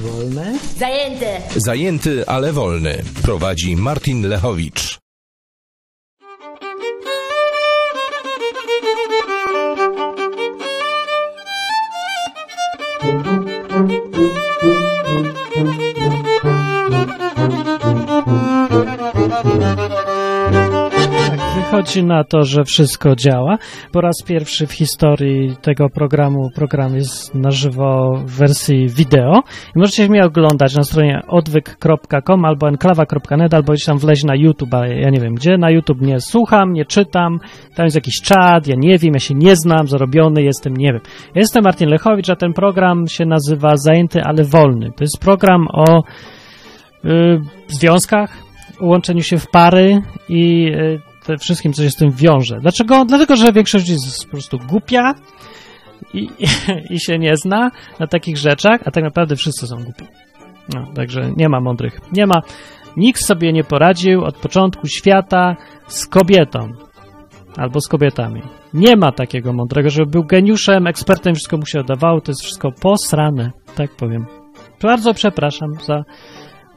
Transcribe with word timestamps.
Wolne? 0.00 0.58
Zajęty. 0.78 1.26
Zajęty, 1.56 2.26
ale 2.26 2.52
wolny. 2.52 3.02
Prowadzi 3.22 3.76
Martin 3.76 4.22
Lechowicz. 4.28 4.99
Wychodzi 21.70 22.04
na 22.04 22.24
to, 22.24 22.44
że 22.44 22.64
wszystko 22.64 23.16
działa. 23.16 23.58
Po 23.92 24.00
raz 24.00 24.22
pierwszy 24.26 24.66
w 24.66 24.72
historii 24.72 25.56
tego 25.62 25.88
programu 25.88 26.50
program 26.54 26.94
jest 26.94 27.34
na 27.34 27.50
żywo 27.50 28.12
w 28.26 28.30
wersji 28.30 28.88
wideo 28.88 29.42
i 29.76 29.78
możecie 29.78 30.08
mnie 30.08 30.24
oglądać 30.24 30.74
na 30.74 30.82
stronie 30.82 31.20
odwyk.com 31.28 32.44
albo 32.44 32.68
enklawa.net 32.68 33.54
albo 33.54 33.72
gdzieś 33.72 33.84
tam 33.84 33.98
wleźć 33.98 34.24
na 34.24 34.34
YouTube, 34.36 34.74
a 34.74 34.86
ja 34.86 35.10
nie 35.10 35.20
wiem 35.20 35.34
gdzie. 35.34 35.58
Na 35.58 35.70
YouTube 35.70 36.00
nie 36.00 36.20
słucham, 36.20 36.72
nie 36.72 36.84
czytam, 36.84 37.38
tam 37.74 37.84
jest 37.86 37.96
jakiś 37.96 38.20
czat, 38.20 38.66
ja 38.66 38.74
nie 38.78 38.98
wiem, 38.98 39.14
ja 39.14 39.20
się 39.20 39.34
nie 39.34 39.56
znam, 39.56 39.86
zarobiony 39.86 40.42
jestem, 40.42 40.76
nie 40.76 40.92
wiem. 40.92 41.00
Ja 41.34 41.40
jestem 41.40 41.64
Martin 41.64 41.88
Lechowicz, 41.88 42.30
a 42.30 42.36
ten 42.36 42.52
program 42.52 43.06
się 43.06 43.26
nazywa 43.26 43.76
Zajęty, 43.76 44.22
ale 44.22 44.44
wolny. 44.44 44.90
To 44.96 45.04
jest 45.04 45.18
program 45.20 45.66
o 45.72 46.02
y, 47.04 47.40
związkach, 47.68 48.36
łączeniu 48.80 49.22
się 49.22 49.38
w 49.38 49.50
pary 49.50 50.02
i 50.28 50.72
y, 50.74 51.09
te 51.24 51.38
wszystkim, 51.38 51.72
co 51.72 51.82
się 51.82 51.90
z 51.90 51.96
tym 51.96 52.10
wiąże. 52.10 52.58
Dlaczego? 52.60 53.04
Dlatego, 53.04 53.36
że 53.36 53.52
większość 53.52 53.88
jest 53.88 54.24
po 54.24 54.30
prostu 54.30 54.58
głupia 54.58 55.14
i, 56.14 56.28
i 56.94 57.00
się 57.00 57.18
nie 57.18 57.36
zna 57.36 57.70
na 57.98 58.06
takich 58.06 58.36
rzeczach, 58.36 58.80
a 58.84 58.90
tak 58.90 59.04
naprawdę 59.04 59.36
wszyscy 59.36 59.66
są 59.66 59.76
głupi. 59.76 60.04
No, 60.74 60.86
także 60.94 61.32
nie 61.36 61.48
ma 61.48 61.60
mądrych. 61.60 62.00
Nie 62.12 62.26
ma. 62.26 62.42
Nikt 62.96 63.24
sobie 63.24 63.52
nie 63.52 63.64
poradził 63.64 64.24
od 64.24 64.36
początku 64.36 64.86
świata 64.86 65.56
z 65.86 66.06
kobietą 66.06 66.72
albo 67.56 67.80
z 67.80 67.88
kobietami. 67.88 68.42
Nie 68.74 68.96
ma 68.96 69.12
takiego 69.12 69.52
mądrego, 69.52 69.90
żeby 69.90 70.10
był 70.10 70.24
geniuszem, 70.24 70.86
ekspertem, 70.86 71.34
wszystko 71.34 71.56
mu 71.56 71.66
się 71.66 71.80
oddawało. 71.80 72.20
To 72.20 72.30
jest 72.30 72.42
wszystko 72.42 72.72
posrane, 72.72 73.50
tak 73.74 73.96
powiem. 73.96 74.26
Bardzo 74.82 75.14
przepraszam 75.14 75.68
za 75.86 76.04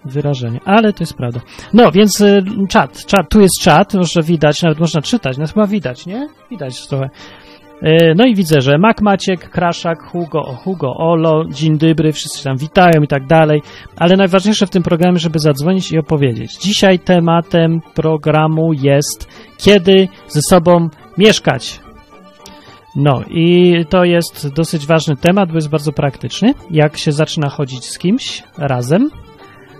wyrażenie, 0.06 0.60
ale 0.66 0.94
to 0.94 1.04
jest 1.04 1.14
prawda. 1.14 1.40
No, 1.74 1.92
więc 1.92 2.22
y, 2.22 2.44
czat, 2.70 3.06
czat, 3.06 3.30
tu 3.30 3.42
jest 3.42 3.62
czat, 3.62 3.94
może 3.94 4.22
widać, 4.24 4.62
nawet 4.62 4.80
można 4.80 5.02
czytać, 5.02 5.38
nas 5.38 5.54
chyba 5.54 5.68
widać, 5.68 6.06
nie? 6.06 6.28
Widać 6.52 6.88
trochę. 6.88 7.10
Y, 7.84 8.14
No 8.16 8.26
i 8.26 8.36
widzę, 8.36 8.62
że 8.62 8.78
Mac 8.78 9.02
Maciek, 9.02 9.50
Kraszak, 9.50 10.04
Hugo, 10.04 10.44
Hugo, 10.44 10.94
Olo, 10.98 11.46
dzień 11.46 11.78
dobry, 11.78 12.14
wszyscy 12.14 12.44
tam 12.44 12.58
witają 12.58 13.02
i 13.02 13.08
tak 13.08 13.28
dalej, 13.28 13.62
ale 13.98 14.16
najważniejsze 14.16 14.68
w 14.68 14.70
tym 14.70 14.84
programie, 14.84 15.20
żeby 15.20 15.40
zadzwonić 15.40 15.92
i 15.92 15.98
opowiedzieć. 15.98 16.58
Dzisiaj 16.58 17.00
tematem 17.00 17.82
programu 17.94 18.74
jest 18.74 19.28
kiedy 19.58 20.08
ze 20.28 20.42
sobą 20.42 20.90
mieszkać. 21.18 21.80
No 22.96 23.22
i 23.30 23.76
to 23.90 24.04
jest 24.04 24.54
dosyć 24.54 24.88
ważny 24.88 25.16
temat, 25.16 25.50
bo 25.50 25.56
jest 25.56 25.70
bardzo 25.70 25.92
praktyczny. 25.92 26.54
Jak 26.72 26.98
się 26.98 27.12
zaczyna 27.12 27.50
chodzić 27.50 27.86
z 27.86 27.98
kimś 27.98 28.44
razem, 28.58 29.10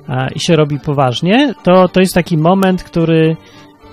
a, 0.08 0.28
i 0.28 0.40
się 0.40 0.56
robi 0.56 0.80
poważnie, 0.80 1.54
to 1.64 1.88
to 1.88 2.00
jest 2.00 2.14
taki 2.14 2.38
moment, 2.38 2.84
który 2.84 3.38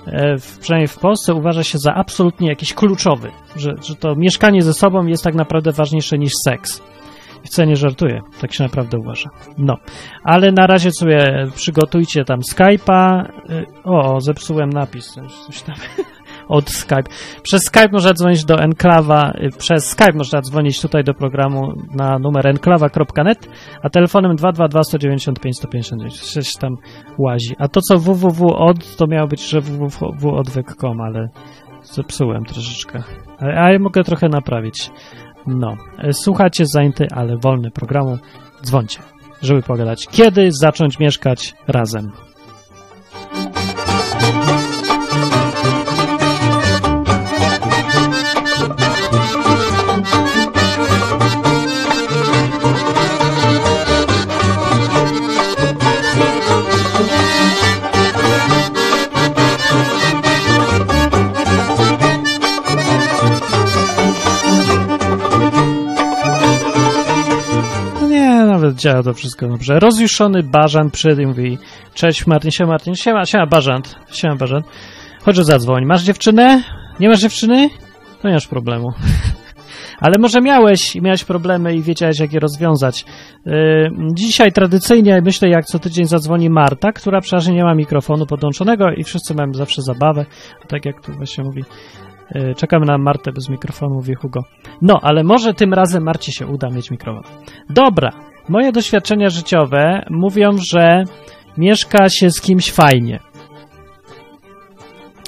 e, 0.05 0.37
w, 0.37 0.59
przynajmniej 0.59 0.87
w 0.87 0.99
Polsce 0.99 1.33
uważa 1.33 1.63
się 1.63 1.77
za 1.77 1.93
absolutnie 1.93 2.49
jakiś 2.49 2.73
kluczowy, 2.73 3.31
że, 3.55 3.71
że 3.87 3.95
to 3.95 4.15
mieszkanie 4.15 4.61
ze 4.61 4.73
sobą 4.73 5.05
jest 5.05 5.23
tak 5.23 5.35
naprawdę 5.35 5.71
ważniejsze 5.71 6.17
niż 6.17 6.31
seks. 6.45 6.81
Wcale 7.45 7.67
nie 7.67 7.75
żartuję, 7.75 8.21
tak 8.41 8.53
się 8.53 8.63
naprawdę 8.63 8.97
uważa. 8.99 9.29
No, 9.57 9.75
ale 10.23 10.51
na 10.51 10.67
razie 10.67 10.91
sobie 10.91 11.47
przygotujcie 11.55 12.25
tam 12.25 12.39
Skype'a. 12.39 13.25
Y, 13.49 13.65
O, 13.83 14.21
zepsułem 14.21 14.69
napis, 14.69 15.13
coś 15.47 15.61
tam. 15.61 15.75
Od 16.51 16.69
Skype. 16.69 17.03
Przez 17.43 17.61
Skype 17.63 17.89
można 17.91 18.13
dzwonić 18.13 18.45
do 18.45 18.55
Enklawa, 18.59 19.31
y, 19.31 19.49
przez 19.57 19.89
Skype 19.89 20.13
można 20.13 20.41
dzwonić 20.41 20.81
tutaj 20.81 21.03
do 21.03 21.13
programu 21.13 21.73
na 21.95 22.19
numer 22.19 22.47
enklawa.net, 22.47 23.49
a 23.83 23.89
telefonem 23.89 24.35
222 24.35 24.83
195 24.83 25.57
159. 25.57 26.21
Coś 26.21 26.53
tam 26.53 26.75
łazi. 27.17 27.55
A 27.59 27.67
to 27.67 27.81
co 27.81 27.99
www 27.99 28.53
od, 28.55 28.95
to 28.95 29.07
miało 29.07 29.27
być, 29.27 29.49
że 29.49 29.61
www.odwyk.com, 29.61 31.01
ale 31.01 31.29
zepsułem 31.83 32.45
troszeczkę. 32.45 33.03
Ale, 33.39 33.53
ale 33.53 33.79
mogę 33.79 34.03
trochę 34.03 34.29
naprawić. 34.29 34.91
No, 35.47 35.75
e, 35.97 36.13
słuchacie 36.13 36.65
zajęty, 36.65 37.07
ale 37.11 37.37
wolny 37.37 37.71
programu. 37.71 38.17
Dzwońcie, 38.63 38.99
żeby 39.41 39.61
pogadać. 39.61 40.07
Kiedy 40.07 40.51
zacząć 40.51 40.99
mieszkać 40.99 41.55
razem? 41.67 42.11
Działa 68.81 69.03
to 69.03 69.13
wszystko 69.13 69.47
dobrze. 69.47 69.79
Rozjuszony 69.79 70.43
Bażant 70.43 70.93
przyszedł 70.93 71.21
i 71.21 71.25
mówi 71.25 71.57
Cześć 71.93 72.27
Martin, 72.27 72.51
siema 72.51 72.69
Martin, 72.69 72.95
siema, 72.95 73.25
siema 73.25 73.45
Bażant, 73.45 73.95
siema 74.11 74.35
Bażant. 74.35 74.65
Chodź, 75.25 75.35
zadzwoń. 75.35 75.85
Masz 75.85 76.03
dziewczynę? 76.03 76.63
Nie 76.99 77.09
masz 77.09 77.19
dziewczyny? 77.19 77.69
To 78.21 78.27
nie 78.27 78.33
masz 78.33 78.47
problemu. 78.47 78.87
Ale 80.01 80.17
może 80.19 80.41
miałeś 80.41 80.95
i 80.95 81.01
miałeś 81.01 81.23
problemy 81.23 81.75
i 81.75 81.81
wiedziałeś, 81.81 82.19
jak 82.19 82.33
je 82.33 82.39
rozwiązać. 82.39 83.05
Yy, 83.45 83.53
dzisiaj 84.13 84.51
tradycyjnie, 84.51 85.21
myślę, 85.25 85.49
jak 85.49 85.65
co 85.65 85.79
tydzień 85.79 86.05
zadzwoni 86.05 86.49
Marta, 86.49 86.91
która 86.91 87.21
przeważnie 87.21 87.53
nie 87.53 87.63
ma 87.63 87.75
mikrofonu 87.75 88.25
podłączonego 88.25 88.91
i 88.91 89.03
wszyscy 89.03 89.35
mają 89.35 89.53
zawsze 89.53 89.81
zabawę. 89.81 90.25
Tak 90.67 90.85
jak 90.85 91.01
tu 91.01 91.13
właśnie 91.13 91.43
mówi. 91.43 91.63
Yy, 92.35 92.55
czekamy 92.55 92.85
na 92.85 92.97
Martę 92.97 93.31
bez 93.31 93.49
mikrofonu, 93.49 93.95
mówi 93.95 94.15
Hugo. 94.15 94.43
No, 94.81 94.99
ale 95.01 95.23
może 95.23 95.53
tym 95.53 95.73
razem 95.73 96.03
Marcie 96.03 96.31
się 96.31 96.47
uda 96.47 96.69
mieć 96.69 96.91
mikrofon. 96.91 97.23
Dobra, 97.69 98.11
moje 98.49 98.71
doświadczenia 98.71 99.29
życiowe 99.29 100.05
mówią, 100.09 100.49
że 100.71 101.03
mieszka 101.57 102.09
się 102.09 102.31
z 102.31 102.41
kimś 102.41 102.71
fajnie. 102.71 103.19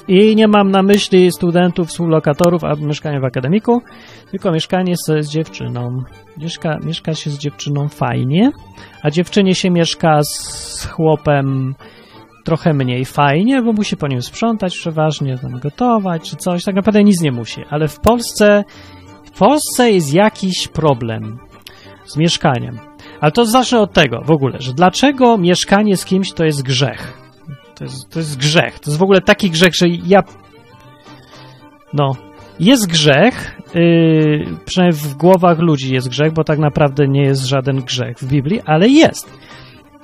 I 0.08 0.36
nie 0.36 0.48
mam 0.48 0.70
na 0.70 0.82
myśli 0.82 1.32
studentów, 1.32 1.88
współlokatorów 1.88 2.64
albo 2.64 2.86
mieszkania 2.86 3.20
w 3.20 3.24
akademiku, 3.24 3.82
tylko 4.30 4.52
mieszkanie 4.52 4.94
z, 4.96 5.26
z 5.26 5.30
dziewczyną. 5.30 6.02
Mieszka, 6.38 6.78
mieszka 6.84 7.14
się 7.14 7.30
z 7.30 7.38
dziewczyną 7.38 7.88
fajnie, 7.88 8.50
a 9.02 9.10
dziewczynie 9.10 9.54
się 9.54 9.70
mieszka 9.70 10.22
z 10.22 10.86
chłopem 10.86 11.74
trochę 12.44 12.72
mniej 12.74 13.04
fajnie, 13.04 13.62
bo 13.62 13.72
musi 13.72 13.96
po 13.96 14.08
nim 14.08 14.22
sprzątać 14.22 14.76
przeważnie, 14.76 15.38
tam 15.38 15.60
gotować 15.60 16.30
czy 16.30 16.36
coś. 16.36 16.64
Tak 16.64 16.74
naprawdę 16.74 17.04
nic 17.04 17.20
nie 17.20 17.32
musi, 17.32 17.62
ale 17.70 17.88
w 17.88 18.00
Polsce, 18.00 18.64
w 19.24 19.38
Polsce 19.38 19.90
jest 19.90 20.14
jakiś 20.14 20.68
problem 20.68 21.38
z 22.06 22.16
mieszkaniem. 22.16 22.93
Ale 23.24 23.32
to 23.32 23.44
zacznę 23.44 23.80
od 23.80 23.92
tego 23.92 24.20
w 24.24 24.30
ogóle, 24.30 24.58
że 24.60 24.72
dlaczego 24.72 25.38
mieszkanie 25.38 25.96
z 25.96 26.04
kimś 26.04 26.32
to 26.32 26.44
jest 26.44 26.62
grzech? 26.62 27.18
To 27.74 27.84
jest, 27.84 28.10
to 28.10 28.18
jest 28.18 28.38
grzech. 28.38 28.78
To 28.78 28.90
jest 28.90 28.98
w 28.98 29.02
ogóle 29.02 29.20
taki 29.20 29.50
grzech, 29.50 29.74
że 29.74 29.88
ja. 29.88 30.22
No. 31.92 32.12
Jest 32.60 32.90
grzech, 32.90 33.60
yy, 33.74 34.46
przynajmniej 34.64 35.00
w 35.00 35.14
głowach 35.14 35.58
ludzi 35.58 35.94
jest 35.94 36.08
grzech, 36.08 36.32
bo 36.32 36.44
tak 36.44 36.58
naprawdę 36.58 37.08
nie 37.08 37.22
jest 37.22 37.44
żaden 37.44 37.76
grzech 37.76 38.18
w 38.18 38.26
Biblii, 38.26 38.60
ale 38.66 38.88
jest. 38.88 39.38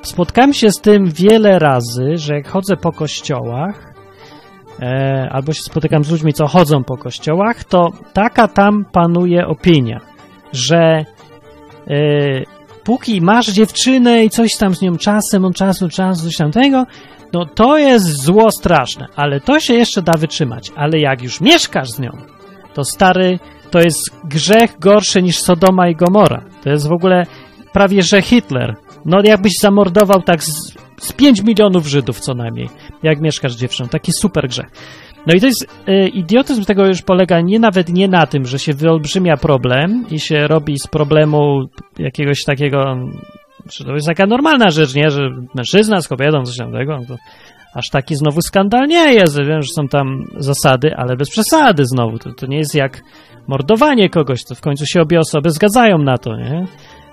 Spotkałem 0.02 0.52
się 0.52 0.70
z 0.70 0.80
tym 0.80 1.10
wiele 1.10 1.58
razy, 1.58 2.16
że 2.16 2.34
jak 2.34 2.48
chodzę 2.48 2.76
po 2.76 2.92
kościołach, 2.92 3.94
e, 4.82 5.28
albo 5.32 5.52
się 5.52 5.62
spotykam 5.62 6.04
z 6.04 6.10
ludźmi, 6.10 6.32
co 6.32 6.46
chodzą 6.46 6.84
po 6.84 6.96
kościołach, 6.96 7.64
to 7.64 7.92
taka 8.12 8.48
tam 8.48 8.84
panuje 8.92 9.46
opinia, 9.46 10.00
że 10.52 11.04
e, 11.86 12.59
póki 12.90 13.20
masz 13.20 13.46
dziewczynę 13.46 14.24
i 14.24 14.30
coś 14.30 14.56
tam 14.56 14.74
z 14.74 14.82
nią 14.82 14.96
czasem, 14.96 15.44
od 15.44 15.56
czasu 15.56 15.88
czasu, 15.88 16.24
coś 16.24 16.36
tamtego, 16.36 16.86
no 17.32 17.46
to 17.46 17.78
jest 17.78 18.06
zło 18.06 18.50
straszne, 18.50 19.06
ale 19.16 19.40
to 19.40 19.60
się 19.60 19.74
jeszcze 19.74 20.02
da 20.02 20.12
wytrzymać. 20.12 20.72
Ale 20.76 20.98
jak 20.98 21.22
już 21.22 21.40
mieszkasz 21.40 21.90
z 21.90 21.98
nią, 21.98 22.10
to 22.74 22.84
stary, 22.84 23.38
to 23.70 23.78
jest 23.78 24.10
grzech 24.24 24.78
gorszy 24.78 25.22
niż 25.22 25.38
Sodoma 25.38 25.88
i 25.88 25.96
Gomora. 25.96 26.44
To 26.62 26.70
jest 26.70 26.88
w 26.88 26.92
ogóle 26.92 27.26
prawie 27.72 28.02
że 28.02 28.22
Hitler. 28.22 28.76
No 29.04 29.18
jakbyś 29.24 29.52
zamordował 29.60 30.22
tak 30.22 30.44
z, 30.44 30.74
z 31.00 31.12
5 31.12 31.42
milionów 31.42 31.86
Żydów 31.86 32.20
co 32.20 32.34
najmniej, 32.34 32.68
jak 33.02 33.20
mieszkasz 33.20 33.52
z 33.52 33.56
dziewczyną. 33.56 33.88
Taki 33.88 34.12
super 34.12 34.48
grzech. 34.48 34.70
No 35.26 35.34
i 35.34 35.40
to 35.40 35.46
jest, 35.46 35.66
y, 35.88 36.08
idiotyzm 36.08 36.64
tego 36.64 36.86
już 36.86 37.02
polega 37.02 37.40
nie 37.40 37.58
nawet 37.58 37.88
nie 37.88 38.08
na 38.08 38.26
tym, 38.26 38.46
że 38.46 38.58
się 38.58 38.72
wyolbrzymia 38.72 39.36
problem 39.36 40.04
i 40.10 40.20
się 40.20 40.48
robi 40.48 40.78
z 40.78 40.86
problemu 40.86 41.68
jakiegoś 41.98 42.44
takiego 42.44 42.96
Znaczy, 43.62 43.84
to 43.84 43.94
jest 43.94 44.06
taka 44.06 44.26
normalna 44.26 44.70
rzecz, 44.70 44.94
nie? 44.94 45.10
Że 45.10 45.30
mężczyzna 45.54 46.00
z 46.00 46.08
kobietą, 46.08 46.44
coś 46.44 46.56
tam 46.56 46.72
tego, 46.72 46.98
to 47.08 47.16
aż 47.74 47.90
taki 47.90 48.14
znowu 48.14 48.42
skandal 48.42 48.88
nie 48.88 49.14
jest. 49.14 49.38
Wiem, 49.38 49.62
że 49.62 49.74
są 49.74 49.88
tam 49.88 50.24
zasady, 50.36 50.96
ale 50.96 51.16
bez 51.16 51.30
przesady 51.30 51.84
znowu. 51.84 52.18
To, 52.18 52.32
to 52.32 52.46
nie 52.46 52.58
jest 52.58 52.74
jak 52.74 53.02
mordowanie 53.48 54.08
kogoś, 54.08 54.44
to 54.44 54.54
w 54.54 54.60
końcu 54.60 54.86
się 54.86 55.00
obie 55.00 55.20
osoby 55.20 55.50
zgadzają 55.50 55.98
na 55.98 56.18
to, 56.18 56.36
nie? 56.36 56.64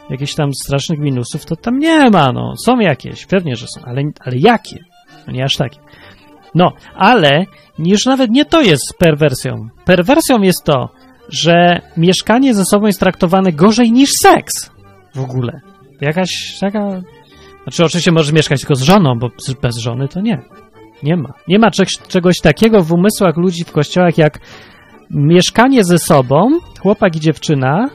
Jakichś 0.09 0.35
tam 0.35 0.53
strasznych 0.53 0.99
minusów 0.99 1.45
to 1.45 1.55
tam 1.55 1.79
nie 1.79 2.09
ma, 2.09 2.31
no. 2.31 2.53
Są 2.65 2.79
jakieś, 2.79 3.25
pewnie, 3.25 3.55
że 3.55 3.67
są, 3.67 3.81
ale, 3.85 4.01
ale 4.19 4.35
jakie? 4.37 4.77
No 5.27 5.33
nie 5.33 5.43
aż 5.43 5.55
takie. 5.55 5.79
No, 6.55 6.73
ale 6.95 7.45
już 7.79 8.05
nawet 8.05 8.31
nie 8.31 8.45
to 8.45 8.61
jest 8.61 8.93
perwersją. 8.99 9.69
Perwersją 9.85 10.41
jest 10.41 10.63
to, 10.63 10.89
że 11.29 11.81
mieszkanie 11.97 12.53
ze 12.53 12.65
sobą 12.65 12.87
jest 12.87 12.99
traktowane 12.99 13.51
gorzej 13.51 13.91
niż 13.91 14.09
seks. 14.23 14.71
W 15.15 15.19
ogóle. 15.19 15.61
Jakaś 16.01 16.57
taka... 16.59 17.01
Znaczy, 17.63 17.85
oczywiście 17.85 18.11
możesz 18.11 18.31
mieszkać 18.31 18.59
tylko 18.59 18.75
z 18.75 18.81
żoną, 18.81 19.19
bo 19.19 19.29
bez 19.61 19.77
żony 19.77 20.07
to 20.07 20.21
nie. 20.21 20.41
Nie 21.03 21.17
ma. 21.17 21.33
Nie 21.47 21.59
ma 21.59 21.71
czegoś, 22.07 22.39
takiego 22.39 22.83
w 22.83 22.93
umysłach 22.93 23.37
ludzi 23.37 23.63
w 23.63 23.71
kościołach 23.71 24.17
jak 24.17 24.39
mieszkanie 25.11 25.83
ze 25.83 25.97
sobą, 25.97 26.49
chłopak 26.79 27.15
i 27.15 27.19
dziewczyna, 27.19 27.89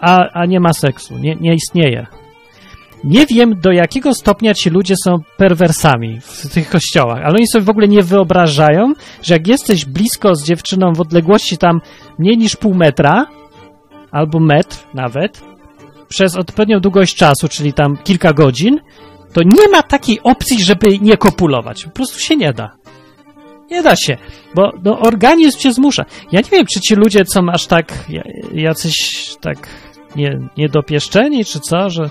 a, 0.00 0.28
a 0.32 0.46
nie 0.46 0.60
ma 0.60 0.72
seksu. 0.72 1.18
Nie, 1.18 1.36
nie 1.40 1.54
istnieje. 1.54 2.06
Nie 3.04 3.26
wiem, 3.26 3.60
do 3.60 3.72
jakiego 3.72 4.14
stopnia 4.14 4.54
ci 4.54 4.70
ludzie 4.70 4.94
są 5.04 5.16
perwersami 5.36 6.20
w 6.20 6.54
tych 6.54 6.70
kościołach, 6.70 7.18
ale 7.24 7.34
oni 7.34 7.46
sobie 7.46 7.64
w 7.64 7.70
ogóle 7.70 7.88
nie 7.88 8.02
wyobrażają, 8.02 8.92
że 9.22 9.34
jak 9.34 9.46
jesteś 9.46 9.84
blisko 9.84 10.34
z 10.34 10.44
dziewczyną 10.44 10.92
w 10.92 11.00
odległości 11.00 11.58
tam 11.58 11.80
mniej 12.18 12.38
niż 12.38 12.56
pół 12.56 12.74
metra, 12.74 13.26
albo 14.10 14.40
metr 14.40 14.76
nawet, 14.94 15.42
przez 16.08 16.36
odpowiednią 16.36 16.80
długość 16.80 17.16
czasu, 17.16 17.48
czyli 17.48 17.72
tam 17.72 17.96
kilka 18.04 18.32
godzin, 18.32 18.80
to 19.32 19.42
nie 19.42 19.68
ma 19.68 19.82
takiej 19.82 20.20
opcji, 20.22 20.64
żeby 20.64 20.98
nie 20.98 21.16
kopulować. 21.16 21.84
Po 21.84 21.90
prostu 21.90 22.20
się 22.20 22.36
nie 22.36 22.52
da. 22.52 22.70
Nie 23.70 23.82
da 23.82 23.96
się, 23.96 24.16
bo 24.54 24.72
no, 24.84 24.98
organizm 24.98 25.58
cię 25.58 25.72
zmusza. 25.72 26.04
Ja 26.32 26.40
nie 26.40 26.50
wiem, 26.50 26.66
czy 26.66 26.80
ci 26.80 26.94
ludzie 26.94 27.24
są 27.26 27.40
aż 27.52 27.66
tak 27.66 28.04
jacyś 28.52 28.96
tak 29.40 29.68
nie, 30.16 30.38
niedopieszczeni, 30.56 31.44
czy 31.44 31.60
co, 31.60 31.90
że 31.90 32.10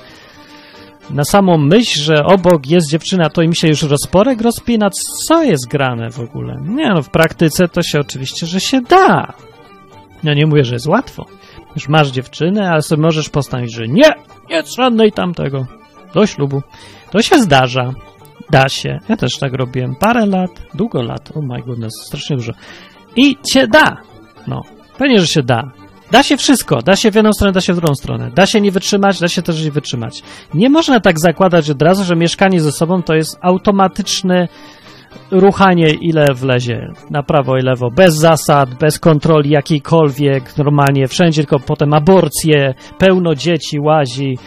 na 1.09 1.23
samą 1.23 1.57
myśl, 1.57 1.99
że 1.99 2.25
obok 2.25 2.67
jest 2.67 2.89
dziewczyna, 2.89 3.29
to 3.29 3.41
im 3.41 3.53
się 3.53 3.67
już 3.67 3.83
rozporek 3.83 4.41
rozpina. 4.41 4.89
Co 5.27 5.43
jest 5.43 5.67
grane 5.67 6.11
w 6.11 6.19
ogóle? 6.19 6.57
Nie 6.61 6.89
no, 6.93 7.03
w 7.03 7.09
praktyce 7.09 7.67
to 7.67 7.83
się 7.83 7.99
oczywiście, 7.99 8.45
że 8.45 8.59
się 8.59 8.81
da. 8.81 9.33
Ja 10.23 10.33
nie 10.33 10.45
mówię, 10.45 10.63
że 10.63 10.73
jest 10.73 10.87
łatwo. 10.87 11.25
Już 11.75 11.87
masz 11.89 12.11
dziewczynę, 12.11 12.69
ale 12.71 12.81
sobie 12.81 13.01
możesz 13.01 13.29
postanowić, 13.29 13.73
że 13.73 13.87
nie, 13.87 14.13
nie 14.49 14.63
żadnej 14.77 15.11
tamtego. 15.11 15.65
Do 16.13 16.25
ślubu. 16.25 16.61
To 17.11 17.21
się 17.21 17.41
zdarza. 17.41 17.93
Da 18.49 18.69
się. 18.69 18.99
Ja 19.09 19.17
też 19.17 19.37
tak 19.37 19.53
robiłem. 19.53 19.95
Parę 19.95 20.25
lat, 20.25 20.51
długo 20.73 21.01
lat. 21.01 21.31
Oh 21.31 21.41
my 21.41 21.61
goodness, 21.61 21.93
strasznie 22.05 22.35
dużo. 22.35 22.53
I 23.15 23.37
się 23.51 23.67
da. 23.67 23.97
No, 24.47 24.61
pewnie, 24.97 25.19
że 25.19 25.27
się 25.27 25.43
da. 25.43 25.71
Da 26.11 26.23
się 26.23 26.37
wszystko, 26.37 26.81
da 26.81 26.95
się 26.95 27.11
w 27.11 27.15
jedną 27.15 27.33
stronę, 27.33 27.53
da 27.53 27.61
się 27.61 27.73
w 27.73 27.75
drugą 27.75 27.95
stronę. 27.95 28.31
Da 28.35 28.45
się 28.45 28.61
nie 28.61 28.71
wytrzymać, 28.71 29.19
da 29.19 29.27
się 29.27 29.41
też 29.41 29.63
nie 29.63 29.71
wytrzymać. 29.71 30.23
Nie 30.53 30.69
można 30.69 30.99
tak 30.99 31.19
zakładać 31.19 31.69
od 31.69 31.81
razu, 31.81 32.03
że 32.03 32.15
mieszkanie 32.15 32.61
ze 32.61 32.71
sobą 32.71 33.03
to 33.03 33.15
jest 33.15 33.37
automatyczne 33.41 34.47
ruchanie 35.31 35.89
ile 35.89 36.33
wlezie 36.33 36.87
na 37.09 37.23
prawo 37.23 37.57
i 37.57 37.61
lewo, 37.61 37.91
bez 37.91 38.15
zasad, 38.15 38.75
bez 38.75 38.99
kontroli 38.99 39.49
jakiejkolwiek, 39.49 40.57
normalnie 40.57 41.07
wszędzie 41.07 41.41
tylko 41.41 41.59
potem 41.59 41.93
aborcje, 41.93 42.73
pełno 42.97 43.35
dzieci 43.35 43.79
łazi, 43.79 44.37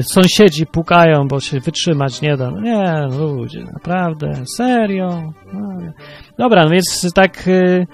sąsiedzi 0.00 0.66
pukają, 0.66 1.28
bo 1.28 1.40
się 1.40 1.60
wytrzymać 1.60 2.22
nie 2.22 2.36
da. 2.36 2.50
Nie, 2.50 3.06
ludzie, 3.18 3.64
naprawdę, 3.72 4.42
serio. 4.56 5.32
No, 5.52 5.78
Dobra, 6.38 6.64
no 6.64 6.70
więc 6.70 7.12
tak... 7.14 7.46
Yy, 7.46 7.86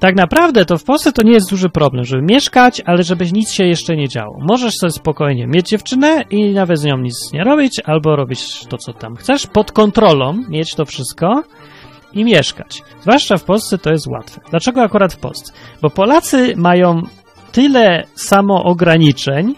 tak 0.00 0.16
naprawdę 0.16 0.64
to 0.64 0.78
w 0.78 0.84
Polsce 0.84 1.12
to 1.12 1.22
nie 1.22 1.32
jest 1.32 1.50
duży 1.50 1.68
problem, 1.68 2.04
żeby 2.04 2.22
mieszkać, 2.22 2.82
ale 2.86 3.02
żeby 3.02 3.26
nic 3.32 3.50
się 3.50 3.64
jeszcze 3.64 3.96
nie 3.96 4.08
działo. 4.08 4.38
Możesz 4.40 4.74
sobie 4.74 4.90
spokojnie 4.90 5.46
mieć 5.46 5.68
dziewczynę 5.68 6.24
i 6.30 6.52
nawet 6.54 6.78
z 6.78 6.84
nią 6.84 6.98
nic 6.98 7.32
nie 7.32 7.44
robić, 7.44 7.80
albo 7.84 8.16
robić 8.16 8.66
to, 8.66 8.78
co 8.78 8.92
tam 8.92 9.16
chcesz, 9.16 9.46
pod 9.46 9.72
kontrolą, 9.72 10.44
mieć 10.48 10.74
to 10.74 10.84
wszystko 10.84 11.42
i 12.12 12.24
mieszkać. 12.24 12.82
Zwłaszcza 13.00 13.36
w 13.36 13.44
Polsce 13.44 13.78
to 13.78 13.90
jest 13.90 14.06
łatwe. 14.06 14.40
Dlaczego 14.50 14.82
akurat 14.82 15.12
w 15.12 15.18
Polsce? 15.18 15.52
Bo 15.82 15.90
Polacy 15.90 16.54
mają 16.56 17.02
tyle 17.52 18.04
samo 18.14 18.64
ograniczeń, 18.64 19.54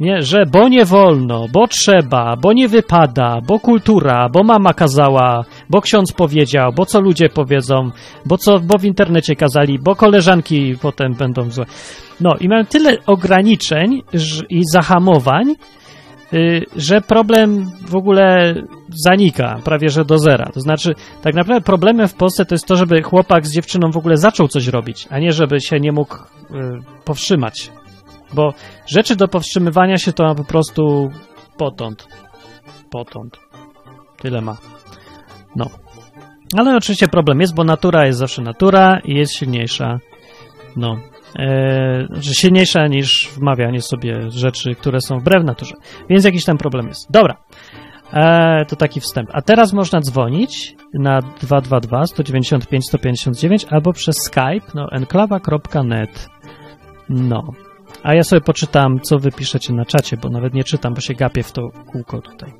nie, 0.00 0.22
że 0.22 0.46
bo 0.46 0.68
nie 0.68 0.84
wolno, 0.84 1.46
bo 1.52 1.66
trzeba, 1.66 2.36
bo 2.36 2.52
nie 2.52 2.68
wypada, 2.68 3.40
bo 3.46 3.60
kultura, 3.60 4.28
bo 4.28 4.42
mama 4.42 4.74
kazała, 4.74 5.44
bo 5.72 5.80
ksiądz 5.80 6.12
powiedział, 6.12 6.72
bo 6.72 6.86
co 6.86 7.00
ludzie 7.00 7.28
powiedzą, 7.28 7.90
bo 8.26 8.38
co, 8.38 8.60
bo 8.60 8.78
w 8.78 8.84
internecie 8.84 9.36
kazali, 9.36 9.78
bo 9.78 9.96
koleżanki 9.96 10.76
potem 10.82 11.14
będą 11.14 11.50
złe. 11.50 11.64
No 12.20 12.30
i 12.40 12.48
mają 12.48 12.64
tyle 12.64 12.98
ograniczeń 13.06 14.02
i 14.50 14.62
zahamowań, 14.72 15.54
y, 16.32 16.64
że 16.76 17.00
problem 17.00 17.70
w 17.86 17.96
ogóle 17.96 18.54
zanika 18.88 19.60
prawie 19.64 19.88
że 19.88 20.04
do 20.04 20.18
zera. 20.18 20.50
To 20.54 20.60
znaczy, 20.60 20.94
tak 21.22 21.34
naprawdę 21.34 21.60
problemem 21.64 22.08
w 22.08 22.14
Polsce 22.14 22.44
to 22.44 22.54
jest 22.54 22.66
to, 22.66 22.76
żeby 22.76 23.02
chłopak 23.02 23.46
z 23.46 23.52
dziewczyną 23.52 23.90
w 23.90 23.96
ogóle 23.96 24.16
zaczął 24.16 24.48
coś 24.48 24.66
robić, 24.66 25.06
a 25.10 25.18
nie 25.18 25.32
żeby 25.32 25.60
się 25.60 25.80
nie 25.80 25.92
mógł 25.92 26.16
y, 26.16 26.20
powstrzymać 27.04 27.70
bo 28.32 28.54
rzeczy 28.86 29.16
do 29.16 29.28
powstrzymywania 29.28 29.98
się 29.98 30.12
to 30.12 30.24
ma 30.24 30.34
po 30.34 30.44
prostu 30.44 31.10
potąd. 31.58 32.08
Potąd. 32.90 33.38
Tyle 34.20 34.40
ma. 34.40 34.56
No. 35.56 35.66
Ale 36.56 36.76
oczywiście 36.76 37.08
problem 37.08 37.40
jest, 37.40 37.54
bo 37.54 37.64
natura 37.64 38.06
jest 38.06 38.18
zawsze 38.18 38.42
natura 38.42 39.00
i 39.04 39.14
jest 39.14 39.34
silniejsza. 39.34 39.98
No. 40.76 40.96
Eee, 41.36 42.08
silniejsza 42.20 42.86
niż 42.86 43.30
wmawianie 43.36 43.80
sobie 43.80 44.30
rzeczy, 44.30 44.74
które 44.74 45.00
są 45.00 45.18
wbrew 45.18 45.44
naturze. 45.44 45.74
Więc 46.08 46.24
jakiś 46.24 46.44
tam 46.44 46.58
problem 46.58 46.88
jest. 46.88 47.10
Dobra. 47.10 47.36
Eee, 48.12 48.66
to 48.66 48.76
taki 48.76 49.00
wstęp. 49.00 49.30
A 49.32 49.42
teraz 49.42 49.72
można 49.72 50.00
dzwonić 50.00 50.76
na 50.94 51.20
222 51.20 52.06
195 52.06 52.86
159 52.86 53.66
albo 53.70 53.92
przez 53.92 54.16
Skype, 54.16 54.66
no 54.74 54.88
enklawa.net. 54.92 56.28
No. 57.08 57.42
A 58.02 58.14
ja 58.14 58.22
sobie 58.22 58.40
poczytam, 58.40 59.00
co 59.00 59.18
wy 59.18 59.32
piszecie 59.32 59.72
na 59.72 59.84
czacie, 59.84 60.16
bo 60.16 60.28
nawet 60.28 60.54
nie 60.54 60.64
czytam, 60.64 60.94
bo 60.94 61.00
się 61.00 61.14
gapię 61.14 61.42
w 61.42 61.52
to 61.52 61.62
kółko 61.92 62.20
tutaj. 62.20 62.52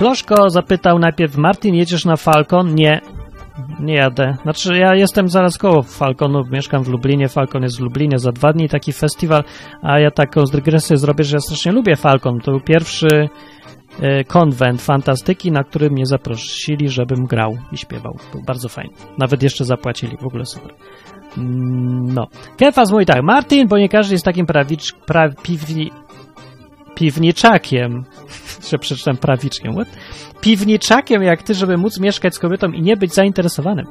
Kloszko 0.00 0.50
zapytał 0.50 0.98
najpierw, 0.98 1.36
Martin, 1.36 1.74
jedziesz 1.74 2.04
na 2.04 2.16
Falcon? 2.16 2.74
Nie, 2.74 3.00
nie 3.80 3.94
jadę. 3.94 4.36
Znaczy, 4.42 4.76
ja 4.76 4.94
jestem 4.94 5.28
zaraz 5.28 5.58
koło 5.58 5.82
Falconu, 5.82 6.44
mieszkam 6.50 6.84
w 6.84 6.88
Lublinie, 6.88 7.28
Falcon 7.28 7.62
jest 7.62 7.76
w 7.76 7.80
Lublinie, 7.80 8.18
za 8.18 8.32
dwa 8.32 8.52
dni 8.52 8.68
taki 8.68 8.92
festiwal, 8.92 9.44
a 9.82 9.98
ja 9.98 10.10
taką 10.10 10.44
dygresję 10.44 10.96
zrobię, 10.96 11.24
że 11.24 11.36
ja 11.36 11.40
strasznie 11.40 11.72
lubię 11.72 11.96
Falcon. 11.96 12.40
To 12.40 12.50
był 12.50 12.60
pierwszy 12.60 13.28
E, 14.02 14.24
konwent 14.24 14.82
fantastyki, 14.82 15.52
na 15.52 15.64
którym 15.64 15.92
mnie 15.92 16.06
zaprosili, 16.06 16.88
żebym 16.88 17.26
grał 17.26 17.58
i 17.72 17.76
śpiewał. 17.76 18.16
Był 18.32 18.42
bardzo 18.42 18.68
fajny. 18.68 18.94
Nawet 19.18 19.42
jeszcze 19.42 19.64
zapłacili, 19.64 20.16
w 20.16 20.26
ogóle 20.26 20.44
super. 20.46 20.74
Mm, 21.38 22.14
no. 22.14 22.26
Kefas 22.56 22.92
mówi 22.92 23.06
tak, 23.06 23.22
Martin, 23.22 23.68
bo 23.68 23.78
nie 23.78 23.88
każdy 23.88 24.14
jest 24.14 24.24
takim 24.24 24.46
prawicz, 24.46 24.92
pra, 25.06 25.28
piwni, 25.42 25.90
piwniczakiem, 27.00 28.04
że 28.70 28.78
przeczytam 28.78 29.16
prawiczkiem, 29.16 29.72
what? 29.72 29.88
piwniczakiem 30.40 31.22
jak 31.22 31.42
ty, 31.42 31.54
żeby 31.54 31.76
móc 31.76 32.00
mieszkać 32.00 32.34
z 32.34 32.38
kobietą 32.38 32.72
i 32.72 32.82
nie 32.82 32.96
być 32.96 33.14
zainteresowanym. 33.14 33.86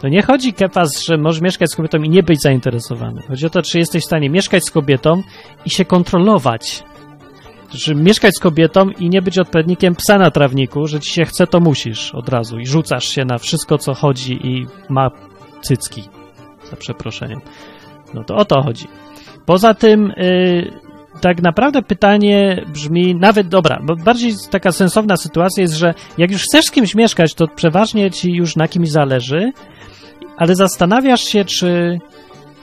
To 0.00 0.08
nie 0.08 0.22
chodzi, 0.22 0.52
Kefas, 0.52 1.02
że 1.02 1.16
możesz 1.16 1.42
mieszkać 1.42 1.72
z 1.72 1.76
kobietą 1.76 1.98
i 1.98 2.08
nie 2.08 2.22
być 2.22 2.42
zainteresowany. 2.42 3.22
Chodzi 3.28 3.46
o 3.46 3.50
to, 3.50 3.62
czy 3.62 3.78
jesteś 3.78 4.02
w 4.02 4.06
stanie 4.06 4.30
mieszkać 4.30 4.64
z 4.64 4.70
kobietą 4.70 5.22
i 5.64 5.70
się 5.70 5.84
kontrolować 5.84 6.84
że 7.72 7.94
mieszkać 7.94 8.36
z 8.36 8.40
kobietą 8.40 8.90
i 8.90 9.08
nie 9.08 9.22
być 9.22 9.38
odpowiednikiem 9.38 9.94
psa 9.94 10.18
na 10.18 10.30
trawniku, 10.30 10.86
że 10.86 11.00
ci 11.00 11.12
się 11.12 11.24
chce, 11.24 11.46
to 11.46 11.60
musisz 11.60 12.14
od 12.14 12.28
razu 12.28 12.58
i 12.58 12.66
rzucasz 12.66 13.08
się 13.08 13.24
na 13.24 13.38
wszystko, 13.38 13.78
co 13.78 13.94
chodzi 13.94 14.46
i 14.46 14.66
ma 14.88 15.10
cycki, 15.62 16.02
za 16.70 16.76
przeproszeniem. 16.76 17.40
No 18.14 18.24
to 18.24 18.36
o 18.36 18.44
to 18.44 18.62
chodzi. 18.62 18.88
Poza 19.46 19.74
tym, 19.74 20.12
yy, 20.16 20.85
tak 21.20 21.42
naprawdę 21.42 21.82
pytanie 21.82 22.64
brzmi, 22.72 23.14
nawet 23.14 23.48
dobra, 23.48 23.80
bo 23.84 23.96
bardziej 23.96 24.32
taka 24.50 24.72
sensowna 24.72 25.16
sytuacja 25.16 25.62
jest, 25.62 25.74
że 25.74 25.94
jak 26.18 26.30
już 26.30 26.42
chcesz 26.42 26.64
z 26.64 26.70
kimś 26.70 26.94
mieszkać, 26.94 27.34
to 27.34 27.46
przeważnie 27.48 28.10
ci 28.10 28.32
już 28.32 28.56
na 28.56 28.68
kimś 28.68 28.88
zależy, 28.88 29.52
ale 30.36 30.54
zastanawiasz 30.54 31.20
się, 31.20 31.44
czy 31.44 31.98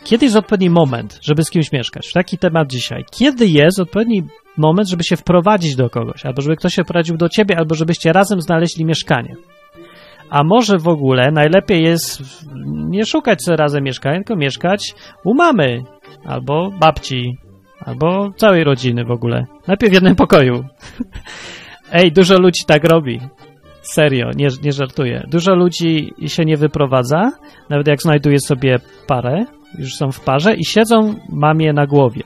kiedy 0.03 0.25
jest 0.25 0.37
odpowiedni 0.37 0.69
moment, 0.69 1.19
żeby 1.21 1.43
z 1.43 1.49
kimś 1.49 1.71
mieszkać. 1.71 2.11
Taki 2.13 2.37
temat 2.37 2.67
dzisiaj. 2.67 3.05
Kiedy 3.11 3.47
jest 3.47 3.79
odpowiedni 3.79 4.23
moment, 4.57 4.89
żeby 4.89 5.03
się 5.03 5.15
wprowadzić 5.15 5.75
do 5.75 5.89
kogoś, 5.89 6.25
albo 6.25 6.41
żeby 6.41 6.55
ktoś 6.55 6.73
się 6.73 6.83
wprowadził 6.83 7.17
do 7.17 7.29
ciebie, 7.29 7.57
albo 7.57 7.75
żebyście 7.75 8.13
razem 8.13 8.41
znaleźli 8.41 8.85
mieszkanie. 8.85 9.35
A 10.29 10.43
może 10.43 10.77
w 10.77 10.87
ogóle 10.87 11.31
najlepiej 11.31 11.83
jest 11.83 12.21
nie 12.65 13.05
szukać 13.05 13.43
sobie 13.43 13.57
razem 13.57 13.83
mieszkania, 13.83 14.15
tylko 14.15 14.35
mieszkać 14.35 14.95
u 15.25 15.33
mamy, 15.33 15.83
albo 16.25 16.71
babci, 16.79 17.37
albo 17.85 18.31
całej 18.37 18.63
rodziny 18.63 19.05
w 19.05 19.11
ogóle. 19.11 19.45
Najpierw 19.67 19.91
w 19.91 19.93
jednym 19.93 20.15
pokoju. 20.15 20.63
Ej, 21.93 22.11
dużo 22.11 22.39
ludzi 22.39 22.61
tak 22.67 22.83
robi. 22.83 23.19
Serio, 23.81 24.31
nie, 24.35 24.47
nie 24.63 24.71
żartuję. 24.71 25.23
Dużo 25.27 25.55
ludzi 25.55 26.13
się 26.27 26.45
nie 26.45 26.57
wyprowadza, 26.57 27.31
nawet 27.69 27.87
jak 27.87 28.01
znajduje 28.01 28.39
sobie 28.39 28.79
parę, 29.07 29.45
już 29.79 29.95
są 29.95 30.11
w 30.11 30.19
parze 30.19 30.55
i 30.55 30.65
siedzą 30.65 31.15
mamie 31.29 31.73
na 31.73 31.87
głowie. 31.87 32.21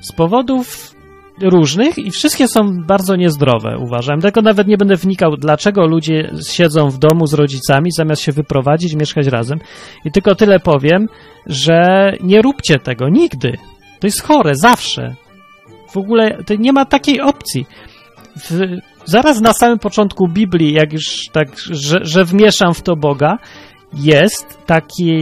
Z 0.00 0.12
powodów 0.12 0.94
różnych 1.42 1.98
i 1.98 2.10
wszystkie 2.10 2.48
są 2.48 2.82
bardzo 2.86 3.16
niezdrowe, 3.16 3.78
uważam. 3.78 4.20
Tylko 4.20 4.42
nawet 4.42 4.66
nie 4.66 4.76
będę 4.76 4.96
wnikał, 4.96 5.36
dlaczego 5.36 5.86
ludzie 5.86 6.30
siedzą 6.50 6.90
w 6.90 6.98
domu 6.98 7.26
z 7.26 7.34
rodzicami, 7.34 7.92
zamiast 7.92 8.22
się 8.22 8.32
wyprowadzić, 8.32 8.94
mieszkać 8.94 9.26
razem. 9.26 9.58
I 10.04 10.10
tylko 10.10 10.34
tyle 10.34 10.60
powiem, 10.60 11.08
że 11.46 12.12
nie 12.20 12.42
róbcie 12.42 12.78
tego 12.78 13.08
nigdy. 13.08 13.52
To 14.00 14.06
jest 14.06 14.22
chore, 14.22 14.54
zawsze. 14.54 15.14
W 15.90 15.96
ogóle 15.96 16.44
to 16.46 16.54
nie 16.54 16.72
ma 16.72 16.84
takiej 16.84 17.20
opcji. 17.20 17.66
W, 18.36 18.60
zaraz 19.04 19.40
na 19.40 19.52
samym 19.52 19.78
początku 19.78 20.28
Biblii, 20.28 20.72
jak 20.72 20.92
już 20.92 21.28
tak, 21.32 21.48
że, 21.58 21.98
że 22.02 22.24
wmieszam 22.24 22.74
w 22.74 22.82
to 22.82 22.96
Boga, 22.96 23.38
jest 23.94 24.66
taki, 24.66 25.12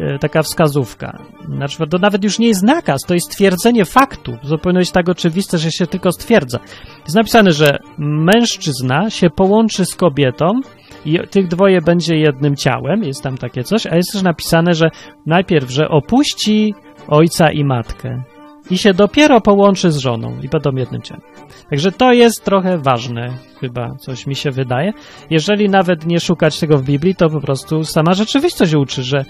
e, 0.00 0.18
taka 0.18 0.42
wskazówka. 0.42 1.18
Znaczy, 1.48 1.78
to 1.90 1.98
nawet 1.98 2.24
już 2.24 2.38
nie 2.38 2.48
jest 2.48 2.62
nakaz, 2.62 3.00
to 3.06 3.14
jest 3.14 3.32
stwierdzenie 3.32 3.84
faktu. 3.84 4.32
To 4.48 4.58
powinno 4.58 4.80
być 4.80 4.90
tak 4.90 5.08
oczywiste, 5.08 5.58
że 5.58 5.72
się 5.72 5.86
tylko 5.86 6.12
stwierdza. 6.12 6.58
Jest 7.04 7.16
napisane, 7.16 7.52
że 7.52 7.78
mężczyzna 7.98 9.10
się 9.10 9.30
połączy 9.30 9.84
z 9.86 9.94
kobietą 9.94 10.60
i 11.04 11.18
tych 11.30 11.48
dwoje 11.48 11.80
będzie 11.80 12.16
jednym 12.16 12.56
ciałem, 12.56 13.04
jest 13.04 13.22
tam 13.22 13.38
takie 13.38 13.64
coś, 13.64 13.86
a 13.86 13.96
jest 13.96 14.12
też 14.12 14.22
napisane, 14.22 14.74
że 14.74 14.90
najpierw, 15.26 15.70
że 15.70 15.88
opuści 15.88 16.74
ojca 17.08 17.50
i 17.50 17.64
matkę 17.64 18.22
i 18.70 18.78
się 18.78 18.94
dopiero 18.94 19.40
połączy 19.40 19.92
z 19.92 19.96
żoną 19.96 20.40
i 20.42 20.48
będą 20.48 20.70
jednym 20.76 21.02
ciałem. 21.02 21.22
Także 21.70 21.92
to 21.92 22.12
jest 22.12 22.44
trochę 22.44 22.78
ważne, 22.78 23.30
chyba 23.60 23.94
coś 23.98 24.26
mi 24.26 24.34
się 24.34 24.50
wydaje. 24.50 24.92
Jeżeli 25.30 25.68
nawet 25.68 26.06
nie 26.06 26.20
szukać 26.20 26.60
tego 26.60 26.78
w 26.78 26.82
Biblii, 26.82 27.14
to 27.14 27.30
po 27.30 27.40
prostu 27.40 27.84
sama 27.84 28.14
rzeczywistość 28.14 28.74
uczy, 28.74 29.02
że 29.02 29.24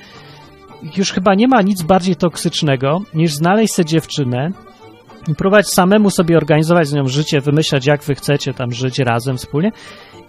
już 0.97 1.13
chyba 1.13 1.35
nie 1.35 1.49
ma 1.49 1.63
nic 1.63 1.83
bardziej 1.83 2.17
toksycznego, 2.17 3.03
niż 3.15 3.33
znaleźć 3.33 3.75
sobie 3.75 3.89
dziewczynę 3.89 4.51
i 5.29 5.35
próbować 5.35 5.69
samemu 5.69 6.11
sobie 6.11 6.37
organizować 6.37 6.89
z 6.89 6.93
nią 6.93 7.09
życie, 7.09 7.41
wymyślać, 7.41 7.87
jak 7.87 8.03
wy 8.03 8.15
chcecie 8.15 8.55
tam 8.55 8.73
żyć 8.73 8.99
razem 8.99 9.37
wspólnie 9.37 9.73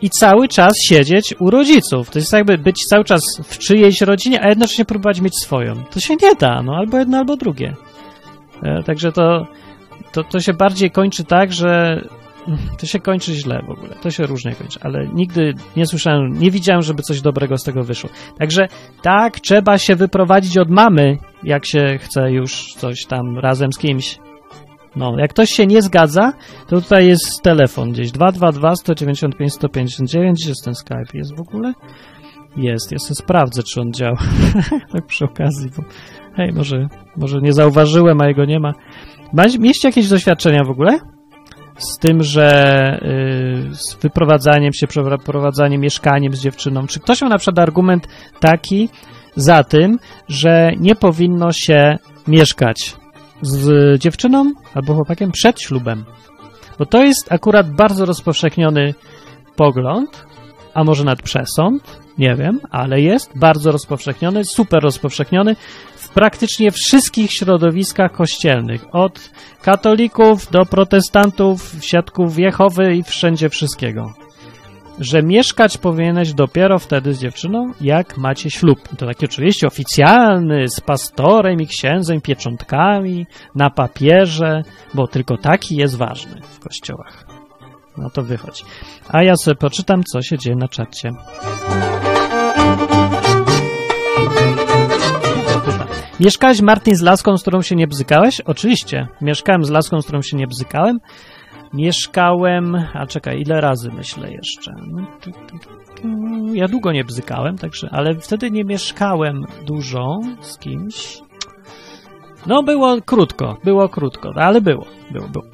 i 0.01 0.09
cały 0.09 0.47
czas 0.47 0.73
siedzieć 0.89 1.35
u 1.39 1.49
rodziców. 1.49 2.09
To 2.09 2.19
jest 2.19 2.33
jakby 2.33 2.57
być 2.57 2.85
cały 2.89 3.03
czas 3.03 3.21
w 3.43 3.57
czyjejś 3.57 4.01
rodzinie, 4.01 4.41
a 4.43 4.49
jednocześnie 4.49 4.85
próbować 4.85 5.21
mieć 5.21 5.33
swoją. 5.43 5.83
To 5.91 5.99
się 5.99 6.15
nie 6.21 6.35
da, 6.35 6.61
no 6.61 6.75
albo 6.75 6.97
jedno, 6.97 7.17
albo 7.17 7.35
drugie. 7.35 7.75
E, 8.63 8.83
także 8.83 9.11
to, 9.11 9.47
to, 10.11 10.23
to 10.23 10.39
się 10.39 10.53
bardziej 10.53 10.91
kończy 10.91 11.23
tak, 11.23 11.53
że 11.53 12.01
to 12.79 12.85
się 12.85 12.99
kończy 12.99 13.33
źle 13.33 13.61
w 13.67 13.69
ogóle. 13.69 13.95
To 14.01 14.11
się 14.11 14.25
różnie 14.25 14.55
kończy, 14.55 14.79
ale 14.81 15.07
nigdy 15.07 15.53
nie 15.75 15.85
słyszałem, 15.85 16.39
nie 16.39 16.51
widziałem, 16.51 16.81
żeby 16.81 17.03
coś 17.03 17.21
dobrego 17.21 17.57
z 17.57 17.63
tego 17.63 17.83
wyszło. 17.83 18.09
Także 18.39 18.67
tak, 19.01 19.39
trzeba 19.39 19.77
się 19.77 19.95
wyprowadzić 19.95 20.57
od 20.57 20.69
mamy, 20.69 21.17
jak 21.43 21.65
się 21.65 21.97
chce 22.01 22.31
już 22.31 22.73
coś 22.73 23.05
tam 23.05 23.39
razem 23.39 23.73
z 23.73 23.77
kimś. 23.77 24.19
No, 24.97 25.19
jak 25.19 25.29
ktoś 25.29 25.49
się 25.49 25.67
nie 25.67 25.81
zgadza, 25.81 26.33
to 26.67 26.81
tutaj 26.81 27.07
jest 27.07 27.41
telefon 27.43 27.91
gdzieś 27.91 28.11
222 28.11 28.75
195 28.75 29.53
159, 29.53 30.47
jest 30.47 30.65
ten 30.65 30.75
Skype, 30.75 31.17
jest 31.17 31.35
w 31.35 31.39
ogóle? 31.39 31.73
Jest, 32.55 32.89
sobie 32.89 33.15
sprawdzę, 33.15 33.63
czy 33.63 33.81
on 33.81 33.93
działa. 33.93 34.17
tak 34.93 35.05
przy 35.05 35.25
okazji, 35.25 35.69
bo 35.77 35.83
hej, 36.35 36.53
może, 36.53 36.87
może 37.17 37.41
nie 37.41 37.53
zauważyłem, 37.53 38.21
a 38.21 38.27
jego 38.27 38.45
nie 38.45 38.59
ma. 38.59 38.73
Mieliście 39.59 39.87
jakieś 39.87 40.09
doświadczenia 40.09 40.63
w 40.63 40.69
ogóle? 40.69 40.99
Z 41.77 41.97
tym, 41.97 42.23
że 42.23 42.99
yy, 43.65 43.75
z 43.75 43.95
wyprowadzaniem 43.95 44.73
się, 44.73 44.87
przeprowadzaniem, 44.87 45.81
mieszkaniem 45.81 46.33
z 46.33 46.39
dziewczyną. 46.39 46.87
Czy 46.87 46.99
ktoś 46.99 47.21
ma 47.21 47.29
na 47.29 47.37
przykład 47.37 47.59
argument 47.59 48.07
taki 48.39 48.89
za 49.35 49.63
tym, 49.63 49.99
że 50.27 50.71
nie 50.79 50.95
powinno 50.95 51.51
się 51.51 51.97
mieszkać 52.27 52.95
z 53.41 53.97
dziewczyną 54.01 54.53
albo 54.73 54.93
chłopakiem 54.93 55.31
przed 55.31 55.61
ślubem? 55.61 56.05
Bo 56.79 56.85
to 56.85 57.03
jest 57.03 57.31
akurat 57.31 57.71
bardzo 57.71 58.05
rozpowszechniony 58.05 58.93
pogląd, 59.55 60.25
a 60.73 60.83
może 60.83 61.03
nawet 61.03 61.21
przesąd, 61.21 61.99
nie 62.17 62.35
wiem, 62.35 62.59
ale 62.71 63.01
jest 63.01 63.37
bardzo 63.37 63.71
rozpowszechniony, 63.71 64.45
super 64.45 64.83
rozpowszechniony 64.83 65.55
w 65.95 66.09
praktycznie 66.09 66.71
wszystkich 66.71 67.31
środowiskach 67.31 68.11
kościelnych, 68.11 68.85
od 68.91 69.29
katolików 69.61 70.51
do 70.51 70.65
protestantów, 70.65 71.75
świadków 71.81 72.39
Jehowy 72.39 72.95
i 72.95 73.03
wszędzie 73.03 73.49
wszystkiego. 73.49 74.26
Że 74.99 75.23
mieszkać 75.23 75.77
powinieneś 75.77 76.33
dopiero 76.33 76.79
wtedy 76.79 77.13
z 77.13 77.19
dziewczyną, 77.19 77.73
jak 77.81 78.17
macie 78.17 78.51
ślub. 78.51 78.79
To 78.97 79.05
taki 79.05 79.25
oczywiście 79.25 79.67
oficjalny, 79.67 80.69
z 80.69 80.81
pastorem 80.81 81.61
i 81.61 81.67
księdzem, 81.67 82.21
pieczątkami, 82.21 83.25
na 83.55 83.69
papierze, 83.69 84.63
bo 84.93 85.07
tylko 85.07 85.37
taki 85.37 85.75
jest 85.75 85.97
ważny 85.97 86.41
w 86.41 86.59
kościołach. 86.59 87.25
No 87.97 88.09
to 88.09 88.23
wychodzi. 88.23 88.63
A 89.09 89.23
ja 89.23 89.35
sobie 89.35 89.55
poczytam, 89.55 90.03
co 90.03 90.21
się 90.21 90.37
dzieje 90.37 90.55
na 90.55 90.67
czacie. 90.67 91.11
Mieszkałeś, 96.19 96.61
Martin, 96.61 96.95
z 96.95 97.01
laską, 97.01 97.37
z 97.37 97.41
którą 97.41 97.61
się 97.61 97.75
nie 97.75 97.87
bzykałeś? 97.87 98.41
Oczywiście. 98.41 99.07
Mieszkałem 99.21 99.65
z 99.65 99.69
laską, 99.69 100.01
z 100.01 100.03
którą 100.03 100.21
się 100.21 100.37
nie 100.37 100.47
bzykałem. 100.47 100.99
Mieszkałem... 101.73 102.75
A 102.93 103.07
czekaj, 103.07 103.41
ile 103.41 103.61
razy 103.61 103.91
myślę 103.91 104.31
jeszcze? 104.31 104.71
No, 104.87 105.07
ja 106.53 106.67
długo 106.67 106.91
nie 106.91 107.03
bzykałem, 107.03 107.57
także... 107.57 107.89
Ale 107.91 108.15
wtedy 108.15 108.51
nie 108.51 108.63
mieszkałem 108.63 109.45
dużo 109.65 110.19
z 110.41 110.57
kimś. 110.57 111.17
No, 112.47 112.63
było 112.63 113.01
krótko. 113.05 113.57
Było 113.63 113.89
krótko, 113.89 114.31
ale 114.35 114.61
było. 114.61 114.85
Było, 115.11 115.27
było. 115.27 115.45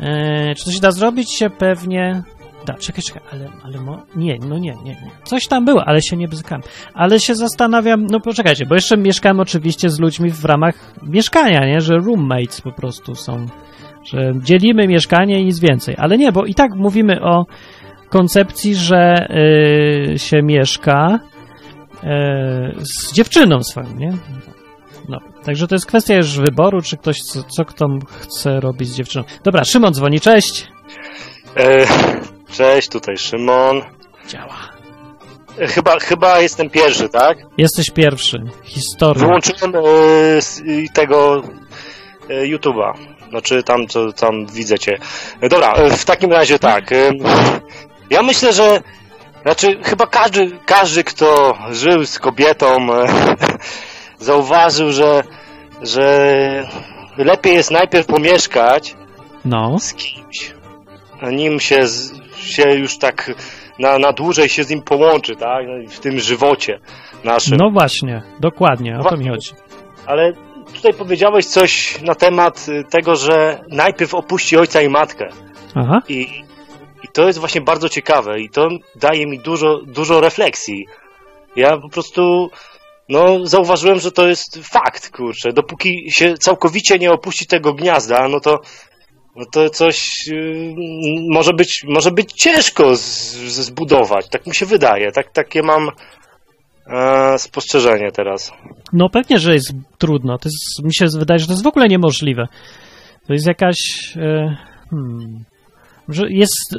Eee, 0.00 0.54
czy 0.54 0.64
to 0.64 0.70
się 0.70 0.80
da 0.80 0.90
zrobić? 0.90 1.32
Się 1.32 1.50
pewnie 1.50 2.22
da. 2.66 2.74
Czekaj, 2.74 3.02
czekaj, 3.02 3.22
ale, 3.32 3.48
ale 3.64 3.80
mo... 3.80 4.02
nie, 4.16 4.38
no 4.48 4.58
nie, 4.58 4.74
nie, 4.84 4.90
nie. 4.90 5.10
Coś 5.24 5.46
tam 5.46 5.64
było, 5.64 5.84
ale 5.84 6.02
się 6.02 6.16
nie 6.16 6.28
bzykałem. 6.28 6.62
Ale 6.94 7.20
się 7.20 7.34
zastanawiam, 7.34 8.06
no 8.06 8.20
poczekajcie, 8.20 8.66
bo 8.66 8.74
jeszcze 8.74 8.96
mieszkałem 8.96 9.40
oczywiście 9.40 9.90
z 9.90 10.00
ludźmi 10.00 10.30
w 10.30 10.44
ramach 10.44 10.94
mieszkania, 11.02 11.66
nie? 11.66 11.80
Że 11.80 11.94
roommates 11.94 12.60
po 12.60 12.72
prostu 12.72 13.14
są, 13.14 13.46
że 14.04 14.32
dzielimy 14.42 14.88
mieszkanie 14.88 15.40
i 15.40 15.44
nic 15.44 15.60
więcej. 15.60 15.94
Ale 15.98 16.18
nie, 16.18 16.32
bo 16.32 16.44
i 16.44 16.54
tak 16.54 16.70
mówimy 16.74 17.22
o 17.22 17.46
koncepcji, 18.08 18.74
że 18.74 19.26
yy, 20.08 20.18
się 20.18 20.42
mieszka 20.42 21.20
yy, 22.02 22.10
z 22.78 23.12
dziewczyną 23.12 23.62
swoją, 23.62 23.96
nie? 23.96 24.12
No, 25.08 25.18
także 25.44 25.66
to 25.66 25.74
jest 25.74 25.86
kwestia 25.86 26.14
już 26.14 26.38
wyboru, 26.38 26.82
czy 26.82 26.96
ktoś, 26.96 27.18
co, 27.18 27.42
co 27.42 27.64
kto 27.64 27.88
chce 28.06 28.60
robić 28.60 28.88
z 28.88 28.96
dziewczyną. 28.96 29.24
Dobra, 29.44 29.64
Szymon 29.64 29.94
dzwoni, 29.94 30.20
cześć. 30.20 30.68
E, 31.56 31.86
cześć, 32.52 32.88
tutaj 32.88 33.16
Szymon. 33.16 33.80
Działa. 34.28 34.56
E, 35.58 35.66
chyba, 35.66 35.98
chyba 35.98 36.40
jestem 36.40 36.70
pierwszy, 36.70 37.08
tak? 37.08 37.38
Jesteś 37.58 37.90
pierwszy. 37.90 38.38
Historia. 38.64 39.24
Wyłączyłem 39.24 39.74
e, 39.76 39.80
tego 40.94 41.42
e, 42.28 42.44
YouTube'a. 42.44 42.92
Znaczy 43.30 43.62
tam, 43.62 43.86
co 43.86 44.12
tam 44.12 44.46
widzę 44.46 44.78
cię. 44.78 44.98
E, 45.40 45.48
dobra, 45.48 45.72
e, 45.72 45.90
w 45.90 46.04
takim 46.04 46.32
razie 46.32 46.58
tak. 46.58 46.92
E, 46.92 47.12
ja 48.10 48.22
myślę, 48.22 48.52
że 48.52 48.80
znaczy 49.42 49.78
chyba 49.82 50.06
każdy, 50.06 50.50
każdy 50.66 51.04
kto 51.04 51.58
żył 51.70 52.06
z 52.06 52.18
kobietą 52.18 52.86
zauważył, 54.18 54.92
że, 54.92 55.22
że 55.82 56.68
lepiej 57.16 57.54
jest 57.54 57.70
najpierw 57.70 58.06
pomieszkać 58.06 58.96
no. 59.44 59.78
z 59.78 59.94
kimś, 59.94 60.54
nim 61.22 61.60
się, 61.60 61.86
się 62.36 62.70
już 62.70 62.98
tak 62.98 63.30
na, 63.78 63.98
na 63.98 64.12
dłużej 64.12 64.48
się 64.48 64.64
z 64.64 64.70
nim 64.70 64.82
połączy, 64.82 65.36
tak? 65.36 65.66
W 65.90 66.00
tym 66.00 66.18
żywocie 66.18 66.80
naszym. 67.24 67.58
No 67.58 67.70
właśnie, 67.70 68.22
dokładnie, 68.40 68.98
o 68.98 69.04
to 69.04 69.16
mi 69.16 69.28
chodzi. 69.28 69.50
Ale 70.06 70.32
tutaj 70.74 70.94
powiedziałeś 70.94 71.46
coś 71.46 72.02
na 72.02 72.14
temat 72.14 72.66
tego, 72.90 73.16
że 73.16 73.64
najpierw 73.68 74.14
opuści 74.14 74.56
ojca 74.56 74.82
i 74.82 74.88
matkę. 74.88 75.28
Aha. 75.74 76.02
I, 76.08 76.44
I 77.04 77.08
to 77.12 77.26
jest 77.26 77.38
właśnie 77.38 77.60
bardzo 77.60 77.88
ciekawe 77.88 78.40
i 78.40 78.50
to 78.50 78.68
daje 78.96 79.26
mi 79.26 79.38
dużo, 79.38 79.80
dużo 79.86 80.20
refleksji. 80.20 80.86
Ja 81.56 81.76
po 81.76 81.88
prostu 81.88 82.50
no 83.08 83.46
zauważyłem, 83.46 84.00
że 84.00 84.12
to 84.12 84.28
jest 84.28 84.58
fakt, 84.72 85.10
kurczę. 85.10 85.52
Dopóki 85.52 86.06
się 86.10 86.34
całkowicie 86.34 86.98
nie 86.98 87.12
opuści 87.12 87.46
tego 87.46 87.74
gniazda, 87.74 88.28
no 88.28 88.40
to 88.40 88.60
no 89.36 89.44
to 89.52 89.70
coś 89.70 90.26
yy, 90.26 90.74
może, 91.30 91.52
być, 91.52 91.84
może 91.88 92.10
być 92.10 92.32
ciężko 92.32 92.96
z, 92.96 93.02
z, 93.02 93.60
zbudować. 93.60 94.28
Tak 94.28 94.46
mi 94.46 94.54
się 94.54 94.66
wydaje. 94.66 95.12
Tak, 95.12 95.32
takie 95.32 95.62
mam 95.62 95.90
e, 96.90 97.38
spostrzeżenie 97.38 98.12
teraz. 98.12 98.52
No 98.92 99.08
pewnie, 99.08 99.38
że 99.38 99.54
jest 99.54 99.72
trudno. 99.98 100.38
To 100.38 100.48
jest, 100.48 100.84
mi 100.84 100.94
się 100.94 101.18
wydaje, 101.18 101.38
że 101.38 101.46
to 101.46 101.52
jest 101.52 101.64
w 101.64 101.66
ogóle 101.66 101.88
niemożliwe. 101.88 102.46
To 103.26 103.32
jest 103.32 103.46
jakaś... 103.46 103.76
E, 104.16 104.56
hmm, 104.90 105.44
że 106.08 106.24
jest... 106.30 106.74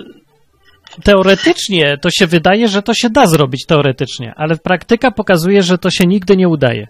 Teoretycznie 1.03 1.97
to 2.01 2.09
się 2.09 2.27
wydaje, 2.27 2.67
że 2.67 2.81
to 2.81 2.93
się 2.93 3.09
da 3.09 3.25
zrobić 3.25 3.65
teoretycznie, 3.65 4.33
ale 4.35 4.57
praktyka 4.57 5.11
pokazuje, 5.11 5.63
że 5.63 5.77
to 5.77 5.89
się 5.89 6.07
nigdy 6.07 6.37
nie 6.37 6.49
udaje. 6.49 6.87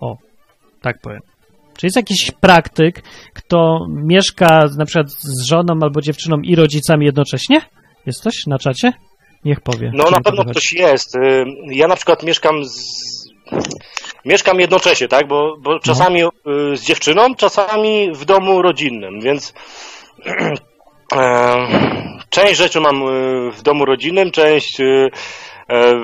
O, 0.00 0.16
tak 0.82 1.00
powiem. 1.00 1.20
Czy 1.76 1.86
jest 1.86 1.96
jakiś 1.96 2.30
praktyk, 2.40 3.02
kto 3.34 3.86
mieszka 3.88 4.64
na 4.78 4.84
przykład 4.84 5.10
z 5.10 5.46
żoną 5.46 5.74
albo 5.82 6.00
dziewczyną 6.00 6.36
i 6.36 6.56
rodzicami 6.56 7.06
jednocześnie? 7.06 7.60
Jest 8.06 8.20
ktoś 8.20 8.46
na 8.46 8.58
czacie? 8.58 8.92
Niech 9.44 9.60
powie. 9.60 9.90
No 9.94 10.10
na 10.10 10.20
pewno 10.20 10.44
ktoś 10.44 10.72
jest. 10.72 11.14
Y, 11.16 11.44
Ja 11.66 11.88
na 11.88 11.96
przykład 11.96 12.22
mieszkam 12.22 12.64
z... 12.64 12.76
Mieszkam 14.24 14.60
jednocześnie, 14.60 15.08
tak? 15.08 15.28
Bo, 15.28 15.56
bo 15.60 15.78
czasami 15.80 16.22
y, 16.22 16.28
z 16.76 16.82
dziewczyną, 16.84 17.34
czasami 17.34 18.12
w 18.14 18.24
domu 18.24 18.62
rodzinnym, 18.62 19.20
więc 19.20 19.54
e, 21.16 21.56
część 22.30 22.56
rzeczy 22.56 22.80
mam 22.80 23.02
y, 23.02 23.50
w 23.52 23.62
domu 23.62 23.84
rodzinnym, 23.84 24.30
część 24.30 24.80
e, 24.80 25.10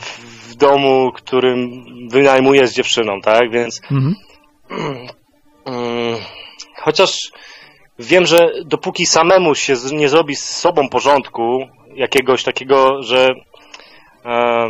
w 0.01 0.55
domu, 0.55 1.13
którym 1.15 1.85
wynajmuję 2.11 2.67
z 2.67 2.73
dziewczyną, 2.75 3.21
tak? 3.21 3.51
Więc 3.51 3.81
Mhm. 3.91 4.15
Chociaż 6.85 7.31
wiem, 7.99 8.27
że 8.27 8.51
dopóki 8.65 9.07
samemu 9.07 9.55
się 9.55 9.75
nie 9.93 10.09
zrobi 10.09 10.37
z 10.37 10.45
sobą 10.45 10.89
porządku, 10.89 11.67
jakiegoś 11.95 12.43
takiego, 12.43 13.03
że 13.03 13.29
e, 14.25 14.65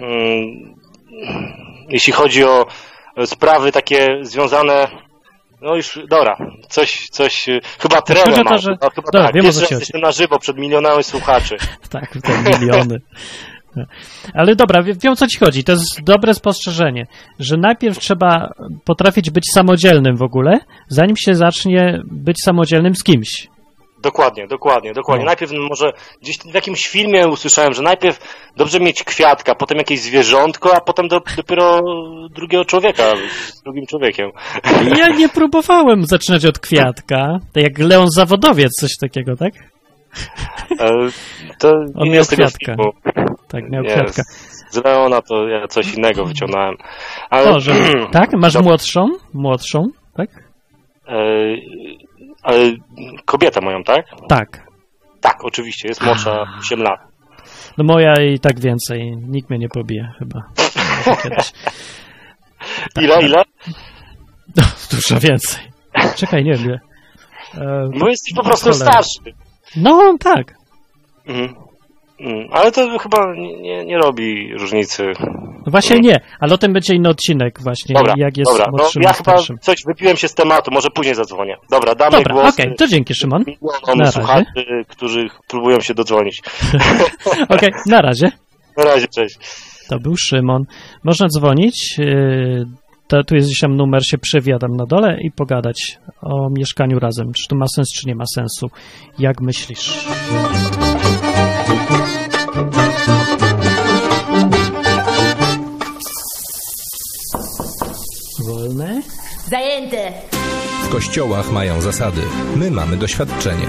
mm, 0.00 0.74
jeśli 1.88 2.12
chodzi 2.12 2.44
o 2.44 2.66
sprawy 3.26 3.72
takie 3.72 4.18
związane, 4.22 4.88
no 5.62 5.76
już, 5.76 5.98
dobra, 6.10 6.36
coś, 6.68 7.08
coś, 7.10 7.46
chyba 7.78 7.98
o 7.98 8.02
tremę 8.02 8.44
to, 8.44 8.58
że- 8.58 8.70
chyba, 8.72 8.90
chyba 8.90 9.02
dobra, 9.12 9.24
tak, 9.26 9.34
wiem, 9.34 9.44
pierwszy 9.44 9.60
raz 9.60 9.70
jestem 9.70 10.00
na 10.00 10.12
żywo 10.12 10.38
przed 10.38 10.56
milionami 10.58 11.02
słuchaczy. 11.04 11.56
Tak, 11.90 12.10
te 12.22 12.58
miliony. 12.60 13.00
Ale 14.34 14.56
dobra, 14.56 14.82
wie- 14.82 14.94
wiem 15.02 15.12
o 15.12 15.16
co 15.16 15.26
ci 15.26 15.38
chodzi. 15.38 15.64
To 15.64 15.72
jest 15.72 16.02
dobre 16.04 16.34
spostrzeżenie, 16.34 17.06
że 17.38 17.56
najpierw 17.56 17.98
trzeba 17.98 18.48
potrafić 18.84 19.30
być 19.30 19.44
samodzielnym 19.54 20.16
w 20.16 20.22
ogóle, 20.22 20.58
zanim 20.88 21.16
się 21.16 21.34
zacznie 21.34 22.00
być 22.04 22.36
samodzielnym 22.44 22.94
z 22.94 23.02
kimś. 23.04 23.48
Dokładnie, 23.98 24.46
dokładnie, 24.46 24.92
dokładnie. 24.92 25.24
No. 25.24 25.28
Najpierw 25.28 25.52
może 25.70 25.92
gdzieś 26.22 26.38
w 26.38 26.54
jakimś 26.54 26.86
filmie 26.86 27.28
usłyszałem, 27.28 27.72
że 27.72 27.82
najpierw 27.82 28.18
dobrze 28.56 28.80
mieć 28.80 29.04
kwiatka, 29.04 29.54
potem 29.54 29.78
jakieś 29.78 30.00
zwierzątko, 30.00 30.76
a 30.76 30.80
potem 30.80 31.08
do, 31.08 31.20
dopiero 31.36 31.80
drugiego 32.30 32.64
człowieka, 32.64 33.02
z 33.52 33.62
drugim 33.62 33.86
człowiekiem. 33.86 34.30
Ja 34.98 35.08
nie 35.08 35.28
próbowałem 35.28 36.04
zaczynać 36.04 36.46
od 36.46 36.58
kwiatka, 36.58 37.38
tak 37.52 37.62
jak 37.62 37.78
Leon 37.78 38.06
Zawodowiec, 38.16 38.72
coś 38.80 38.96
takiego, 39.00 39.36
tak? 39.36 39.52
E, 40.80 40.88
To 41.58 41.72
On 41.94 42.08
miał 42.10 42.24
kwiatka. 42.24 42.74
Tak, 43.48 43.70
miał 43.70 43.82
Nie, 43.82 43.90
kwiatka. 43.90 44.22
Z 44.70 44.84
Leona 44.84 45.22
to 45.22 45.48
ja 45.48 45.68
coś 45.68 45.94
innego 45.94 46.24
wyciągnąłem. 46.24 46.74
Ale, 47.30 47.50
O, 47.50 47.60
że, 47.60 47.72
tak? 48.12 48.32
Masz 48.32 48.56
młodszą? 48.68 49.06
Młodszą, 49.34 49.86
tak? 50.16 50.28
E, 52.46 52.52
kobietę 53.24 53.60
moją, 53.60 53.84
tak? 53.84 54.06
Tak. 54.28 54.66
Tak, 55.20 55.44
oczywiście, 55.44 55.88
jest 55.88 56.02
młodsza 56.02 56.44
8 56.58 56.80
lat. 56.82 57.00
No 57.78 57.84
moja 57.84 58.14
i 58.22 58.38
tak 58.38 58.60
więcej. 58.60 59.16
Nikt 59.16 59.50
mnie 59.50 59.58
nie 59.58 59.68
pobije 59.68 60.12
chyba. 60.18 60.40
Kiedyś. 61.22 61.52
Ile, 63.00 63.22
ile? 63.22 63.42
No, 64.56 64.62
dużo 64.90 65.20
więcej. 65.20 65.60
Czekaj, 66.16 66.44
nie 66.44 66.54
wiem. 66.54 66.78
E, 67.54 67.88
Bo 67.98 68.08
jesteś 68.08 68.34
po 68.36 68.42
prostu 68.42 68.70
Cholera. 68.70 68.90
starszy. 68.92 69.38
No, 69.76 70.14
tak. 70.20 70.54
Mhm. 71.26 71.54
Mm, 72.20 72.48
Ale 72.52 72.72
to 72.72 72.98
chyba 72.98 73.34
nie, 73.60 73.84
nie, 73.84 73.98
robi 73.98 74.52
różnicy. 74.58 75.12
No 75.66 75.70
właśnie 75.70 76.00
nie, 76.00 76.20
ale 76.40 76.54
o 76.54 76.58
tym 76.58 76.72
będzie 76.72 76.94
inny 76.94 77.08
odcinek 77.08 77.58
właśnie, 77.62 77.94
Dobra, 77.94 78.14
jak 78.16 78.36
jest 78.36 78.50
dobra. 78.52 78.66
No, 78.72 78.84
ja 79.00 79.12
chyba 79.12 79.12
starszym. 79.32 79.58
coś 79.58 79.76
wypiłem 79.86 80.16
się 80.16 80.28
z 80.28 80.34
tematu, 80.34 80.70
może 80.70 80.88
później 80.90 81.14
zadzwonię. 81.14 81.56
Dobra, 81.70 81.94
damy 81.94 82.16
Dobra, 82.16 82.34
głos 82.34 82.54
okej, 82.54 82.74
to 82.78 82.86
dzięki 82.86 83.14
Szymon. 83.14 83.44
milionom 83.46 83.98
Na 83.98 84.04
razie. 84.04 84.12
słuchaczy, 84.12 84.84
którzy 84.88 85.28
próbują 85.48 85.80
się 85.80 85.94
dodzwonić. 85.94 86.42
Okej, 87.48 87.70
na 87.86 88.00
razie. 88.02 88.30
Na 88.76 88.84
razie, 88.84 89.08
cześć. 89.08 89.38
To 89.88 89.98
był 89.98 90.16
Szymon. 90.16 90.64
Można 91.04 91.28
dzwonić. 91.28 91.98
yy, 91.98 92.64
To, 93.08 93.24
tu 93.24 93.34
jest 93.34 93.48
gdzieś 93.48 93.60
tam 93.60 93.76
numer, 93.76 94.06
się 94.06 94.18
przewiadam 94.18 94.76
na 94.76 94.86
dole 94.86 95.16
i 95.20 95.30
pogadać 95.30 95.98
o 96.22 96.48
mieszkaniu 96.50 96.98
razem. 96.98 97.32
Czy 97.32 97.48
to 97.48 97.56
ma 97.56 97.66
sens, 97.76 97.88
czy 97.94 98.08
nie 98.08 98.14
ma 98.14 98.24
sensu. 98.34 98.66
Jak 99.18 99.40
myślisz? 99.40 100.06
Wolne? 108.46 109.02
Zajęte. 109.50 110.12
W 110.84 110.88
kościołach 110.88 111.52
mają 111.52 111.80
zasady. 111.80 112.22
My 112.56 112.70
mamy 112.70 112.96
doświadczenia. 112.96 113.68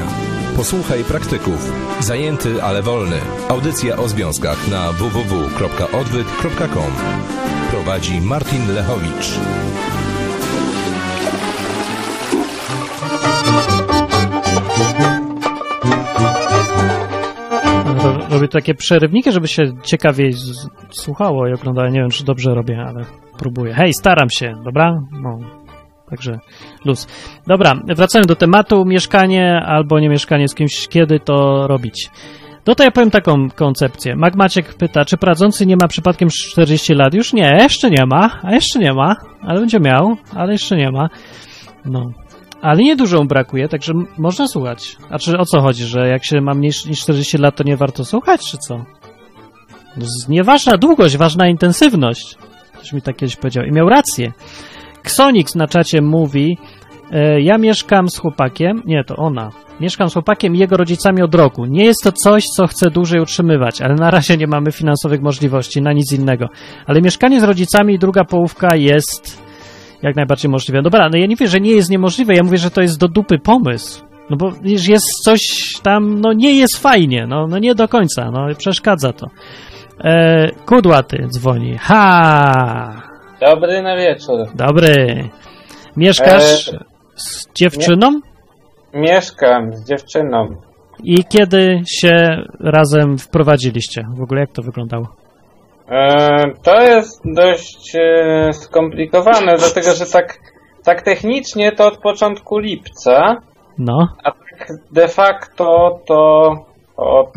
Posłuchaj 0.56 1.04
praktyków. 1.04 1.72
Zajęty, 2.00 2.64
ale 2.64 2.82
wolny. 2.82 3.20
Audycja 3.50 3.98
o 3.98 4.08
związkach 4.08 4.68
na 4.68 4.92
www.odwyk.com. 4.92 6.92
Prowadzi 7.72 8.22
Martin 8.22 8.74
Lechowicz. 8.74 9.40
Robię 18.38 18.48
takie 18.48 18.74
przerywniki, 18.74 19.32
żeby 19.32 19.48
się 19.48 19.64
ciekawiej 19.84 20.34
słuchało 20.90 21.48
i 21.48 21.54
oglądało. 21.54 21.90
Nie 21.90 22.00
wiem, 22.00 22.10
czy 22.10 22.26
dobrze 22.26 22.54
robię, 22.54 22.86
ale 22.88 23.06
próbuję. 23.38 23.74
Hej, 23.74 23.94
staram 23.94 24.30
się, 24.30 24.54
dobra? 24.66 25.02
No, 25.12 25.40
także 26.10 26.40
luz. 26.86 27.08
Dobra, 27.48 27.76
wracamy 27.96 28.26
do 28.26 28.36
tematu. 28.36 28.86
Mieszkanie 28.86 29.62
albo 29.66 30.00
nie 30.00 30.10
mieszkanie 30.10 30.48
z 30.48 30.56
kimś, 30.56 30.88
kiedy 30.88 31.20
to 31.20 31.68
robić? 31.68 32.10
No 32.68 32.76
to 32.76 32.84
ja 32.84 32.92
powiem 32.92 33.12
taką 33.12 33.50
koncepcję. 33.50 34.16
Mag 34.16 34.36
Maciek 34.36 34.74
pyta, 34.74 35.06
czy 35.06 35.18
prowadzący 35.18 35.66
nie 35.66 35.78
ma 35.82 35.88
przypadkiem 35.88 36.30
40 36.30 36.94
lat? 36.94 37.14
Już 37.14 37.34
nie, 37.34 37.58
jeszcze 37.62 37.90
nie 37.90 38.06
ma, 38.06 38.40
a 38.44 38.54
jeszcze 38.54 38.80
nie 38.80 38.94
ma, 38.94 39.16
ale 39.42 39.60
będzie 39.60 39.80
miał, 39.80 40.16
ale 40.36 40.52
jeszcze 40.52 40.76
nie 40.76 40.92
ma. 40.92 41.10
No, 41.86 42.12
ale 42.62 42.84
nie 42.84 42.96
dużo 42.96 43.18
mu 43.18 43.26
brakuje, 43.26 43.68
także 43.68 43.94
można 44.18 44.48
słuchać. 44.48 44.98
A 45.10 45.20
czy 45.20 45.38
o 45.38 45.46
co 45.46 45.62
chodzi, 45.62 45.84
że 45.84 46.08
jak 46.08 46.26
się 46.26 46.42
ma 46.42 46.54
mniej 46.54 46.72
niż 46.90 47.00
40 47.00 47.38
lat, 47.38 47.56
to 47.56 47.64
nie 47.64 47.78
warto 47.78 48.06
słuchać, 48.06 48.52
czy 48.52 48.58
co? 48.58 48.78
No, 49.98 50.06
nieważna 50.30 50.78
długość, 50.78 51.18
ważna 51.18 51.48
intensywność. 51.48 52.36
Ktoś 52.74 52.94
mi 52.94 53.02
tak 53.02 53.16
kiedyś 53.16 53.36
powiedział 53.36 53.64
i 53.64 53.72
miał 53.72 53.90
rację. 53.90 54.32
Xonix 55.00 55.56
na 55.56 55.68
czacie 55.68 56.02
mówi, 56.02 56.58
e, 57.12 57.42
ja 57.42 57.58
mieszkam 57.58 58.10
z 58.10 58.18
chłopakiem, 58.18 58.82
nie, 58.86 59.04
to 59.04 59.16
ona, 59.16 59.52
mieszkam 59.80 60.10
z 60.10 60.14
chłopakiem 60.14 60.56
i 60.56 60.60
jego 60.60 60.78
rodzicami 60.78 61.22
od 61.22 61.36
roku. 61.36 61.66
Nie 61.66 61.86
jest 61.86 62.04
to 62.04 62.12
coś, 62.12 62.44
co 62.44 62.68
chcę 62.68 62.90
dłużej 62.90 63.22
utrzymywać, 63.22 63.82
ale 63.82 63.96
na 63.96 64.12
razie 64.12 64.38
nie 64.38 64.48
mamy 64.48 64.72
finansowych 64.72 65.22
możliwości 65.22 65.82
na 65.82 65.94
nic 65.94 66.14
innego. 66.14 66.46
Ale 66.86 67.02
mieszkanie 67.02 67.40
z 67.40 67.44
rodzicami 67.44 67.94
i 67.94 68.00
druga 68.00 68.24
połówka 68.24 68.76
jest 68.76 69.47
jak 70.02 70.16
najbardziej 70.16 70.52
możliwe. 70.52 70.82
Dobra, 70.82 71.10
no 71.10 71.18
ja 71.18 71.26
nie 71.26 71.36
mówię, 71.36 71.48
że 71.48 71.60
nie 71.60 71.72
jest 71.72 71.90
niemożliwe, 71.90 72.34
ja 72.34 72.44
mówię, 72.44 72.58
że 72.58 72.72
to 72.72 72.82
jest 72.82 73.00
do 73.00 73.08
dupy 73.08 73.40
pomysł. 73.40 74.04
No 74.30 74.38
bo 74.38 74.52
wiesz, 74.52 74.88
jest 74.88 75.06
coś 75.24 75.42
tam, 75.84 76.22
no 76.22 76.34
nie 76.34 76.54
jest 76.54 76.78
fajnie, 76.78 77.28
no, 77.28 77.48
no 77.48 77.60
nie 77.60 77.76
do 77.76 77.88
końca, 77.88 78.32
no 78.32 78.48
przeszkadza 78.58 79.14
to. 79.14 79.28
E, 80.04 80.52
kudłaty 80.66 81.28
dzwoni. 81.30 81.78
Ha! 81.78 83.02
Dobry 83.42 83.82
na 83.82 83.98
wieczór. 83.98 84.38
Dobry. 84.56 85.30
Mieszkasz 85.98 86.68
E, 86.68 86.80
z 87.16 87.48
dziewczyną? 87.56 88.20
Mieszkam 88.94 89.74
z 89.74 89.88
dziewczyną. 89.88 90.48
I 91.04 91.24
kiedy 91.24 91.82
się 91.88 92.44
razem 92.60 93.18
wprowadziliście? 93.18 94.08
W 94.16 94.22
ogóle 94.22 94.42
jak 94.42 94.52
to 94.52 94.62
wyglądało? 94.62 95.16
E, 95.92 96.44
to 96.64 96.82
jest 96.82 97.22
dość 97.26 97.96
e, 97.96 98.54
skomplikowane, 98.54 99.58
dlatego 99.58 99.92
że 99.92 100.06
tak, 100.06 100.40
tak 100.84 101.02
technicznie 101.02 101.72
to 101.72 101.88
od 101.88 101.98
początku 101.98 102.60
lipca, 102.60 103.42
No, 103.78 104.08
a 104.24 104.32
tak 104.32 104.68
de 104.92 105.08
facto 105.08 106.00
to 106.08 106.52
od 106.98 107.34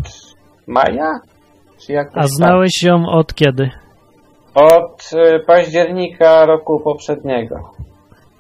maja? 0.67 1.21
Czy 1.79 1.93
jakoś 1.93 2.17
a 2.17 2.21
tak? 2.21 2.29
znałeś 2.29 2.83
ją 2.83 3.07
od 3.07 3.35
kiedy? 3.35 3.71
Od 4.55 5.11
e, 5.17 5.41
października 5.41 6.47
roku 6.47 6.81
poprzedniego. 6.81 7.57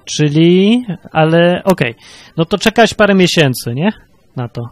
Czyli, 0.04 0.84
ale 1.12 1.62
okej, 1.64 1.94
no 2.36 2.44
to 2.44 2.58
czekałeś 2.58 2.94
parę 2.94 3.14
miesięcy, 3.14 3.74
nie? 3.74 3.90
Na 4.36 4.48
to. 4.48 4.62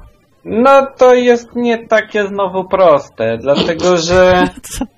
No 0.45 0.87
to 0.99 1.15
jest 1.15 1.57
nie 1.57 1.87
takie 1.87 2.27
znowu 2.27 2.65
proste, 2.69 3.39
dlatego 3.41 3.97
że 4.09 4.49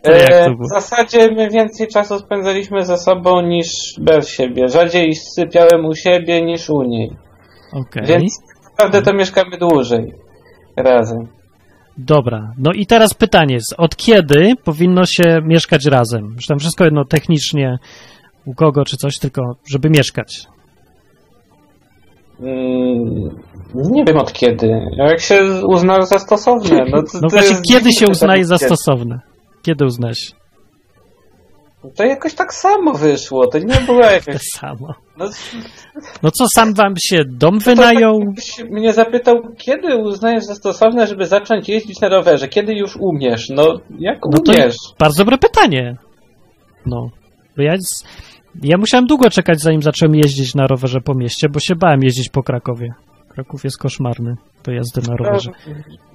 e, 0.03 0.50
w 0.50 0.68
zasadzie 0.68 1.31
my 1.37 1.50
więcej 1.50 1.88
czasu 1.88 2.18
spędzaliśmy 2.18 2.85
ze 2.85 2.96
sobą 2.96 3.40
niż 3.40 3.66
bez 4.00 4.29
siebie. 4.29 4.68
Rzadziej 4.68 5.14
sypiałem 5.14 5.85
u 5.87 5.94
siebie 5.94 6.42
niż 6.42 6.70
u 6.70 6.83
niej. 6.83 7.16
Okej, 7.72 8.07
Więc 8.07 8.38
naprawdę 8.70 9.03
to 9.03 9.12
mieszkamy 9.12 9.59
dłużej 9.59 10.14
razem. 10.76 11.29
dobra. 11.98 12.53
No 12.59 12.72
i 12.72 12.87
teraz 12.87 13.14
pytanie 13.14 13.55
jest, 13.55 13.74
od 13.79 13.96
kiedy 13.96 14.53
powinno 14.64 15.07
się 15.07 15.40
mieszkać 15.44 15.87
razem? 15.87 16.37
Że 16.40 16.46
tam 16.48 16.59
wszystko 16.59 16.85
jedno 16.85 17.05
technicznie 17.05 17.79
u 18.44 18.55
kogo 18.55 18.85
czy 18.85 18.96
coś, 18.96 19.18
tylko 19.18 19.42
żeby 19.70 19.90
mieszkać. 19.90 20.46
Mm, 22.42 23.31
nie 23.74 24.05
wiem 24.05 24.18
od 24.18 24.33
kiedy. 24.33 24.81
Jak 24.96 25.20
się 25.20 25.44
uzna 25.66 26.03
za 26.03 26.18
stosowne. 26.18 26.85
No, 26.90 27.03
to, 27.03 27.09
No 27.14 27.20
to 27.20 27.29
właśnie, 27.29 27.48
jest 27.50 27.62
kiedy 27.72 27.92
się 27.92 28.07
uznaje 28.11 28.44
za 28.44 28.59
stosowne? 28.59 29.20
Kiedy 29.62 29.85
uznać? 29.85 30.33
To 31.96 32.05
jakoś 32.05 32.35
tak 32.35 32.55
samo 32.55 32.94
wyszło. 32.94 33.46
To 33.46 33.59
nie 33.59 33.81
było 33.87 34.03
To 34.05 34.11
jakoś. 34.11 34.42
samo. 34.53 34.94
No, 35.18 35.29
No 36.22 36.31
co, 36.31 36.44
sam 36.55 36.74
wam 36.74 36.94
się 37.05 37.22
dom 37.26 37.59
to 37.59 37.64
wynajął? 37.64 38.20
tak 38.59 38.70
mnie 38.70 38.92
zapytał, 38.92 39.37
kiedy 39.59 39.96
uznajesz 39.96 40.44
za 40.44 40.55
stosowne, 40.55 41.07
żeby 41.07 41.26
zacząć 41.26 41.68
jeździć 41.68 42.00
na 42.00 42.09
rowerze? 42.09 42.48
Kiedy 42.48 42.74
już 42.74 42.96
umiesz? 42.96 43.48
No, 43.50 43.79
jak 43.98 44.18
No 44.33 44.38
to 44.38 44.53
umiesz? 44.53 44.74
bardzo 44.98 45.18
dobre 45.24 45.38
pytanie. 45.38 45.96
No, 46.87 47.11
bo 47.57 47.62
ja, 47.62 47.74
z- 47.79 48.05
ja 48.62 48.78
musiałem 48.78 49.06
długo 49.06 49.30
czekać, 49.30 49.60
zanim 49.60 49.82
zacząłem 49.82 50.14
jeździć 50.14 50.54
na 50.54 50.66
rowerze 50.66 51.00
po 51.00 51.14
mieście, 51.14 51.48
bo 51.48 51.60
się 51.60 51.74
bałem 51.74 52.02
jeździć 52.02 52.28
po 52.28 52.42
Krakowie. 52.42 52.94
Kraków 53.28 53.64
jest 53.64 53.78
koszmarny 53.78 54.34
do 54.64 54.72
jazdy 54.72 55.00
na 55.08 55.16
rowerze. 55.16 55.50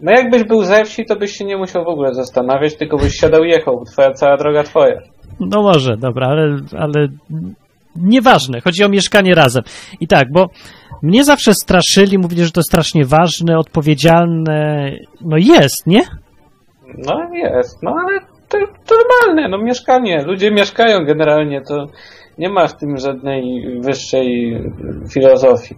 No 0.01 0.11
jakbyś 0.11 0.43
był 0.43 0.63
ze 0.63 0.85
wsi, 0.85 1.05
to 1.05 1.15
byś 1.15 1.31
się 1.31 1.45
nie 1.45 1.57
musiał 1.57 1.83
w 1.83 1.87
ogóle 1.87 2.13
zastanawiać, 2.13 2.75
tylko 2.75 2.97
byś 2.97 3.15
siadał 3.15 3.43
i 3.43 3.49
jechał. 3.49 3.83
Twoja 3.85 4.11
cała 4.11 4.37
droga 4.37 4.63
twoja. 4.63 5.01
No 5.39 5.61
może, 5.61 5.97
dobra, 5.97 6.27
ale, 6.27 6.57
ale 6.77 7.07
nieważne. 7.95 8.61
Chodzi 8.61 8.83
o 8.83 8.89
mieszkanie 8.89 9.35
razem. 9.35 9.63
I 9.99 10.07
tak, 10.07 10.31
bo 10.31 10.49
mnie 11.01 11.23
zawsze 11.23 11.53
straszyli, 11.53 12.17
mówili, 12.17 12.45
że 12.45 12.51
to 12.51 12.61
strasznie 12.61 13.05
ważne, 13.05 13.57
odpowiedzialne. 13.57 14.91
No 15.21 15.37
jest, 15.37 15.87
nie? 15.87 16.01
No 16.97 17.29
jest, 17.33 17.83
no 17.83 17.95
ale 18.07 18.19
to, 18.49 18.57
to 18.85 18.95
normalne, 18.95 19.49
no 19.49 19.63
mieszkanie. 19.63 20.23
Ludzie 20.25 20.51
mieszkają 20.51 21.05
generalnie, 21.05 21.61
to 21.61 21.87
nie 22.37 22.49
ma 22.49 22.67
w 22.67 22.77
tym 22.77 22.97
żadnej 22.97 23.63
wyższej 23.81 24.57
filozofii. 25.13 25.75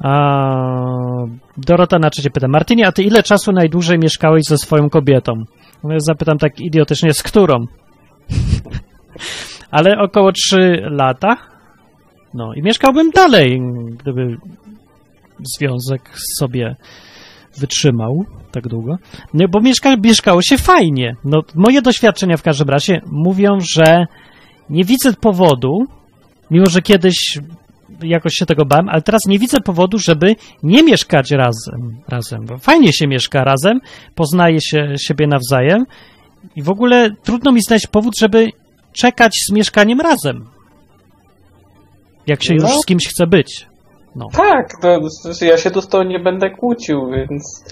A 0.00 1.26
Dorota 1.56 1.98
na 1.98 2.10
cię 2.10 2.30
pyta. 2.30 2.48
Martynie, 2.48 2.86
a 2.86 2.92
ty 2.92 3.02
ile 3.02 3.22
czasu 3.22 3.52
najdłużej 3.52 3.98
mieszkałeś 3.98 4.44
ze 4.44 4.58
swoją 4.58 4.90
kobietą? 4.90 5.32
No 5.84 5.92
ja 5.92 6.00
zapytam 6.00 6.38
tak 6.38 6.60
idiotycznie, 6.60 7.14
z 7.14 7.22
którą? 7.22 7.54
Ale 9.70 9.98
około 9.98 10.32
3 10.32 10.56
lata. 10.90 11.36
No 12.34 12.54
i 12.54 12.62
mieszkałbym 12.62 13.10
dalej, 13.10 13.60
gdyby 14.00 14.36
związek 15.58 16.10
sobie 16.38 16.76
wytrzymał 17.58 18.24
tak 18.52 18.68
długo. 18.68 18.96
No 19.34 19.48
bo 19.48 19.60
mieszka, 19.60 19.96
mieszkało 19.96 20.42
się 20.42 20.58
fajnie. 20.58 21.16
No 21.24 21.42
moje 21.54 21.82
doświadczenia 21.82 22.36
w 22.36 22.42
każdym 22.42 22.68
razie 22.68 23.00
mówią, 23.12 23.58
że 23.60 24.06
nie 24.70 24.84
widzę 24.84 25.12
powodu, 25.12 25.84
mimo 26.50 26.66
że 26.66 26.82
kiedyś 26.82 27.38
jakoś 28.02 28.34
się 28.34 28.46
tego 28.46 28.64
bałem, 28.64 28.88
ale 28.88 29.02
teraz 29.02 29.20
nie 29.26 29.38
widzę 29.38 29.60
powodu, 29.60 29.98
żeby 29.98 30.36
nie 30.62 30.82
mieszkać 30.82 31.30
razem. 31.30 32.00
razem. 32.08 32.46
Bo 32.46 32.58
fajnie 32.58 32.92
się 32.92 33.06
mieszka 33.06 33.44
razem, 33.44 33.80
poznaje 34.14 34.60
się 34.60 34.94
siebie 34.98 35.26
nawzajem 35.26 35.84
i 36.56 36.62
w 36.62 36.70
ogóle 36.70 37.10
trudno 37.22 37.52
mi 37.52 37.62
znaleźć 37.62 37.86
powód, 37.86 38.18
żeby 38.18 38.48
czekać 38.92 39.32
z 39.48 39.52
mieszkaniem 39.52 40.00
razem. 40.00 40.44
Jak 42.26 42.42
się 42.42 42.54
No. 42.54 42.68
już 42.68 42.76
z 42.82 42.86
kimś 42.86 43.08
chce 43.08 43.26
być. 43.26 43.66
No, 44.16 44.26
Tak, 44.32 44.66
to, 44.82 44.98
to 45.38 45.44
ja 45.44 45.56
się 45.56 45.70
tu 45.70 45.80
z 45.82 45.88
nie 46.06 46.20
będę 46.20 46.50
kłócił, 46.50 47.10
więc... 47.10 47.64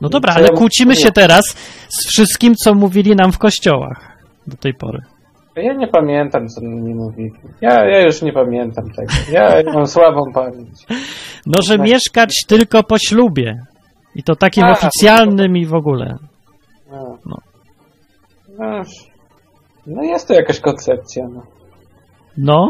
no 0.00 0.08
dobra, 0.08 0.34
ale 0.34 0.48
kłócimy 0.48 0.96
się 0.96 1.12
teraz 1.12 1.44
z 1.88 2.08
wszystkim, 2.08 2.54
co 2.54 2.74
mówili 2.74 3.16
nam 3.16 3.32
w 3.32 3.38
kościołach 3.38 4.18
do 4.46 4.56
tej 4.56 4.74
pory. 4.74 4.98
Ja 5.56 5.72
nie 5.74 5.88
pamiętam, 5.88 6.48
co 6.48 6.60
mi 6.60 6.94
mówili. 6.94 7.32
Ja, 7.60 7.84
ja 7.84 8.00
już 8.06 8.22
nie 8.22 8.32
pamiętam 8.32 8.84
tego. 8.90 9.12
Ja 9.32 9.62
mam 9.74 9.86
słabą 9.86 10.20
pamięć. 10.34 10.70
No, 11.46 11.62
że 11.62 11.76
Tak. 11.76 11.86
mieszkać 11.86 12.34
tylko 12.48 12.82
po 12.82 12.96
ślubie. 12.98 13.60
I 14.14 14.22
to 14.22 14.36
takim 14.36 14.64
A, 14.64 14.72
oficjalnym 14.72 15.56
i 15.56 15.66
w 15.66 15.74
ogóle. 15.74 16.16
No. 16.90 17.18
No. 17.26 17.36
No, 18.58 18.82
no 19.86 20.02
jest 20.02 20.28
to 20.28 20.34
jakaś 20.34 20.60
koncepcja, 20.60 21.24
no. 21.34 21.42
No 22.36 22.68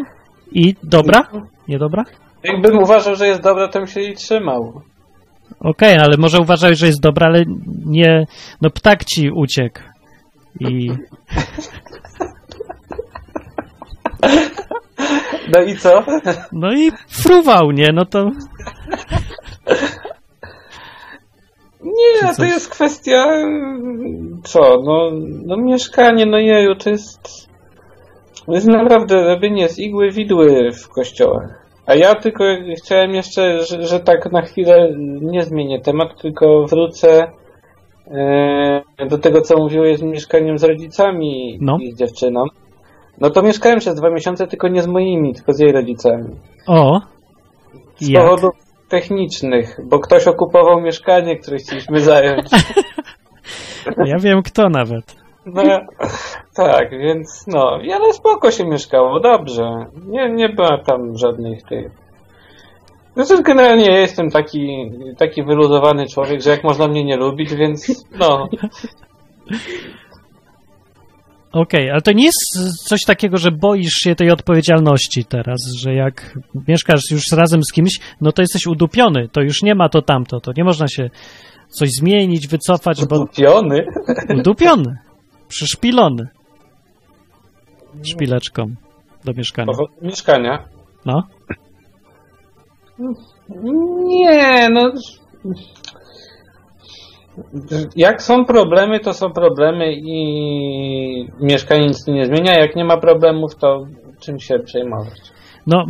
i 0.53 0.75
dobra? 0.83 1.23
Nie 1.69 1.79
dobra? 1.79 2.05
Jakbym 2.45 2.79
uważał, 2.79 3.15
że 3.17 3.27
jest 3.27 3.43
dobra, 3.43 3.69
to 3.69 3.79
bym 3.79 3.89
się 3.89 4.01
jej 4.01 4.15
trzymał. 4.15 4.81
Okej, 5.61 5.99
ale 5.99 6.17
może 6.19 6.41
uważałeś, 6.41 6.79
że 6.79 6.87
jest 6.87 7.01
dobra, 7.01 7.27
ale 7.27 7.45
nie. 7.87 8.27
No 8.61 8.71
ptak 8.71 9.05
ci 9.05 9.31
uciekł. 9.31 9.81
I. 10.61 10.91
No 15.53 15.63
i 15.63 15.77
co? 15.77 16.03
No 16.53 16.73
i 16.73 16.91
fruwał, 17.09 17.71
nie? 17.71 17.93
No 17.93 18.05
to. 18.05 18.31
Nie, 21.83 22.35
to 22.37 22.45
jest 22.45 22.71
kwestia... 22.71 23.27
Co? 24.45 24.83
No, 24.85 25.11
no 25.47 25.57
mieszkanie, 25.57 26.27
no 26.27 26.39
jeju, 26.39 26.75
to 26.75 26.91
jest... 26.91 27.49
To 28.47 28.53
jest 28.53 28.67
naprawdę 28.67 29.25
robienie 29.25 29.69
z 29.69 29.79
igły 29.79 30.11
widły 30.11 30.73
w 30.73 30.89
kościołach. 30.89 31.65
A 31.87 31.95
ja 31.95 32.15
tylko 32.15 32.45
chciałem 32.77 33.15
jeszcze, 33.15 33.63
że, 33.63 33.83
że 33.83 34.01
tak 34.01 34.33
na 34.33 34.43
chwilę 34.43 34.89
nie 35.21 35.43
zmienię 35.43 35.81
temat, 35.81 36.23
tylko 36.23 36.65
wrócę 36.67 37.33
e, 38.11 39.07
do 39.09 39.19
tego, 39.19 39.41
co 39.41 39.59
mówiłeś 39.59 39.99
z 39.99 40.03
mieszkaniem 40.03 40.59
z 40.59 40.65
rodzicami 40.65 41.59
No. 41.61 41.77
i 41.81 41.93
z 41.93 41.99
dziewczyną. 41.99 42.45
No 43.21 43.31
to 43.31 43.43
mieszkałem 43.43 43.79
przez 43.79 43.95
dwa 43.95 44.11
miesiące, 44.11 44.47
tylko 44.47 44.69
nie 44.69 44.83
z 44.83 44.87
moimi, 44.87 45.35
tylko 45.35 45.53
z 45.53 45.59
jej 45.59 45.73
rodzicami. 45.73 46.29
O! 46.67 47.01
Z 47.97 48.09
Jak? 48.09 48.25
powodów 48.25 48.55
technicznych, 48.89 49.81
bo 49.85 49.99
ktoś 49.99 50.27
okupował 50.27 50.81
mieszkanie, 50.81 51.37
które 51.37 51.57
chcieliśmy 51.57 52.01
zająć. 52.01 52.47
Ja 54.05 54.19
wiem 54.19 54.43
kto 54.43 54.69
nawet. 54.69 55.17
No, 55.47 55.63
tak, 56.55 56.91
więc 56.91 57.47
no, 57.47 57.79
ale 57.95 58.13
spoko 58.13 58.51
się 58.51 58.67
mieszkało, 58.67 59.21
dobrze. 59.21 59.87
Nie, 60.07 60.31
nie 60.31 60.49
była 60.49 60.79
tam 60.87 61.17
żadnych 61.17 61.63
tych. 61.63 61.93
Zresztą 63.17 63.43
generalnie 63.43 63.87
ja 63.87 63.99
jestem 63.99 64.31
taki, 64.31 64.93
taki 65.19 65.45
wyluzowany 65.45 66.07
człowiek, 66.07 66.43
że 66.43 66.51
jak 66.51 66.65
można 66.65 66.89
mnie 66.89 67.05
nie 67.05 67.17
lubić, 67.17 67.55
więc 67.55 68.07
no. 68.19 68.49
Okej, 71.55 71.91
ale 71.91 72.01
to 72.03 72.13
nie 72.13 72.25
jest 72.25 72.89
coś 72.89 73.05
takiego, 73.05 73.37
że 73.37 73.51
boisz 73.51 73.93
się 73.93 74.15
tej 74.15 74.31
odpowiedzialności 74.31 75.25
teraz, 75.25 75.61
że 75.79 75.95
jak 75.95 76.39
mieszkasz 76.69 77.11
już 77.11 77.23
razem 77.33 77.63
z 77.63 77.73
kimś, 77.73 78.01
no 78.21 78.33
to 78.33 78.43
jesteś 78.43 78.67
udupiony, 78.67 79.29
to 79.29 79.41
już 79.41 79.63
nie 79.63 79.75
ma 79.75 79.89
to 79.89 80.03
tamto, 80.03 80.41
to 80.41 80.53
nie 80.57 80.65
można 80.65 80.89
się 80.89 81.11
coś 81.69 81.89
zmienić, 82.01 82.49
wycofać, 82.49 83.05
bo 83.07 83.27
Kupiony. 83.27 83.87
udupiony, 84.39 84.99
przyszpilony 85.49 86.29
szpileczką 88.03 88.75
do 89.25 89.33
mieszkania. 89.33 89.67
Powód 89.73 90.03
mieszkania. 90.03 90.69
No, 91.07 91.23
Nie, 94.05 94.69
no. 94.71 94.93
Jak 97.97 98.23
są 98.23 98.45
problemy, 98.45 99.01
to 99.01 99.13
są 99.13 99.31
problemy 99.31 99.93
i 99.95 101.29
mieszkanie 101.41 101.87
nic 101.87 102.07
nie 102.07 102.27
zmienia. 102.27 102.59
Jak 102.59 102.77
nie 102.77 102.85
ma 102.85 102.97
problemów, 102.97 103.57
to 103.57 103.87
czym 104.21 104.41
się 104.41 104.59
przejmować? 104.59 105.35
no 105.67 105.87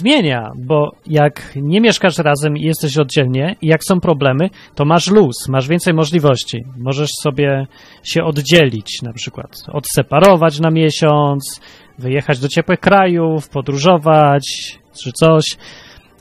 zmienia, 0.00 0.52
bo 0.56 0.90
jak 1.06 1.52
nie 1.56 1.80
mieszkasz 1.80 2.18
razem 2.18 2.56
i 2.56 2.62
jesteś 2.62 2.98
oddzielnie 2.98 3.56
i 3.62 3.66
jak 3.66 3.84
są 3.84 4.00
problemy, 4.00 4.50
to 4.74 4.84
masz 4.84 5.10
luz, 5.10 5.48
masz 5.48 5.68
więcej 5.68 5.94
możliwości. 5.94 6.64
Możesz 6.78 7.10
sobie 7.22 7.66
się 8.02 8.24
oddzielić, 8.24 9.02
na 9.02 9.12
przykład 9.12 9.56
odseparować 9.72 10.60
na 10.60 10.70
miesiąc, 10.70 11.60
wyjechać 11.98 12.38
do 12.38 12.48
ciepłych 12.48 12.80
krajów, 12.80 13.48
podróżować 13.48 14.78
czy 15.02 15.12
coś. 15.12 15.44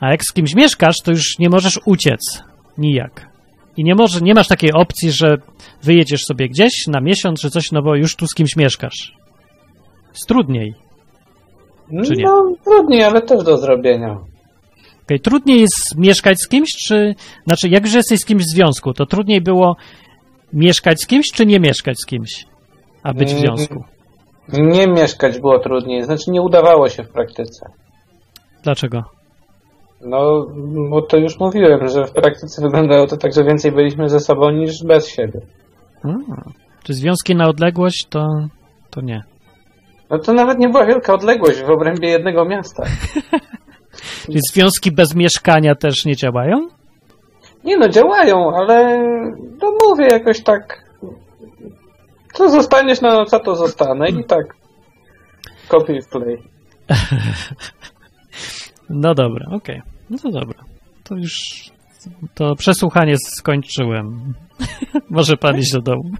A 0.01 0.11
jak 0.11 0.23
z 0.23 0.33
kimś 0.33 0.55
mieszkasz, 0.55 0.95
to 1.03 1.11
już 1.11 1.39
nie 1.39 1.49
możesz 1.49 1.79
uciec 1.85 2.43
nijak. 2.77 3.26
I 3.77 3.83
nie, 3.83 3.95
może, 3.95 4.21
nie 4.21 4.33
masz 4.33 4.47
takiej 4.47 4.73
opcji, 4.73 5.11
że 5.11 5.37
wyjedziesz 5.83 6.21
sobie 6.23 6.49
gdzieś 6.49 6.87
na 6.87 7.01
miesiąc 7.01 7.41
czy 7.41 7.49
coś, 7.49 7.71
no 7.71 7.81
bo 7.81 7.95
już 7.95 8.15
tu 8.15 8.27
z 8.27 8.33
kimś 8.33 8.55
mieszkasz. 8.55 9.13
Jest 10.13 10.27
trudniej. 10.27 10.73
Czy 12.05 12.15
nie? 12.15 12.23
No, 12.23 12.53
trudniej, 12.65 13.03
ale 13.03 13.21
też 13.21 13.43
do 13.43 13.57
zrobienia. 13.57 14.17
Okej, 15.05 15.19
Trudniej 15.19 15.59
jest 15.61 15.97
mieszkać 15.97 16.37
z 16.41 16.47
kimś, 16.47 16.69
czy... 16.87 17.15
Znaczy, 17.45 17.69
jak 17.69 17.85
już 17.85 17.93
jesteś 17.93 18.19
z 18.19 18.25
kimś 18.25 18.43
w 18.43 18.49
związku, 18.55 18.93
to 18.93 19.05
trudniej 19.05 19.41
było 19.41 19.75
mieszkać 20.53 21.01
z 21.01 21.07
kimś, 21.07 21.25
czy 21.33 21.45
nie 21.45 21.59
mieszkać 21.59 21.95
z 22.01 22.05
kimś, 22.05 22.45
a 23.03 23.13
być 23.13 23.29
w 23.33 23.37
Mm. 23.37 23.41
związku? 23.41 23.83
Nie 24.53 24.87
mieszkać 24.87 25.39
było 25.39 25.59
trudniej, 25.59 26.03
znaczy 26.03 26.31
nie 26.31 26.41
udawało 26.41 26.89
się 26.89 27.03
w 27.03 27.09
praktyce. 27.09 27.69
Dlaczego? 28.63 29.03
No, 30.01 30.47
bo 30.89 31.01
to 31.01 31.17
już 31.17 31.39
mówiłem, 31.39 31.87
że 31.87 32.05
w 32.05 32.11
praktyce 32.11 32.61
wyglądało 32.61 33.07
to 33.07 33.17
tak, 33.17 33.33
że 33.33 33.43
więcej 33.43 33.71
byliśmy 33.71 34.09
ze 34.09 34.19
sobą 34.19 34.51
niż 34.51 34.83
bez 34.83 35.07
siebie. 35.07 35.41
A, 36.03 36.09
czy 36.83 36.93
związki 36.93 37.35
na 37.35 37.49
odległość, 37.49 38.07
to, 38.09 38.27
to 38.89 39.01
nie. 39.01 39.23
No 40.09 40.19
to 40.19 40.33
nawet 40.33 40.59
nie 40.59 40.69
była 40.69 40.85
wielka 40.85 41.13
odległość 41.13 41.61
w 41.61 41.69
obrębie 41.69 42.09
jednego 42.09 42.45
miasta. 42.45 42.83
Czyli 44.25 44.39
związki 44.51 44.91
bez 44.91 45.15
mieszkania 45.15 45.75
też 45.75 46.05
nie 46.05 46.15
działają? 46.15 46.67
Nie 47.63 47.77
no, 47.77 47.89
działają, 47.89 48.55
ale 48.55 49.03
no 49.61 49.73
mówię 49.83 50.07
jakoś 50.07 50.43
tak. 50.43 50.83
Co 52.33 52.49
zostaniesz 52.49 53.01
na 53.01 53.13
noca, 53.13 53.39
to 53.39 53.55
zostanę 53.55 54.09
i 54.09 54.23
tak. 54.23 54.45
Copy 55.69 56.01
w 56.01 56.09
play. 56.09 56.37
No 58.89 59.13
dobra, 59.15 59.45
okej. 59.51 59.81
No 60.09 60.17
to 60.17 60.29
dobra. 60.31 60.63
To 61.03 61.15
już 61.15 61.33
to 62.35 62.55
przesłuchanie 62.55 63.15
skończyłem. 63.17 64.33
Może 65.09 65.37
pan 65.37 65.57
iść 65.57 65.71
do 65.73 65.81
domu 65.81 66.11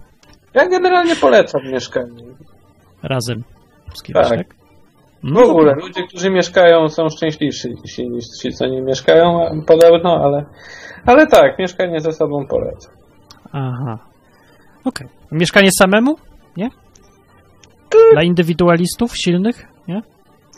Ja 0.54 0.68
generalnie 0.68 1.16
polecam 1.16 1.60
mieszkanie. 1.72 2.22
razem 3.02 3.42
z 3.94 4.02
kimś, 4.02 4.14
tak? 4.14 4.28
Tak. 4.28 4.46
No 5.22 5.46
W 5.46 5.50
ogóle 5.50 5.74
ludzie, 5.74 6.06
którzy 6.06 6.30
mieszkają, 6.30 6.88
są 6.88 7.08
szczęśliwsi 7.08 7.68
niż 8.10 8.24
ci, 8.42 8.52
co 8.52 8.66
nie 8.66 8.82
mieszkają, 8.82 9.40
podobno, 9.66 10.16
ale, 10.24 10.44
ale 11.06 11.26
tak, 11.26 11.58
mieszkanie 11.58 12.00
ze 12.00 12.12
sobą 12.12 12.46
polecam. 12.46 12.92
Aha. 13.52 13.98
Okej. 14.84 15.08
Mieszkanie 15.32 15.68
samemu? 15.78 16.16
Nie? 16.56 16.70
Dla 18.12 18.22
indywidualistów 18.22 19.16
silnych? 19.16 19.66
Nie? 19.88 20.02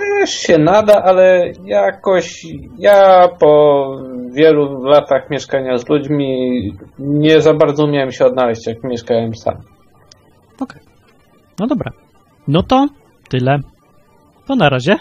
Też 0.01 0.31
się 0.31 0.59
nada, 0.59 1.03
ale 1.03 1.53
jakoś 1.65 2.47
ja 2.79 3.29
po 3.41 3.87
wielu 4.33 4.85
latach 4.85 5.31
mieszkania 5.31 5.79
z 5.79 5.89
ludźmi 5.89 6.61
nie 6.99 7.41
za 7.41 7.55
bardzo 7.55 7.85
umiałem 7.85 8.13
się 8.13 8.27
odnaleźć, 8.27 8.67
jak 8.67 8.85
mieszkałem 8.85 9.35
sam. 9.35 9.55
Okej. 10.61 10.83
No 11.59 11.67
dobra. 11.67 11.93
No 12.49 12.63
to 12.63 12.87
tyle. 13.29 13.59
To 14.47 14.57
na 14.57 14.69
razie. 14.69 14.97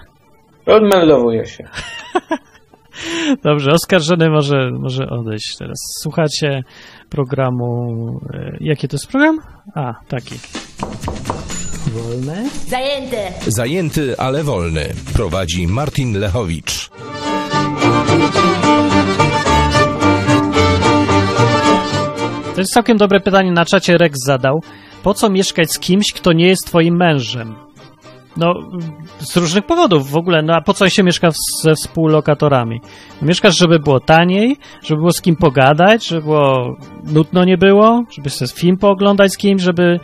Odmeldowuję 0.66 1.46
się. 1.46 1.64
Dobrze, 3.44 3.72
oskarżony 3.72 4.30
może, 4.30 4.72
może 4.72 5.10
odejść 5.10 5.58
teraz. 5.58 5.78
Słuchacie 6.02 6.64
programu. 7.10 8.20
E, 8.34 8.58
jaki 8.60 8.88
to 8.88 8.96
jest 8.96 9.08
program? 9.08 9.40
A, 9.76 9.94
taki. 10.08 10.36
Wolne. 12.04 12.50
Zajęte! 12.68 13.32
Zajęty, 13.48 14.16
ale 14.18 14.44
wolny. 14.44 14.94
Prowadzi 15.14 15.68
Martin 15.68 16.20
Lechowicz. 16.20 16.90
To 22.56 22.62
jest 22.62 22.74
całkiem 22.74 22.98
dobre 22.98 23.20
pytanie 23.20 23.52
na 23.52 23.66
czacie 23.66 23.98
Rex 23.98 24.18
zadał. 24.26 24.62
Po 25.04 25.14
co 25.14 25.30
mieszkać 25.30 25.72
z 25.72 25.80
kimś, 25.80 26.06
kto 26.16 26.34
nie 26.34 26.48
jest 26.48 26.66
twoim 26.68 26.96
mężem? 26.96 27.56
No, 28.38 28.54
z 29.20 29.38
różnych 29.38 29.66
powodów 29.66 30.10
w 30.12 30.18
ogóle. 30.18 30.42
No 30.42 30.54
a 30.56 30.62
po 30.62 30.74
co 30.74 30.90
się 30.90 31.04
mieszka 31.04 31.32
w- 31.32 31.36
ze 31.64 31.76
współlokatorami? 31.76 32.82
Mieszkasz, 33.22 33.58
żeby 33.58 33.80
było 33.80 34.00
taniej, 34.00 34.58
żeby 34.84 35.00
było 35.00 35.12
z 35.12 35.22
kim 35.22 35.36
pogadać, 35.36 36.08
żeby 36.08 36.22
było 36.22 36.76
nudno 37.04 37.46
nie 37.46 37.58
było, 37.58 38.04
żeby 38.12 38.30
sobie 38.30 38.52
film 38.52 38.78
pooglądać 38.78 39.34
z 39.34 39.38
kimś, 39.38 39.62
żeby 39.62 40.00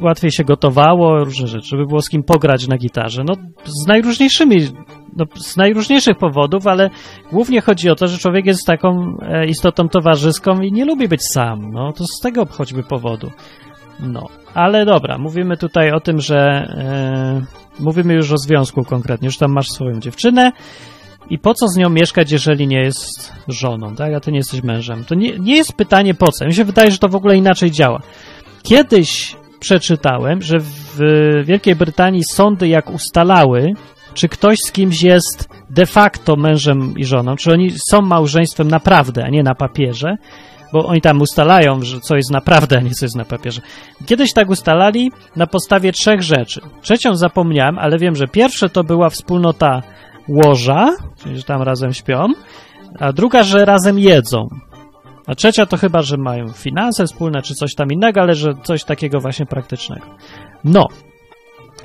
łatwiej 0.00 0.30
się 0.30 0.44
gotowało, 0.44 1.24
różne 1.24 1.46
rzeczy, 1.46 1.68
żeby 1.68 1.86
było 1.86 2.02
z 2.02 2.08
kim 2.08 2.22
pograć 2.22 2.68
na 2.68 2.76
gitarze. 2.76 3.24
No, 3.24 3.34
z 3.64 3.86
najróżniejszymi, 3.86 4.56
no, 5.16 5.24
z 5.34 5.56
najróżniejszych 5.56 6.18
powodów, 6.18 6.66
ale 6.66 6.90
głównie 7.32 7.60
chodzi 7.60 7.90
o 7.90 7.94
to, 7.94 8.08
że 8.08 8.18
człowiek 8.18 8.46
jest 8.46 8.66
taką 8.66 9.16
e, 9.22 9.46
istotą 9.46 9.88
towarzyską 9.88 10.60
i 10.60 10.72
nie 10.72 10.84
lubi 10.84 11.08
być 11.08 11.20
sam. 11.32 11.70
No, 11.72 11.92
to 11.92 12.04
z 12.04 12.20
tego 12.22 12.46
choćby 12.46 12.82
powodu. 12.82 13.30
No, 14.00 14.28
ale 14.54 14.84
dobra, 14.84 15.18
mówimy 15.18 15.56
tutaj 15.56 15.92
o 15.92 16.00
tym, 16.00 16.20
że 16.20 16.38
e, 16.38 17.42
mówimy 17.80 18.14
już 18.14 18.32
o 18.32 18.38
związku 18.38 18.84
konkretnie, 18.84 19.26
już 19.26 19.36
tam 19.36 19.52
masz 19.52 19.68
swoją 19.68 20.00
dziewczynę 20.00 20.52
i 21.30 21.38
po 21.38 21.54
co 21.54 21.68
z 21.68 21.76
nią 21.76 21.90
mieszkać, 21.90 22.32
jeżeli 22.32 22.66
nie 22.66 22.80
jest 22.80 23.32
żoną, 23.48 23.94
tak? 23.94 24.14
A 24.14 24.20
ty 24.20 24.32
nie 24.32 24.38
jesteś 24.38 24.62
mężem. 24.62 25.04
To 25.04 25.14
nie, 25.14 25.38
nie 25.38 25.56
jest 25.56 25.72
pytanie 25.72 26.14
po 26.14 26.32
co. 26.32 26.46
Mi 26.46 26.54
się 26.54 26.64
wydaje, 26.64 26.90
że 26.90 26.98
to 26.98 27.08
w 27.08 27.14
ogóle 27.14 27.36
inaczej 27.36 27.70
działa. 27.70 28.00
Kiedyś 28.62 29.36
przeczytałem, 29.60 30.42
że 30.42 30.58
w 30.58 30.98
Wielkiej 31.44 31.76
Brytanii 31.76 32.22
sądy 32.24 32.68
jak 32.68 32.90
ustalały, 32.90 33.72
czy 34.14 34.28
ktoś 34.28 34.58
z 34.66 34.72
kimś 34.72 35.02
jest 35.02 35.48
de 35.70 35.86
facto 35.86 36.36
mężem 36.36 36.94
i 36.96 37.04
żoną, 37.04 37.36
czy 37.36 37.52
oni 37.52 37.70
są 37.90 38.02
małżeństwem 38.02 38.68
naprawdę, 38.68 39.24
a 39.24 39.28
nie 39.28 39.42
na 39.42 39.54
papierze, 39.54 40.16
bo 40.72 40.86
oni 40.86 41.00
tam 41.00 41.20
ustalają, 41.20 41.82
że 41.82 42.00
co 42.00 42.16
jest 42.16 42.30
naprawdę, 42.30 42.78
a 42.78 42.80
nie 42.80 42.90
co 42.90 43.04
jest 43.04 43.16
na 43.16 43.24
papierze. 43.24 43.60
Kiedyś 44.06 44.32
tak 44.32 44.50
ustalali 44.50 45.12
na 45.36 45.46
podstawie 45.46 45.92
trzech 45.92 46.22
rzeczy. 46.22 46.60
Trzecią 46.82 47.14
zapomniałem, 47.14 47.78
ale 47.78 47.98
wiem, 47.98 48.16
że 48.16 48.28
pierwsze 48.28 48.68
to 48.68 48.84
była 48.84 49.10
wspólnota 49.10 49.82
łoża, 50.28 50.96
czyli 51.22 51.38
że 51.38 51.44
tam 51.44 51.62
razem 51.62 51.92
śpią, 51.92 52.26
a 52.98 53.12
druga, 53.12 53.42
że 53.42 53.64
razem 53.64 53.98
jedzą. 53.98 54.48
A 55.30 55.34
trzecia 55.34 55.66
to 55.66 55.76
chyba, 55.76 56.02
że 56.02 56.16
mają 56.16 56.48
finanse 56.48 57.06
wspólne 57.06 57.42
czy 57.42 57.54
coś 57.54 57.74
tam 57.74 57.92
innego, 57.92 58.20
ale 58.20 58.34
że 58.34 58.54
coś 58.62 58.84
takiego 58.84 59.20
właśnie 59.20 59.46
praktycznego. 59.46 60.06
No. 60.64 60.88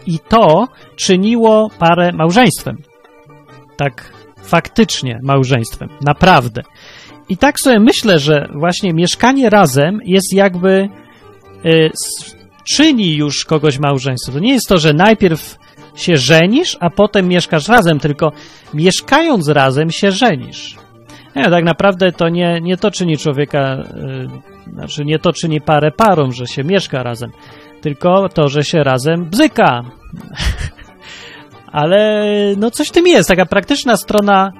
I 0.08 0.20
to 0.20 0.68
czyniło 0.96 1.70
parę 1.80 2.12
małżeństwem. 2.12 2.78
Tak 3.78 4.14
faktycznie 4.44 5.20
małżeństwem. 5.24 5.90
Naprawdę. 6.02 6.62
I 7.30 7.38
tak 7.38 7.60
sobie 7.60 7.80
myślę, 7.80 8.20
że 8.20 8.50
właśnie 8.54 8.94
mieszkanie 8.94 9.50
razem 9.50 10.00
jest 10.06 10.34
jakby 10.34 10.90
y, 11.66 11.92
czyni 12.64 13.16
już 13.16 13.46
kogoś 13.46 13.80
małżeństwo. 13.80 14.32
To 14.32 14.40
nie 14.40 14.54
jest 14.54 14.68
to, 14.68 14.78
że 14.78 14.94
najpierw 14.94 15.58
się 15.96 16.18
żenisz, 16.18 16.78
a 16.80 16.90
potem 16.90 17.28
mieszkasz 17.28 17.68
razem, 17.68 18.00
tylko 18.00 18.32
mieszkając 18.74 19.48
razem 19.48 19.92
się 19.92 20.12
żenisz. 20.12 20.85
Nie, 21.36 21.50
tak 21.50 21.64
naprawdę 21.64 22.12
to 22.12 22.30
nie, 22.30 22.60
nie 22.62 22.78
to 22.78 22.92
czyni 22.92 23.18
człowieka, 23.18 23.78
y, 24.68 24.72
znaczy 24.74 25.06
nie 25.06 25.20
to 25.20 25.34
czyni 25.34 25.62
parę 25.62 25.92
parą, 25.92 26.32
że 26.32 26.48
się 26.48 26.64
mieszka 26.64 27.04
razem, 27.04 27.32
tylko 27.82 28.30
to, 28.30 28.50
że 28.50 28.64
się 28.64 28.84
razem 28.84 29.26
bzyka. 29.26 29.82
Ale 31.72 32.24
no 32.58 32.72
coś 32.72 32.88
w 32.88 32.92
tym 32.92 33.08
jest, 33.08 33.30
taka 33.30 33.46
praktyczna 33.46 33.98
strona 33.98 34.52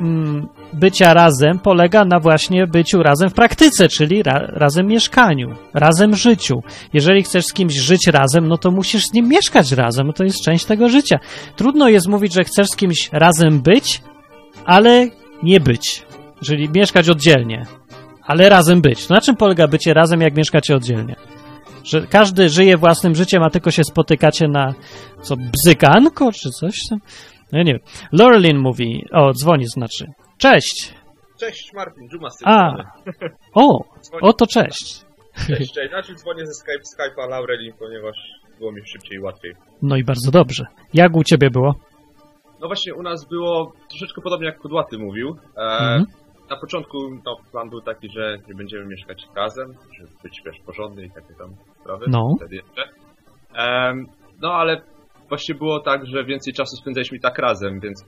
mm, 0.00 0.48
bycia 0.72 1.14
razem 1.14 1.58
polega 1.58 2.04
na 2.04 2.20
właśnie 2.20 2.66
byciu 2.66 3.02
razem 3.02 3.30
w 3.30 3.34
praktyce, 3.34 3.88
czyli 3.88 4.22
ra, 4.22 4.46
razem 4.46 4.86
mieszkaniu, 4.86 5.54
razem 5.74 6.16
życiu. 6.16 6.54
Jeżeli 6.92 7.22
chcesz 7.22 7.44
z 7.44 7.52
kimś 7.52 7.74
żyć 7.74 8.06
razem, 8.06 8.48
no 8.48 8.58
to 8.58 8.70
musisz 8.70 9.02
z 9.02 9.12
nim 9.12 9.28
mieszkać 9.28 9.72
razem, 9.72 10.12
to 10.12 10.24
jest 10.24 10.44
część 10.44 10.64
tego 10.64 10.88
życia. 10.88 11.18
Trudno 11.56 11.88
jest 11.88 12.08
mówić, 12.08 12.34
że 12.34 12.44
chcesz 12.44 12.66
z 12.68 12.76
kimś 12.76 13.10
razem 13.12 13.60
być, 13.60 14.02
ale 14.64 15.08
nie 15.42 15.60
być, 15.60 16.06
czyli 16.44 16.68
mieszkać 16.74 17.08
oddzielnie, 17.08 17.66
ale 18.22 18.48
razem 18.48 18.80
być. 18.80 19.08
Na 19.08 19.20
czym 19.20 19.36
polega 19.36 19.68
bycie 19.68 19.94
razem, 19.94 20.20
jak 20.20 20.36
mieszkacie 20.36 20.76
oddzielnie? 20.76 21.16
Że 21.84 22.06
każdy 22.06 22.48
żyje 22.48 22.76
własnym 22.76 23.14
życiem, 23.14 23.42
a 23.42 23.50
tylko 23.50 23.70
się 23.70 23.84
spotykacie 23.84 24.48
na 24.48 24.74
co, 25.22 25.36
bzykanko 25.36 26.32
czy 26.32 26.50
coś 26.50 26.74
tam? 26.90 26.98
No 27.52 27.58
ja 27.58 27.64
nie 27.64 27.72
wiem. 27.72 27.82
Lorelin 28.12 28.58
mówi, 28.58 29.04
o, 29.12 29.32
dzwoni 29.32 29.66
znaczy. 29.66 30.06
Cześć! 30.38 30.94
Cześć 31.40 31.72
Martin, 31.74 32.08
Dżuma 32.08 32.30
z 32.30 32.36
tej 32.38 32.52
A, 32.52 32.74
o, 33.54 33.84
Dzwonię, 34.02 34.20
o 34.22 34.32
to 34.32 34.46
cześć. 34.46 35.04
Cześć, 35.46 35.72
cześć. 35.72 35.90
Znaczy 35.90 36.14
dzwonię 36.14 36.46
ze 36.46 36.54
Skype, 36.54 36.82
Skype'a 36.96 37.30
Laurelin, 37.30 37.72
ponieważ 37.78 38.16
było 38.58 38.72
mi 38.72 38.80
szybciej 38.86 39.16
i 39.18 39.20
łatwiej. 39.20 39.52
No 39.82 39.96
i 39.96 40.04
bardzo 40.04 40.30
dobrze. 40.30 40.64
Jak 40.94 41.16
u 41.16 41.24
ciebie 41.24 41.50
było? 41.50 41.74
No 42.60 42.66
właśnie 42.66 42.94
u 42.94 43.02
nas 43.02 43.28
było 43.28 43.72
troszeczkę 43.88 44.20
podobnie 44.20 44.46
jak 44.46 44.58
Kudłaty 44.58 44.98
mówił. 44.98 45.36
E, 45.56 45.60
Mhm. 45.60 46.04
Na 46.50 46.56
początku 46.56 46.98
no, 47.26 47.36
plan 47.52 47.70
był 47.70 47.80
taki, 47.80 48.10
że 48.10 48.38
nie 48.48 48.54
będziemy 48.54 48.86
mieszkać 48.86 49.26
razem, 49.36 49.74
żeby 49.96 50.08
być 50.22 50.42
wiesz, 50.46 50.56
porządny 50.66 51.04
i 51.06 51.10
takie 51.10 51.34
tam 51.34 51.54
sprawy. 51.80 52.04
No. 52.08 52.34
Wtedy 52.36 52.56
jeszcze. 52.56 52.82
Em, 53.54 54.06
no 54.42 54.52
ale 54.52 54.82
właśnie 55.28 55.54
było 55.54 55.80
tak, 55.80 56.06
że 56.06 56.24
więcej 56.24 56.52
czasu 56.52 56.76
spędzaliśmy 56.76 57.20
tak 57.20 57.38
razem, 57.38 57.80
więc 57.80 58.04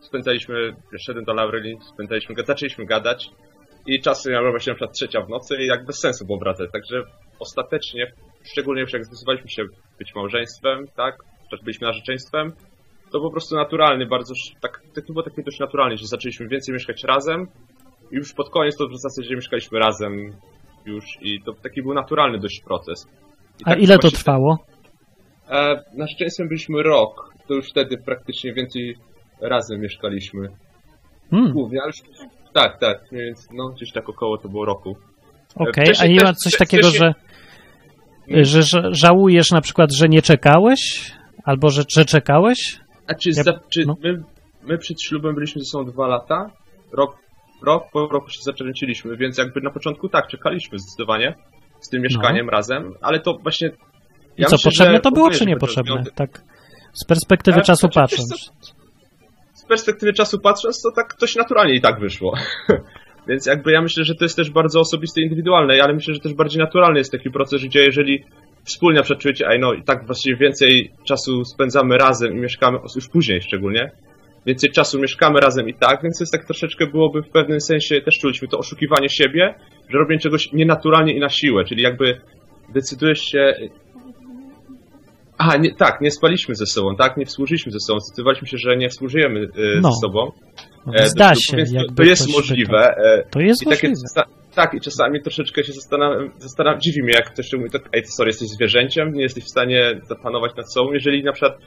spędzaliśmy, 0.00 0.76
szedłem 1.06 1.24
do 1.24 1.34
Laurelin, 1.34 1.80
spędzaliśmy, 1.80 2.34
zaczęliśmy 2.46 2.86
gadać 2.86 3.30
i 3.86 4.00
czasem 4.00 4.32
miała 4.32 4.50
właśnie 4.50 4.70
na 4.70 4.74
przykład 4.74 4.96
trzecia 4.96 5.20
w 5.20 5.28
nocy 5.28 5.56
i 5.60 5.66
jak 5.66 5.86
bez 5.86 6.00
sensu 6.00 6.26
było 6.26 6.38
wracać, 6.38 6.70
także 6.72 7.02
ostatecznie, 7.38 8.12
szczególnie 8.52 8.80
już 8.80 8.92
jak 8.92 9.04
zdecydowaliśmy 9.04 9.50
się 9.50 9.62
być 9.98 10.14
małżeństwem, 10.14 10.86
tak, 10.96 11.14
byliśmy 11.62 11.86
narzeczeństwem, 11.86 12.52
to 13.12 13.20
po 13.20 13.30
prostu 13.30 13.56
naturalny, 13.56 14.06
bardzo, 14.06 14.34
tak, 14.60 14.82
tak 14.94 15.06
to 15.06 15.12
było 15.12 15.22
takie 15.22 15.42
dość 15.42 15.58
naturalne, 15.60 15.96
że 15.96 16.06
zaczęliśmy 16.06 16.48
więcej 16.48 16.72
mieszkać 16.72 17.04
razem 17.04 17.46
i 18.12 18.16
już 18.16 18.32
pod 18.32 18.50
koniec 18.50 18.76
to 18.76 18.88
w 18.88 19.00
zasadzie 19.00 19.34
mieszkaliśmy 19.34 19.78
razem 19.78 20.32
już 20.86 21.04
i 21.20 21.42
to 21.42 21.52
taki 21.52 21.82
był 21.82 21.94
naturalny 21.94 22.38
dość 22.38 22.60
proces. 22.60 23.06
I 23.60 23.62
A 23.64 23.70
tak 23.70 23.82
ile 23.82 23.98
to 23.98 24.10
trwało? 24.10 24.58
E, 25.50 25.82
narzeczeństwem 25.94 26.48
byliśmy 26.48 26.82
rok, 26.82 27.34
to 27.48 27.54
już 27.54 27.70
wtedy 27.70 27.98
praktycznie 27.98 28.52
więcej 28.52 28.96
razem 29.40 29.80
mieszkaliśmy. 29.80 30.48
Hmm, 31.30 31.52
Głównie, 31.52 31.78
ale 31.82 31.88
już, 31.88 32.26
tak, 32.52 32.78
tak, 32.80 32.98
więc 33.12 33.48
no 33.52 33.68
gdzieś 33.68 33.92
tak 33.92 34.08
około 34.08 34.38
to 34.38 34.48
było 34.48 34.64
roku. 34.64 34.96
Okej, 35.54 35.70
a 35.76 35.84
wcześniej 35.84 36.14
nie 36.14 36.24
ma 36.24 36.32
coś 36.32 36.56
takiego, 36.56 36.90
że, 36.90 37.14
że, 38.28 38.62
że 38.62 38.82
żałujesz 38.92 39.50
na 39.50 39.60
przykład, 39.60 39.92
że 39.92 40.08
nie 40.08 40.22
czekałeś? 40.22 41.12
Albo 41.44 41.70
że, 41.70 41.82
że 41.96 42.04
czekałeś? 42.04 42.80
A 43.10 43.14
czy, 43.14 43.30
Ja- 43.36 43.42
za, 43.42 43.52
czy 43.72 43.84
no. 43.86 43.96
my, 44.04 44.22
my 44.62 44.78
przed 44.78 45.02
ślubem 45.02 45.34
byliśmy 45.34 45.60
ze 45.60 45.66
sobą 45.66 45.90
dwa 45.90 46.06
lata, 46.06 46.50
rok, 46.92 47.16
rok 47.66 47.84
po 47.92 48.06
roku 48.06 48.28
się 48.30 48.42
zaczęciliśmy, 48.42 49.16
więc 49.16 49.38
jakby 49.38 49.60
na 49.60 49.70
początku 49.70 50.08
tak, 50.08 50.26
czekaliśmy 50.26 50.78
zdecydowanie 50.78 51.34
z 51.80 51.88
tym 51.88 52.02
mieszkaniem 52.02 52.48
razem, 52.48 52.94
ale 53.00 53.20
to 53.20 53.34
właśnie... 53.42 53.68
I 53.68 54.42
ja 54.42 54.46
co, 54.46 54.54
myślę, 54.56 54.70
potrzebne 54.70 55.00
to 55.00 55.10
było, 55.10 55.30
czy 55.30 55.46
niepotrzebne? 55.46 55.92
związek- 55.94 56.14
Tak, 56.14 56.42
z 56.92 57.04
perspektywy 57.04 57.54
Ale 57.54 57.64
czasu 57.64 57.80
znaczy, 57.80 57.94
patrząc. 58.00 58.52
Z 59.54 59.64
perspektywy 59.64 60.12
czasu 60.12 60.38
patrząc, 60.40 60.82
to 60.82 60.90
tak 60.96 61.16
dość 61.20 61.36
naturalnie 61.36 61.74
i 61.74 61.80
tak 61.80 62.00
wyszło. 62.00 62.34
Więc 63.28 63.46
jakby 63.46 63.72
ja 63.72 63.82
myślę, 63.82 64.04
że 64.04 64.14
to 64.14 64.24
jest 64.24 64.36
też 64.36 64.50
bardzo 64.50 64.80
osobiste 64.80 65.20
i 65.20 65.24
indywidualne, 65.24 65.82
ale 65.82 65.94
myślę, 65.94 66.14
że 66.14 66.20
też 66.20 66.34
bardziej 66.34 66.58
naturalny 66.62 66.98
jest 66.98 67.12
taki 67.12 67.30
proces, 67.30 67.64
gdzie 67.64 67.80
jeżeli 67.84 68.24
przykład 68.64 69.18
czujecie, 69.18 69.46
ej 69.48 69.60
no 69.60 69.72
i 69.72 69.82
tak 69.82 70.06
właściwie 70.06 70.36
więcej 70.36 70.92
czasu 71.04 71.44
spędzamy 71.44 71.98
razem 71.98 72.32
i 72.36 72.40
mieszkamy, 72.40 72.78
już 72.96 73.08
później 73.08 73.42
szczególnie, 73.42 73.90
więcej 74.46 74.70
czasu 74.70 75.00
mieszkamy 75.00 75.40
razem 75.40 75.68
i 75.68 75.74
tak, 75.74 76.02
więc 76.02 76.20
jest 76.20 76.32
tak 76.32 76.44
troszeczkę 76.44 76.86
byłoby 76.86 77.22
w 77.22 77.28
pewnym 77.28 77.60
sensie, 77.60 78.00
też 78.00 78.18
czuliśmy 78.18 78.48
to 78.48 78.58
oszukiwanie 78.58 79.08
siebie, 79.08 79.54
że 79.88 79.98
robienie 79.98 80.20
czegoś 80.20 80.52
nienaturalnie 80.52 81.12
i 81.16 81.20
na 81.20 81.28
siłę, 81.28 81.64
czyli 81.64 81.82
jakby 81.82 82.20
decydujesz 82.74 83.20
się... 83.20 83.54
Aha, 85.38 85.56
nie, 85.56 85.74
tak, 85.74 86.00
nie 86.00 86.10
spaliśmy 86.10 86.54
ze 86.54 86.66
sobą, 86.66 86.96
tak, 86.96 87.16
nie 87.16 87.26
współżyliśmy 87.26 87.72
ze 87.72 87.80
sobą, 87.80 88.00
zdecydowaliśmy 88.00 88.48
się, 88.48 88.58
że 88.58 88.76
nie 88.76 88.88
współżyjemy 88.88 89.40
y, 89.40 89.48
No. 89.82 89.92
ze 89.92 90.00
sobą. 90.00 90.32
No, 90.86 90.94
E, 90.94 91.08
Zda 91.08 91.34
się, 91.34 91.56
to, 91.56 91.94
to 91.96 92.02
jest 92.02 92.32
możliwe. 92.36 92.94
e, 92.96 93.24
To 93.30 93.40
jest 93.40 93.62
I 93.62 93.64
takie, 93.64 93.88
możliwe. 93.88 94.08
sta- 94.08 94.26
tak, 94.54 94.74
i 94.74 94.80
czasami 94.80 95.22
troszeczkę 95.22 95.64
się 95.64 95.72
zastanawiam, 95.72 96.30
zastanawiam, 96.38 96.80
dziwi 96.80 97.02
mnie, 97.02 97.12
jak 97.12 97.32
ktoś 97.32 97.52
mówi, 97.52 97.70
tak, 97.70 97.82
ej, 97.92 98.02
sorry, 98.06 98.28
jesteś 98.28 98.48
zwierzęciem, 98.48 99.12
nie 99.12 99.22
jesteś 99.22 99.44
w 99.44 99.48
stanie 99.50 100.00
zapanować 100.08 100.56
nad 100.56 100.72
sobą. 100.72 100.92
Jeżeli 100.92 101.24
na 101.24 101.32
przykład 101.32 101.58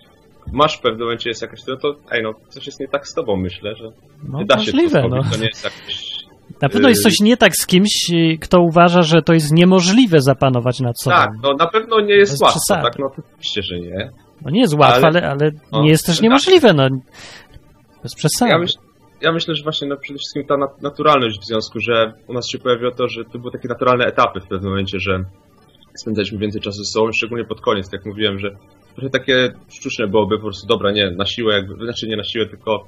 masz 0.52 0.78
w 0.78 0.82
pewnym 0.82 1.02
momencie 1.02 1.30
jest 1.30 1.42
jakaś, 1.42 1.60
no 1.68 1.78
to, 1.78 1.96
ej, 2.12 2.24
no, 2.24 2.34
coś 2.50 2.66
jest 2.66 2.80
nie 2.80 2.88
tak 2.88 3.08
z 3.08 3.14
tobą, 3.14 3.36
myślę, 3.36 3.76
że 3.76 3.84
No, 4.30 4.40
nie 4.40 4.46
da 4.46 4.60
się 4.60 4.72
możliwe, 4.72 5.02
to 5.02 5.08
no. 5.08 5.16
zrobić, 5.16 5.32
to 5.34 5.40
nie 5.40 5.48
jest 5.48 5.64
jakoś... 5.64 6.14
Na 6.62 6.70
pewno 6.70 6.90
jest 6.90 7.04
coś 7.04 7.20
nie 7.20 7.38
tak 7.38 7.56
z 7.56 7.66
kimś, 7.66 8.10
y, 8.14 8.38
kto 8.42 8.62
uważa, 8.62 9.02
że 9.02 9.22
to 9.22 9.34
jest 9.34 9.52
niemożliwe 9.52 10.22
zapanować 10.22 10.80
nad 10.80 11.00
sobą. 11.02 11.16
Tak, 11.16 11.30
no 11.44 11.54
na 11.54 11.68
pewno 11.68 12.00
nie 12.02 12.14
jest 12.16 12.34
Bez 12.34 12.42
łatwo, 12.42 12.60
przesady. 12.60 12.84
tak, 12.90 13.00
no 13.00 13.10
to 13.10 13.22
oczywiście, 13.32 13.62
że 13.64 13.80
nie. 13.80 14.10
No 14.46 14.52
nie 14.52 14.62
jest 14.62 14.74
łatwe, 14.74 15.08
ale, 15.08 15.22
Ale- 15.22 15.30
ale 15.30 15.52
no, 15.72 15.82
nie 15.82 15.90
jest 15.90 16.06
też 16.06 16.16
tak. 16.16 16.24
niemożliwe, 16.24 16.74
no. 16.74 16.90
Bez 18.04 18.16
przesady. 18.16 18.52
Ja, 18.52 18.58
myśl, 18.58 18.78
ja 19.24 19.32
myślę, 19.32 19.56
że 19.56 19.64
właśnie 19.64 19.88
no, 19.88 19.98
przede 19.98 20.20
wszystkim 20.20 20.46
ta 20.46 20.56
nat- 20.58 20.82
naturalność 20.82 21.40
w 21.40 21.46
związku, 21.46 21.80
że 21.80 22.14
u 22.28 22.34
nas 22.34 22.50
się 22.50 22.60
pojawiło 22.60 22.92
to, 22.92 23.08
że 23.08 23.24
to 23.26 23.40
były 23.40 23.52
takie 23.52 23.68
naturalne 23.68 24.06
etapy 24.06 24.40
w 24.40 24.48
pewnym 24.48 24.70
momencie, 24.72 25.00
że 25.00 25.24
spędzaliśmy 25.96 26.38
więcej 26.38 26.62
czasu 26.62 26.84
ze 26.84 26.92
sobą, 26.92 27.12
szczególnie 27.12 27.46
pod 27.46 27.62
koniec, 27.62 27.86
tak 27.90 28.00
jak 28.00 28.06
mówiłem, 28.06 28.40
że 28.40 28.50
trochę 28.96 29.10
takie 29.10 29.52
sztuczne 29.70 30.08
byłoby 30.08 30.38
po 30.38 30.44
prostu, 30.44 30.68
dobra, 30.68 30.92
nie, 30.92 31.12
na 31.12 31.26
siłę, 31.26 31.54
jakby, 31.54 31.86
znaczy 31.86 32.08
nie 32.08 32.18
na 32.18 32.24
siłę, 32.24 32.46
tylko 32.46 32.88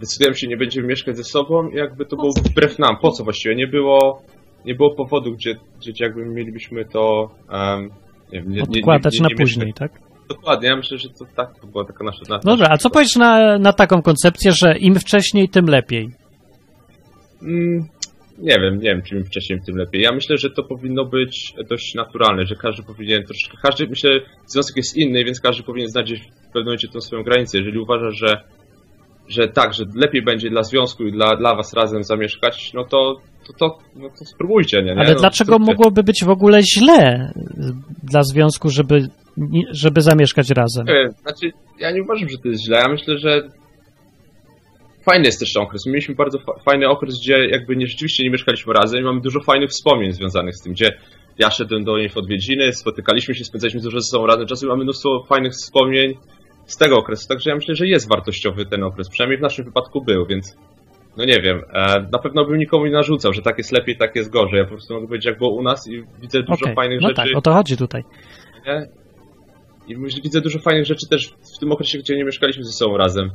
decydujemy 0.00 0.36
się, 0.36 0.46
nie 0.46 0.56
będziemy 0.56 0.88
mieszkać 0.88 1.16
ze 1.16 1.24
sobą 1.24 1.68
i 1.68 1.76
jakby 1.76 2.06
to 2.06 2.16
było 2.16 2.32
wbrew 2.44 2.78
nam, 2.78 2.96
po 3.02 3.10
co 3.10 3.24
właściwie, 3.24 3.54
nie 3.54 3.66
było, 3.66 4.22
nie 4.64 4.74
było 4.74 4.94
powodu, 4.94 5.32
gdzie, 5.32 5.56
gdzie 5.80 6.04
jakby 6.04 6.26
mielibyśmy 6.26 6.84
to, 6.84 7.30
um, 7.52 7.82
nie 8.32 8.42
wiem, 8.42 8.50
nie, 8.50 8.56
nie, 8.56 8.62
nie, 8.68 8.78
Odkładać 8.78 9.14
nie, 9.14 9.22
na 9.22 9.28
nie 9.28 9.36
później, 9.36 9.66
mieszkać. 9.66 9.90
tak? 9.92 10.13
Dokładnie, 10.28 10.68
ja 10.68 10.76
myślę, 10.76 10.98
że 10.98 11.08
to 11.08 11.24
tak, 11.36 11.60
to 11.60 11.66
była 11.66 11.84
taka 11.84 12.04
nasza... 12.04 12.22
nasza 12.28 12.42
Dobra, 12.44 12.68
a 12.70 12.78
co 12.78 12.90
powiesz 12.90 13.16
na, 13.16 13.58
na 13.58 13.72
taką 13.72 14.02
koncepcję, 14.02 14.52
że 14.52 14.78
im 14.78 14.94
wcześniej, 14.94 15.48
tym 15.48 15.66
lepiej? 15.66 16.10
Mm, 17.42 17.88
nie 18.38 18.58
wiem, 18.60 18.74
nie 18.74 18.90
wiem, 18.90 19.02
czy 19.02 19.16
im 19.16 19.24
wcześniej, 19.24 19.60
tym 19.66 19.76
lepiej. 19.76 20.02
Ja 20.02 20.12
myślę, 20.12 20.36
że 20.36 20.50
to 20.50 20.62
powinno 20.62 21.04
być 21.04 21.54
dość 21.70 21.94
naturalne, 21.94 22.46
że 22.46 22.54
każdy 22.54 22.82
powinien 22.82 23.24
troszeczkę, 23.24 23.56
każdy, 23.62 23.86
myślę, 23.86 24.10
związek 24.46 24.76
jest 24.76 24.96
inny, 24.96 25.24
więc 25.24 25.40
każdy 25.40 25.62
powinien 25.62 25.88
znać 25.88 26.06
gdzieś 26.06 26.20
w 26.20 26.46
pewnym 26.46 26.64
momencie 26.64 26.88
tą 26.88 27.00
swoją 27.00 27.22
granicę. 27.22 27.58
Jeżeli 27.58 27.78
uważa, 27.78 28.10
że, 28.10 28.40
że 29.28 29.48
tak, 29.48 29.74
że 29.74 29.84
lepiej 29.94 30.22
będzie 30.22 30.50
dla 30.50 30.62
związku 30.62 31.04
i 31.04 31.12
dla, 31.12 31.36
dla 31.36 31.54
was 31.54 31.74
razem 31.74 32.04
zamieszkać, 32.04 32.72
no 32.74 32.84
to, 32.84 33.16
to, 33.46 33.52
to, 33.52 33.78
no 33.96 34.08
to 34.18 34.24
spróbujcie, 34.24 34.82
nie? 34.82 34.94
nie? 34.94 35.00
Ale 35.00 35.14
no, 35.14 35.20
dlaczego 35.20 35.58
mogłoby 35.58 36.02
być 36.02 36.24
w 36.24 36.30
ogóle 36.30 36.60
źle 36.62 37.32
dla 38.02 38.22
związku, 38.22 38.70
żeby, 38.70 39.08
żeby 39.70 40.00
zamieszkać 40.00 40.50
razem? 40.50 40.86
Wiem, 40.86 41.10
znaczy, 41.22 41.52
ja 41.78 41.90
nie 41.90 42.02
uważam, 42.02 42.28
że 42.28 42.38
to 42.38 42.48
jest 42.48 42.64
źle. 42.64 42.76
Ja 42.78 42.88
myślę, 42.88 43.18
że 43.18 43.48
fajny 45.04 45.24
jest 45.24 45.40
też 45.40 45.52
ten 45.52 45.62
okres. 45.62 45.86
My 45.86 45.92
mieliśmy 45.92 46.14
bardzo 46.14 46.38
fa- 46.38 46.58
fajny 46.64 46.88
okres, 46.88 47.20
gdzie 47.20 47.46
jakby 47.46 47.76
nie, 47.76 47.86
rzeczywiście 47.86 48.24
nie 48.24 48.30
mieszkaliśmy 48.30 48.72
razem 48.72 49.00
i 49.00 49.04
mamy 49.04 49.20
dużo 49.20 49.40
fajnych 49.40 49.70
wspomnień 49.70 50.12
związanych 50.12 50.56
z 50.56 50.62
tym, 50.62 50.72
gdzie 50.72 50.92
ja 51.38 51.50
szedłem 51.50 51.84
do 51.84 51.98
niej 51.98 52.08
w 52.08 52.16
odwiedziny, 52.16 52.72
spotykaliśmy 52.72 53.34
się, 53.34 53.44
spędzaliśmy 53.44 53.80
dużo 53.80 54.00
ze 54.00 54.06
sobą 54.10 54.26
razem 54.26 54.46
czasu 54.46 54.66
i 54.66 54.68
mamy 54.68 54.84
mnóstwo 54.84 55.24
fajnych 55.28 55.52
wspomnień 55.52 56.14
z 56.66 56.76
tego 56.76 56.96
okresu. 56.98 57.28
Także 57.28 57.50
ja 57.50 57.56
myślę, 57.56 57.74
że 57.74 57.86
jest 57.86 58.08
wartościowy 58.08 58.66
ten 58.66 58.82
okres. 58.82 59.08
Przynajmniej 59.08 59.38
w 59.38 59.42
naszym 59.42 59.64
wypadku 59.64 60.04
był, 60.04 60.26
więc 60.26 60.56
no 61.16 61.24
nie 61.24 61.40
wiem. 61.40 61.60
E, 61.72 62.08
na 62.12 62.18
pewno 62.18 62.44
bym 62.44 62.58
nikomu 62.58 62.86
nie 62.86 62.92
narzucał, 62.92 63.32
że 63.32 63.42
tak 63.42 63.58
jest 63.58 63.72
lepiej, 63.72 63.96
tak 63.96 64.16
jest 64.16 64.30
gorzej. 64.30 64.58
Ja 64.58 64.64
po 64.64 64.70
prostu 64.70 64.94
mogę 64.94 65.06
powiedzieć, 65.06 65.26
jak 65.26 65.38
było 65.38 65.54
u 65.54 65.62
nas 65.62 65.88
i 65.88 66.02
widzę 66.20 66.42
dużo 66.42 66.64
Okej, 66.64 66.74
fajnych 66.74 67.00
no 67.02 67.08
rzeczy 67.08 67.22
tak, 67.22 67.36
o 67.36 67.40
to 67.40 67.52
chodzi 67.52 67.76
tutaj. 67.76 68.02
nie? 68.66 68.86
I 69.88 69.96
widzę 70.22 70.40
dużo 70.40 70.58
fajnych 70.58 70.86
rzeczy 70.86 71.06
też 71.10 71.34
w 71.56 71.58
tym 71.60 71.72
okresie, 71.72 71.98
gdzie 71.98 72.16
nie 72.16 72.24
mieszkaliśmy 72.24 72.64
ze 72.64 72.72
sobą 72.72 72.96
razem. 72.96 73.30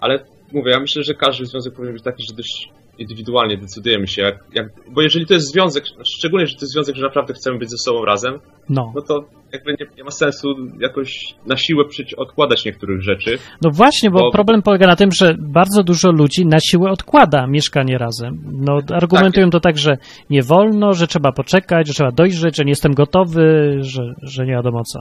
Ale 0.00 0.24
mówię, 0.52 0.70
ja 0.70 0.80
myślę, 0.80 1.02
że 1.02 1.14
każdy 1.14 1.46
związek 1.46 1.74
powinien 1.74 1.94
być 1.94 2.02
taki, 2.02 2.22
że 2.30 2.34
dość 2.36 2.68
indywidualnie 2.98 3.56
decydujemy 3.56 4.06
się. 4.06 4.22
Jak, 4.22 4.38
jak, 4.54 4.66
bo 4.90 5.02
jeżeli 5.02 5.26
to 5.26 5.34
jest 5.34 5.52
związek, 5.52 5.84
szczególnie, 6.16 6.46
że 6.46 6.54
to 6.54 6.60
jest 6.60 6.72
związek, 6.72 6.96
że 6.96 7.02
naprawdę 7.02 7.34
chcemy 7.34 7.58
być 7.58 7.70
ze 7.70 7.76
sobą 7.78 8.04
razem, 8.04 8.38
No. 8.68 8.92
no 8.94 9.02
to 9.02 9.24
jakby 9.52 9.70
nie, 9.70 9.86
nie 9.96 10.04
ma 10.04 10.10
sensu 10.10 10.48
jakoś 10.80 11.34
na 11.46 11.56
siłę 11.56 11.84
odkładać 12.16 12.64
niektórych 12.64 13.02
rzeczy. 13.02 13.38
No 13.62 13.70
właśnie, 13.70 14.10
bo, 14.10 14.18
Bo- 14.18 14.30
problem 14.30 14.62
polega 14.62 14.86
na 14.86 14.96
tym, 14.96 15.12
że 15.12 15.34
bardzo 15.38 15.82
dużo 15.82 16.12
ludzi 16.12 16.46
na 16.46 16.58
siłę 16.60 16.90
odkłada 16.90 17.46
mieszkanie 17.46 17.98
razem. 17.98 18.42
No, 18.52 18.80
argumentują 18.94 19.50
to 19.50 19.60
tak, 19.60 19.78
że 19.78 19.96
nie 20.30 20.42
wolno, 20.42 20.92
że 20.92 21.06
trzeba 21.06 21.32
poczekać, 21.32 21.86
że 21.86 21.94
trzeba 21.94 22.12
dojrzeć, 22.12 22.56
że 22.56 22.64
nie 22.64 22.70
jestem 22.70 22.94
gotowy, 22.94 23.76
że, 23.80 24.02
że 24.22 24.46
nie 24.46 24.52
wiadomo 24.52 24.82
co. 24.84 25.00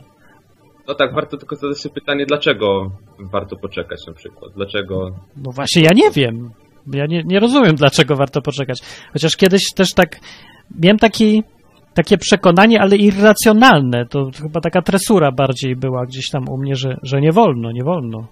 No 0.89 0.95
tak, 0.95 1.13
warto 1.13 1.38
tylko 1.38 1.56
zadać 1.56 1.78
sobie 1.78 1.95
pytanie, 1.95 2.25
dlaczego 2.25 2.91
warto 3.19 3.56
poczekać 3.56 4.08
na 4.08 4.13
przykład. 4.13 4.52
Dlaczego 4.56 5.10
No 5.38 5.52
właśnie, 5.52 5.82
ja 5.82 5.91
nie 5.93 6.12
wiem. 6.12 6.52
Ja 6.93 7.06
nie, 7.06 7.23
nie 7.23 7.39
rozumiem, 7.39 7.75
dlaczego 7.75 8.15
warto 8.15 8.41
poczekać. 8.41 8.80
Chociaż 9.13 9.36
kiedyś 9.38 9.73
też 9.75 9.93
tak 9.93 10.19
miałem 10.80 10.97
taki, 10.97 11.43
takie 11.93 12.17
przekonanie, 12.17 12.82
ale 12.82 12.95
irracjonalne. 12.95 14.06
To 14.06 14.30
chyba 14.41 14.62
taka 14.62 14.82
tresura 14.82 15.32
bardziej 15.32 15.75
była 15.75 16.06
gdzieś 16.06 16.30
tam 16.30 16.49
u 16.49 16.58
mnie, 16.58 16.75
że, 16.75 16.97
że 17.04 17.21
nie 17.21 17.32
wolno, 17.32 17.71
nie 17.71 17.84
wolno. 17.84 18.28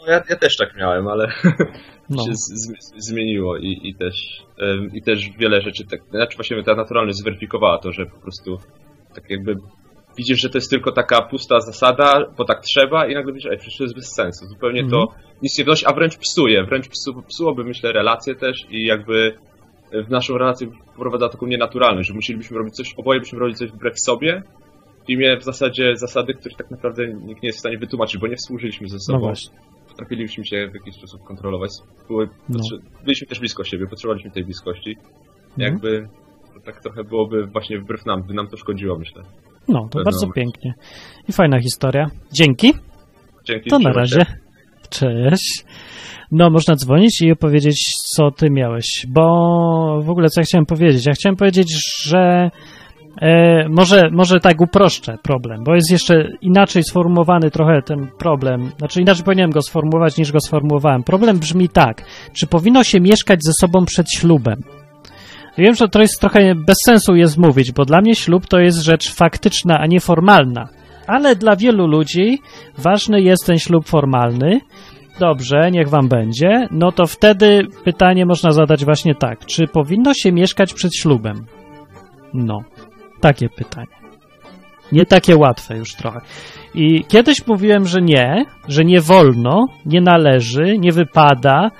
No 0.00 0.12
ja, 0.12 0.22
ja 0.30 0.36
też 0.36 0.56
tak 0.56 0.76
miałem, 0.76 1.08
ale 1.08 1.28
No. 2.10 2.24
się 2.24 2.34
z, 2.34 2.48
z, 2.54 3.06
zmieniło 3.08 3.56
i, 3.56 3.80
i, 3.82 3.94
też, 3.94 4.44
em, 4.58 4.90
i 4.94 5.02
też 5.02 5.30
wiele 5.38 5.60
rzeczy, 5.60 5.84
tak, 5.90 6.00
znaczy 6.10 6.36
właśnie 6.36 6.62
ta 6.62 6.74
naturalność 6.74 7.18
zweryfikowała 7.18 7.78
to, 7.78 7.92
że 7.92 8.06
po 8.06 8.20
prostu 8.20 8.58
tak 9.14 9.30
jakby 9.30 9.56
widzisz, 10.18 10.40
że 10.40 10.48
to 10.50 10.58
jest 10.58 10.70
tylko 10.70 10.92
taka 10.92 11.22
pusta 11.22 11.60
zasada, 11.60 12.26
bo 12.36 12.44
tak 12.44 12.60
trzeba 12.60 13.06
i 13.06 13.14
nagle 13.14 13.32
widzisz, 13.32 13.50
ej, 13.50 13.58
przecież 13.58 13.78
to 13.78 13.84
jest 13.84 13.94
bez 13.94 14.14
sensu, 14.14 14.46
zupełnie 14.46 14.88
to 14.90 15.08
nic 15.42 15.58
nie 15.58 15.64
wnosi, 15.64 15.86
a 15.86 15.92
wręcz 15.92 16.16
psuje, 16.16 16.64
wręcz 16.64 16.88
psu, 16.88 17.22
psułoby 17.28 17.64
myślę 17.64 17.92
relacje 17.92 18.34
też 18.34 18.66
i 18.70 18.84
jakby 18.86 19.34
w 20.06 20.10
naszą 20.10 20.38
relację 20.38 20.68
wprowadza 20.94 21.28
taką 21.28 21.46
nienaturalność, 21.46 22.08
że 22.08 22.14
musielibyśmy 22.14 22.58
robić 22.58 22.74
coś, 22.74 22.94
oboje 22.96 23.20
byśmy 23.20 23.38
robili 23.38 23.56
coś 23.56 23.70
wbrew 23.70 24.00
sobie 24.00 24.42
w 25.06 25.10
imię 25.10 25.36
w 25.36 25.44
zasadzie 25.44 25.96
zasady, 25.96 26.34
których 26.34 26.56
tak 26.58 26.70
naprawdę 26.70 27.06
nikt 27.08 27.42
nie 27.42 27.46
jest 27.48 27.58
w 27.58 27.60
stanie 27.60 27.78
wytłumaczyć, 27.78 28.20
bo 28.20 28.26
nie 28.26 28.36
współżyliśmy 28.36 28.88
ze 28.88 28.94
No 28.94 29.00
sobą 29.00 29.18
właśnie. 29.18 29.58
potrafiliśmy 29.88 30.44
się 30.44 30.68
w 30.70 30.74
jakiś 30.74 30.94
sposób 30.94 31.22
kontrolować. 31.24 31.70
Były, 32.08 32.28
No. 32.48 32.60
byliśmy 33.04 33.26
też 33.26 33.40
blisko 33.40 33.64
siebie, 33.64 33.86
potrzebowaliśmy 33.86 34.30
tej 34.30 34.44
bliskości. 34.44 34.96
Mhm. 35.50 35.72
Jakby 35.72 36.08
to 36.54 36.60
tak 36.60 36.80
trochę 36.82 37.04
byłoby 37.04 37.46
właśnie 37.46 37.78
wbrew 37.78 38.06
nam, 38.06 38.22
by 38.22 38.34
nam 38.34 38.48
to 38.48 38.56
szkodziło, 38.56 38.98
myślę. 38.98 39.22
No, 39.68 39.80
to 39.80 39.88
Pewno. 39.88 40.04
bardzo 40.04 40.26
pięknie. 40.26 40.74
I 41.28 41.32
fajna 41.32 41.60
historia. 41.60 42.06
Dzięki. 42.32 42.74
Dzięki. 43.44 43.70
To 43.70 43.78
na 43.78 43.90
trzymaj 43.90 44.08
się. 44.08 44.18
razie. 44.18 44.26
Cześć. 44.90 45.64
No, 46.32 46.50
można 46.50 46.74
dzwonić 46.74 47.22
i 47.22 47.32
opowiedzieć, 47.32 47.92
co 48.14 48.30
ty 48.30 48.50
miałeś. 48.50 49.06
Bo 49.08 49.22
w 50.02 50.10
ogóle 50.10 50.28
co 50.28 50.40
ja 50.40 50.44
chciałem 50.44 50.66
powiedzieć? 50.66 51.06
Ja 51.06 51.12
chciałem 51.12 51.36
powiedzieć, 51.36 51.76
że 52.04 52.50
E, 53.20 53.68
może, 53.68 54.10
może 54.10 54.40
tak 54.40 54.60
uproszczę 54.60 55.18
problem, 55.22 55.64
bo 55.64 55.74
jest 55.74 55.90
jeszcze 55.90 56.28
inaczej 56.40 56.82
sformułowany 56.82 57.50
trochę 57.50 57.82
ten 57.82 58.08
problem. 58.18 58.70
Znaczy 58.78 59.00
inaczej 59.00 59.24
powinienem 59.24 59.50
go 59.50 59.62
sformułować 59.62 60.16
niż 60.16 60.32
go 60.32 60.40
sformułowałem. 60.40 61.02
Problem 61.02 61.38
brzmi 61.38 61.68
tak. 61.68 62.04
Czy 62.32 62.46
powinno 62.46 62.84
się 62.84 63.00
mieszkać 63.00 63.44
ze 63.44 63.52
sobą 63.60 63.84
przed 63.84 64.06
ślubem? 64.12 64.56
Wiem, 65.58 65.74
że 65.74 65.88
to 65.88 66.00
jest 66.00 66.20
trochę 66.20 66.54
bez 66.54 66.76
sensu 66.86 67.16
jest 67.16 67.38
mówić, 67.38 67.72
bo 67.72 67.84
dla 67.84 68.00
mnie 68.00 68.14
ślub 68.14 68.46
to 68.46 68.58
jest 68.58 68.78
rzecz 68.78 69.14
faktyczna, 69.14 69.78
a 69.78 69.86
nie 69.86 70.00
formalna. 70.00 70.68
Ale 71.06 71.36
dla 71.36 71.56
wielu 71.56 71.86
ludzi 71.86 72.38
ważny 72.78 73.22
jest 73.22 73.46
ten 73.46 73.58
ślub 73.58 73.86
formalny. 73.88 74.60
Dobrze, 75.20 75.70
niech 75.70 75.88
wam 75.88 76.08
będzie. 76.08 76.68
No 76.70 76.92
to 76.92 77.06
wtedy 77.06 77.66
pytanie 77.84 78.26
można 78.26 78.52
zadać 78.52 78.84
właśnie 78.84 79.14
tak. 79.14 79.46
Czy 79.46 79.66
powinno 79.66 80.14
się 80.14 80.32
mieszkać 80.32 80.74
przed 80.74 80.94
ślubem? 80.94 81.46
No, 82.34 82.58
takie 83.20 83.48
pytanie. 83.48 84.02
Nie 84.92 85.06
takie 85.06 85.36
łatwe 85.36 85.76
już 85.76 85.94
trochę. 85.94 86.20
I 86.74 87.04
kiedyś 87.04 87.46
mówiłem, 87.46 87.86
że 87.86 88.02
nie, 88.02 88.44
że 88.68 88.84
nie 88.84 89.00
wolno, 89.00 89.66
nie 89.86 90.00
należy, 90.00 90.78
nie 90.78 90.92
wypada, 90.92 91.70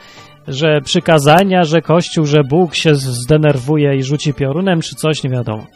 że 0.48 0.80
przykazania, 0.80 1.64
że 1.64 1.82
Kościół, 1.82 2.26
że 2.26 2.44
Bóg 2.44 2.74
się 2.74 2.94
zdenerwuje 2.94 3.96
i 3.96 4.02
rzuci 4.02 4.34
piorunem, 4.34 4.80
czy 4.80 4.94
coś, 4.94 5.22
nie 5.22 5.30
wiadomo. 5.30 5.66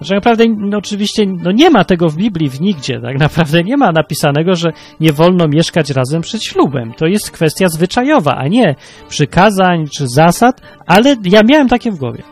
Że 0.00 0.14
naprawdę, 0.14 0.44
no 0.48 0.78
oczywiście, 0.78 1.26
no 1.26 1.52
nie 1.52 1.70
ma 1.70 1.84
tego 1.84 2.08
w 2.08 2.16
Biblii 2.16 2.50
w 2.50 2.60
nigdzie, 2.60 3.00
tak 3.00 3.18
naprawdę 3.18 3.62
nie 3.62 3.76
ma 3.76 3.92
napisanego, 3.92 4.54
że 4.54 4.72
nie 5.00 5.12
wolno 5.12 5.48
mieszkać 5.48 5.90
razem 5.90 6.20
przed 6.20 6.44
ślubem. 6.44 6.92
To 6.96 7.06
jest 7.06 7.30
kwestia 7.30 7.68
zwyczajowa, 7.68 8.36
a 8.36 8.48
nie 8.48 8.74
przykazań 9.08 9.86
czy 9.96 10.08
zasad, 10.08 10.60
ale 10.86 11.16
ja 11.24 11.40
miałem 11.42 11.68
takie 11.68 11.90
w 11.90 11.98
głowie. 11.98 12.22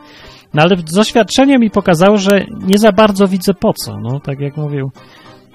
No 0.54 0.62
ale 0.62 0.76
doświadczenie 0.76 1.58
mi 1.58 1.70
pokazało, 1.70 2.16
że 2.16 2.44
nie 2.66 2.78
za 2.78 2.92
bardzo 2.92 3.28
widzę 3.28 3.54
po 3.54 3.72
co, 3.72 3.96
no 4.02 4.20
tak 4.20 4.40
jak 4.40 4.56
mówił 4.56 4.90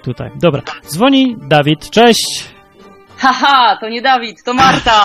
tutaj. 0.04 0.32
Dobra, 0.42 0.62
dzwoni 0.88 1.38
Dawid, 1.50 1.90
cześć! 1.90 2.50
Haha, 3.18 3.78
to 3.82 3.90
nie 3.90 4.02
Dawid, 4.02 4.44
to 4.44 4.54
Marta. 4.54 5.04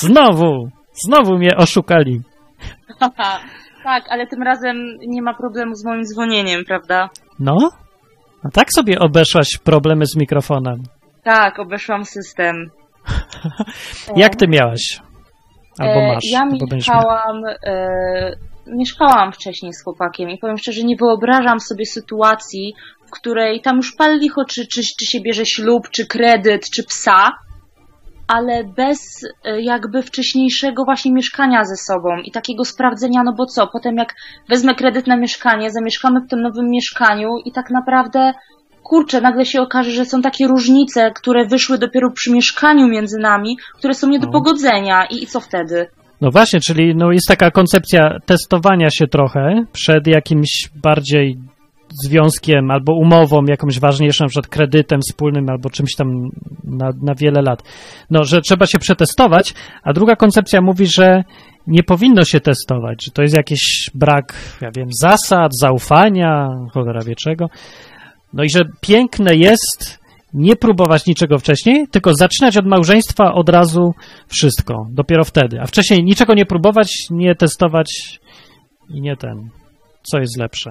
Znowu, 0.00 0.68
znowu 1.06 1.38
mnie 1.38 1.56
oszukali. 1.56 2.20
Tak, 3.84 4.04
ale 4.10 4.26
tym 4.26 4.42
razem 4.42 4.76
nie 5.06 5.22
ma 5.22 5.34
problemu 5.34 5.74
z 5.74 5.84
moim 5.84 6.04
dzwonieniem, 6.04 6.64
prawda? 6.64 7.10
No? 7.38 7.70
A 8.44 8.50
tak 8.50 8.66
sobie 8.74 8.98
obeszłaś 8.98 9.58
problemy 9.64 10.06
z 10.06 10.16
mikrofonem. 10.16 10.82
Tak, 11.24 11.58
obeszłam 11.58 12.04
system. 12.04 12.70
Jak 14.16 14.36
ty 14.36 14.48
miałaś? 14.48 15.00
Albo 15.78 16.00
E, 16.00 16.14
masz, 16.14 16.24
Ja 16.32 16.40
albo 16.40 16.66
mieszkałam, 16.76 17.42
e, 17.66 18.36
mieszkałam 18.66 19.32
wcześniej 19.32 19.72
z 19.72 19.84
chłopakiem 19.84 20.30
i 20.30 20.38
powiem 20.38 20.58
szczerze, 20.58 20.82
nie 20.82 20.96
wyobrażam 20.96 21.60
sobie 21.60 21.86
sytuacji, 21.86 22.74
w 23.06 23.10
której 23.10 23.60
tam 23.60 23.76
już 23.76 23.94
pal 23.96 24.18
licho, 24.18 24.44
czy, 24.44 24.66
czy, 24.66 24.80
czy 24.98 25.06
się 25.06 25.20
bierze 25.20 25.46
ślub, 25.46 25.88
czy 25.90 26.06
kredyt, 26.06 26.70
czy 26.70 26.84
psa, 26.84 27.30
ale 28.36 28.64
bez 28.64 29.00
e, 29.44 29.62
jakby 29.62 30.02
wcześniejszego 30.02 30.84
właśnie 30.84 31.12
mieszkania 31.12 31.64
ze 31.64 31.76
sobą 31.76 32.08
i 32.24 32.30
takiego 32.30 32.64
sprawdzenia, 32.64 33.22
no 33.24 33.32
bo 33.38 33.46
co, 33.46 33.66
potem 33.66 33.96
jak 33.96 34.14
wezmę 34.48 34.74
kredyt 34.74 35.06
na 35.06 35.16
mieszkanie, 35.16 35.70
zamieszkamy 35.70 36.20
w 36.20 36.30
tym 36.30 36.42
nowym 36.42 36.70
mieszkaniu 36.70 37.28
i 37.44 37.52
tak 37.52 37.70
naprawdę 37.70 38.32
kurczę, 38.82 39.20
nagle 39.20 39.44
się 39.44 39.62
okaże, 39.62 39.90
że 39.90 40.04
są 40.04 40.22
takie 40.22 40.46
różnice, 40.46 41.10
które 41.10 41.46
wyszły 41.46 41.78
dopiero 41.78 42.10
przy 42.10 42.32
mieszkaniu 42.32 42.88
między 42.88 43.18
nami, 43.18 43.56
które 43.78 43.94
są 43.94 44.08
nie 44.08 44.18
do 44.18 44.26
No. 44.26 44.32
pogodzenia 44.32 45.06
i, 45.10 45.22
i 45.22 45.26
co 45.26 45.40
wtedy? 45.40 45.86
No 46.20 46.30
właśnie, 46.30 46.60
czyli 46.60 46.94
no 46.96 47.12
jest 47.12 47.28
taka 47.28 47.50
koncepcja 47.50 48.18
testowania 48.26 48.90
się 48.90 49.06
trochę 49.06 49.64
przed 49.72 50.06
jakimś 50.06 50.70
bardziej 50.82 51.38
związkiem 52.04 52.70
albo 52.70 52.94
umową 52.94 53.44
jakąś 53.48 53.80
ważniejszą, 53.80 54.24
na 54.24 54.28
przykład 54.28 54.46
kredytem 54.46 55.00
wspólnym 55.00 55.50
albo 55.50 55.70
czymś 55.70 55.94
tam 55.94 56.08
na, 56.64 56.90
na 57.02 57.14
wiele 57.14 57.42
lat. 57.42 57.62
No, 58.10 58.24
że 58.24 58.40
trzeba 58.40 58.66
się 58.66 58.78
przetestować, 58.78 59.54
a 59.82 59.92
druga 59.92 60.16
koncepcja 60.16 60.60
mówi, 60.60 60.86
że 60.86 61.22
nie 61.66 61.82
powinno 61.82 62.24
się 62.24 62.40
testować, 62.40 63.04
że 63.04 63.10
to 63.10 63.22
jest 63.22 63.36
jakiś 63.36 63.90
brak, 63.94 64.34
ja 64.60 64.70
wiem, 64.76 64.88
zasad, 65.00 65.52
zaufania, 65.60 66.48
cholera 66.72 67.00
wie 67.00 67.14
czego. 67.16 67.46
No 68.32 68.44
i 68.44 68.50
że 68.50 68.64
piękne 68.80 69.36
jest 69.36 70.02
nie 70.34 70.56
próbować 70.56 71.06
niczego 71.06 71.38
wcześniej, 71.38 71.88
tylko 71.90 72.14
zaczynać 72.14 72.56
od 72.56 72.66
małżeństwa 72.66 73.32
od 73.34 73.48
razu 73.48 73.94
wszystko, 74.28 74.86
dopiero 74.90 75.24
wtedy. 75.24 75.60
A 75.60 75.66
wcześniej 75.66 76.04
niczego 76.04 76.34
nie 76.34 76.46
próbować, 76.46 77.06
nie 77.10 77.34
testować 77.34 78.20
i 78.88 79.00
nie 79.00 79.16
ten. 79.16 79.48
Co 80.02 80.18
jest 80.18 80.38
lepsze? 80.38 80.70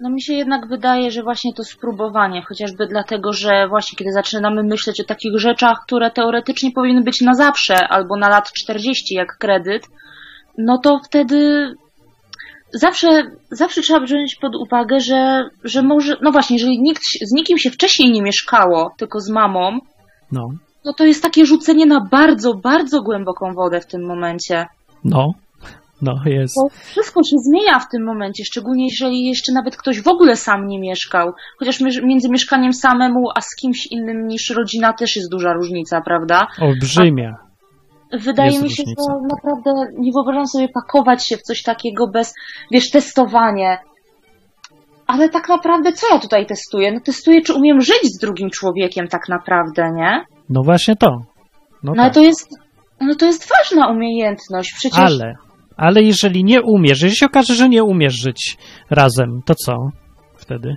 No 0.00 0.10
mi 0.10 0.22
się 0.22 0.34
jednak 0.34 0.68
wydaje, 0.68 1.10
że 1.10 1.22
właśnie 1.22 1.54
to 1.54 1.64
spróbowanie, 1.64 2.42
chociażby 2.42 2.86
dlatego, 2.86 3.32
że 3.32 3.68
właśnie 3.68 3.96
kiedy 3.98 4.12
zaczynamy 4.12 4.62
myśleć 4.62 5.00
o 5.00 5.04
takich 5.04 5.38
rzeczach, 5.38 5.78
które 5.86 6.10
teoretycznie 6.10 6.70
powinny 6.72 7.02
być 7.02 7.20
na 7.20 7.34
zawsze 7.34 7.88
albo 7.88 8.16
na 8.16 8.28
lat 8.28 8.52
40 8.52 9.14
jak 9.14 9.36
kredyt, 9.38 9.86
no 10.58 10.78
to 10.78 11.00
wtedy 11.04 11.68
zawsze, 12.72 13.22
zawsze 13.50 13.80
trzeba 13.80 14.00
wziąć 14.00 14.36
pod 14.36 14.52
uwagę, 14.56 15.00
że, 15.00 15.48
że 15.64 15.82
może, 15.82 16.16
no 16.22 16.32
właśnie, 16.32 16.56
jeżeli 16.56 16.82
nikt, 16.82 17.02
z 17.22 17.32
nikim 17.32 17.58
się 17.58 17.70
wcześniej 17.70 18.10
nie 18.12 18.22
mieszkało, 18.22 18.94
tylko 18.98 19.20
z 19.20 19.30
mamą, 19.30 19.78
No, 20.32 20.48
no 20.84 20.92
to 20.92 21.04
jest 21.04 21.22
takie 21.22 21.46
rzucenie 21.46 21.86
na 21.86 22.00
bardzo, 22.10 22.54
bardzo 22.54 23.02
głęboką 23.02 23.52
wodę 23.54 23.80
w 23.80 23.86
tym 23.86 24.06
momencie. 24.06 24.66
no, 25.04 25.32
no 26.02 26.14
jest. 26.26 26.54
Bo 26.56 26.68
wszystko 26.68 27.22
się 27.22 27.36
zmienia 27.38 27.78
w 27.78 27.88
tym 27.88 28.04
momencie, 28.04 28.44
szczególnie 28.44 28.84
jeżeli 28.84 29.24
jeszcze 29.24 29.52
nawet 29.52 29.76
ktoś 29.76 30.00
w 30.02 30.08
ogóle 30.08 30.36
sam 30.36 30.66
nie 30.66 30.80
mieszkał. 30.80 31.32
Chociaż 31.58 31.80
między- 31.80 32.30
mieszkaniem 32.30 32.72
samemu, 32.72 33.20
a 33.34 33.40
z 33.40 33.54
kimś 33.60 33.86
innym 33.90 34.26
niż 34.26 34.50
rodzina 34.50 34.92
też 34.92 35.16
jest 35.16 35.30
duża 35.30 35.52
różnica, 35.52 36.00
prawda? 36.00 36.46
Olbrzymia. 36.60 37.34
Wydaje 38.12 38.50
Jest 38.50 38.62
mi 38.62 38.70
się, 38.70 38.82
różnica, 38.82 39.02
że 39.12 39.36
naprawdę 39.36 39.70
nie 39.98 40.10
wyobrażam 40.12 40.46
sobie 40.46 40.68
pakować 40.74 41.26
się 41.26 41.36
w 41.36 41.42
coś 41.42 41.62
takiego 41.62 42.08
bez, 42.08 42.34
wiesz, 42.70 42.90
testowanie. 42.90 43.78
Ale 45.06 45.28
tak 45.28 45.48
naprawdę 45.48 45.92
co 45.92 46.06
ja 46.14 46.20
tutaj 46.20 46.46
testuję? 46.46 46.92
No 46.92 47.00
testuję, 47.00 47.42
czy 47.42 47.54
umiem 47.54 47.80
żyć 47.80 48.00
z 48.02 48.18
drugim 48.18 48.50
człowiekiem 48.50 49.08
tak 49.08 49.28
naprawdę, 49.28 49.90
nie? 49.94 50.24
No 50.50 50.62
właśnie 50.62 50.96
to. 50.96 51.10
No, 51.82 51.92
No 51.96 52.02
ale 52.02 52.04
tak. 52.10 52.14
to 52.14 52.20
jest, 52.22 52.48
no 53.00 53.14
to 53.14 53.26
jest 53.26 53.48
ważna 53.58 53.88
umiejętność. 53.88 54.72
Przecież 54.78 54.98
Ale, 54.98 55.34
ale 55.78 56.02
jeżeli 56.02 56.44
nie 56.44 56.62
umiesz, 56.62 56.90
jeżeli 57.02 57.16
się 57.16 57.26
okaże, 57.26 57.54
że 57.54 57.68
nie 57.68 57.84
umiesz 57.84 58.14
żyć 58.14 58.56
razem, 58.90 59.40
to 59.46 59.54
co 59.54 59.74
wtedy? 60.36 60.76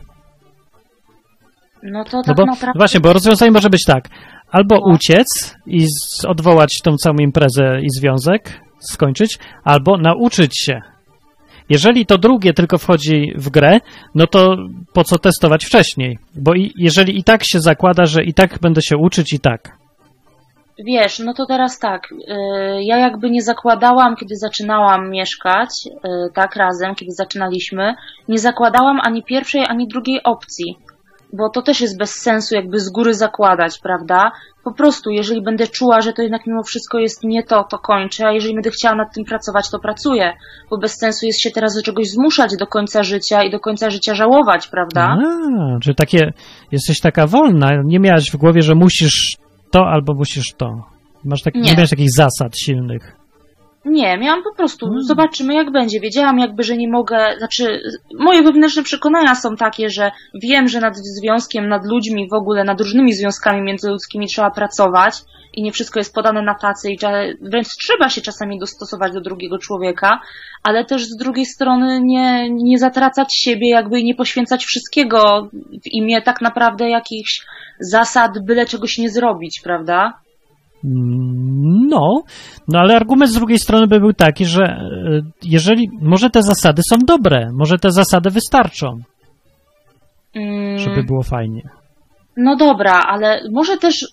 no 1.84 2.04
to 2.04 2.18
No 2.18 2.24
tak 2.24 2.36
bo 2.36 2.46
naprawdę... 2.46 2.80
właśnie, 2.80 3.00
bo 3.00 3.14
rozwiązanie 3.14 3.52
może 3.52 3.70
być 3.70 3.84
tak. 3.88 4.10
Albo 4.52 4.76
No. 4.76 4.94
uciec 4.94 5.56
i 5.66 5.86
z, 5.88 6.26
odwołać 6.26 6.82
tą 6.84 6.96
całą 6.98 7.16
imprezę 7.16 7.80
i 7.82 7.90
związek, 7.90 8.62
skończyć, 8.80 9.40
albo 9.64 9.98
nauczyć 9.98 10.60
się. 10.66 10.82
Jeżeli 11.70 12.06
to 12.06 12.18
drugie 12.18 12.54
tylko 12.54 12.78
wchodzi 12.78 13.34
w 13.36 13.50
grę, 13.50 13.80
no 14.16 14.28
to 14.28 14.56
po 14.94 15.04
co 15.04 15.18
testować 15.18 15.66
wcześniej? 15.66 16.18
Bo 16.36 16.54
i, 16.54 16.74
jeżeli 16.78 17.20
i 17.20 17.24
tak 17.24 17.44
się 17.44 17.60
zakłada, 17.60 18.06
że 18.06 18.24
i 18.24 18.34
tak 18.34 18.60
będę 18.62 18.82
się 18.82 18.98
uczyć 18.98 19.34
i 19.34 19.40
tak. 19.40 19.78
Wiesz, 20.86 21.20
no 21.20 21.34
to 21.34 21.46
teraz 21.46 21.80
tak. 21.80 22.12
y, 22.12 22.18
Ja 22.84 22.98
jakby 22.98 23.30
nie 23.30 23.42
zakładałam, 23.42 24.16
kiedy 24.16 24.36
zaczynałam 24.36 25.10
mieszkać, 25.10 25.70
y, 25.88 26.00
tak 26.34 26.56
razem, 26.56 26.96
kiedy 26.96 27.12
zaczynaliśmy, 27.12 27.94
nie 28.28 28.40
zakładałam 28.40 29.00
ani 29.04 29.24
pierwszej, 29.24 29.66
ani 29.68 29.88
drugiej 29.88 30.24
opcji. 30.24 30.78
Bo 31.34 31.50
to 31.50 31.62
też 31.62 31.82
jest 31.82 31.98
bez 31.98 32.16
sensu 32.16 32.56
jakby 32.56 32.80
z 32.80 32.90
góry 32.90 33.14
zakładać, 33.14 33.80
prawda? 33.84 34.32
Po 34.64 34.74
prostu, 34.74 35.10
jeżeli 35.10 35.42
będę 35.44 35.68
czuła, 35.68 36.02
że 36.02 36.14
to 36.14 36.22
jednak 36.22 36.48
mimo 36.48 36.64
wszystko 36.64 37.00
jest 37.00 37.24
nie 37.24 37.44
to, 37.44 37.64
to 37.64 37.78
kończę, 37.80 38.28
a 38.28 38.32
jeżeli 38.32 38.54
będę 38.54 38.70
chciała 38.70 38.96
nad 38.96 39.14
tym 39.16 39.26
pracować, 39.26 39.70
to 39.72 39.80
pracuję. 39.80 40.34
Bo 40.70 40.78
bez 40.78 40.98
sensu 40.98 41.26
jest 41.26 41.42
się 41.42 41.52
teraz 41.52 41.76
do 41.76 41.82
czegoś 41.82 42.08
zmuszać 42.08 42.52
do 42.60 42.68
końca 42.68 43.04
życia 43.04 43.44
i 43.44 43.52
do 43.52 43.60
końca 43.60 43.90
życia 43.90 44.16
żałować, 44.16 44.68
prawda? 44.68 45.02
A, 45.02 45.80
czy 45.80 45.96
takie, 45.96 46.34
jesteś 46.72 47.00
taka 47.00 47.28
wolna, 47.28 47.70
nie 47.86 48.00
miałaś 48.00 48.32
w 48.32 48.38
głowie, 48.38 48.62
że 48.62 48.76
musisz 48.76 49.38
to 49.72 49.80
albo 49.88 50.14
musisz 50.14 50.54
to. 50.58 50.84
Masz 51.26 51.42
tak, 51.42 51.56
nie. 51.56 51.62
Nie. 51.62 51.74
miałeś 51.74 51.90
takich 51.90 52.12
zasad 52.16 52.60
silnych. 52.60 53.16
Nie, 53.86 54.18
miałam 54.18 54.44
po 54.44 54.56
prostu, 54.56 54.86
Hmm. 54.86 55.04
zobaczymy 55.04 55.54
jak 55.54 55.72
będzie. 55.72 56.00
Wiedziałam 56.00 56.40
jakby, 56.40 56.64
że 56.64 56.78
nie 56.78 56.90
mogę, 56.90 57.18
znaczy 57.38 57.82
moje 58.20 58.44
wewnętrzne 58.44 58.84
przekonania 58.84 59.36
są 59.36 59.56
takie, 59.56 59.90
że 59.90 60.12
wiem, 60.44 60.68
że 60.68 60.80
nad 60.80 60.94
związkiem, 60.98 61.68
nad 61.68 61.86
ludźmi, 61.86 62.28
w 62.32 62.34
ogóle 62.34 62.64
nad 62.64 62.82
różnymi 62.82 63.14
związkami 63.14 63.62
międzyludzkimi 63.62 64.28
trzeba 64.28 64.52
pracować 64.52 65.14
i 65.54 65.64
nie 65.64 65.72
wszystko 65.72 66.00
jest 66.00 66.16
podane 66.16 66.42
na 66.42 66.56
tacy 66.56 66.92
i 66.92 66.98
wręcz 67.42 67.68
trzeba 67.68 68.10
się 68.10 68.22
czasami 68.22 68.60
dostosować 68.60 69.14
do 69.14 69.22
drugiego 69.22 69.58
człowieka, 69.58 70.20
ale 70.64 70.86
też 70.86 71.06
z 71.06 71.18
drugiej 71.18 71.46
strony 71.46 72.02
nie, 72.04 72.50
nie 72.50 72.78
zatracać 72.78 73.28
siebie 73.36 73.70
jakby 73.70 74.00
i 74.00 74.06
nie 74.06 74.16
poświęcać 74.16 74.66
wszystkiego 74.66 75.50
w 75.54 75.88
imię 75.92 76.22
tak 76.22 76.42
naprawdę 76.42 76.90
jakichś 76.90 77.46
zasad, 77.80 78.32
byle 78.46 78.66
czegoś 78.66 78.98
nie 78.98 79.10
zrobić, 79.10 79.62
prawda? 79.64 80.14
Mm, 80.86 81.88
No, 81.90 82.24
no 82.68 82.80
ale 82.80 82.96
argument 82.96 83.32
z 83.32 83.36
drugiej 83.36 83.60
strony 83.60 83.88
by 83.88 84.00
był 84.00 84.14
taki, 84.14 84.46
że 84.46 84.64
e, 84.64 85.22
jeżeli, 85.44 85.90
może 86.02 86.30
te 86.30 86.42
zasady 86.44 86.82
są 86.90 86.98
dobre, 86.98 87.50
może 87.54 87.78
te 87.78 87.92
zasady 87.92 88.30
wystarczą, 88.30 88.88
Mm, 90.36 90.78
żeby 90.78 91.04
było 91.04 91.24
fajnie. 91.24 91.62
No 92.38 92.56
dobra, 92.56 93.04
ale 93.08 93.42
może 93.52 93.78
też, 93.78 94.06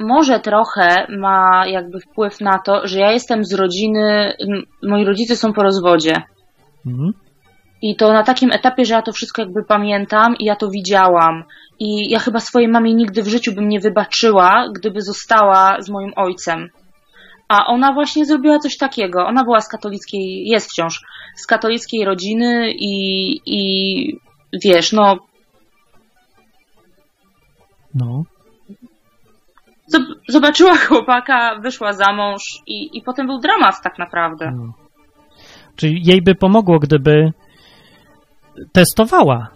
może 0.00 0.40
trochę 0.40 1.06
ma 1.18 1.66
jakby 1.66 2.00
wpływ 2.00 2.40
na 2.40 2.58
to, 2.58 2.86
że 2.86 2.98
ja 2.98 3.12
jestem 3.12 3.44
z 3.44 3.54
rodziny, 3.54 4.34
moi 4.82 5.04
rodzice 5.04 5.36
są 5.36 5.52
po 5.52 5.62
rozwodzie. 5.62 6.22
Mhm. 6.86 7.12
I 7.82 7.96
to 7.96 8.12
na 8.12 8.22
takim 8.22 8.52
etapie, 8.52 8.84
że 8.84 8.94
ja 8.94 9.02
to 9.02 9.12
wszystko 9.12 9.42
jakby 9.42 9.64
pamiętam 9.64 10.36
i 10.38 10.44
ja 10.44 10.56
to 10.56 10.70
widziałam. 10.70 11.44
I 11.78 12.10
ja 12.10 12.18
chyba 12.18 12.40
swojej 12.40 12.68
mamie 12.68 12.94
nigdy 12.94 13.22
w 13.22 13.28
życiu 13.28 13.52
bym 13.54 13.68
nie 13.68 13.80
wybaczyła, 13.80 14.68
gdyby 14.74 15.02
została 15.02 15.76
z 15.80 15.90
moim 15.90 16.12
ojcem. 16.16 16.68
A 17.48 17.66
ona 17.66 17.92
właśnie 17.92 18.26
zrobiła 18.26 18.58
coś 18.58 18.76
takiego. 18.76 19.26
Ona 19.26 19.44
była 19.44 19.60
z 19.60 19.68
katolickiej, 19.68 20.46
jest 20.46 20.70
wciąż 20.70 21.00
z 21.36 21.46
katolickiej 21.46 22.04
rodziny 22.04 22.72
i, 22.72 23.34
i 23.46 24.20
wiesz, 24.64 24.92
no, 24.92 25.18
No. 27.94 28.24
Zob- 29.94 30.14
zobaczyła 30.28 30.76
chłopaka, 30.76 31.58
wyszła 31.60 31.92
za 31.92 32.12
mąż 32.12 32.42
i, 32.66 32.98
i 32.98 33.02
potem 33.02 33.26
był 33.26 33.38
dramat 33.38 33.74
tak 33.82 33.98
naprawdę. 33.98 34.52
no. 34.56 34.72
Czyli 35.76 36.02
jej 36.04 36.22
by 36.22 36.34
pomogło, 36.34 36.78
gdyby 36.78 37.32
testowała, 38.72 39.48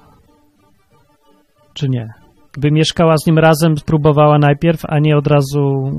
czy 1.75 1.89
nie? 1.89 2.09
Gdyby 2.53 2.75
mieszkała 2.75 3.17
z 3.17 3.27
nim 3.27 3.39
razem, 3.39 3.77
spróbowała 3.77 4.39
najpierw, 4.39 4.81
a 4.89 4.99
nie 4.99 5.17
od 5.17 5.27
razu 5.27 5.91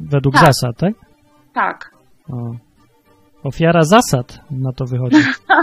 według 0.00 0.34
Tak. 0.34 0.44
zasad, 0.44 0.76
tak? 0.78 0.92
Tak. 1.54 1.90
O. 2.32 2.65
Ofiara 3.46 3.82
zasad 3.82 4.40
na 4.50 4.72
to 4.72 4.84
wychodzi. 4.84 5.16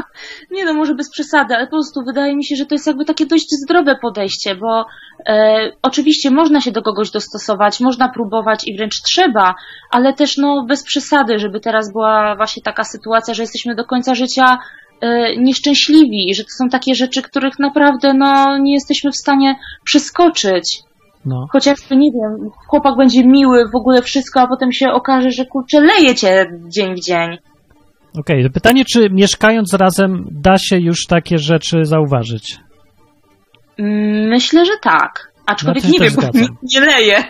Nie 0.52 0.66
no, 0.66 0.74
może 0.74 0.96
bez 0.96 1.10
przesady, 1.10 1.56
ale 1.56 1.66
po 1.66 1.72
prostu 1.72 2.02
wydaje 2.06 2.36
mi 2.36 2.46
się, 2.46 2.56
że 2.56 2.66
to 2.66 2.76
jest 2.76 2.88
jakby 2.88 3.06
takie 3.06 3.26
dość 3.26 3.48
zdrowe 3.64 3.96
podejście, 4.02 4.56
bo 4.56 4.86
e, 5.28 5.72
oczywiście 5.82 6.32
można 6.32 6.62
się 6.62 6.72
do 6.72 6.82
kogoś 6.82 7.12
dostosować, 7.12 7.80
można 7.80 8.10
próbować 8.10 8.68
i 8.68 8.78
wręcz 8.78 9.02
trzeba, 9.02 9.56
ale 9.92 10.14
też 10.14 10.38
no 10.38 10.66
bez 10.68 10.84
przesady, 10.84 11.40
żeby 11.40 11.60
teraz 11.60 11.92
była 11.92 12.36
właśnie 12.36 12.64
taka 12.64 12.84
sytuacja, 12.84 13.34
że 13.34 13.44
jesteśmy 13.44 13.76
do 13.76 13.86
końca 13.86 14.16
życia 14.16 14.58
e, 15.02 15.36
nieszczęśliwi 15.38 16.30
i 16.30 16.36
że 16.36 16.44
to 16.44 16.50
są 16.50 16.70
takie 16.70 16.96
rzeczy, 16.96 17.22
których 17.22 17.60
naprawdę 17.60 18.14
no 18.14 18.58
nie 18.58 18.74
jesteśmy 18.74 19.12
w 19.12 19.18
stanie 19.18 19.56
przeskoczyć. 19.86 20.80
No. 21.26 21.48
Chociażby, 21.52 21.96
nie 21.96 22.12
wiem, 22.12 22.50
chłopak 22.68 22.98
będzie 22.98 23.28
miły, 23.28 23.66
w 23.74 23.76
ogóle 23.76 24.02
wszystko, 24.02 24.42
a 24.42 24.48
potem 24.48 24.72
się 24.72 24.92
okaże, 24.92 25.32
że 25.32 25.46
kurczę, 25.46 25.82
leje 25.82 26.16
cię 26.16 26.46
dzień 26.68 26.96
w 26.96 27.06
dzień. 27.06 27.38
Okej, 28.20 28.44
to 28.44 28.50
pytanie, 28.50 28.86
czy 28.86 29.10
mieszkając 29.10 29.74
razem 29.74 30.26
da 30.32 30.58
się 30.58 30.78
już 30.78 31.06
takie 31.06 31.38
rzeczy 31.38 31.86
zauważyć? 31.86 32.58
Mm, 33.78 34.30
Myślę, 34.30 34.66
że 34.66 34.72
tak. 34.82 35.34
Aczkolwiek 35.46 35.84
No 35.84 35.90
nie 35.90 36.00
wiem, 36.00 36.14
bo 36.16 36.40
nie 36.74 36.80
leje. 36.80 37.24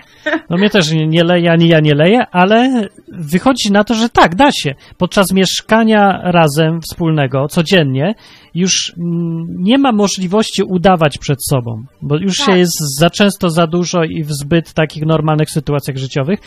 No 0.50 0.58
mnie 0.58 0.70
też 0.70 0.92
nie, 0.92 1.08
nie 1.08 1.24
leje, 1.24 1.52
ani 1.52 1.68
ja 1.68 1.80
nie 1.80 1.96
leję, 1.96 2.20
ale 2.32 2.88
wychodzi 3.08 3.72
na 3.72 3.84
to, 3.84 3.94
że 3.94 4.10
tak, 4.10 4.36
da 4.36 4.52
się. 4.52 4.76
Podczas 4.98 5.32
mieszkania 5.32 6.20
razem, 6.24 6.82
wspólnego, 6.82 7.48
codziennie, 7.48 8.16
już 8.56 8.94
mm, 8.98 9.46
nie 9.60 9.78
ma 9.78 9.92
możliwości 9.92 10.64
udawać 10.64 11.18
przed 11.18 11.46
sobą, 11.46 11.84
bo 12.02 12.18
już 12.18 12.38
Tak. 12.38 12.46
się 12.46 12.58
jest 12.58 13.00
za 13.00 13.10
często, 13.10 13.50
za 13.50 13.68
dużo 13.68 14.04
i 14.04 14.24
w 14.24 14.32
zbyt 14.32 14.74
takich 14.74 15.06
normalnych 15.06 15.50
sytuacjach 15.50 15.98
życiowych. 15.98 16.40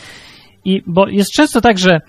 I 0.65 0.81
bo 0.87 1.07
jest 1.07 1.31
często 1.31 1.61
tak, 1.61 1.77
że 1.77 2.01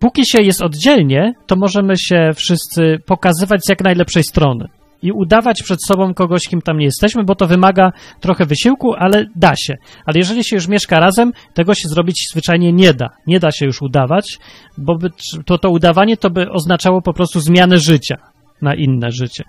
póki 0.00 0.26
się 0.26 0.42
jest 0.42 0.62
oddzielnie, 0.62 1.34
to 1.46 1.56
możemy 1.56 1.96
się 1.96 2.30
wszyscy 2.36 2.98
pokazywać 3.06 3.60
z 3.64 3.68
jak 3.68 3.84
najlepszej 3.84 4.22
strony 4.22 4.68
i 5.02 5.12
udawać 5.12 5.62
przed 5.62 5.84
sobą 5.86 6.14
kogoś, 6.14 6.48
kim 6.48 6.62
tam 6.62 6.78
nie 6.78 6.84
jesteśmy, 6.84 7.24
bo 7.24 7.34
to 7.34 7.46
wymaga 7.46 7.92
trochę 8.20 8.46
wysiłku, 8.46 8.94
ale 8.98 9.26
da 9.36 9.56
się. 9.56 9.76
Ale 10.06 10.18
jeżeli 10.18 10.44
się 10.44 10.56
już 10.56 10.68
mieszka 10.68 11.00
razem, 11.00 11.32
tego 11.54 11.74
się 11.74 11.88
zrobić 11.88 12.26
zwyczajnie 12.32 12.72
nie 12.72 12.94
da. 12.94 13.08
Nie 13.26 13.40
da 13.40 13.50
się 13.50 13.66
już 13.66 13.82
udawać, 13.82 14.38
bo 14.78 14.96
by, 14.96 15.10
to, 15.46 15.58
to 15.58 15.70
udawanie 15.70 16.16
to 16.16 16.30
by 16.30 16.50
oznaczało 16.50 17.02
po 17.02 17.12
prostu 17.12 17.40
zmianę 17.40 17.78
życia 17.78 18.16
na 18.62 18.74
inne 18.74 19.10
życie. 19.10 19.44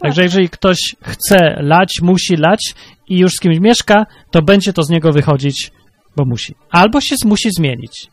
Także 0.00 0.22
jeżeli 0.22 0.48
ktoś 0.48 0.78
chce 1.02 1.56
lać, 1.60 2.00
musi 2.02 2.36
lać 2.36 2.74
i 3.08 3.18
już 3.18 3.32
z 3.32 3.40
kimś 3.40 3.58
mieszka, 3.60 4.06
to 4.30 4.42
będzie 4.42 4.72
to 4.72 4.82
z 4.82 4.90
niego 4.90 5.12
wychodzić, 5.12 5.70
bo 6.16 6.24
musi. 6.24 6.54
Albo 6.70 7.00
się 7.00 7.16
musi 7.24 7.50
zmienić. 7.50 8.06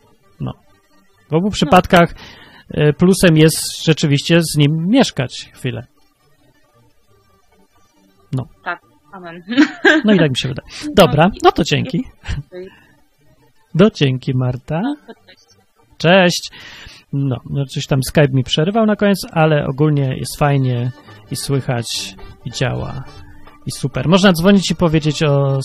No. 1.30 1.38
W 1.38 1.40
obu 1.40 1.50
przypadkach 1.50 2.14
e, 2.70 2.92
plusem 2.92 3.36
jest 3.36 3.84
rzeczywiście 3.84 4.40
z 4.40 4.56
nim 4.58 4.86
mieszkać 4.88 5.50
chwilę. 5.54 5.86
Amen. 9.12 9.42
No 10.04 10.12
i 10.12 10.18
tak 10.18 10.30
mi 10.30 10.38
się 10.38 10.48
wydaje. 10.48 10.68
Dobra, 10.94 11.30
no 11.42 11.52
to 11.52 11.64
dzięki. 11.64 12.04
Do 13.74 13.90
dzięki, 13.90 14.32
Marta. 14.34 14.82
Cześć. 15.98 16.50
No, 17.12 17.36
no 17.50 17.64
coś 17.64 17.86
tam 17.86 18.02
Skype 18.02 18.32
mi 18.32 18.44
przerywał 18.44 18.86
na 18.86 18.96
koniec, 18.96 19.18
ale 19.32 19.66
ogólnie 19.66 20.16
jest 20.16 20.38
fajnie 20.38 20.90
i 21.30 21.36
słychać 21.36 22.16
i 22.44 22.50
działa 22.50 23.04
i 23.66 23.70
super. 23.70 24.08
Można 24.08 24.32
dzwonić 24.32 24.70
i 24.70 24.74
powiedzieć 24.74 25.22
o 25.22 25.62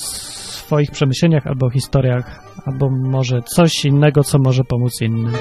swoich 0.66 0.92
przemyśleniach 0.92 1.48
albo 1.48 1.70
historiach, 1.70 2.44
albo 2.66 2.90
może 2.90 3.42
coś 3.42 3.86
innego, 3.86 4.24
co 4.24 4.40
może 4.40 4.64
pomóc 4.64 5.02
innym. 5.02 5.34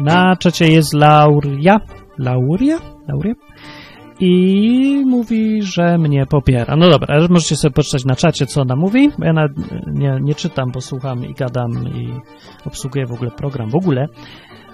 Na 0.00 0.36
czacie 0.36 0.72
jest 0.72 0.94
Lauria. 0.94 1.80
Lauria? 2.18 2.78
Lauria? 3.08 3.34
I 4.20 5.04
mówi, 5.06 5.62
że 5.62 5.98
mnie 5.98 6.26
popiera. 6.26 6.76
No 6.76 6.90
dobra, 6.90 7.14
ale 7.14 7.28
możecie 7.28 7.56
sobie 7.56 7.72
poczytać 7.72 8.04
na 8.04 8.16
czacie, 8.16 8.46
co 8.46 8.62
ona 8.62 8.76
mówi. 8.76 9.10
Ja 9.18 9.32
nie, 9.86 10.18
nie 10.20 10.34
czytam, 10.34 10.70
bo 10.74 10.80
słucham 10.80 11.24
i 11.24 11.34
gadam 11.34 11.70
i 11.88 12.12
obsługuję 12.66 13.06
w 13.06 13.12
ogóle 13.12 13.30
program. 13.30 13.70
W 13.70 13.74
ogóle 13.74 14.06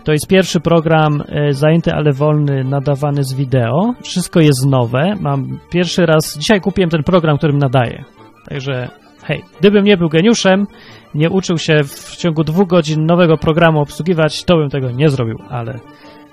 to 0.09 0.13
jest 0.13 0.29
pierwszy 0.29 0.61
program 0.61 1.23
e, 1.29 1.53
zajęty, 1.53 1.93
ale 1.93 2.13
wolny, 2.13 2.65
nadawany 2.65 3.25
z 3.25 3.35
wideo. 3.35 3.95
Wszystko 4.03 4.41
jest 4.41 4.67
nowe. 4.67 5.15
Mam 5.21 5.59
pierwszy 5.71 6.07
raz, 6.07 6.39
dzisiaj 6.39 6.61
kupiłem 6.61 6.91
ten 6.91 7.03
program, 7.03 7.39
którym 7.39 7.59
nadaję. 7.59 8.05
Także 8.49 8.89
hej, 9.23 9.45
gdybym 9.61 9.85
nie 9.85 9.97
był 9.97 10.09
geniuszem, 10.09 10.67
nie 11.15 11.31
uczył 11.31 11.59
się 11.59 11.85
w 11.85 12.17
ciągu 12.17 12.45
dwóch 12.45 12.69
godzin 12.69 13.07
nowego 13.07 13.37
programu 13.37 13.81
obsługiwać, 13.81 14.45
to 14.45 14.57
bym 14.57 14.69
tego 14.69 14.91
nie 14.91 15.09
zrobił, 15.09 15.39
ale 15.49 15.79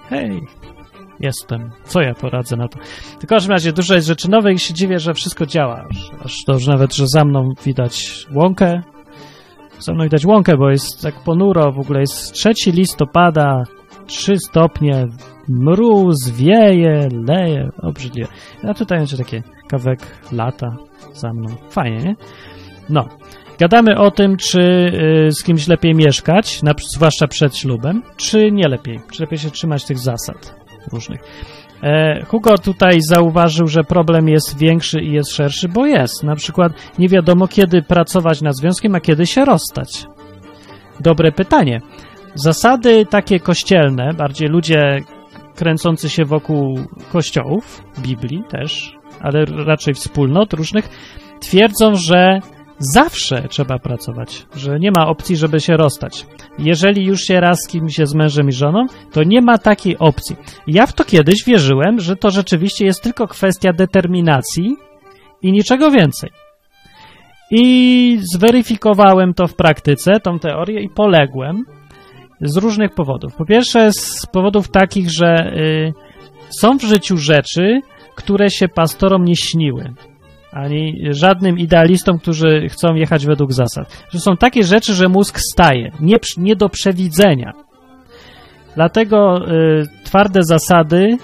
hej, 0.10 0.42
jestem. 1.20 1.72
Co 1.84 2.02
ja 2.02 2.14
poradzę 2.14 2.56
na 2.56 2.68
to? 2.68 2.80
W 3.22 3.28
każdym 3.28 3.52
razie 3.52 3.74
dużo 3.74 3.96
jest 3.96 4.08
rzeczy 4.08 4.30
nowych 4.32 4.56
i 4.56 4.60
się 4.60 4.74
dziwię, 4.74 5.00
że 5.00 5.14
wszystko 5.14 5.46
działa. 5.46 5.86
Aż, 5.90 6.12
aż 6.26 6.44
to 6.46 6.54
już 6.54 6.68
nawet, 6.68 6.96
że 6.96 7.08
za 7.08 7.26
mną 7.26 7.54
widać 7.66 8.26
łąkę. 8.34 8.82
Za 9.80 9.94
mną 9.94 10.04
widać 10.04 10.26
łąkę, 10.26 10.58
bo 10.58 10.70
jest 10.70 11.02
tak 11.02 11.24
ponuro, 11.24 11.72
w 11.72 11.80
ogóle 11.80 12.00
jest 12.00 12.34
3 12.34 12.54
listopada, 12.68 13.64
3 14.06 14.38
stopnie, 14.38 15.08
mróz, 15.50 16.30
wieje, 16.30 17.10
leje, 17.28 17.70
obrzydliwe. 17.82 18.28
A 18.64 18.74
tutaj 18.74 18.98
będzie 19.00 19.18
takie 19.18 19.44
kawek 19.68 20.00
lata 20.32 20.76
za 21.14 21.34
mną. 21.34 21.56
Fajnie, 21.70 21.98
nie? 21.98 22.16
No. 22.90 23.10
Gadamy 23.60 23.98
o 23.98 24.12
tym, 24.12 24.38
czy 24.38 24.62
y, 25.28 25.32
z 25.32 25.44
kimś 25.44 25.68
lepiej 25.68 25.96
mieszkać, 25.96 26.64
na, 26.64 26.72
zwłaszcza 26.78 27.28
przed 27.28 27.58
ślubem, 27.58 28.04
czy 28.18 28.52
nie 28.52 28.68
lepiej. 28.68 29.00
Czy 29.12 29.24
lepiej 29.24 29.40
się 29.40 29.52
trzymać 29.52 29.86
tych 29.86 30.00
zasad 30.00 30.56
różnych. 30.92 31.22
E, 31.86 32.26
Hugo 32.26 32.58
tutaj 32.58 33.02
zauważył, 33.02 33.68
że 33.68 33.84
problem 33.84 34.28
jest 34.30 34.58
większy 34.58 35.02
i 35.02 35.12
jest 35.12 35.32
szerszy, 35.32 35.70
bo 35.70 35.86
jest. 35.86 36.24
Na 36.24 36.36
przykład 36.36 36.74
nie 37.00 37.10
wiadomo, 37.10 37.48
kiedy 37.48 37.82
pracować 37.82 38.42
nad 38.42 38.56
związkiem, 38.56 38.96
a 38.96 39.00
kiedy 39.00 39.26
się 39.26 39.46
rozstać. 39.46 40.06
Dobre 41.00 41.32
pytanie. 41.32 41.82
Zasady 42.36 43.06
takie 43.06 43.40
kościelne, 43.40 44.14
bardziej 44.14 44.48
ludzie 44.48 45.02
kręcący 45.56 46.10
się 46.10 46.26
wokół 46.26 46.80
kościołów, 47.12 47.84
Biblii 48.00 48.44
też, 48.50 48.98
ale 49.22 49.46
raczej 49.46 49.94
wspólnot 49.94 50.54
różnych, 50.54 50.90
twierdzą, 51.40 51.96
że 51.96 52.40
zawsze 52.80 53.48
trzeba 53.50 53.80
pracować, 53.80 54.46
że 54.56 54.80
nie 54.80 54.92
ma 54.92 55.08
opcji, 55.08 55.36
żeby 55.36 55.60
się 55.60 55.78
rozstać. 55.78 56.26
Jeżeli 56.60 57.06
już 57.06 57.22
się 57.22 57.40
raz 57.40 57.58
z 57.66 57.68
kimś 57.68 58.00
jest 58.00 58.16
mężem 58.16 58.50
i 58.50 58.52
żoną, 58.52 58.86
to 59.12 59.24
nie 59.24 59.42
ma 59.42 59.58
takiej 59.58 59.98
opcji. 59.98 60.36
Ja 60.68 60.86
w 60.86 60.94
to 60.94 61.04
kiedyś 61.04 61.44
wierzyłem, 61.46 62.00
że 62.00 62.16
to 62.16 62.30
rzeczywiście 62.30 62.86
jest 62.86 63.04
tylko 63.04 63.28
kwestia 63.28 63.74
determinacji 63.74 64.76
i 65.42 65.52
niczego 65.52 65.92
więcej. 65.92 66.30
I 67.52 68.20
zweryfikowałem 68.36 69.34
to 69.34 69.48
w 69.48 69.56
praktyce, 69.56 70.20
tą 70.20 70.40
teorię, 70.40 70.82
i 70.82 70.90
poległem 70.90 71.66
z 72.42 72.58
różnych 72.58 72.94
powodów. 72.94 73.36
Po 73.36 73.46
pierwsze, 73.46 73.92
z 73.92 74.26
powodów 74.32 74.72
takich, 74.72 75.12
że 75.12 75.36
y, 75.58 75.94
są 76.50 76.78
w 76.78 76.84
życiu 76.84 77.18
rzeczy, 77.18 77.80
które 78.16 78.50
się 78.50 78.68
pastorom 78.68 79.26
nie 79.26 79.36
śniły. 79.36 79.94
Ani 80.56 81.02
żadnym 81.10 81.60
idealistom, 81.60 82.20
którzy 82.20 82.68
chcą 82.70 82.96
jechać 82.96 83.26
według 83.26 83.54
zasad. 83.54 84.06
Że 84.10 84.20
są 84.20 84.38
takie 84.38 84.64
rzeczy, 84.64 84.94
że 84.94 85.10
mózg 85.10 85.40
staje, 85.40 85.92
nie, 86.00 86.16
nie 86.38 86.56
do 86.56 86.70
przewidzenia. 86.70 87.54
Dlatego 88.76 89.38
y, 89.38 89.84
twarde 90.04 90.44
zasady, 90.44 91.18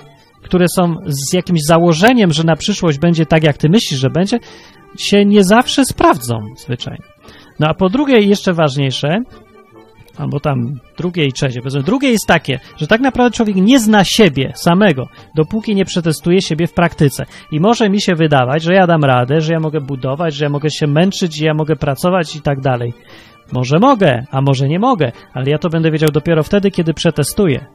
które 0.44 0.66
są 0.76 0.96
z 1.06 1.34
jakimś 1.34 1.60
założeniem, 1.64 2.32
że 2.32 2.44
na 2.44 2.56
przyszłość 2.56 3.00
będzie 3.00 3.26
tak, 3.26 3.44
jak 3.44 3.58
ty 3.58 3.70
myślisz, 3.70 4.00
że 4.00 4.10
będzie, 4.10 4.40
się 4.98 5.26
nie 5.26 5.44
zawsze 5.44 5.86
sprawdzą 5.86 6.40
zwyczajnie. 6.58 7.06
No 7.60 7.68
a 7.68 7.74
po 7.74 7.90
drugie, 7.90 8.20
jeszcze 8.20 8.54
ważniejsze, 8.54 9.20
albo 10.22 10.40
tam 10.40 10.80
drugie 10.98 11.26
i 11.26 11.34
trzecie, 11.34 11.60
powiedzmy, 11.60 11.84
drugie 11.84 12.12
jest 12.12 12.28
takie, 12.28 12.60
że 12.78 12.88
tak 12.88 13.02
naprawdę 13.02 13.36
człowiek 13.38 13.56
nie 13.56 13.80
zna 13.80 14.04
siebie 14.04 14.52
samego, 14.56 15.08
dopóki 15.36 15.76
nie 15.76 15.86
przetestuje 15.86 16.42
siebie 16.42 16.68
w 16.68 16.74
praktyce. 16.74 17.26
I 17.52 17.60
może 17.60 17.90
mi 17.90 18.02
się 18.02 18.16
wydawać, 18.16 18.64
że 18.64 18.74
ja 18.74 18.88
dam 18.88 19.04
radę, 19.04 19.42
że 19.42 19.54
ja 19.54 19.60
mogę 19.60 19.82
budować, 19.82 20.36
że 20.36 20.46
ja 20.46 20.50
mogę 20.50 20.70
się 20.70 20.88
męczyć, 20.88 21.38
że 21.38 21.46
ja 21.46 21.54
mogę 21.54 21.76
pracować 21.76 22.36
i 22.36 22.42
tak 22.42 22.62
dalej. 22.62 22.94
Może 23.52 23.80
mogę, 23.80 24.26
a 24.32 24.42
może 24.42 24.68
nie 24.68 24.80
mogę, 24.80 25.12
ale 25.34 25.50
ja 25.50 25.58
to 25.58 25.70
będę 25.70 25.92
wiedział 25.92 26.10
dopiero 26.12 26.44
wtedy, 26.44 26.72
kiedy 26.72 26.94
przetestuję. 26.94 27.66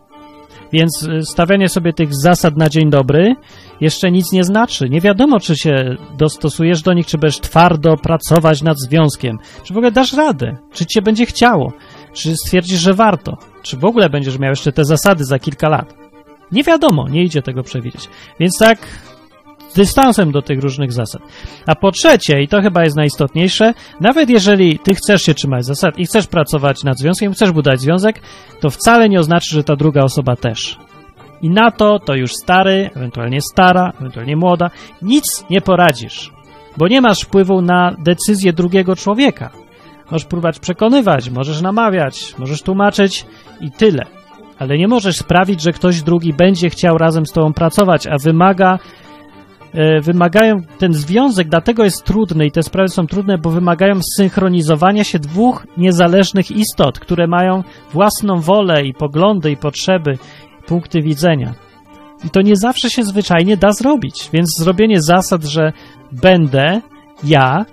Więc 0.73 1.03
y, 1.03 1.23
stawianie 1.23 1.69
sobie 1.69 1.93
tych 1.93 2.15
zasad 2.15 2.57
na 2.57 2.69
dzień 2.69 2.91
dobry 2.91 3.35
jeszcze 3.81 4.11
nic 4.11 4.33
nie 4.33 4.45
znaczy. 4.45 4.89
Nie 4.89 5.01
wiadomo, 5.01 5.41
czy 5.41 5.57
się 5.57 5.97
dostosujesz 6.19 6.83
do 6.83 6.93
nich, 6.93 7.07
czy 7.07 7.19
będziesz 7.19 7.41
twardo 7.41 7.97
pracować 7.97 8.63
nad 8.63 8.79
związkiem, 8.79 9.39
czy 9.65 9.75
w 9.75 9.77
ogóle 9.77 9.93
dasz 9.93 10.13
radę, 10.13 10.57
czy 10.73 10.87
ci 10.87 10.95
się 10.95 11.03
będzie 11.03 11.27
chciało, 11.27 11.73
czy 12.17 12.35
stwierdzisz, 12.37 12.81
że 12.81 12.95
warto, 12.95 13.39
czy 13.63 13.77
w 13.77 13.85
ogóle 13.85 14.11
będziesz 14.11 14.39
miał 14.39 14.51
jeszcze 14.51 14.73
te 14.73 14.85
zasady 14.85 15.25
za 15.25 15.39
kilka 15.39 15.69
lat. 15.69 15.95
Nie 16.53 16.63
wiadomo, 16.65 17.09
nie 17.09 17.23
idzie 17.23 17.43
tego 17.43 17.63
przewidzieć. 17.63 18.09
Więc 18.41 18.59
tak 18.59 18.79
dystansem 19.77 20.33
do 20.33 20.43
tych 20.43 20.63
różnych 20.63 20.93
zasad. 20.93 21.23
A 21.67 21.75
po 21.75 21.93
trzecie, 21.93 22.43
i 22.43 22.49
to 22.49 22.63
chyba 22.63 22.85
jest 22.85 22.97
najistotniejsze, 22.97 23.75
nawet 24.01 24.31
jeżeli 24.31 24.79
ty 24.79 24.95
chcesz 24.95 25.23
się 25.23 25.35
trzymać 25.35 25.65
zasad 25.65 25.99
i 25.99 26.07
chcesz 26.07 26.27
pracować 26.27 26.85
nad 26.85 26.99
związkiem, 26.99 27.33
chcesz 27.33 27.53
budować 27.53 27.81
związek, 27.81 28.21
to 28.61 28.71
wcale 28.71 29.09
nie 29.09 29.21
oznacza, 29.21 29.55
że 29.55 29.65
ta 29.65 29.77
druga 29.77 30.03
osoba 30.03 30.37
też. 30.37 30.79
I 31.43 31.51
na 31.51 31.71
to 31.71 31.99
to 31.99 32.15
już 32.15 32.33
stary, 32.33 32.91
ewentualnie 32.95 33.41
stara, 33.41 33.93
ewentualnie 34.01 34.37
młoda, 34.37 34.71
nic 35.03 35.45
nie 35.51 35.61
poradzisz, 35.61 36.33
bo 36.77 36.89
nie 36.89 37.01
masz 37.01 37.21
wpływu 37.21 37.63
na 37.63 37.97
decyzję 37.99 38.53
drugiego 38.53 38.97
człowieka. 38.97 39.66
Możesz 40.11 40.27
próbować 40.27 40.59
przekonywać, 40.59 41.31
możesz 41.31 41.61
namawiać, 41.61 42.35
możesz 42.39 42.63
tłumaczyć 42.63 43.27
i 43.61 43.71
tyle. 43.71 44.07
Ale 44.59 44.79
nie 44.79 44.89
możesz 44.89 45.17
sprawić, 45.17 45.63
że 45.63 45.73
ktoś 45.73 46.03
drugi 46.03 46.33
będzie 46.33 46.71
chciał 46.71 46.99
razem 46.99 47.27
z 47.27 47.33
tobą 47.33 47.53
pracować, 47.53 48.07
a 48.07 48.17
wymaga 48.19 48.79
e, 49.75 50.01
wymagają, 50.01 50.57
ten 50.79 50.95
związek 50.95 51.49
dlatego 51.49 51.85
jest 51.85 52.05
trudny 52.05 52.47
i 52.47 52.51
te 52.51 52.63
sprawy 52.63 52.89
są 52.89 53.07
trudne, 53.07 53.39
bo 53.39 53.51
wymagają 53.51 53.95
synchronizowania 54.17 55.05
się 55.05 55.19
dwóch 55.19 55.67
niezależnych 55.77 56.51
istot, 56.51 56.99
które 56.99 57.27
mają 57.27 57.63
własną 57.93 58.41
wolę 58.41 58.85
i 58.85 58.95
poglądy 58.95 59.51
i 59.51 59.57
potrzeby, 59.57 60.19
punkty 60.67 61.03
widzenia. 61.03 61.55
I 62.25 62.31
to 62.31 62.41
nie 62.41 62.57
zawsze 62.57 62.91
się 62.91 63.05
zwyczajnie 63.05 63.57
da 63.57 63.73
zrobić, 63.73 64.31
więc 64.33 64.59
zrobienie 64.59 65.03
zasad, 65.03 65.45
że 65.45 65.73
będę 66.13 66.81
ja, 67.25 67.65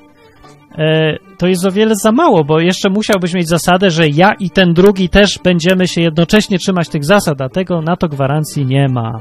to 1.37 1.47
jest 1.47 1.65
o 1.65 1.71
wiele 1.71 1.95
za 1.95 2.11
mało, 2.11 2.43
bo 2.43 2.59
jeszcze 2.59 2.89
musiałbyś 2.89 3.33
mieć 3.33 3.47
zasadę, 3.47 3.89
że 3.89 4.07
ja 4.07 4.33
i 4.39 4.49
ten 4.49 4.73
drugi 4.73 5.09
też 5.09 5.39
będziemy 5.43 5.87
się 5.87 6.01
jednocześnie 6.01 6.57
trzymać 6.59 6.89
tych 6.89 7.05
zasad, 7.05 7.41
a 7.41 7.49
tego 7.49 7.81
na 7.81 7.95
to 7.95 8.07
gwarancji 8.07 8.65
nie 8.65 8.87
ma. 8.87 9.19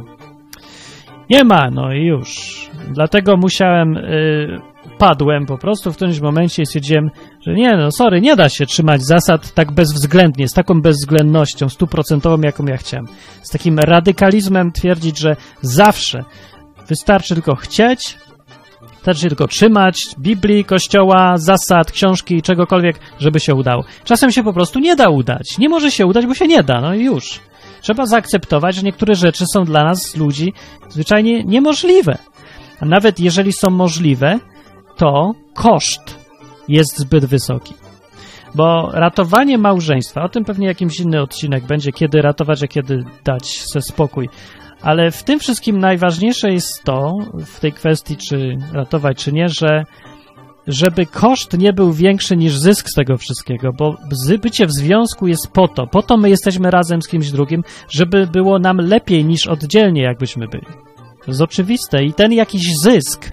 Nie 1.30 1.44
ma, 1.44 1.70
no 1.70 1.92
i 1.92 2.06
już. 2.06 2.30
Dlatego 2.90 3.36
musiałem, 3.36 3.96
y, 3.96 4.60
padłem 4.98 5.46
po 5.46 5.58
prostu 5.58 5.92
w 5.92 5.96
którymś 5.96 6.20
momencie 6.20 6.62
i 6.62 6.66
stwierdziłem, 6.66 7.10
że 7.46 7.54
nie, 7.54 7.76
no 7.76 7.90
sorry, 7.90 8.20
nie 8.20 8.36
da 8.36 8.48
się 8.48 8.66
trzymać 8.66 9.02
zasad 9.02 9.54
tak 9.54 9.72
bezwzględnie, 9.72 10.48
z 10.48 10.52
taką 10.52 10.82
bezwzględnością, 10.82 11.68
stuprocentową, 11.68 12.42
jaką 12.42 12.66
ja 12.66 12.76
chciałem. 12.76 13.06
Z 13.42 13.50
takim 13.50 13.78
radykalizmem 13.78 14.72
twierdzić, 14.72 15.18
że 15.18 15.36
zawsze 15.60 16.24
wystarczy 16.88 17.34
tylko 17.34 17.54
chcieć, 17.54 18.18
wystarczy 19.02 19.22
się 19.22 19.28
tylko 19.28 19.48
trzymać 19.48 20.06
Biblii, 20.18 20.64
kościoła, 20.64 21.36
zasad, 21.36 21.92
książki, 21.92 22.42
czegokolwiek, 22.42 23.00
żeby 23.18 23.40
się 23.40 23.54
udało. 23.54 23.84
Czasem 24.04 24.30
się 24.32 24.42
po 24.42 24.52
prostu 24.52 24.78
nie 24.78 24.96
da 24.96 25.08
udać. 25.08 25.58
Nie 25.58 25.68
może 25.68 25.90
się 25.90 26.06
udać, 26.06 26.26
bo 26.26 26.34
się 26.34 26.46
nie 26.46 26.62
da, 26.62 26.80
no 26.80 26.94
i 26.94 27.04
już. 27.04 27.40
Trzeba 27.80 28.06
zaakceptować, 28.06 28.74
że 28.74 28.82
niektóre 28.82 29.14
rzeczy 29.14 29.44
są 29.54 29.64
dla 29.64 29.84
nas, 29.84 30.16
ludzi, 30.16 30.52
zwyczajnie 30.88 31.44
niemożliwe. 31.44 32.18
A 32.80 32.86
nawet 32.86 33.20
jeżeli 33.20 33.52
są 33.52 33.70
możliwe, 33.70 34.38
to 34.96 35.32
koszt 35.54 36.18
jest 36.68 36.98
zbyt 36.98 37.24
wysoki. 37.24 37.74
Bo 38.54 38.90
ratowanie 38.92 39.58
małżeństwa, 39.58 40.22
o 40.22 40.28
tym 40.28 40.44
pewnie 40.44 40.66
jakiś 40.66 41.00
inny 41.00 41.22
odcinek 41.22 41.66
będzie, 41.66 41.92
kiedy 41.92 42.22
ratować, 42.22 42.62
a 42.62 42.66
kiedy 42.66 43.04
dać 43.24 43.62
se 43.72 43.80
spokój. 43.80 44.28
Ale 44.82 45.10
w 45.10 45.22
tym 45.22 45.38
wszystkim 45.38 45.78
najważniejsze 45.78 46.52
jest 46.52 46.82
to, 46.84 47.12
w 47.46 47.60
tej 47.60 47.72
kwestii, 47.72 48.16
czy 48.16 48.56
ratować, 48.72 49.24
czy 49.24 49.32
nie, 49.32 49.48
że 49.48 49.84
żeby 50.66 51.06
koszt 51.06 51.58
nie 51.58 51.72
był 51.72 51.92
większy 51.92 52.36
niż 52.36 52.56
zysk 52.56 52.88
z 52.88 52.94
tego 52.94 53.16
wszystkiego, 53.16 53.72
bo 53.78 53.96
bycie 54.42 54.66
w 54.66 54.72
związku 54.72 55.26
jest 55.26 55.48
po 55.52 55.68
to, 55.68 55.86
po 55.86 56.02
to 56.02 56.16
my 56.16 56.30
jesteśmy 56.30 56.70
razem 56.70 57.02
z 57.02 57.08
kimś 57.08 57.30
drugim, 57.30 57.62
żeby 57.88 58.26
było 58.26 58.58
nam 58.58 58.76
lepiej 58.76 59.24
niż 59.24 59.46
oddzielnie, 59.46 60.02
jakbyśmy 60.02 60.48
byli. 60.48 60.66
To 61.24 61.30
jest 61.30 61.40
oczywiste 61.40 62.04
i 62.04 62.12
ten 62.12 62.32
jakiś 62.32 62.62
zysk, 62.82 63.32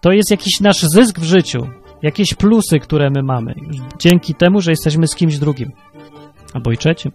to 0.00 0.12
jest 0.12 0.30
jakiś 0.30 0.60
nasz 0.60 0.82
zysk 0.82 1.20
w 1.20 1.24
życiu, 1.24 1.66
jakieś 2.02 2.34
plusy, 2.34 2.78
które 2.78 3.10
my 3.10 3.22
mamy, 3.22 3.54
dzięki 3.98 4.34
temu, 4.34 4.60
że 4.60 4.70
jesteśmy 4.70 5.08
z 5.08 5.14
kimś 5.14 5.38
drugim, 5.38 5.72
albo 6.54 6.72
i 6.72 6.76
trzecim. 6.76 7.12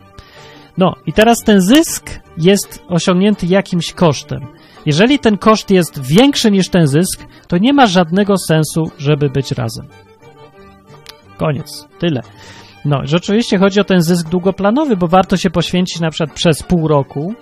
No 0.77 0.95
i 1.05 1.13
teraz 1.13 1.37
ten 1.45 1.61
zysk 1.61 2.09
jest 2.37 2.83
osiągnięty 2.87 3.45
jakimś 3.45 3.93
kosztem. 3.93 4.39
Jeżeli 4.85 5.19
ten 5.19 5.37
koszt 5.37 5.71
jest 5.71 6.01
większy 6.01 6.51
niż 6.51 6.69
ten 6.69 6.87
zysk, 6.87 7.25
to 7.47 7.57
nie 7.57 7.73
ma 7.73 7.87
żadnego 7.87 8.37
sensu, 8.37 8.83
żeby 8.97 9.29
być 9.29 9.51
razem. 9.51 9.87
Koniec. 11.37 11.87
Tyle. 11.99 12.21
No, 12.85 13.01
rzeczywiście 13.03 13.57
chodzi 13.57 13.79
o 13.79 13.83
ten 13.83 14.01
zysk 14.01 14.29
długoplanowy, 14.29 14.97
bo 14.97 15.07
warto 15.07 15.37
się 15.37 15.49
poświęcić 15.49 15.99
na 15.99 16.09
przykład 16.09 16.35
przez 16.35 16.63
pół 16.63 16.87
roku, 16.87 17.33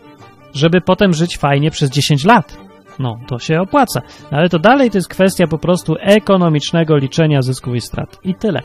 żeby 0.53 0.81
potem 0.81 1.13
żyć 1.13 1.37
fajnie 1.37 1.71
przez 1.71 1.89
10 1.89 2.25
lat. 2.25 2.57
No, 2.99 3.19
to 3.27 3.39
się 3.39 3.61
opłaca. 3.61 4.01
No, 4.31 4.37
ale 4.37 4.49
to 4.49 4.59
dalej 4.59 4.91
to 4.91 4.97
jest 4.97 5.09
kwestia 5.09 5.47
po 5.47 5.57
prostu 5.57 5.95
ekonomicznego 5.99 6.97
liczenia 6.97 7.41
zysków 7.41 7.75
i 7.75 7.81
strat. 7.81 8.19
I 8.23 8.35
tyle. 8.35 8.61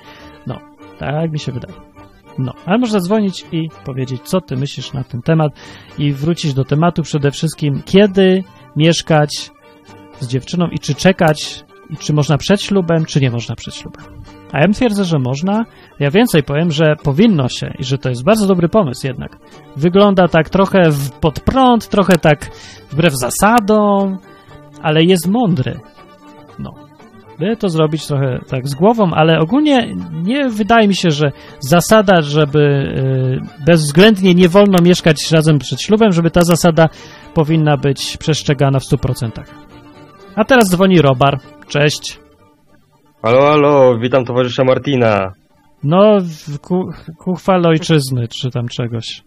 No, 0.46 0.58
tak 0.98 1.32
mi 1.32 1.38
się 1.38 1.52
wydaje. 1.52 1.87
No, 2.38 2.52
ale 2.66 2.78
można 2.78 3.00
dzwonić 3.00 3.44
i 3.52 3.68
powiedzieć, 3.84 4.22
co 4.22 4.40
ty 4.40 4.56
myślisz 4.56 4.92
na 4.92 5.04
ten 5.04 5.22
temat 5.22 5.52
i 5.98 6.12
wrócić 6.12 6.54
do 6.54 6.64
tematu 6.64 7.02
przede 7.02 7.30
wszystkim, 7.30 7.82
kiedy 7.84 8.44
mieszkać 8.76 9.50
z 10.20 10.28
dziewczyną 10.28 10.66
i 10.66 10.78
czy 10.78 10.94
czekać, 10.94 11.64
i 11.90 11.96
czy 11.96 12.12
można 12.12 12.38
przed 12.38 12.62
ślubem, 12.62 13.04
czy 13.04 13.20
nie 13.20 13.30
można 13.30 13.56
przed 13.56 13.74
ślubem. 13.74 14.04
A 14.52 14.60
ja 14.60 14.68
twierdzę, 14.68 15.04
że 15.04 15.18
można. 15.18 15.64
Ja 16.00 16.10
więcej 16.10 16.42
powiem, 16.42 16.70
że 16.70 16.96
powinno 17.02 17.48
się 17.48 17.74
i 17.78 17.84
że 17.84 17.98
to 17.98 18.08
jest 18.08 18.24
bardzo 18.24 18.46
dobry 18.46 18.68
pomysł 18.68 19.06
jednak. 19.06 19.38
Wygląda 19.76 20.28
tak 20.28 20.50
trochę 20.50 20.90
w, 20.90 21.10
pod 21.10 21.40
prąd, 21.40 21.88
trochę 21.88 22.18
tak 22.18 22.50
wbrew 22.90 23.14
zasadom, 23.14 24.18
ale 24.82 25.04
jest 25.04 25.28
mądry. 25.28 25.80
No. 26.58 26.87
By 27.38 27.56
to 27.56 27.68
zrobić 27.68 28.06
trochę 28.06 28.38
tak 28.48 28.68
z 28.68 28.74
głową, 28.74 29.10
ale 29.14 29.38
ogólnie 29.40 29.94
nie 30.22 30.48
wydaje 30.48 30.88
mi 30.88 30.94
się, 30.94 31.10
że 31.10 31.32
zasada, 31.60 32.22
żeby 32.22 32.58
y, 32.58 33.64
bezwzględnie 33.66 34.34
nie 34.34 34.48
wolno 34.48 34.78
mieszkać 34.82 35.30
razem 35.30 35.58
przed 35.58 35.80
ślubem, 35.82 36.12
żeby 36.12 36.30
ta 36.30 36.44
zasada 36.44 36.88
powinna 37.34 37.76
być 37.76 38.16
przestrzegana 38.16 38.78
w 38.78 38.82
100%. 38.82 39.30
A 40.34 40.44
teraz 40.44 40.70
dzwoni 40.70 41.00
Robar. 41.02 41.38
Cześć. 41.68 42.20
Halo, 43.22 43.40
halo, 43.42 43.98
witam 43.98 44.24
towarzysza 44.24 44.64
Martina. 44.64 45.32
No, 45.82 46.18
ku, 46.62 46.90
ku 47.18 47.34
chwale 47.34 47.68
ojczyzny, 47.68 48.28
czy 48.28 48.50
tam 48.50 48.68
czegoś. 48.68 49.22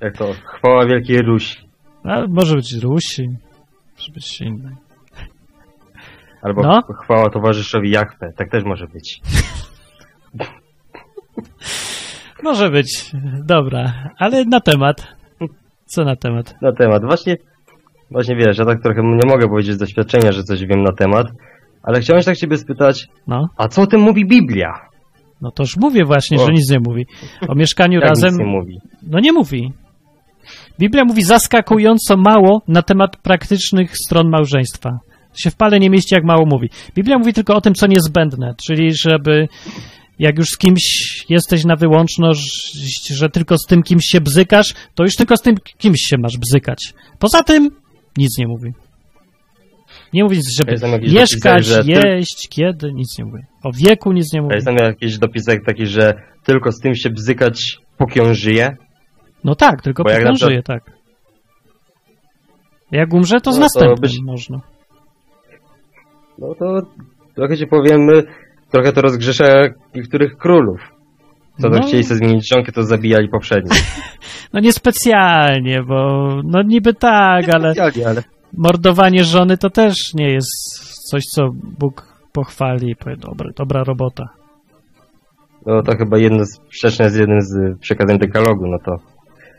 Jak 0.00 0.16
to? 0.16 0.32
Chwała 0.44 0.86
Wielkiej 0.86 1.22
Rusi. 1.22 1.56
A 2.04 2.26
może 2.28 2.56
być 2.56 2.74
Rusi, 2.74 3.28
może 3.98 4.12
być 4.12 4.40
inny. 4.40 4.76
Albo 6.42 6.62
No. 6.62 6.82
ch- 6.82 7.04
chwała 7.04 7.30
towarzyszowi 7.30 7.90
Jachwę. 7.90 8.32
Tak 8.36 8.50
też 8.50 8.64
może 8.64 8.86
być. 8.86 9.20
Może 12.42 12.70
być, 12.70 13.10
dobra, 13.44 13.92
ale 14.18 14.44
na 14.44 14.60
temat. 14.60 15.06
Co 15.86 16.04
na 16.04 16.16
temat? 16.16 16.54
Na 16.62 16.72
temat. 16.72 17.04
Właśnie, 17.04 17.36
właśnie 18.10 18.36
wiesz, 18.36 18.58
ja 18.58 18.64
tak 18.64 18.82
trochę 18.82 19.02
nie 19.02 19.30
mogę 19.30 19.48
powiedzieć 19.48 19.74
z 19.74 19.78
doświadczenia, 19.78 20.32
że 20.32 20.42
coś 20.42 20.66
wiem 20.66 20.82
na 20.82 20.92
temat, 20.92 21.26
ale 21.82 22.00
chciałem 22.00 22.22
się 22.22 22.26
tak 22.26 22.36
ciebie 22.36 22.56
spytać, 22.56 23.06
No, 23.26 23.48
a 23.56 23.68
co 23.68 23.82
o 23.82 23.86
tym 23.86 24.00
mówi 24.00 24.26
Biblia? 24.26 24.72
no 25.40 25.50
toż 25.50 25.76
mówię 25.76 26.04
właśnie, 26.04 26.38
O. 26.38 26.46
że 26.46 26.52
nic 26.52 26.70
nie 26.70 26.80
mówi. 26.80 27.06
O 27.48 27.54
mieszkaniu 27.54 28.00
razem, 28.10 28.30
nic 28.30 28.38
nie 28.38 28.44
mówi. 28.46 28.78
no 29.02 29.20
nie 29.20 29.32
mówi. 29.32 29.72
Biblia 30.78 31.04
mówi 31.04 31.22
zaskakująco 31.22 32.16
mało 32.16 32.62
na 32.68 32.82
temat 32.82 33.16
praktycznych 33.16 33.96
stron 33.96 34.30
małżeństwa. 34.30 34.90
Się 35.34 35.50
w 35.50 35.56
pale 35.56 35.80
nie 35.80 35.90
mieści, 35.90 36.14
jak 36.14 36.24
mało 36.24 36.46
mówi. 36.46 36.70
Biblia 36.94 37.18
mówi 37.18 37.32
tylko 37.32 37.54
o 37.56 37.60
tym, 37.60 37.74
co 37.74 37.86
niezbędne, 37.86 38.54
czyli 38.62 38.90
żeby 38.94 39.48
jak 40.18 40.38
już 40.38 40.48
z 40.48 40.58
kimś 40.58 40.80
jesteś 41.28 41.64
na 41.64 41.76
wyłączność, 41.76 43.08
że 43.08 43.28
tylko 43.30 43.58
z 43.58 43.66
tym 43.66 43.82
kimś 43.82 44.04
się 44.04 44.20
bzykasz, 44.20 44.74
to 44.94 45.04
już 45.04 45.16
tylko 45.16 45.36
z 45.36 45.40
tym 45.42 45.54
kimś 45.78 45.98
się 46.00 46.16
masz 46.18 46.38
bzykać. 46.38 46.92
Poza 47.18 47.42
tym 47.42 47.68
nic 48.16 48.38
nie 48.38 48.46
mówi. 48.46 48.70
Nie 50.12 50.24
mówi, 50.24 50.40
żeby 50.58 50.74
mieszkać, 51.12 51.64
że 51.66 51.84
ty- 51.84 51.90
jeść, 51.90 52.48
kiedy, 52.48 52.92
nic 52.92 53.18
nie 53.18 53.24
mówi. 53.24 53.42
O 53.62 53.70
wieku 53.72 54.12
nic 54.12 54.32
nie 54.32 54.42
mówi. 54.42 54.54
Jest 54.54 54.66
tam 54.66 54.76
jakiś 54.76 55.18
dopisek 55.18 55.64
taki, 55.66 55.86
że 55.86 56.14
tylko 56.44 56.72
z 56.72 56.78
tym 56.80 56.94
się 56.94 57.10
bzykać, 57.10 57.76
póki 57.98 58.20
on 58.20 58.34
żyje. 58.34 58.76
No 59.44 59.54
tak, 59.54 59.82
tylko 59.82 60.04
Bo 60.04 60.10
póki 60.10 60.24
on 60.24 60.34
przykład- 60.34 60.50
żyje, 60.50 60.62
tak. 60.62 60.82
Jak 62.92 63.14
umrze, 63.14 63.40
to 63.40 63.52
z 63.52 63.58
No 63.58 63.58
to 63.58 63.60
następnym 63.64 64.00
być- 64.00 64.20
można. 64.24 64.60
No 66.38 66.54
to 66.54 66.80
trochę 67.36 67.56
ci 67.56 67.66
powiem, 67.66 68.08
trochę 68.70 68.92
to 68.92 69.00
rozgrzesza 69.02 69.44
niektórych 69.94 70.36
królów. 70.36 70.80
Co 71.60 71.70
to 71.70 71.76
No. 71.76 71.86
chcieli 71.86 72.04
sobie 72.04 72.18
zmienić 72.18 72.48
żonkę, 72.54 72.72
to 72.72 72.82
zabijali 72.82 73.28
poprzednio. 73.28 73.70
No 74.52 74.60
niespecjalnie, 74.60 75.82
bo 75.82 76.28
no 76.44 76.62
niby 76.62 76.94
tak, 76.94 77.48
ale 77.54 77.74
ale 78.06 78.22
mordowanie 78.56 79.24
żony 79.24 79.58
to 79.58 79.70
też 79.70 80.14
nie 80.14 80.28
jest 80.32 80.50
coś, 81.10 81.22
co 81.24 81.42
Bóg 81.78 82.06
pochwali 82.32 82.90
i 82.90 82.96
powie, 82.96 83.16
dobra, 83.16 83.50
dobra 83.56 83.84
robota. 83.84 84.24
no 85.66 85.82
to 85.82 85.96
chyba 85.96 86.18
jedno 86.18 86.44
sprzeczne 86.46 87.10
z 87.10 87.14
jednym 87.16 87.40
z 87.40 87.78
przekazań 87.80 88.18
dekalogu, 88.18 88.66
no 88.66 88.78
to. 88.78 88.96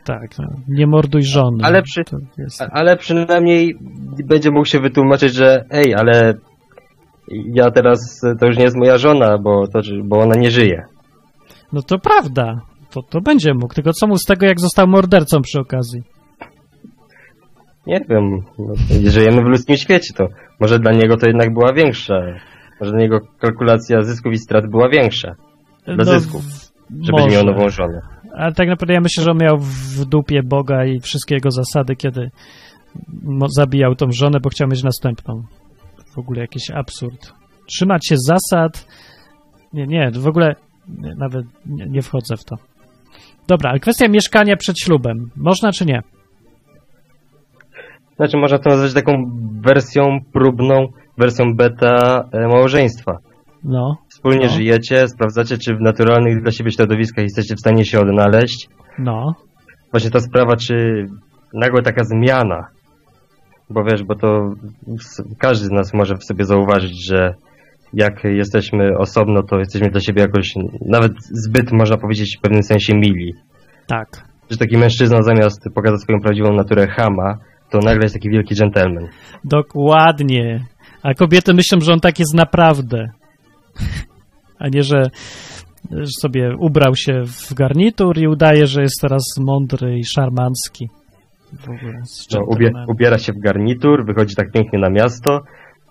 Tak, 0.04 0.38
no, 0.38 0.48
nie 0.68 0.86
morduj 0.86 1.22
żony. 1.24 1.58
Ale 1.64 1.82
przy- 1.82 2.04
jest, 2.38 2.62
Ale 2.70 2.96
przynajmniej 2.96 3.74
będzie 4.24 4.50
mógł 4.50 4.64
się 4.66 4.80
wytłumaczyć, 4.80 5.34
że 5.34 5.64
ej, 5.70 5.94
ale 5.94 6.34
ja 7.28 7.70
teraz, 7.70 8.20
to 8.40 8.46
już 8.46 8.56
nie 8.56 8.64
jest 8.64 8.76
moja 8.76 8.98
żona, 8.98 9.38
bo, 9.38 9.66
to, 9.68 9.80
bo 10.04 10.18
ona 10.18 10.34
nie 10.34 10.50
żyje. 10.50 10.82
no 11.72 11.82
to 11.82 11.98
prawda, 11.98 12.60
to, 12.90 13.02
to 13.02 13.20
będzie 13.20 13.54
mógł. 13.54 13.74
Tylko 13.74 13.92
co 13.92 14.06
mu 14.06 14.16
z 14.18 14.24
tego, 14.24 14.46
jak 14.46 14.60
został 14.60 14.86
mordercą 14.86 15.42
przy 15.42 15.60
okazji? 15.60 16.02
Nie 17.86 18.00
wiem, 18.08 18.30
no, 18.58 18.74
żyjemy 19.10 19.42
w 19.42 19.46
ludzkim 19.46 19.76
świecie, 19.76 20.14
to 20.16 20.26
może 20.60 20.78
dla 20.78 20.92
niego 20.92 21.16
to 21.16 21.26
jednak 21.26 21.52
była 21.52 21.72
większa. 21.72 22.14
Może 22.80 22.92
dla 22.92 23.00
niego 23.00 23.18
kalkulacja 23.38 24.02
zysków 24.02 24.32
i 24.32 24.38
strat 24.38 24.66
była 24.70 24.88
większa, 24.88 25.34
Dla 25.86 26.04
zysków, 26.04 26.42
w- 26.42 26.72
żeby 27.04 27.18
może. 27.22 27.36
miał 27.36 27.44
nową 27.44 27.68
żonę. 27.68 28.00
Ale 28.36 28.52
tak 28.52 28.68
naprawdę 28.68 28.94
ja 28.94 29.00
myślę, 29.00 29.24
że 29.24 29.30
on 29.30 29.38
miał 29.38 29.58
w 29.58 30.04
dupie 30.04 30.42
Boga 30.42 30.84
i 30.84 31.00
wszystkie 31.00 31.34
jego 31.34 31.50
zasady, 31.50 31.96
kiedy 31.96 32.30
zabijał 33.56 33.94
tą 33.94 34.06
żonę, 34.10 34.38
bo 34.42 34.48
chciał 34.50 34.68
mieć 34.68 34.82
następną. 34.82 35.42
W 36.14 36.18
ogóle 36.18 36.40
jakiś 36.40 36.70
absurd. 36.70 37.32
Trzymać 37.66 38.06
się 38.08 38.14
zasad. 38.18 38.86
Nie, 39.72 39.86
nie, 39.86 40.10
w 40.10 40.26
ogóle 40.26 40.54
nie, 40.88 41.14
nawet 41.18 41.46
nie, 41.66 41.86
nie 41.86 42.02
wchodzę 42.02 42.36
w 42.36 42.44
to. 42.44 42.56
Dobra, 43.48 43.70
ale 43.70 43.78
kwestia 43.80 44.08
mieszkania 44.08 44.56
przed 44.56 44.78
ślubem. 44.78 45.30
Można 45.36 45.72
czy 45.72 45.86
nie? 45.86 46.02
Znaczy 48.16 48.36
można 48.36 48.58
to 48.58 48.70
nazwać 48.70 48.94
taką 48.94 49.12
wersją 49.60 50.18
próbną, 50.32 50.86
wersją 51.18 51.54
beta 51.56 52.24
e, 52.32 52.48
małżeństwa. 52.48 53.12
No, 53.64 53.96
Wspólnie 54.08 54.46
No. 54.46 54.52
żyjecie, 54.52 55.08
sprawdzacie, 55.08 55.58
czy 55.58 55.74
w 55.76 55.80
naturalnych 55.80 56.42
dla 56.42 56.52
siebie 56.52 56.70
środowiskach 56.70 57.22
jesteście 57.22 57.54
w 57.54 57.60
stanie 57.60 57.84
się 57.84 58.00
odnaleźć. 58.00 58.68
no. 58.98 59.34
Właśnie 59.90 60.10
ta 60.10 60.20
sprawa, 60.20 60.56
czy 60.56 61.06
nagła 61.54 61.82
taka 61.82 62.04
zmiana, 62.04 62.66
bo 63.70 63.84
wiesz, 63.84 64.02
bo 64.04 64.14
to 64.14 64.54
każdy 65.38 65.66
z 65.66 65.70
nas 65.70 65.94
może 65.94 66.16
w 66.16 66.24
sobie 66.24 66.44
zauważyć, 66.44 67.06
że 67.06 67.34
jak 67.92 68.24
jesteśmy 68.24 68.98
osobno, 68.98 69.42
to 69.42 69.58
jesteśmy 69.58 69.90
dla 69.90 70.00
siebie 70.00 70.22
jakoś 70.22 70.54
nawet 70.86 71.12
zbyt, 71.20 71.72
można 71.72 71.96
powiedzieć, 71.96 72.36
w 72.38 72.40
pewnym 72.40 72.62
sensie 72.62 72.94
mili. 72.94 73.34
Tak. 73.86 74.28
Że 74.50 74.56
taki 74.56 74.76
mężczyzna 74.76 75.22
zamiast 75.22 75.64
pokazać 75.74 76.00
swoją 76.00 76.20
prawdziwą 76.20 76.52
naturę 76.52 76.86
chama, 76.86 77.38
to 77.70 77.78
nagle 77.78 78.02
jest 78.02 78.14
taki 78.14 78.30
wielki 78.30 78.54
dżentelmen. 78.54 79.08
Dokładnie. 79.44 80.64
A 81.02 81.14
kobiety 81.14 81.54
myślą, 81.54 81.80
że 81.80 81.92
on 81.92 82.00
tak 82.00 82.18
jest 82.18 82.34
naprawdę. 82.34 83.08
A 84.58 84.68
nie, 84.68 84.82
że 84.82 85.10
że 85.90 86.06
sobie 86.20 86.56
ubrał 86.58 86.96
się 86.96 87.22
w 87.26 87.54
garnitur 87.54 88.18
i 88.18 88.26
udaje, 88.26 88.66
że 88.66 88.82
jest 88.82 89.00
teraz 89.00 89.22
mądry 89.38 89.98
i 89.98 90.04
szarmancki. 90.04 90.88
W 91.60 91.64
ogóle 91.68 92.02
No, 92.34 92.40
ubie, 92.46 92.70
ubiera 92.88 93.18
się 93.18 93.32
w 93.32 93.38
garnitur, 93.38 94.06
wychodzi 94.06 94.34
tak 94.36 94.52
pięknie 94.52 94.78
na 94.78 94.90
miasto, 94.90 95.40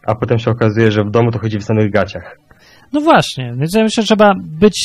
a 0.08 0.16
potem 0.16 0.40
się 0.40 0.52
okazuje, 0.52 0.92
że 0.92 1.04
w 1.04 1.12
domu 1.12 1.32
to 1.32 1.40
chodzi 1.40 1.58
w 1.60 1.64
samych 1.64 1.92
gaciach. 1.92 2.38
No 2.94 3.02
właśnie, 3.02 3.54
więc 3.60 3.76
ja 3.76 3.84
myślę, 3.84 4.04
że 4.04 4.08
trzeba 4.08 4.34
być 4.60 4.78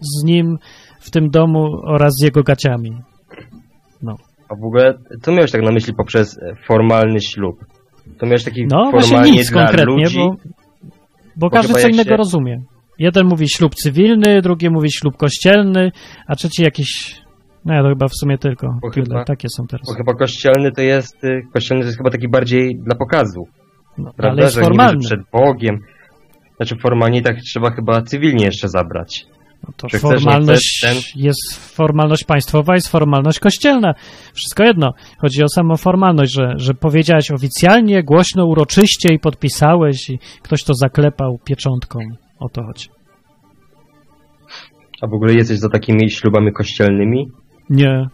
z 0.00 0.24
nim 0.24 0.58
w 1.00 1.10
tym 1.10 1.30
domu 1.30 1.64
oraz 1.86 2.12
z 2.20 2.22
jego 2.24 2.42
gaciami. 2.42 2.90
A 4.48 4.54
w 4.54 4.64
ogóle, 4.64 4.94
co 5.22 5.32
miałeś 5.32 5.50
tak 5.52 5.62
na 5.62 5.72
myśli 5.72 5.94
poprzez 5.94 6.38
e, 6.38 6.54
formalny 6.66 7.20
ślub? 7.20 7.56
To 8.18 8.26
miałeś 8.26 8.44
taki 8.44 8.66
No 8.66 8.90
właśnie 8.90 9.08
formalnie 9.16 9.38
nic 9.38 9.50
dla 9.50 9.64
konkretnie, 9.66 9.94
ludzi? 10.04 10.18
bo, 10.18 10.30
bo 10.30 10.36
Bo 11.36 11.50
każdy 11.50 11.74
co 11.74 11.88
innego 11.88 12.10
się- 12.10 12.16
rozumie. 12.16 12.62
Jeden 12.98 13.26
mówi 13.26 13.48
ślub 13.48 13.74
cywilny, 13.74 14.42
drugi 14.42 14.70
mówi 14.70 14.92
ślub 14.92 15.16
kościelny, 15.16 15.90
a 16.26 16.34
trzeci 16.36 16.62
jakiś... 16.62 17.20
No 17.64 17.74
ja 17.74 17.82
to 17.82 17.88
chyba 17.88 18.08
w 18.08 18.14
sumie 18.14 18.38
tylko 18.38 18.78
Bo 18.82 18.90
tyle. 18.90 19.06
chyba- 19.06 19.24
Takie 19.24 19.48
są 19.56 19.66
teraz. 19.66 19.86
Bo 19.88 19.94
chyba 19.94 20.14
kościelny 20.14 20.72
to 20.72 20.82
jest, 20.82 21.24
y, 21.24 21.42
kościelny 21.52 21.82
to 21.82 21.86
jest 21.86 21.98
chyba 21.98 22.10
taki 22.10 22.28
bardziej 22.28 22.76
dla 22.76 22.94
pokazu, 22.94 23.46
No, 23.98 24.04
prawda? 24.16 24.28
ale 24.32 24.42
jest 24.42 24.54
że 24.54 24.60
formalny. 24.60 25.00
przed 25.00 25.20
Bogiem. 25.32 25.78
Znaczy 26.56 26.76
formalnie 26.76 27.22
tak 27.22 27.36
trzeba 27.36 27.70
chyba 27.70 28.02
cywilnie 28.02 28.44
jeszcze 28.44 28.68
zabrać. 28.68 29.26
No 29.68 29.72
to 29.76 29.88
Czy 29.88 29.98
chcesz, 29.98 30.10
formalność 30.10 30.78
chcesz, 30.78 31.16
jest 31.16 31.74
formalność 31.76 32.24
państwowa, 32.24 32.74
jest 32.74 32.88
formalność 32.88 33.38
kościelna. 33.40 33.94
Wszystko 34.34 34.62
jedno. 34.64 34.92
Chodzi 35.18 35.42
o 35.42 35.48
samą 35.48 35.76
formalność, 35.76 36.32
że, 36.32 36.52
że 36.56 36.74
powiedziałeś 36.74 37.30
oficjalnie, 37.30 38.02
głośno, 38.02 38.46
uroczyście 38.46 39.12
i 39.12 39.18
podpisałeś 39.18 40.10
i 40.10 40.18
ktoś 40.42 40.64
to 40.64 40.74
zaklepał 40.74 41.38
pieczątką. 41.44 41.98
O 42.40 42.48
to 42.48 42.64
chodzi. 42.64 42.88
A 45.02 45.06
w 45.06 45.12
ogóle 45.14 45.34
jesteś 45.34 45.58
za 45.58 45.68
takimi 45.68 46.10
ślubami 46.10 46.52
kościelnymi? 46.52 47.28
Nie. 47.70 48.06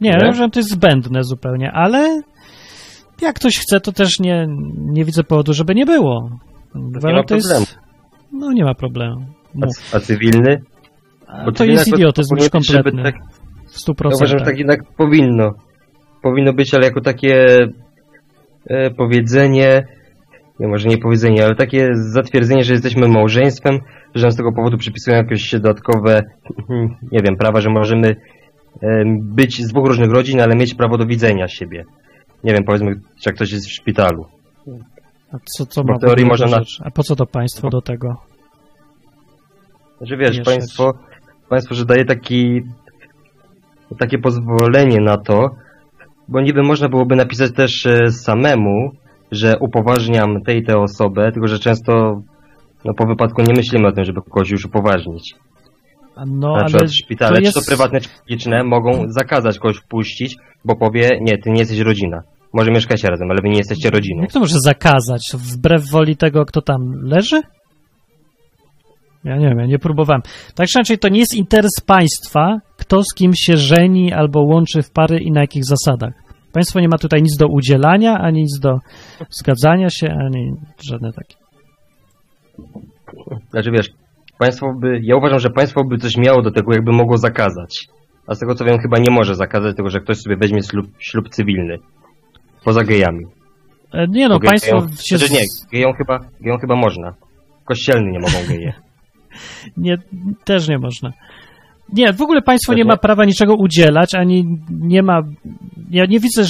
Nie, 0.00 0.10
Nie? 0.10 0.32
że 0.34 0.48
to 0.50 0.60
jest 0.60 0.70
zbędne 0.70 1.24
zupełnie, 1.24 1.72
ale 1.72 2.22
jak 3.22 3.36
ktoś 3.36 3.58
chce, 3.58 3.80
to 3.80 3.92
też 3.92 4.20
nie, 4.20 4.46
nie 4.76 5.04
widzę 5.04 5.24
powodu, 5.24 5.52
żeby 5.52 5.74
nie 5.74 5.86
było. 5.86 6.30
nie 6.74 7.12
ma 7.12 7.22
to 7.24 7.34
jest, 7.34 7.48
problemu. 7.48 7.66
no 8.32 8.52
nie 8.52 8.64
ma 8.64 8.74
problemu. 8.74 9.26
A, 9.92 9.96
a 9.96 10.00
cywilny? 10.00 10.62
Bo 11.44 11.52
to 11.52 11.64
jest 11.64 11.88
idiotyzm 11.88 12.36
już 12.36 12.48
kompletny. 12.50 13.02
tak- 13.02 13.16
W 13.68 13.78
stu 13.80 13.92
Ja 14.04 14.10
uważam, 14.16 14.38
że 14.38 14.44
tak 14.44 14.58
jednak 14.58 14.80
powinno. 14.96 15.50
Powinno 16.22 16.52
być, 16.52 16.74
ale 16.74 16.84
jako 16.84 17.00
takie 17.00 17.58
e, 18.66 18.90
powiedzenie, 18.90 19.86
nie 20.60 20.68
może 20.68 20.88
nie 20.88 20.98
powiedzenie, 20.98 21.44
ale 21.44 21.54
takie 21.54 21.88
zatwierdzenie, 21.94 22.64
że 22.64 22.72
jesteśmy 22.72 23.08
małżeństwem, 23.08 23.78
że 24.16 24.30
z 24.30 24.36
tego 24.36 24.52
powodu 24.52 24.76
przypisują 24.76 25.16
jakieś 25.16 25.52
dodatkowe, 25.52 26.22
nie 27.12 27.22
wiem, 27.22 27.36
prawa, 27.36 27.60
że 27.60 27.70
możemy 27.70 28.16
być 29.22 29.62
z 29.62 29.68
dwóch 29.68 29.86
różnych 29.86 30.10
rodzin, 30.10 30.40
ale 30.40 30.56
mieć 30.56 30.74
prawo 30.74 30.98
do 30.98 31.06
widzenia 31.06 31.48
siebie. 31.48 31.84
Nie 32.44 32.54
wiem, 32.54 32.64
powiedzmy, 32.64 32.94
jak 33.26 33.34
ktoś 33.34 33.52
jest 33.52 33.66
w 33.66 33.72
szpitalu. 33.72 34.26
A 35.32 35.36
co, 35.44 35.66
co 35.66 35.84
Bo 35.84 35.92
ma 35.92 35.98
teorii 35.98 36.26
można 36.26 36.46
rzeczy? 36.46 36.82
A 36.84 36.90
po 36.90 37.02
co 37.02 37.16
to 37.16 37.26
państwo 37.26 37.68
do 37.68 37.80
tego? 37.80 38.16
Że 40.00 40.16
wiesz, 40.16 40.38
Mieszać. 40.38 40.44
państwo, 40.44 40.92
państwo, 41.48 41.74
że 41.74 41.84
daje 41.84 42.04
taki, 42.04 42.62
takie 43.98 44.18
pozwolenie 44.18 45.00
na 45.00 45.16
to, 45.16 45.50
bo 46.28 46.40
niby 46.40 46.62
można 46.62 46.88
byłoby 46.88 47.16
napisać 47.16 47.52
też 47.52 47.86
e, 47.86 48.10
samemu, 48.10 48.90
że 49.32 49.58
upoważniam 49.60 50.42
tej 50.42 50.58
i 50.58 50.64
tę 50.64 50.78
osobę, 50.78 51.32
tylko 51.32 51.48
że 51.48 51.58
często 51.58 52.22
no, 52.86 52.94
po 52.94 53.06
wypadku 53.06 53.42
nie 53.42 53.54
myślimy 53.54 53.88
o 53.88 53.92
tym, 53.92 54.04
żeby 54.04 54.22
kogoś 54.22 54.50
już 54.50 54.64
upoważnić. 54.64 55.34
No, 56.26 56.48
na 56.48 56.54
ale 56.54 56.64
przykład 56.64 56.92
szpitale, 56.92 57.40
jest... 57.40 57.54
czy 57.54 57.60
to 57.60 57.66
prywatne, 57.66 58.00
czy 58.00 58.08
publiczne, 58.18 58.64
mogą 58.64 59.04
zakazać 59.08 59.58
kogoś 59.58 59.76
wpuścić, 59.76 60.36
bo 60.64 60.76
powie, 60.76 61.18
nie, 61.20 61.38
ty 61.38 61.50
nie 61.50 61.60
jesteś 61.60 61.78
rodzina. 61.78 62.22
Może 62.52 62.70
mieszkacie 62.70 63.08
razem, 63.08 63.30
ale 63.30 63.40
wy 63.42 63.48
nie 63.48 63.56
jesteście 63.56 63.90
rodziną. 63.90 64.22
Jak 64.22 64.32
to 64.32 64.40
może 64.40 64.60
zakazać? 64.60 65.32
Wbrew 65.34 65.90
woli 65.90 66.16
tego, 66.16 66.44
kto 66.44 66.62
tam 66.62 66.80
leży? 67.02 67.42
Ja 69.24 69.36
nie 69.36 69.48
wiem, 69.48 69.58
ja 69.58 69.66
nie 69.66 69.78
próbowałem. 69.78 70.22
Tak 70.54 70.68
czy 70.68 70.78
inaczej, 70.78 70.98
to 70.98 71.08
nie 71.08 71.18
jest 71.18 71.34
interes 71.34 71.80
państwa, 71.86 72.58
kto 72.76 73.02
z 73.02 73.14
kim 73.14 73.32
się 73.34 73.56
żeni 73.56 74.12
albo 74.12 74.40
łączy 74.40 74.82
w 74.82 74.90
pary 74.90 75.18
i 75.18 75.32
na 75.32 75.40
jakich 75.40 75.64
zasadach. 75.64 76.12
Państwo 76.52 76.80
nie 76.80 76.88
ma 76.88 76.98
tutaj 76.98 77.22
nic 77.22 77.36
do 77.36 77.46
udzielania, 77.48 78.18
ani 78.18 78.40
nic 78.42 78.58
do 78.60 78.78
zgadzania 79.30 79.90
się, 79.90 80.08
ani 80.08 80.52
żadne 80.90 81.12
takie. 81.12 81.45
Znaczy 83.50 83.70
wiesz, 83.70 83.90
państwo 84.38 84.74
by, 84.80 85.00
ja 85.02 85.16
uważam, 85.16 85.38
że 85.38 85.50
państwo 85.50 85.84
by 85.84 85.98
coś 85.98 86.16
miało 86.16 86.42
do 86.42 86.50
tego, 86.50 86.72
jakby 86.72 86.92
mogło 86.92 87.16
zakazać. 87.16 87.88
A 88.26 88.34
z 88.34 88.38
tego 88.38 88.54
co 88.54 88.64
wiem, 88.64 88.78
chyba 88.78 88.98
nie 88.98 89.10
może 89.10 89.34
zakazać 89.34 89.76
tego, 89.76 89.90
że 89.90 90.00
ktoś 90.00 90.18
sobie 90.18 90.36
weźmie 90.36 90.62
ślub, 90.62 90.86
ślub 90.98 91.28
cywilny. 91.28 91.78
Poza 92.64 92.84
gejami. 92.84 93.24
E, 93.92 94.06
Nie 94.08 94.28
no, 94.28 94.38
Bo 94.38 94.48
państwo 94.48 94.86
się... 95.00 95.18
Znaczy 95.18 95.32
nie, 95.32 95.40
gejom 95.72 95.92
chyba, 95.94 96.20
gejom 96.40 96.60
chyba 96.60 96.76
można. 96.76 97.14
Kościelny 97.64 98.10
nie 98.12 98.18
mogą 98.18 98.38
geje. 98.48 98.72
Nie, 99.76 99.98
też 100.44 100.68
nie 100.68 100.78
można. 100.78 101.12
Nie, 101.92 102.12
w 102.12 102.22
ogóle 102.22 102.42
państwo 102.42 102.74
nie 102.74 102.84
ma 102.84 102.96
prawa 102.96 103.24
niczego 103.24 103.54
udzielać, 103.54 104.14
ani 104.14 104.44
nie 104.70 105.02
ma. 105.02 105.22
Ja 105.90 106.06
nie 106.06 106.20
widzę 106.20 106.42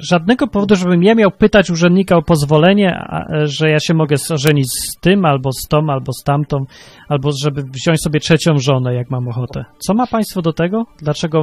żadnego 0.00 0.46
powodu, 0.46 0.76
żebym 0.76 1.02
ja 1.02 1.14
miał 1.14 1.30
pytać 1.30 1.70
urzędnika 1.70 2.16
o 2.16 2.22
pozwolenie, 2.22 2.90
e, 2.90 3.46
że 3.46 3.70
ja 3.70 3.80
się 3.80 3.94
mogę 3.94 4.16
ożenić 4.30 4.66
z 4.66 5.00
tym, 5.00 5.24
albo 5.24 5.52
z 5.52 5.68
tą, 5.68 5.78
albo 5.90 6.12
z 6.12 6.22
tamtą, 6.22 6.64
albo 7.08 7.30
żeby 7.42 7.62
wziąć 7.62 8.02
sobie 8.02 8.20
trzecią 8.20 8.58
żonę, 8.58 8.94
jak 8.94 9.10
mam 9.10 9.28
ochotę. 9.28 9.64
Co 9.78 9.94
ma 9.94 10.06
państwo 10.06 10.42
do 10.42 10.52
tego? 10.52 10.84
Dlaczego 10.98 11.42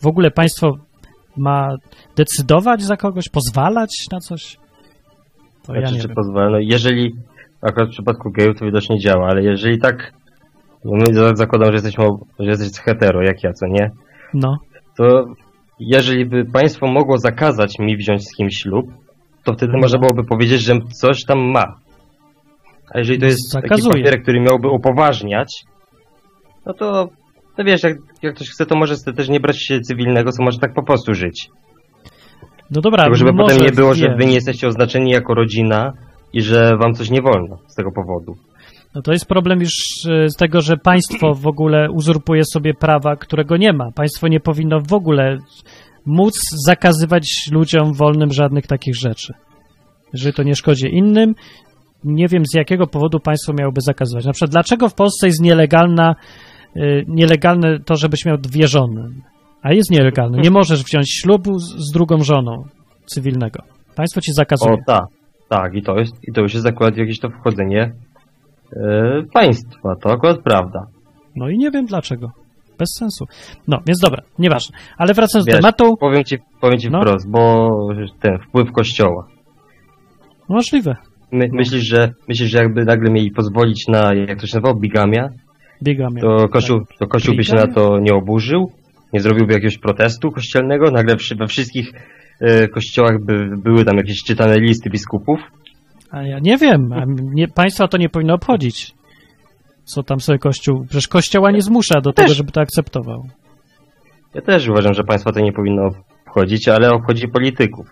w 0.00 0.06
ogóle 0.06 0.30
państwo 0.30 0.72
ma 1.36 1.68
decydować 2.16 2.82
za 2.82 2.96
kogoś, 2.96 3.28
pozwalać 3.28 4.06
na 4.12 4.20
coś? 4.20 4.56
To 5.66 5.74
ja 5.74 5.80
Znaczy, 5.80 5.94
nie 5.94 6.00
czy 6.00 6.08
wiem. 6.08 6.14
pozwala. 6.14 6.58
Jeżeli 6.60 7.12
akurat 7.62 7.88
w 7.88 7.92
przypadku 7.92 8.30
gejów 8.30 8.58
to 8.58 8.64
widocznie 8.64 8.98
działa, 8.98 9.28
ale 9.28 9.42
jeżeli 9.42 9.78
tak, 9.78 10.12
no 10.92 11.04
my 11.08 11.14
za- 11.14 11.34
zakładam, 11.34 11.68
że 11.68 11.72
jesteśmy, 11.74 12.04
że 12.38 12.50
jesteś 12.50 12.80
hetero, 12.84 13.22
jak 13.22 13.42
ja, 13.44 13.52
co 13.52 13.66
nie? 13.66 13.90
No, 14.34 14.56
To 14.96 15.24
jeżeli 15.80 16.26
by 16.26 16.44
państwo 16.44 16.86
mogło 16.86 17.18
zakazać 17.18 17.78
mi 17.78 17.96
wziąć 17.96 18.22
z 18.28 18.36
kimś 18.36 18.54
ślub, 18.62 18.86
to 19.44 19.52
wtedy 19.52 19.72
No. 19.72 19.78
można 19.78 19.98
byłoby 19.98 20.24
powiedzieć, 20.24 20.60
że 20.60 20.74
coś 20.92 21.24
tam 21.24 21.38
ma. 21.50 21.74
A 22.94 22.98
jeżeli 22.98 23.18
to 23.18 23.26
jest 23.26 23.52
Zakazuje. 23.52 23.92
taki 23.92 23.98
papierek, 24.02 24.22
który 24.22 24.40
miałby 24.40 24.68
upoważniać, 24.68 25.62
no 26.66 26.74
to, 26.74 27.08
to 27.56 27.64
wiesz, 27.64 27.82
jak, 27.82 27.96
jak 28.22 28.34
ktoś 28.34 28.48
chce, 28.50 28.66
to 28.66 28.76
może 28.76 28.94
też 29.16 29.28
nie 29.28 29.40
brać 29.40 29.62
się 29.62 29.80
cywilnego, 29.80 30.32
co 30.32 30.42
może 30.44 30.58
tak 30.58 30.74
po 30.74 30.82
prostu 30.82 31.14
żyć. 31.14 31.48
no 32.70 32.80
dobra, 32.80 33.02
Tylko 33.02 33.16
żeby 33.18 33.32
może 33.32 33.54
potem 33.54 33.66
nie 33.66 33.72
było, 33.72 33.94
że 33.94 34.14
wy 34.18 34.26
nie 34.26 34.34
jesteście 34.34 34.66
oznaczeni 34.68 35.10
jako 35.10 35.34
rodzina 35.34 35.92
i 36.32 36.42
że 36.42 36.76
wam 36.80 36.94
coś 36.94 37.10
nie 37.10 37.22
wolno 37.22 37.56
z 37.66 37.74
tego 37.74 37.90
powodu. 37.92 38.32
No 38.96 39.02
to 39.02 39.12
jest 39.12 39.26
problem 39.26 39.60
już 39.60 39.72
e, 40.08 40.28
z 40.28 40.36
tego, 40.36 40.60
że 40.60 40.76
państwo 40.76 41.34
w 41.34 41.46
ogóle 41.46 41.90
uzurpuje 41.90 42.42
sobie 42.44 42.74
prawa, 42.74 43.16
którego 43.16 43.56
nie 43.56 43.72
ma. 43.72 43.90
Państwo 43.94 44.28
nie 44.28 44.40
powinno 44.40 44.80
w 44.80 44.92
ogóle 44.92 45.38
móc 46.06 46.34
zakazywać 46.66 47.48
ludziom 47.52 47.92
wolnym 47.92 48.32
żadnych 48.32 48.66
takich 48.66 48.94
rzeczy. 48.96 49.34
Jeżeli 50.12 50.34
to 50.34 50.42
nie 50.42 50.54
szkodzi 50.54 50.94
innym, 50.94 51.34
nie 52.04 52.28
wiem 52.28 52.42
z 52.46 52.54
jakiego 52.54 52.86
powodu 52.86 53.20
państwo 53.20 53.52
miałoby 53.52 53.80
zakazywać. 53.80 54.24
Na 54.24 54.32
przykład 54.32 54.50
dlaczego 54.50 54.88
w 54.88 54.94
Polsce 54.94 55.26
jest 55.26 55.40
nielegalna, 55.40 56.14
y, 56.76 57.04
nielegalne 57.08 57.78
to, 57.80 57.96
żebyś 57.96 58.24
miał 58.24 58.38
dwie 58.38 58.68
żony, 58.68 59.08
a 59.62 59.72
jest 59.72 59.90
nielegalne. 59.90 60.38
Nie 60.38 60.50
możesz 60.50 60.84
wziąć 60.84 61.20
ślubu 61.20 61.58
z, 61.58 61.92
drugą 61.92 62.22
żoną 62.22 62.64
cywilnego. 63.06 63.62
Państwo 63.96 64.20
ci 64.20 64.32
zakazuje. 64.32 64.72
O 64.72 64.76
tak, 64.86 65.04
tak, 65.48 65.74
i 65.74 65.82
to 65.82 65.98
jest, 65.98 66.14
i 66.28 66.32
to 66.32 66.40
już 66.40 66.54
jest 66.54 66.66
akurat 66.66 66.96
jakieś 66.96 67.20
to 67.20 67.28
wchodzenie 67.30 67.92
państwa, 69.32 69.96
to 70.02 70.10
akurat 70.10 70.38
prawda. 70.42 70.86
No 71.36 71.48
i 71.48 71.58
nie 71.58 71.70
wiem 71.70 71.86
dlaczego. 71.86 72.30
Bez 72.78 72.88
sensu. 72.98 73.24
No, 73.68 73.78
więc 73.86 74.00
dobra, 74.00 74.22
nieważne. 74.38 74.76
Ale 74.98 75.14
wracając 75.14 75.46
do 75.46 75.52
Wiesz, 75.52 75.60
tematu, 75.60 75.96
Powiem 76.00 76.24
ci, 76.24 76.36
powiem 76.60 76.78
ci 76.78 76.90
No. 76.90 77.00
wprost, 77.00 77.30
bo 77.30 77.68
ten 78.20 78.38
wpływ 78.38 78.72
kościoła. 78.72 79.26
możliwe. 80.48 80.96
My, 81.32 81.48
myślisz, 81.52 81.84
że 81.88 82.12
myślisz, 82.28 82.50
że 82.50 82.58
jakby 82.58 82.84
nagle 82.84 83.10
mieli 83.10 83.30
pozwolić 83.30 83.88
na, 83.88 84.14
jak 84.14 84.40
to 84.40 84.46
się 84.46 84.56
nazywało, 84.56 84.74
bigamia, 84.80 85.28
Bigamia. 85.82 86.20
to 86.22 86.48
kościół, 86.48 86.80
to 86.98 87.06
kościół 87.06 87.36
by 87.36 87.44
się 87.44 87.54
na 87.54 87.66
to 87.66 87.98
nie 87.98 88.14
oburzył, 88.14 88.72
nie 89.12 89.20
zrobiłby 89.20 89.52
jakiegoś 89.52 89.78
protestu 89.78 90.30
kościelnego, 90.30 90.90
nagle 90.90 91.16
we 91.38 91.46
wszystkich 91.46 91.92
e, 92.40 92.68
kościołach 92.68 93.24
by 93.24 93.48
były 93.56 93.84
tam 93.84 93.96
jakieś 93.96 94.22
czytane 94.24 94.58
listy 94.60 94.90
biskupów. 94.90 95.40
A 96.10 96.22
ja 96.22 96.38
nie 96.42 96.56
wiem. 96.56 96.92
A 96.92 97.04
nie, 97.34 97.48
państwa 97.48 97.88
to 97.88 97.98
nie 97.98 98.08
powinno 98.08 98.34
obchodzić. 98.34 98.92
Co 99.84 100.02
tam 100.02 100.20
sobie 100.20 100.38
Kościół... 100.38 100.84
Przecież 100.88 101.08
Kościoła 101.08 101.50
nie 101.50 101.62
zmusza 101.62 102.00
do 102.00 102.12
tego, 102.12 102.34
żeby 102.34 102.52
to 102.52 102.60
akceptował. 102.60 103.22
Ja 104.34 104.42
też 104.42 104.68
uważam, 104.68 104.94
że 104.94 105.04
państwo 105.04 105.32
to 105.32 105.40
nie 105.40 105.52
powinno 105.52 105.90
obchodzić, 106.26 106.68
ale 106.68 106.90
obchodzi 106.90 107.28
polityków. 107.28 107.86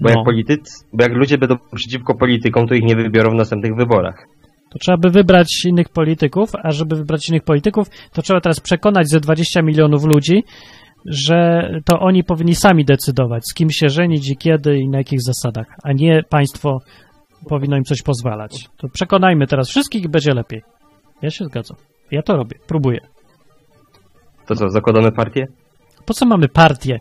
Bo, 0.00 0.08
No. 0.08 0.10
jak 0.10 0.24
politycy, 0.24 0.84
bo 0.92 1.02
jak 1.02 1.12
ludzie 1.12 1.38
będą 1.38 1.56
przeciwko 1.74 2.14
politykom, 2.14 2.66
to 2.68 2.74
ich 2.74 2.82
nie 2.84 2.96
wybiorą 2.96 3.30
w 3.30 3.34
następnych 3.34 3.76
wyborach. 3.76 4.26
To 4.72 4.78
trzeba 4.78 4.98
by 4.98 5.10
wybrać 5.10 5.64
innych 5.64 5.88
polityków, 5.88 6.50
a 6.62 6.70
żeby 6.70 6.96
wybrać 6.96 7.28
innych 7.28 7.42
polityków, 7.44 7.88
to 8.12 8.22
trzeba 8.22 8.40
teraz 8.40 8.60
przekonać 8.60 9.08
ze 9.10 9.20
20 9.20 9.62
milionów 9.62 10.04
ludzi, 10.04 10.44
że 11.06 11.68
to 11.84 12.00
oni 12.00 12.24
powinni 12.24 12.54
sami 12.54 12.84
decydować, 12.84 13.42
z 13.50 13.54
kim 13.54 13.70
się 13.70 13.88
żenić 13.88 14.30
i 14.30 14.36
kiedy 14.36 14.78
i 14.78 14.88
na 14.88 14.98
jakich 14.98 15.22
zasadach, 15.22 15.66
a 15.84 15.92
nie 15.92 16.22
państwo 16.28 16.78
powinno 17.48 17.76
im 17.76 17.84
coś 17.84 18.02
pozwalać. 18.02 18.68
To 18.76 18.88
przekonajmy 18.88 19.46
teraz 19.46 19.68
wszystkich 19.68 20.04
i 20.04 20.08
będzie 20.08 20.34
lepiej. 20.34 20.62
Ja 21.22 21.30
się 21.30 21.44
zgadzam. 21.44 21.76
Ja 22.10 22.22
to 22.22 22.36
robię, 22.36 22.56
próbuję. 22.66 23.00
To 24.46 24.54
co, 24.54 24.70
zakładamy 24.70 25.12
partię? 25.12 25.46
Po 26.06 26.14
co 26.14 26.26
mamy 26.26 26.48
partię? 26.48 27.00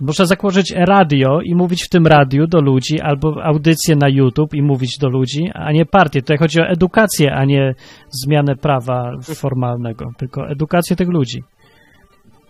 Można 0.00 0.24
założyć 0.26 0.72
radio 0.76 1.40
i 1.40 1.54
mówić 1.54 1.84
w 1.84 1.88
tym 1.88 2.06
radiu 2.06 2.46
do 2.46 2.60
ludzi, 2.60 3.00
albo 3.00 3.44
audycję 3.44 3.96
na 3.96 4.08
YouTube 4.08 4.54
i 4.54 4.62
mówić 4.62 4.98
do 4.98 5.08
ludzi, 5.08 5.50
a 5.54 5.72
nie 5.72 5.86
partię. 5.86 6.20
Tutaj 6.20 6.38
chodzi 6.38 6.60
o 6.60 6.66
edukację, 6.66 7.34
a 7.34 7.44
nie 7.44 7.74
zmianę 8.10 8.56
prawa 8.56 9.12
formalnego, 9.34 10.10
tylko 10.18 10.48
edukację 10.48 10.96
tych 10.96 11.08
ludzi. 11.08 11.42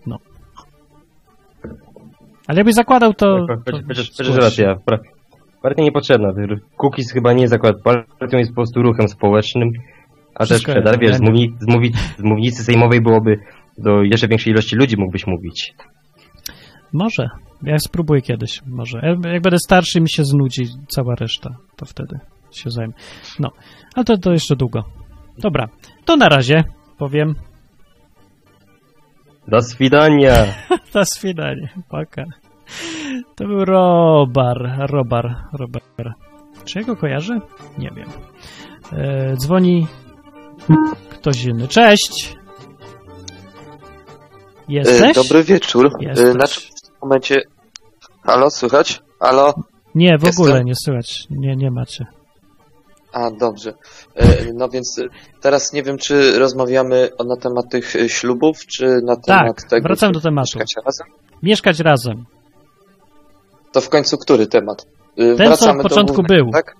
No. 0.07 0.19
Ale 2.47 2.59
jakbyś 2.59 2.75
zakładał 2.75 3.15
to... 3.15 3.47
zgłoś 3.67 4.11
chociaż 4.17 4.57
się. 4.57 4.65
racja, 4.65 4.77
partia 5.63 5.83
niepotrzebna. 5.83 6.33
Cookies 6.77 7.13
chyba 7.13 7.33
nie 7.33 7.43
jest 7.43 7.55
akurat 7.55 7.77
partią, 7.83 8.39
jest 8.39 8.51
po 8.51 8.55
prostu 8.55 8.83
ruchem 8.83 9.09
społecznym, 9.09 9.73
a 10.35 10.47
też 10.47 10.63
przedar, 10.63 10.99
wiesz, 10.99 11.17
z, 11.17 11.21
mówni, 11.21 11.55
z, 11.61 11.67
mówi, 11.67 11.93
z 12.19 12.23
mównicy 12.23 12.65
sejmowej 12.65 13.01
byłoby 13.01 13.39
do 13.79 14.03
jeszcze 14.03 14.29
większej 14.29 14.53
ilości 14.53 14.77
ludzi 14.77 14.97
mógłbyś 14.97 15.27
mówić. 15.27 15.75
Może. 16.93 17.29
Ja 17.63 17.79
spróbuję 17.79 18.23
kiedyś, 18.23 18.61
może. 18.67 19.01
Jak 19.33 19.43
będę 19.43 19.59
starszy 19.59 20.01
mi 20.01 20.11
się 20.11 20.25
znudzi 20.25 20.65
cała 20.89 21.15
reszta, 21.15 21.51
to 21.77 21.87
wtedy 21.87 22.19
się 22.51 22.71
zajmę. 22.71 22.93
No, 23.39 23.51
ale 23.95 24.05
to, 24.05 24.19
to 24.19 24.33
jeszcze 24.33 24.57
długo. 24.57 24.85
Dobra, 25.39 25.69
to 26.05 26.17
na 26.17 26.29
razie 26.29 26.65
powiem. 26.99 27.35
Do 29.49 29.63
swidania! 29.63 30.47
Na 30.95 31.05
swidanie, 31.15 31.69
paka. 31.89 32.25
To 33.37 33.45
był 33.47 33.65
Robar, 33.65 34.87
Robar, 34.91 35.37
Robar. 35.53 36.15
Czy 36.65 36.79
ja 36.79 36.85
go 36.85 36.97
kojarzę? 36.97 37.41
Nie 37.79 37.91
wiem. 37.97 38.09
E, 38.93 39.37
dzwoni 39.37 39.87
ktoś 41.11 41.45
inny. 41.45 41.69
Cześć! 41.69 42.37
Jesteś? 44.69 45.19
E, 45.19 45.23
Dobry 45.23 45.45
wieczór. 45.45 45.91
Jesteś. 46.01 46.27
E, 46.29 46.33
Znaczy 46.33 46.61
w 46.61 46.81
tym 46.83 46.95
momencie... 47.03 47.43
Halo, 48.25 48.51
słychać? 48.51 49.03
Halo? 49.21 49.55
Nie, 49.95 50.19
w 50.19 50.23
Jestem. 50.27 50.45
ogóle 50.47 50.65
nie 50.65 50.73
słychać. 50.85 51.27
Nie, 51.31 51.57
nie 51.57 51.71
macie. 51.71 52.07
A, 53.13 53.31
dobrze. 53.31 53.73
E, 54.17 54.53
No 54.55 54.69
więc 54.69 55.01
teraz 55.41 55.73
nie 55.73 55.83
wiem, 55.83 55.99
czy 55.99 56.39
rozmawiamy 56.39 57.09
na 57.29 57.37
temat 57.37 57.65
tych 57.71 57.93
ślubów, 58.07 58.67
czy 58.67 58.87
na 59.05 59.17
temat 59.17 59.69
tego, 59.71 59.89
wracam 59.89 60.13
do 60.13 60.21
tematu. 60.21 60.45
mieszkacie 60.59 60.81
razem? 60.87 61.07
Mieszkać 61.43 61.81
razem. 61.81 62.25
To 63.73 63.81
w 63.81 63.89
końcu 63.89 64.19
który 64.19 64.47
temat? 64.47 64.87
E, 65.17 65.17
Ten, 65.17 65.37
co 65.37 65.45
Wracamy 65.45 65.71
od 65.73 65.77
do 65.77 65.83
początku 65.89 66.15
głównego, 66.15 66.45
był. 66.45 66.53
Tak? 66.53 66.77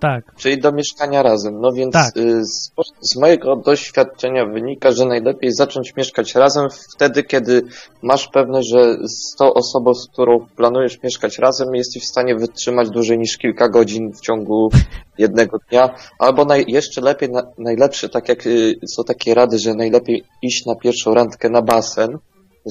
Tak. 0.00 0.34
Czyli 0.36 0.60
do 0.60 0.72
mieszkania 0.72 1.22
razem. 1.22 1.60
No 1.60 1.72
więc 1.72 1.92
Tak. 1.92 2.16
y, 2.16 2.44
z, 2.44 2.70
z 3.00 3.16
mojego 3.16 3.56
doświadczenia 3.56 4.46
wynika, 4.46 4.92
że 4.92 5.04
najlepiej 5.04 5.52
zacząć 5.52 5.96
mieszkać 5.96 6.34
razem 6.34 6.68
wtedy, 6.94 7.22
kiedy 7.22 7.62
masz 8.02 8.28
pewność, 8.28 8.68
że 8.68 8.96
z 9.04 9.36
tą 9.36 9.54
osobą, 9.54 9.94
z 9.94 10.08
którą 10.08 10.46
planujesz 10.56 11.02
mieszkać 11.02 11.38
razem, 11.38 11.74
jesteś 11.74 12.02
w 12.02 12.06
stanie 12.06 12.34
wytrzymać 12.36 12.90
dłużej 12.90 13.18
niż 13.18 13.38
kilka 13.38 13.68
godzin 13.68 14.12
w 14.12 14.20
ciągu 14.20 14.68
jednego 15.18 15.58
dnia. 15.70 15.94
Albo 16.18 16.44
naj, 16.44 16.64
jeszcze 16.68 17.00
lepiej, 17.00 17.30
na, 17.30 17.42
najlepsze, 17.58 18.08
tak 18.08 18.28
jak 18.28 18.46
y, 18.46 18.74
są 18.86 19.04
takie 19.04 19.34
rady, 19.34 19.58
że 19.58 19.74
najlepiej 19.74 20.24
iść 20.42 20.66
na 20.66 20.74
pierwszą 20.74 21.14
randkę 21.14 21.50
na 21.50 21.62
basen, 21.62 22.18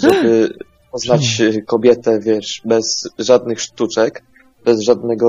żeby 0.04 0.50
poznać 0.94 1.42
y, 1.42 1.62
kobietę, 1.62 2.20
wiesz, 2.20 2.62
bez 2.66 3.10
żadnych 3.20 3.62
sztuczek 3.62 4.24
bez 4.66 4.82
żadnego 4.82 5.28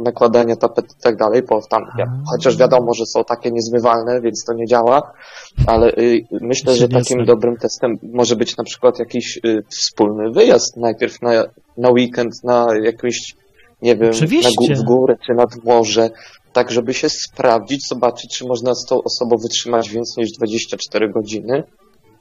nakładania 0.00 0.56
tapet 0.56 0.84
i 0.84 1.02
tak 1.02 1.16
dalej, 1.16 1.42
bo 1.48 1.60
tam, 1.70 1.82
chociaż 2.30 2.56
wiadomo, 2.56 2.94
że 2.94 3.06
są 3.06 3.24
takie 3.24 3.50
niezmywalne, 3.50 4.20
więc 4.20 4.44
to 4.44 4.52
nie 4.54 4.66
działa, 4.66 5.12
ale 5.66 5.92
y, 5.92 6.20
myślę, 6.40 6.74
że 6.74 6.88
takim 6.88 7.24
dobrym 7.24 7.56
testem 7.56 7.98
może 8.02 8.36
być 8.36 8.56
na 8.56 8.64
przykład 8.64 8.98
jakiś 8.98 9.40
y, 9.44 9.62
wspólny 9.68 10.30
wyjazd 10.30 10.76
najpierw 10.76 11.22
na, 11.22 11.30
na 11.76 11.90
weekend, 11.90 12.44
na 12.44 12.66
jakąś, 12.82 13.34
nie 13.82 13.96
wiem, 13.96 14.12
na 14.44 14.50
gó- 14.50 14.76
w 14.76 14.84
górę 14.84 15.16
czy 15.26 15.34
nad 15.34 15.64
morze, 15.64 16.10
tak 16.52 16.70
żeby 16.70 16.94
się 16.94 17.08
sprawdzić, 17.08 17.88
zobaczyć, 17.88 18.38
czy 18.38 18.46
można 18.46 18.74
z 18.74 18.84
tą 18.84 19.02
osobą 19.02 19.36
wytrzymać 19.42 19.90
więcej 19.90 20.24
niż 20.24 20.32
24 20.32 21.12
godziny. 21.12 21.62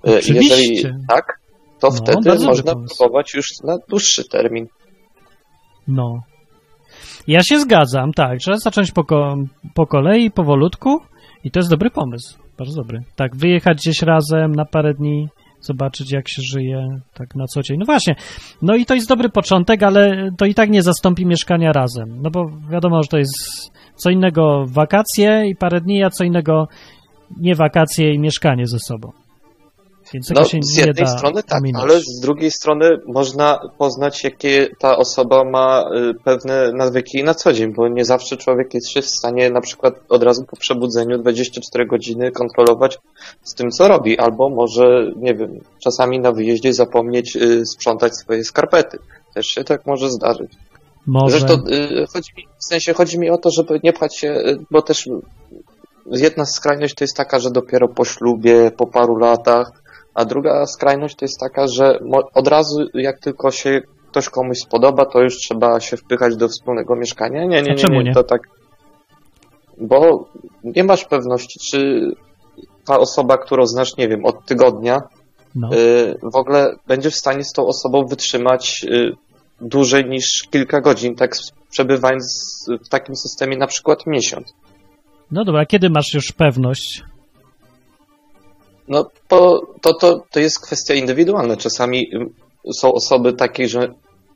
Oczywiście. 0.04 0.56
Jeżeli 0.56 0.84
tak, 1.10 1.40
to 1.80 1.88
No, 1.88 1.92
wtedy 1.92 2.46
można 2.46 2.74
próbować 2.76 3.34
już 3.34 3.48
na 3.64 3.78
dłuższy 3.90 4.24
termin. 4.30 4.68
No. 5.88 6.20
Ja 7.28 7.44
się 7.44 7.60
zgadzam, 7.60 8.12
tak. 8.14 8.40
Trzeba 8.40 8.58
zacząć 8.58 8.92
po, 8.92 9.04
ko 9.04 9.36
po 9.74 9.88
kolei, 9.88 10.32
powolutku 10.32 11.00
i 11.44 11.52
to 11.52 11.60
jest 11.60 11.70
dobry 11.70 11.90
pomysł. 11.90 12.40
Bardzo 12.58 12.82
dobry. 12.82 13.00
Tak, 13.16 13.36
wyjechać 13.36 13.78
gdzieś 13.78 14.02
razem 14.02 14.52
na 14.52 14.66
parę 14.66 14.94
dni, 14.94 15.28
zobaczyć 15.62 16.12
jak 16.12 16.30
się 16.30 16.42
żyje, 16.42 17.00
tak 17.14 17.36
na 17.36 17.46
co 17.46 17.62
dzień. 17.62 17.78
No 17.80 17.86
właśnie, 17.86 18.16
no 18.62 18.76
i 18.76 18.86
to 18.86 18.96
jest 18.96 19.10
dobry 19.10 19.30
początek, 19.30 19.84
ale 19.84 20.30
to 20.38 20.46
i 20.46 20.54
tak 20.54 20.70
nie 20.70 20.82
zastąpi 20.82 21.26
mieszkania 21.26 21.72
razem. 21.72 22.22
No 22.22 22.30
bo 22.30 22.46
wiadomo, 22.70 23.04
że 23.04 23.08
to 23.08 23.18
jest 23.18 23.72
co 23.96 24.10
innego 24.10 24.66
wakacje 24.68 25.44
i 25.50 25.56
parę 25.56 25.82
dni, 25.82 26.04
a 26.04 26.10
co 26.10 26.24
innego 26.24 26.68
nie 27.38 27.56
wakacje 27.56 28.14
i 28.14 28.20
mieszkanie 28.20 28.68
ze 28.68 28.78
sobą. 28.80 29.12
Więc 30.14 30.30
No, 30.30 30.44
się 30.44 30.60
z 30.62 30.78
jednej 30.78 31.08
strony 31.08 31.44
tak, 31.44 31.62
ominąć. 31.62 31.84
ale 31.84 32.00
z 32.00 32.20
drugiej 32.20 32.52
strony 32.52 32.98
można 33.08 33.60
poznać, 33.78 34.24
jakie 34.24 34.68
ta 34.80 34.98
osoba 34.98 35.44
ma 35.44 35.84
y, 36.10 36.14
pewne 36.24 36.72
nawyki 36.74 37.24
na 37.24 37.34
co 37.34 37.54
dzień, 37.54 37.74
bo 37.74 37.88
nie 37.88 38.06
zawsze 38.06 38.38
człowiek 38.38 38.74
jest 38.74 38.90
się 38.90 39.02
w 39.02 39.10
stanie 39.10 39.50
na 39.50 39.62
przykład 39.62 39.94
od 40.10 40.24
razu 40.24 40.46
po 40.46 40.58
przebudzeniu 40.58 41.18
24 41.18 41.86
godziny 41.86 42.32
kontrolować 42.32 42.98
z 43.44 43.54
tym, 43.54 43.72
co 43.72 43.88
robi, 43.88 44.20
albo 44.20 44.50
może, 44.50 45.12
nie 45.16 45.36
wiem, 45.36 45.60
czasami 45.84 46.20
na 46.20 46.32
wyjeździe 46.32 46.74
zapomnieć 46.74 47.36
y, 47.36 47.66
sprzątać 47.66 48.16
swoje 48.16 48.44
skarpety. 48.44 48.98
Też 49.34 49.48
się 49.48 49.64
tak 49.64 49.86
może 49.86 50.10
zdarzyć. 50.10 50.52
Może. 51.08 51.40
Zresztą 51.40 51.54
y, 51.54 52.06
chodzi 52.14 52.32
mi, 52.38 52.44
w 52.60 52.66
sensie 52.66 52.94
chodzi 52.94 53.20
mi 53.20 53.30
o 53.30 53.38
to, 53.38 53.52
żeby 53.52 53.80
nie 53.84 53.94
pchać 53.94 54.18
się, 54.18 54.36
bo 54.72 54.82
też 54.82 55.10
jedna 56.12 56.46
skrajność 56.46 56.96
to 56.96 57.04
jest 57.04 57.18
taka, 57.18 57.40
że 57.40 57.52
dopiero 57.52 57.88
po 57.88 58.06
ślubie, 58.06 58.72
po 58.78 58.88
paru 58.88 59.16
latach, 59.16 59.72
a 60.18 60.26
druga 60.26 60.66
skrajność 60.66 61.16
to 61.16 61.26
jest 61.26 61.40
taka, 61.40 61.68
że 61.68 62.00
od 62.34 62.48
razu 62.48 62.86
jak 62.94 63.20
tylko 63.20 63.52
się 63.52 63.82
ktoś 64.12 64.30
komuś 64.30 64.58
spodoba, 64.58 65.06
to 65.06 65.22
już 65.22 65.38
trzeba 65.38 65.80
się 65.80 65.98
wpychać 65.98 66.36
do 66.36 66.48
wspólnego 66.48 66.96
mieszkania. 66.96 67.46
Nie, 67.46 67.62
nie, 67.62 67.76
nie, 67.76 68.04
nie, 68.04 68.14
to 68.14 68.24
tak. 68.24 68.42
Bo 69.82 70.26
nie 70.64 70.84
masz 70.84 71.06
pewności, 71.06 71.60
czy 71.72 72.10
ta 72.86 73.00
osoba, 73.00 73.38
którą 73.38 73.66
znasz, 73.66 73.98
nie 73.98 74.08
wiem, 74.08 74.26
od 74.26 74.46
tygodnia, 74.46 75.02
No. 75.56 75.70
y, 75.74 76.16
w 76.34 76.36
ogóle 76.36 76.76
będzie 76.88 77.10
w 77.12 77.16
stanie 77.16 77.44
z 77.44 77.52
tą 77.54 77.66
osobą 77.68 78.06
wytrzymać 78.06 78.86
y, 78.92 79.12
dłużej 79.62 80.06
niż 80.10 80.44
kilka 80.52 80.82
godzin, 80.82 81.16
tak 81.16 81.36
przebywając 81.72 82.26
w 82.86 82.90
takim 82.90 83.16
systemie 83.16 83.58
na 83.58 83.68
przykład 83.68 84.08
miesiąc. 84.08 84.54
no 85.32 85.46
dobra, 85.46 85.62
a 85.62 85.66
kiedy 85.66 85.90
masz 85.90 86.14
już 86.14 86.32
pewność? 86.32 87.04
No 88.88 89.06
to, 89.28 89.62
to, 89.82 89.94
to, 89.94 90.24
to 90.32 90.40
jest 90.40 90.60
kwestia 90.60 90.94
indywidualna. 90.94 91.58
Czasami 91.58 92.08
y, 92.68 92.74
są 92.74 92.94
osoby 92.94 93.34
takie, 93.34 93.68
że 93.68 93.88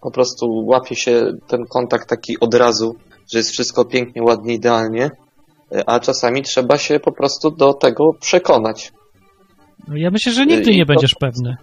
po 0.01 0.11
prostu 0.11 0.45
łapie 0.65 0.95
się 0.95 1.31
ten 1.47 1.65
kontakt 1.65 2.09
taki 2.09 2.39
od 2.39 2.53
razu, 2.53 2.95
że 3.31 3.37
jest 3.37 3.51
wszystko 3.51 3.85
pięknie, 3.85 4.23
ładnie, 4.23 4.53
idealnie, 4.53 5.05
y, 5.75 5.85
a 5.85 5.99
czasami 5.99 6.41
trzeba 6.41 6.77
się 6.77 6.99
po 6.99 7.11
prostu 7.11 7.51
do 7.51 7.73
tego 7.73 8.13
przekonać. 8.19 8.91
No 9.87 9.97
ja 9.97 10.11
myślę, 10.11 10.31
że 10.31 10.45
nigdy 10.45 10.71
I 10.71 10.75
nie 10.77 10.85
to- 10.85 10.87
będziesz 10.87 11.15
pewny. 11.19 11.57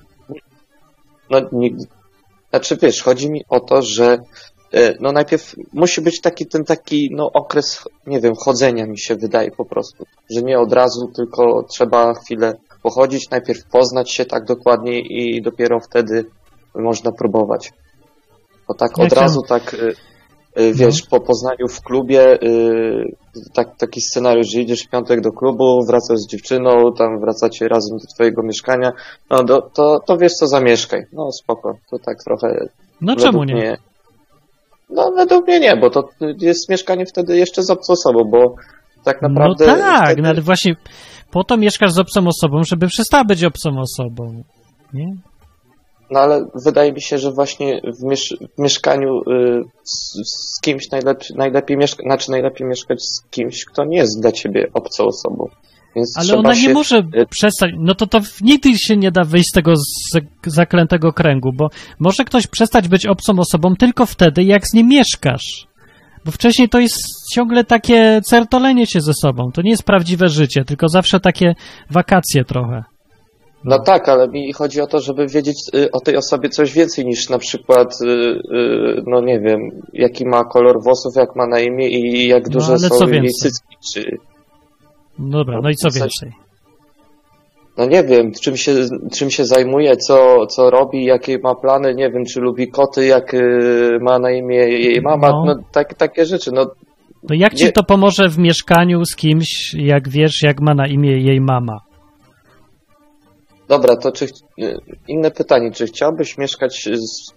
No, 1.30 1.41
nigdy. 1.53 1.84
Znaczy, 2.51 2.76
wiesz, 2.82 3.03
chodzi 3.03 3.30
mi 3.30 3.45
o 3.49 3.61
to, 3.61 3.82
że 3.82 4.18
e, 4.72 4.95
no 5.01 5.12
najpierw 5.12 5.55
musi 5.72 6.01
być 6.01 6.20
taki 6.20 6.47
ten 6.47 6.64
taki, 6.64 7.09
no 7.12 7.30
okres, 7.32 7.84
nie 8.07 8.20
wiem, 8.20 8.34
chodzenia 8.34 8.86
mi 8.86 8.99
się 8.99 9.16
wydaje 9.16 9.51
po 9.51 9.64
prostu. 9.64 10.05
Że 10.30 10.43
nie 10.43 10.59
od 10.59 10.72
razu, 10.72 11.12
tylko 11.16 11.62
trzeba 11.70 12.14
chwilę 12.14 12.55
pochodzić, 12.89 13.30
najpierw 13.30 13.64
poznać 13.72 14.12
się 14.12 14.24
tak 14.24 14.45
dokładnie 14.45 15.01
i 15.01 15.43
dopiero 15.43 15.80
wtedy 15.80 16.24
można 16.74 17.12
próbować. 17.12 17.72
Bo 18.68 18.74
tak 18.74 18.99
od 18.99 19.11
tam- 19.11 19.22
razu, 19.22 19.41
tak, 19.49 19.74
e, 19.74 20.62
e, 20.62 20.72
wiesz, 20.72 21.03
po 21.11 21.20
poznaniu 21.20 21.68
w 21.68 21.80
klubie, 21.82 22.22
e, 22.32 22.39
tak, 23.55 23.76
taki 23.78 24.01
scenariusz, 24.01 24.47
że 24.55 24.61
idziesz 24.61 24.82
w 24.86 24.91
piątek 24.91 25.20
do 25.20 25.32
klubu, 25.32 25.84
wracasz 25.86 26.18
z 26.18 26.26
dziewczyną, 26.30 26.93
tam 26.99 27.20
wracacie 27.20 27.68
razem 27.68 27.99
do 27.99 28.07
twojego 28.14 28.43
mieszkania, 28.43 28.93
no 29.30 29.45
do, 29.45 29.61
to, 29.74 29.99
to 30.07 30.16
wiesz 30.16 30.32
co, 30.32 30.47
zamieszkaj. 30.47 31.01
No 31.12 31.32
spoko, 31.32 31.72
to 31.91 31.99
tak 31.99 32.16
trochę... 32.24 32.68
No 33.01 33.16
czemu 33.16 33.45
nie? 33.45 33.55
Mnie, 33.55 33.76
no 34.91 35.12
według 35.16 35.47
mnie 35.47 35.61
nie, 35.61 35.76
bo 35.76 35.91
to 35.91 36.09
jest 36.41 36.68
mieszkanie 36.70 37.07
wtedy 37.07 37.36
jeszcze 37.36 37.62
z 37.62 37.70
obcą 37.70 37.93
osobą, 37.93 38.24
bo 38.30 38.55
tak 39.05 39.22
No 39.22 39.28
naprawdę... 39.28 39.66
tak, 39.66 40.05
wtedy, 40.07 40.22
no 40.22 40.28
ale 40.28 40.41
właśnie 40.41 40.76
po 41.31 41.45
to 41.45 41.57
mieszkasz 41.57 41.93
z 41.93 41.99
obcą 41.99 42.26
osobą, 42.26 42.62
żeby 42.64 42.87
przestała 42.87 43.24
być 43.24 43.45
obcą 43.45 43.70
osobą. 43.81 44.43
Nie? 44.95 45.07
No 46.11 46.20
ale 46.20 46.47
wydaje 46.64 46.93
mi 46.93 47.03
się, 47.03 47.18
że 47.18 47.33
właśnie 47.33 47.81
w, 48.01 48.05
miesz 48.05 48.37
w 48.59 48.62
mieszkaniu 48.62 49.20
y, 49.20 49.62
z, 49.85 50.14
z 50.24 50.61
kimś 50.61 50.91
najlepiej, 50.91 51.37
najlepiej 51.37 51.76
mieszkać, 51.76 52.07
znaczy 52.07 52.31
najlepiej 52.31 52.66
mieszkać 52.66 53.03
z 53.03 53.22
kimś, 53.31 53.64
kto 53.64 53.85
nie 53.85 53.97
jest 53.97 54.20
dla 54.20 54.33
ciebie 54.33 54.66
obcą 54.74 55.05
osobą. 55.05 55.49
Więc 55.97 56.18
Ale 56.18 56.39
ona 56.39 56.55
się... 56.55 56.66
nie 56.66 56.74
może 56.74 56.99
y- 56.99 57.26
przestać. 57.26 57.70
No 57.79 57.95
to 57.95 58.07
to 58.07 58.20
nigdy 58.41 58.79
się 58.79 58.97
nie 58.97 59.11
da 59.11 59.24
wyjść 59.24 59.49
z 59.49 59.53
tego 59.53 59.76
z 59.76 60.20
zaklętego 60.47 61.12
kręgu, 61.12 61.53
bo 61.53 61.68
może 61.99 62.24
ktoś 62.24 62.47
przestać 62.47 62.89
być 62.89 63.07
obcą 63.07 63.33
osobą 63.39 63.76
tylko 63.76 64.07
wtedy, 64.07 64.45
jak 64.45 64.68
z 64.68 64.74
nim 64.74 64.89
mieszkasz. 64.89 65.66
Bo 66.25 66.31
wcześniej 66.31 66.69
to 66.69 66.79
jest 66.81 66.99
ciągle 67.35 67.64
takie 67.64 68.21
certolenie 68.25 68.87
się 68.87 69.01
ze 69.01 69.12
sobą. 69.23 69.51
To 69.55 69.62
nie 69.62 69.71
jest 69.71 69.83
prawdziwe 69.83 70.29
życie, 70.29 70.64
tylko 70.64 70.89
zawsze 70.89 71.21
takie 71.21 71.55
wakacje 71.91 72.45
trochę. 72.45 72.85
No 73.64 73.79
tak, 73.79 74.09
ale 74.09 74.29
mi 74.29 74.53
chodzi 74.53 74.81
o 74.81 74.87
to, 74.87 75.01
żeby 75.01 75.27
wiedzieć 75.27 75.57
y, 75.75 75.91
o 75.91 76.01
tej 76.01 76.16
osobie 76.16 76.49
coś 76.49 76.73
więcej 76.73 77.05
niż 77.07 77.29
na 77.29 77.39
przykład, 77.39 77.95
y, 78.03 78.07
y, 78.07 79.03
no 79.07 79.21
nie 79.21 79.41
wiem, 79.41 79.61
jaki 79.93 80.27
ma 80.27 80.45
kolor 80.45 80.83
włosów, 80.83 81.16
jak 81.16 81.37
ma 81.37 81.47
na 81.47 81.61
imię 81.61 81.89
i 81.89 82.29
jak 82.29 82.45
No, 82.47 82.51
duże 82.51 82.77
co 82.77 82.95
są 82.95 83.09
jej 83.09 83.29
cycki, 83.29 83.77
czy... 83.95 84.16
Dobra, 85.19 85.61
no 85.62 85.71
i 85.71 85.75
co 85.75 85.89
więcej? 85.91 86.47
No 87.79 87.87
nie 87.87 88.05
wiem, 88.05 88.33
czym 88.43 88.57
się, 88.57 88.74
czym 89.12 89.31
się 89.31 89.45
zajmuje, 89.45 89.97
co, 89.97 90.47
co 90.47 90.70
robi, 90.70 91.05
jakie 91.05 91.39
ma 91.39 91.55
plany, 91.55 91.95
nie 91.95 92.11
wiem, 92.11 92.24
czy 92.24 92.41
lubi 92.41 92.68
koty, 92.70 93.07
jak 93.07 93.35
y, 93.35 93.99
ma 94.01 94.18
na 94.18 94.31
imię 94.31 94.57
jej 94.57 95.01
mama, 95.03 95.29
No. 95.31 95.45
no, 95.47 95.55
tak, 95.72 95.95
takie 95.95 96.26
rzeczy, 96.26 96.51
no 96.53 96.66
No 97.29 97.35
jak 97.35 97.55
ci 97.55 97.64
Nie- 97.64 97.72
to 97.72 97.85
pomoże 97.85 98.29
w 98.29 98.39
mieszkaniu 98.39 99.05
z 99.05 99.16
kimś, 99.16 99.74
jak 99.74 100.09
wiesz, 100.09 100.43
jak 100.43 100.61
ma 100.61 100.74
na 100.74 100.87
imię 100.87 101.18
jej 101.18 101.41
mama? 101.41 101.79
dobra, 103.68 103.97
to 103.97 104.12
czy, 104.12 104.24
y, 104.24 104.76
inne 105.09 105.31
pytanie, 105.31 105.70
czy 105.72 105.87
chciałbyś 105.87 106.39
mieszkać 106.39 106.89
z 106.95 107.33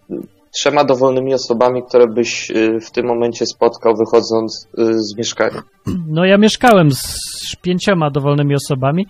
trzema 0.58 0.84
dowolnymi 0.84 1.34
osobami, 1.34 1.84
które 1.88 2.08
byś 2.08 2.52
y, 2.52 2.80
w 2.80 2.92
tym 2.92 3.06
momencie 3.08 3.46
spotkał, 3.46 3.94
wychodząc 3.96 4.68
z 4.96 5.18
mieszkania? 5.18 5.62
No 6.08 6.26
ja 6.26 6.38
mieszkałem 6.38 6.92
z 6.92 7.56
pięcioma 7.62 8.10
dowolnymi 8.12 8.56
osobami, 8.56 9.08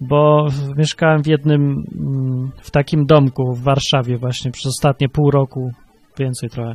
bo 0.00 0.46
mieszkałem 0.76 1.22
w 1.22 1.26
jednym, 1.26 1.62
mm, 1.62 2.50
w 2.62 2.70
takim 2.70 3.06
domku 3.06 3.52
w 3.54 3.62
Warszawie 3.62 4.18
właśnie 4.18 4.50
przez 4.50 4.66
ostatnie 4.66 5.08
pół 5.08 5.30
roku, 5.30 5.70
więcej 6.18 6.48
trochę. 6.50 6.74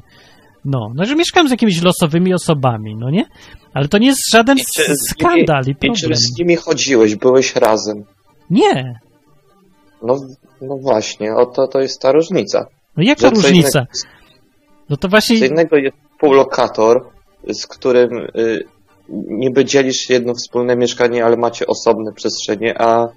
No, 0.65 0.79
no 0.95 1.05
że 1.05 1.15
mieszkałem 1.15 1.47
z 1.47 1.51
jakimiś 1.51 1.81
losowymi 1.81 2.33
osobami, 2.33 2.95
no 2.95 3.09
nie? 3.09 3.25
Ale 3.73 3.87
to 3.87 3.97
nie 3.97 4.07
jest 4.07 4.31
żaden 4.31 4.57
I 4.57 4.61
czy 4.75 4.95
skandal 4.95 5.61
i 5.67 5.69
I 5.71 5.75
czy 5.75 5.79
problem. 6.01 6.15
z 6.15 6.39
nimi 6.39 6.55
chodziłeś, 6.55 7.15
byłeś 7.15 7.55
razem? 7.55 8.03
Nie, 8.49 8.99
No, 10.03 10.15
no 10.61 10.77
właśnie, 10.81 11.35
oto 11.35 11.67
to 11.67 11.79
jest 11.81 12.01
ta 12.01 12.11
różnica. 12.11 12.65
no 12.97 13.03
jaka 13.03 13.21
Że 13.21 13.29
różnica? 13.29 13.79
innego- 13.79 13.91
No 14.89 14.97
to 14.97 15.07
właśnie, 15.07 15.39
Co 15.39 15.45
innego 15.45 15.77
jest 15.77 15.97
współlokator, 16.13 17.09
z 17.53 17.67
którym 17.67 18.09
y, 18.35 18.63
niby 19.29 19.65
dzielisz 19.65 20.09
jedno 20.09 20.33
wspólne 20.33 20.75
mieszkanie, 20.75 21.25
ale 21.25 21.37
macie 21.37 21.67
osobne 21.67 22.13
przestrzenie, 22.13 22.81
a 22.81 23.07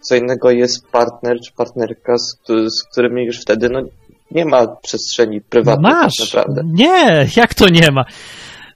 co 0.00 0.16
innego 0.16 0.50
jest 0.50 0.88
partner 0.88 1.36
czy 1.46 1.52
partnerka, 1.52 2.18
z, 2.18 2.38
z 2.48 2.84
którymi 2.92 3.24
już 3.24 3.40
wtedy 3.40 3.68
no, 3.68 3.82
nie 4.30 4.44
ma 4.44 4.66
przestrzeni 4.82 5.40
prywatnej 5.40 5.92
masz. 5.92 6.16
tak 6.16 6.34
naprawdę. 6.34 6.62
Nie, 6.74 7.26
jak 7.36 7.54
to 7.54 7.68
nie 7.68 7.90
ma? 7.90 8.04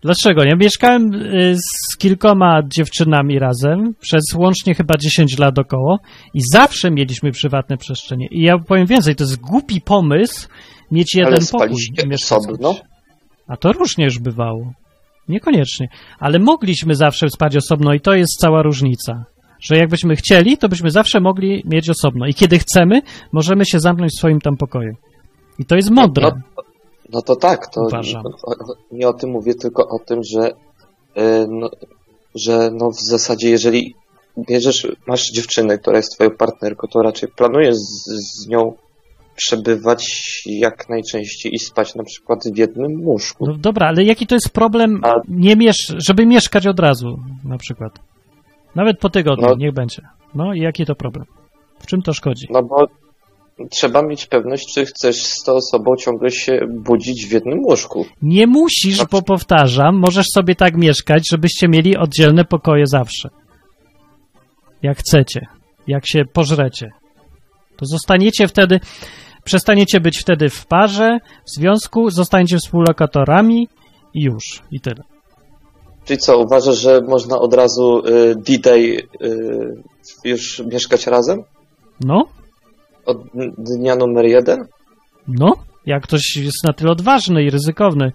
Dlaczego 0.02 0.44
nie? 0.44 0.56
Mieszkałem 0.56 1.14
y, 1.14 1.56
z 1.56 1.96
kilkoma 1.96 2.62
dziewczynami 2.66 3.38
razem 3.38 3.94
przez 4.00 4.22
łącznie 4.36 4.74
chyba 4.74 4.96
10 4.96 5.38
lat 5.38 5.58
około 5.58 5.98
i 6.34 6.40
zawsze 6.52 6.90
mieliśmy 6.90 7.32
prywatne 7.32 7.76
przestrzenie. 7.76 8.26
I 8.30 8.42
ja 8.42 8.58
powiem 8.58 8.86
więcej, 8.86 9.16
to 9.16 9.24
jest 9.24 9.40
głupi 9.40 9.80
pomysł 9.80 10.48
mieć 10.90 11.14
jeden 11.14 11.34
Ale 11.34 11.46
pokój. 11.52 12.14
osobno? 12.14 12.74
A 13.48 13.56
to 13.56 13.72
różnie 13.72 14.04
już 14.04 14.18
bywało. 14.18 14.72
Niekoniecznie. 15.30 15.88
Ale 16.18 16.38
mogliśmy 16.38 16.94
zawsze 16.94 17.30
spać 17.30 17.56
osobno 17.56 17.94
i 17.94 18.00
to 18.00 18.14
jest 18.14 18.38
cała 18.40 18.62
różnica. 18.62 19.24
Że 19.60 19.76
jakbyśmy 19.76 20.16
chcieli, 20.16 20.58
to 20.58 20.68
byśmy 20.68 20.90
zawsze 20.90 21.20
mogli 21.20 21.62
mieć 21.64 21.90
osobno. 21.90 22.26
I 22.26 22.34
kiedy 22.34 22.58
chcemy, 22.58 23.02
możemy 23.32 23.66
się 23.66 23.80
zamknąć 23.80 24.12
w 24.12 24.18
swoim 24.18 24.40
tam 24.40 24.56
pokoju. 24.56 24.92
I 25.58 25.64
to 25.64 25.76
jest 25.76 25.90
mądre. 25.90 26.30
No, 26.56 26.62
no 27.12 27.22
to 27.22 27.36
tak, 27.36 27.66
to 27.66 27.82
Uważam. 27.82 28.22
nie 28.92 29.08
o 29.08 29.12
tym 29.12 29.30
mówię, 29.30 29.54
tylko 29.54 29.88
o 29.88 29.98
tym, 29.98 30.20
że, 30.22 30.48
y, 30.50 31.46
no, 31.48 31.70
że 32.34 32.70
no 32.72 32.90
w 32.90 33.00
zasadzie 33.00 33.50
jeżeli 33.50 33.94
bierzesz, 34.48 34.86
masz 35.06 35.30
dziewczynę, 35.30 35.78
która 35.78 35.96
jest 35.96 36.14
twoją 36.14 36.30
partnerką, 36.30 36.88
to 36.88 37.02
raczej 37.02 37.28
planujesz 37.28 37.74
z, 37.74 38.04
z 38.06 38.48
nią 38.48 38.74
przebywać 39.44 40.04
jak 40.46 40.88
najczęściej 40.88 41.54
i 41.54 41.58
spać 41.58 41.94
na 41.94 42.04
przykład 42.04 42.38
w 42.54 42.58
jednym 42.58 43.06
łóżku. 43.06 43.46
No 43.46 43.54
dobra, 43.58 43.86
ale 43.88 44.04
jaki 44.04 44.26
to 44.26 44.34
jest 44.34 44.50
problem, 44.52 45.00
A- 45.04 45.14
nie 45.28 45.56
miesz 45.56 45.94
żeby 45.96 46.26
mieszkać 46.26 46.66
od 46.66 46.80
razu, 46.80 47.18
na 47.44 47.58
przykład? 47.58 47.92
Nawet 48.74 48.98
po 48.98 49.10
tygodniu, 49.10 49.46
No. 49.48 49.54
niech 49.56 49.72
będzie. 49.74 50.02
No 50.34 50.54
i 50.54 50.60
jaki 50.60 50.86
to 50.86 50.94
problem? 50.94 51.24
W 51.80 51.86
czym 51.86 52.02
to 52.02 52.12
szkodzi? 52.12 52.46
No 52.50 52.62
bo 52.62 52.86
trzeba 53.70 54.02
mieć 54.02 54.26
pewność, 54.26 54.74
czy 54.74 54.86
chcesz 54.86 55.16
z 55.16 55.42
tą 55.44 55.52
osobą 55.52 55.96
ciągle 55.96 56.30
się 56.30 56.60
budzić 56.68 57.26
w 57.26 57.32
jednym 57.32 57.58
łóżku. 57.64 58.06
Nie 58.22 58.46
musisz, 58.46 58.98
No. 58.98 59.04
bo 59.10 59.22
powtarzam, 59.22 59.98
możesz 59.98 60.26
sobie 60.34 60.54
tak 60.54 60.76
mieszkać, 60.76 61.28
żebyście 61.30 61.68
mieli 61.68 61.96
oddzielne 61.96 62.44
pokoje 62.44 62.86
zawsze. 62.86 63.28
Jak 64.82 64.98
chcecie. 64.98 65.40
Jak 65.86 66.06
się 66.06 66.24
pożrecie. 66.32 66.90
To 67.76 67.86
zostaniecie 67.86 68.48
wtedy, 68.48 68.80
przestaniecie 69.44 70.00
być 70.00 70.18
wtedy 70.18 70.48
w 70.48 70.66
parze, 70.66 71.18
w 71.46 71.50
związku, 71.50 72.10
zostaniecie 72.10 72.58
współlokatorami 72.58 73.68
i 74.14 74.22
już. 74.22 74.62
I 74.70 74.80
tyle. 74.80 75.02
Czyli 76.04 76.18
co, 76.18 76.38
uważasz, 76.38 76.78
że 76.78 77.00
można 77.08 77.38
od 77.38 77.54
razu 77.54 77.98
y, 78.06 78.34
D-Day 78.36 78.78
y, 79.22 79.82
już 80.24 80.62
mieszkać 80.72 81.06
razem? 81.06 81.42
No, 82.00 82.24
Od 83.06 83.18
dnia 83.58 83.96
numer 83.96 84.24
jeden? 84.24 84.64
no. 85.28 85.52
Jak 85.86 86.02
ktoś 86.02 86.36
jest 86.36 86.64
na 86.64 86.72
tyle 86.72 86.90
odważny 86.90 87.42
i 87.42 87.50
ryzykowny 87.50 88.12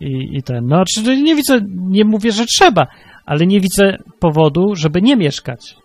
i, 0.00 0.36
i 0.38 0.42
ten. 0.42 0.66
No, 0.66 0.84
czy 0.94 1.22
nie 1.22 1.34
widzę, 1.34 1.60
nie 1.88 2.04
mówię, 2.04 2.32
że 2.32 2.46
trzeba, 2.46 2.86
ale 3.26 3.46
nie 3.46 3.60
widzę 3.60 3.96
powodu, 4.20 4.74
żeby 4.74 5.02
nie 5.02 5.16
mieszkać. 5.16 5.76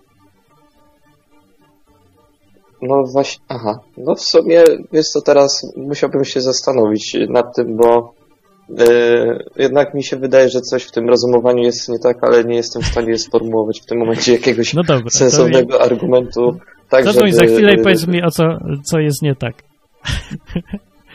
No 2.88 3.04
właśnie, 3.04 3.44
aha. 3.48 3.80
No 3.98 4.16
w 4.16 4.22
sumie, 4.22 4.64
wiesz 4.94 5.08
co, 5.08 5.22
teraz 5.22 5.74
musiałbym 5.78 6.26
się 6.26 6.42
zastanowić 6.42 7.18
nad 7.30 7.56
tym, 7.56 7.78
bo 7.78 8.14
y, 8.70 8.84
jednak 9.56 9.94
mi 9.94 10.04
się 10.04 10.18
wydaje, 10.18 10.50
że 10.50 10.62
coś 10.62 10.84
w 10.84 10.92
tym 10.92 11.10
rozumowaniu 11.10 11.64
jest 11.64 11.90
nie 11.90 12.00
tak, 12.00 12.18
ale 12.22 12.44
nie 12.44 12.56
jestem 12.56 12.82
w 12.82 12.86
stanie 12.86 13.18
sformułować 13.18 13.82
w 13.82 13.86
tym 13.86 13.98
momencie 13.98 14.32
jakiegoś 14.32 14.74
No 14.74 14.84
dobra. 14.84 15.04
to 15.04 15.10
sensownego 15.10 15.82
argumentu. 15.82 16.58
Tak, 16.90 17.06
Zadzwoń 17.06 17.32
żeby, 17.32 17.48
za 17.48 17.54
chwilę 17.54 17.74
i 17.74 17.80
y, 17.80 17.84
powiedz 17.84 18.08
mi, 18.08 18.24
o 18.24 18.32
co, 18.32 18.44
co 18.84 19.00
jest 19.00 19.22
nie 19.22 19.36
tak. 19.36 19.56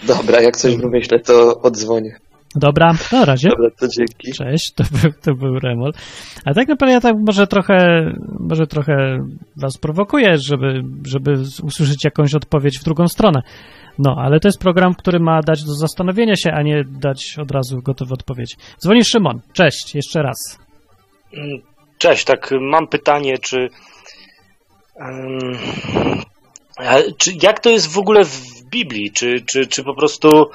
Dobra, 0.07 0.41
jak 0.41 0.57
coś 0.57 0.77
wymyślę, 0.77 1.21
to 1.21 1.61
odzwonię. 1.62 2.16
Dobra, 2.59 2.93
na 3.13 3.25
razie. 3.25 3.49
Dobra, 3.49 3.71
to 3.81 3.89
dzięki. 3.89 4.33
Cześć, 4.33 4.73
to 4.73 4.85
był, 5.03 5.13
to 5.23 5.35
był 5.35 5.59
Remol. 5.59 5.93
A 6.45 6.55
tak 6.55 6.69
naprawdę 6.69 6.93
ja 6.93 7.01
tak 7.01 7.15
może 7.27 7.47
trochę, 7.47 8.11
może 8.41 8.67
trochę 8.67 9.19
was 9.57 9.79
prowokuję, 9.79 10.39
żeby, 10.39 10.83
żeby 11.07 11.33
usłyszeć 11.63 12.05
jakąś 12.05 12.35
odpowiedź 12.35 12.79
w 12.79 12.85
drugą 12.85 13.09
stronę. 13.09 13.43
No, 13.99 14.17
ale 14.19 14.41
to 14.41 14.49
jest 14.49 14.61
program, 14.61 14.95
który 14.95 15.21
ma 15.21 15.41
dać 15.41 15.65
do 15.65 15.75
zastanowienia 15.75 16.37
się, 16.37 16.51
a 16.53 16.63
nie 16.63 16.85
dać 16.85 17.39
od 17.39 17.51
razu 17.51 17.83
gotowe 17.83 18.15
odpowiedzi. 18.15 18.57
Dzwoni 18.81 19.05
Szymon. 19.05 19.41
Cześć, 19.53 19.95
jeszcze 19.95 20.23
raz. 20.23 20.59
Mm, 21.35 21.49
Cześć, 21.99 22.25
tak 22.25 22.51
mam 22.61 22.87
pytanie, 22.87 23.39
czy, 23.39 23.69
a 26.79 26.97
czy 27.19 27.33
jak 27.43 27.61
to 27.61 27.71
jest 27.71 27.93
w 27.93 27.99
ogóle 27.99 28.25
w 28.25 28.41
Biblii? 28.71 29.11
Czy, 29.13 29.41
czy, 29.47 29.67
czy 29.67 29.85
po 29.85 29.95
prostu 29.95 30.51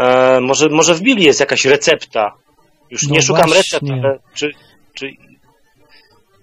e, 0.00 0.40
może, 0.40 0.68
może 0.68 0.94
w 0.94 1.00
Biblii 1.00 1.26
jest 1.26 1.40
jakaś 1.40 1.64
recepta? 1.64 2.32
Już 2.90 3.08
No 3.08 3.14
nie 3.14 3.22
szukam 3.22 3.46
właśnie. 3.46 3.58
recept, 3.58 4.04
ale 4.04 4.18
czy, 4.34 4.50
czy 4.94 5.06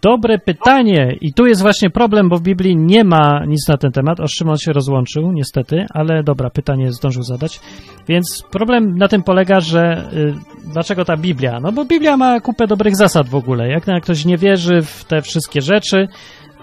Dobre 0.02 0.40
pytanie. 0.40 1.18
I 1.22 1.34
tu 1.34 1.46
jest 1.46 1.62
właśnie 1.62 1.90
problem, 1.90 2.30
bo 2.30 2.38
w 2.38 2.42
Biblii 2.42 2.78
nie 2.78 3.04
ma 3.04 3.46
nic 3.48 3.68
na 3.68 3.78
ten 3.78 3.92
temat. 3.92 4.20
O, 4.20 4.28
Szymon 4.28 4.58
się 4.58 4.74
rozłączył, 4.74 5.32
niestety, 5.32 5.86
ale 5.90 6.24
dobra, 6.24 6.50
pytanie 6.50 6.92
zdążył 6.92 7.24
zadać. 7.24 7.60
Więc 8.08 8.44
problem 8.52 8.98
na 8.98 9.08
tym 9.08 9.24
polega, 9.24 9.60
że 9.60 10.10
y, 10.14 10.34
dlaczego 10.74 11.06
ta 11.06 11.18
Biblia? 11.18 11.60
No 11.60 11.72
bo 11.72 11.86
Biblia 11.86 12.18
ma 12.18 12.40
kupę 12.40 12.68
dobrych 12.68 12.96
zasad 12.96 13.30
w 13.30 13.36
ogóle. 13.36 13.68
Jak 13.68 13.88
na 13.88 14.00
ktoś 14.00 14.26
nie 14.26 14.38
wierzy 14.38 14.82
w 14.82 15.04
te 15.04 15.22
wszystkie 15.22 15.62
rzeczy, 15.62 16.08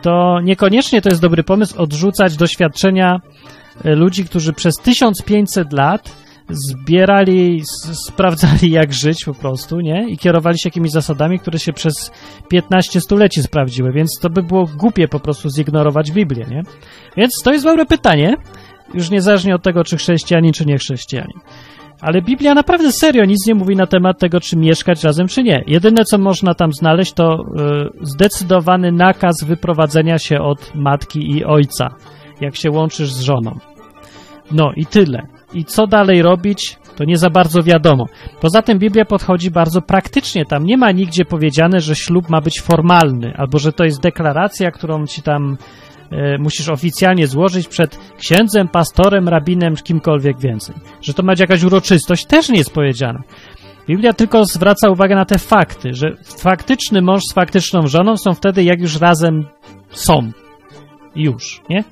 to 0.02 0.40
niekoniecznie 0.42 1.02
to 1.02 1.08
jest 1.08 1.22
dobry 1.22 1.42
pomysł 1.42 1.82
odrzucać 1.82 2.36
doświadczenia 2.36 3.20
y, 3.86 3.94
ludzi, 3.96 4.24
którzy 4.24 4.52
przez 4.52 4.74
1500 4.82 5.72
lat 5.72 6.23
zbierali, 6.48 7.62
sprawdzali 8.06 8.70
jak 8.70 8.92
żyć 8.92 9.24
po 9.24 9.34
prostu, 9.34 9.80
nie? 9.80 10.08
I 10.08 10.18
kierowali 10.18 10.58
się 10.58 10.68
jakimiś 10.68 10.90
zasadami, 10.90 11.38
które 11.38 11.58
się 11.58 11.72
przez 11.72 12.12
15 12.48 13.00
stuleci 13.00 13.42
sprawdziły, 13.42 13.92
więc 13.92 14.18
to 14.20 14.30
by 14.30 14.42
było 14.42 14.66
głupie 14.76 15.08
po 15.08 15.20
prostu 15.20 15.50
zignorować 15.50 16.12
Biblię, 16.12 16.46
nie? 16.50 16.62
Więc 17.16 17.32
to 17.44 17.52
jest 17.52 17.64
dobre 17.64 17.86
pytanie, 17.86 18.36
już 18.94 19.10
niezależnie 19.10 19.54
od 19.54 19.62
tego, 19.62 19.84
czy 19.84 19.96
chrześcijanin, 19.96 20.52
czy 20.52 20.66
nie 20.66 20.78
chrześcijanin. 20.78 21.38
Ale 22.00 22.22
Biblia 22.22 22.54
naprawdę 22.54 22.92
serio 22.92 23.24
nic 23.24 23.46
nie 23.46 23.54
mówi 23.54 23.76
na 23.76 23.86
temat 23.86 24.18
tego, 24.18 24.40
czy 24.40 24.56
mieszkać 24.56 25.04
razem, 25.04 25.28
czy 25.28 25.42
nie. 25.42 25.64
Jedyne, 25.66 26.04
co 26.04 26.18
można 26.18 26.54
tam 26.54 26.72
znaleźć, 26.72 27.12
to 27.12 27.34
y, 27.34 27.44
zdecydowany 28.00 28.92
nakaz 28.92 29.44
wyprowadzenia 29.44 30.18
się 30.18 30.38
od 30.38 30.74
matki 30.74 31.30
i 31.30 31.44
ojca, 31.44 31.94
jak 32.40 32.56
się 32.56 32.70
łączysz 32.70 33.12
z 33.12 33.20
żoną. 33.20 33.58
No 34.50 34.72
i 34.76 34.86
tyle. 34.86 35.22
I 35.54 35.64
co 35.64 35.86
dalej 35.86 36.22
robić, 36.22 36.78
to 36.96 37.04
nie 37.04 37.18
za 37.18 37.30
bardzo 37.30 37.62
wiadomo. 37.62 38.06
Poza 38.40 38.62
tym 38.62 38.78
Biblia 38.78 39.04
podchodzi 39.04 39.50
bardzo 39.50 39.82
praktycznie. 39.82 40.44
Tam 40.44 40.64
nie 40.64 40.76
ma 40.76 40.92
nigdzie 40.92 41.24
powiedziane, 41.24 41.80
że 41.80 41.94
ślub 41.94 42.28
ma 42.28 42.40
być 42.40 42.60
formalny, 42.60 43.34
albo 43.36 43.58
że 43.58 43.72
to 43.72 43.84
jest 43.84 44.02
deklaracja, 44.02 44.70
którą 44.70 45.06
ci 45.06 45.22
tam 45.22 45.56
e, 46.10 46.38
musisz 46.38 46.68
oficjalnie 46.68 47.26
złożyć 47.26 47.68
przed 47.68 47.98
księdzem, 48.18 48.68
pastorem, 48.68 49.28
rabinem, 49.28 49.74
kimkolwiek 49.76 50.38
więcej. 50.38 50.74
Że 51.02 51.14
to 51.14 51.22
ma 51.22 51.32
być 51.32 51.40
jakaś 51.40 51.62
uroczystość, 51.62 52.26
też 52.26 52.48
nie 52.48 52.58
jest 52.58 52.74
powiedziane. 52.74 53.18
Biblia 53.88 54.12
tylko 54.12 54.44
zwraca 54.44 54.90
uwagę 54.90 55.14
na 55.14 55.24
te 55.24 55.38
fakty, 55.38 55.94
że 55.94 56.10
faktyczny 56.38 57.02
mąż 57.02 57.22
z 57.30 57.32
faktyczną 57.32 57.86
żoną 57.86 58.16
są 58.16 58.34
wtedy, 58.34 58.62
jak 58.62 58.80
już 58.80 59.00
razem 59.00 59.44
są. 59.90 60.30
Już, 61.16 61.62
nie? 61.70 61.84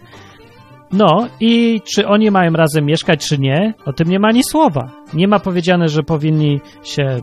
No 0.93 1.29
i 1.41 1.81
czy 1.95 2.09
oni 2.09 2.31
mają 2.31 2.53
razem 2.53 2.85
mieszkać, 2.85 3.29
czy 3.29 3.39
nie, 3.39 3.75
o 3.85 3.93
tym 3.93 4.09
nie 4.09 4.19
ma 4.19 4.29
ani 4.29 4.45
słowa. 4.45 4.91
Nie 5.15 5.29
ma 5.29 5.41
powiedziane, 5.41 5.89
że 5.89 6.03
powinni 6.03 6.61
się 6.85 7.21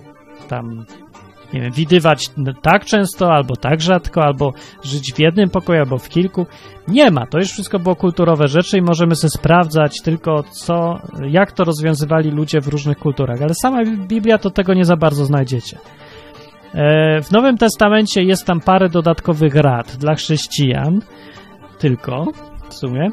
tam, 0.47 0.85
nie 1.53 1.61
wiem, 1.61 1.71
widywać 1.71 2.29
tak 2.61 2.85
często, 2.85 3.31
albo 3.31 3.55
tak 3.55 3.81
rzadko, 3.81 4.23
albo 4.23 4.53
żyć 4.83 5.13
w 5.13 5.19
jednym 5.19 5.49
pokoju, 5.49 5.79
albo 5.79 5.97
w 5.97 6.09
kilku. 6.09 6.45
Nie 6.87 7.11
ma. 7.11 7.25
To 7.25 7.37
już 7.37 7.47
wszystko 7.47 7.79
było 7.79 7.95
kulturowe 7.95 8.47
rzeczy 8.47 8.77
i 8.77 8.81
możemy 8.81 9.15
sobie 9.15 9.31
sprawdzać 9.31 10.01
tylko, 10.01 10.43
co, 10.43 10.99
jak 11.27 11.51
to 11.51 11.63
rozwiązywali 11.63 12.31
ludzie 12.31 12.61
w 12.61 12.67
różnych 12.67 12.97
kulturach. 12.97 13.41
Ale 13.41 13.53
sama 13.53 13.83
Biblia 14.07 14.37
to 14.37 14.49
tego 14.49 14.73
nie 14.73 14.85
za 14.85 14.95
bardzo 14.97 15.25
znajdziecie. 15.25 15.77
E, 16.73 17.21
W 17.21 17.31
Nowym 17.31 17.57
Testamencie 17.57 18.23
jest 18.23 18.45
tam 18.45 18.59
parę 18.59 18.89
dodatkowych 18.89 19.55
rad 19.55 19.95
dla 19.95 20.15
chrześcijan, 20.15 21.01
tylko 21.79 22.25
w 22.69 22.73
sumie. 22.73 23.09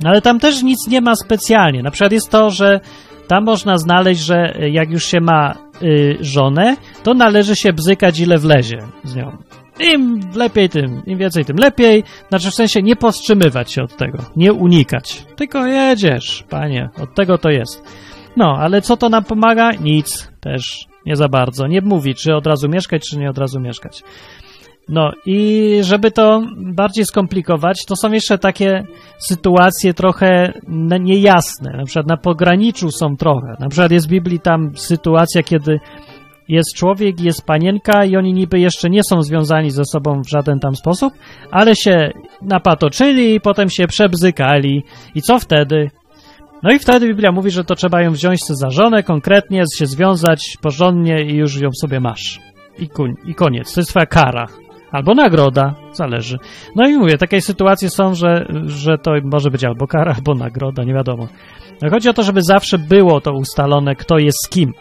No 0.00 0.10
ale 0.10 0.20
tam 0.20 0.40
też 0.40 0.62
nic 0.62 0.88
nie 0.88 1.00
ma 1.00 1.14
specjalnie. 1.14 1.82
Na 1.82 1.90
przykład 1.90 2.12
jest 2.12 2.30
to, 2.30 2.50
że 2.50 2.80
tam 3.28 3.44
można 3.44 3.78
znaleźć, 3.78 4.20
że 4.20 4.54
jak 4.70 4.90
już 4.90 5.04
się 5.04 5.20
ma 5.20 5.54
y, 5.82 6.16
żonę, 6.20 6.76
to 7.02 7.14
należy 7.14 7.56
się 7.56 7.72
bzykać 7.72 8.20
ile 8.20 8.38
wlezie 8.38 8.78
z 9.04 9.16
nią. 9.16 9.36
Im 9.94 10.20
lepiej 10.34 10.68
tym, 10.68 11.02
im 11.06 11.18
więcej 11.18 11.44
tym 11.44 11.56
lepiej. 11.56 12.04
Znaczy 12.28 12.50
w 12.50 12.54
sensie 12.54 12.82
nie 12.82 12.96
powstrzymywać 12.96 13.72
się 13.72 13.82
od 13.82 13.96
tego, 13.96 14.18
nie 14.36 14.52
unikać. 14.52 15.26
Tylko 15.36 15.66
jedziesz, 15.66 16.44
panie, 16.50 16.90
od 17.02 17.14
tego 17.14 17.38
to 17.38 17.50
jest. 17.50 17.82
No, 18.36 18.56
ale 18.58 18.82
co 18.82 18.96
to 18.96 19.08
nam 19.08 19.24
pomaga? 19.24 19.70
Nic, 19.72 20.32
też 20.40 20.86
nie 21.06 21.16
za 21.16 21.28
bardzo. 21.28 21.66
Nie 21.66 21.80
mówi, 21.80 22.14
czy 22.14 22.34
od 22.34 22.46
razu 22.46 22.68
mieszkać, 22.68 23.02
czy 23.10 23.18
nie 23.18 23.30
od 23.30 23.38
razu 23.38 23.60
mieszkać. 23.60 24.02
No 24.88 25.10
i 25.26 25.70
żeby 25.82 26.10
to 26.10 26.42
bardziej 26.56 27.04
skomplikować, 27.04 27.84
to 27.86 27.96
są 27.96 28.12
jeszcze 28.12 28.38
takie 28.38 28.84
sytuacje 29.18 29.94
trochę 29.94 30.52
niejasne. 31.00 31.72
Na 31.76 31.84
przykład 31.84 32.06
na 32.06 32.16
pograniczu 32.16 32.90
są 32.90 33.16
trochę. 33.16 33.56
Na 33.60 33.68
przykład 33.68 33.92
jest 33.92 34.06
w 34.06 34.10
Biblii 34.10 34.40
tam 34.40 34.76
sytuacja, 34.76 35.42
kiedy 35.42 35.80
jest 36.48 36.74
człowiek, 36.76 37.20
jest 37.20 37.46
panienka 37.46 38.04
i 38.04 38.16
oni 38.16 38.32
niby 38.32 38.60
jeszcze 38.60 38.90
nie 38.90 39.00
są 39.10 39.22
związani 39.22 39.70
ze 39.70 39.84
sobą 39.84 40.22
w 40.22 40.28
żaden 40.28 40.58
tam 40.58 40.76
sposób, 40.76 41.14
ale 41.50 41.76
się 41.76 42.10
napatoczyli 42.42 43.34
i 43.34 43.40
potem 43.40 43.70
się 43.70 43.86
przebzykali. 43.86 44.84
I 45.14 45.22
co 45.22 45.38
wtedy? 45.38 45.90
No 46.62 46.72
i 46.72 46.78
wtedy 46.78 47.06
Biblia 47.06 47.32
mówi, 47.32 47.50
że 47.50 47.64
to 47.64 47.74
trzeba 47.74 48.02
ją 48.02 48.12
wziąć 48.12 48.40
za 48.44 48.70
żonę 48.70 49.02
konkretnie, 49.02 49.64
się 49.78 49.86
związać 49.86 50.56
porządnie 50.62 51.24
i 51.24 51.34
już 51.34 51.60
ją 51.60 51.68
sobie 51.80 52.00
masz. 52.00 52.40
I, 52.78 52.88
kuń, 52.88 53.14
I 53.26 53.34
koniec. 53.34 53.74
To 53.74 53.80
jest 53.80 53.90
twoja 53.90 54.06
kara. 54.06 54.46
Albo 54.92 55.14
nagroda, 55.14 55.74
zależy. 55.92 56.38
No 56.76 56.88
i 56.88 56.96
mówię, 56.96 57.18
takie 57.18 57.40
sytuacje 57.40 57.90
są, 57.90 58.14
że, 58.14 58.46
że 58.66 58.98
to 58.98 59.12
może 59.24 59.50
być 59.50 59.64
albo 59.64 59.86
kara, 59.86 60.14
albo 60.16 60.34
nagroda, 60.34 60.84
nie 60.84 60.94
wiadomo. 60.94 61.28
No 61.82 61.90
chodzi 61.90 62.08
o 62.08 62.12
to, 62.12 62.22
żeby 62.22 62.42
zawsze 62.42 62.78
było 62.78 63.20
to 63.20 63.32
ustalone, 63.32 63.94
kto 63.94 64.18
jest 64.18 64.44
z 64.44 64.48
kim. 64.48 64.72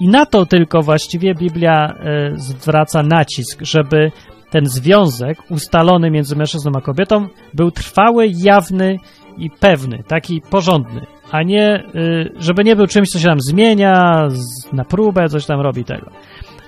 I 0.00 0.08
na 0.08 0.26
to 0.26 0.46
tylko 0.46 0.82
właściwie 0.82 1.34
Biblia 1.34 1.86
e, 1.86 2.32
zwraca 2.36 3.02
nacisk, 3.02 3.62
żeby 3.62 4.10
ten 4.50 4.66
związek 4.66 5.38
ustalony 5.50 6.10
między 6.10 6.36
mężczyzną 6.36 6.72
a 6.76 6.80
kobietą 6.80 7.26
był 7.54 7.70
trwały, 7.70 8.26
jawny 8.34 8.96
i 9.38 9.50
pewny, 9.50 10.02
taki 10.08 10.42
porządny, 10.50 11.06
a 11.30 11.42
nie, 11.42 11.84
y, 11.94 12.32
żeby 12.36 12.64
nie 12.64 12.76
był 12.76 12.86
czymś, 12.86 13.08
co 13.08 13.18
się 13.18 13.28
tam 13.28 13.40
zmienia 13.40 14.28
na 14.72 14.84
próbę, 14.84 15.28
coś 15.28 15.46
tam 15.46 15.60
robi 15.60 15.84
tego. 15.84 16.10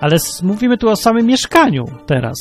Ale 0.00 0.16
mówimy 0.42 0.78
tu 0.78 0.88
o 0.88 0.96
samym 0.96 1.26
mieszkaniu 1.26 1.84
teraz. 2.06 2.36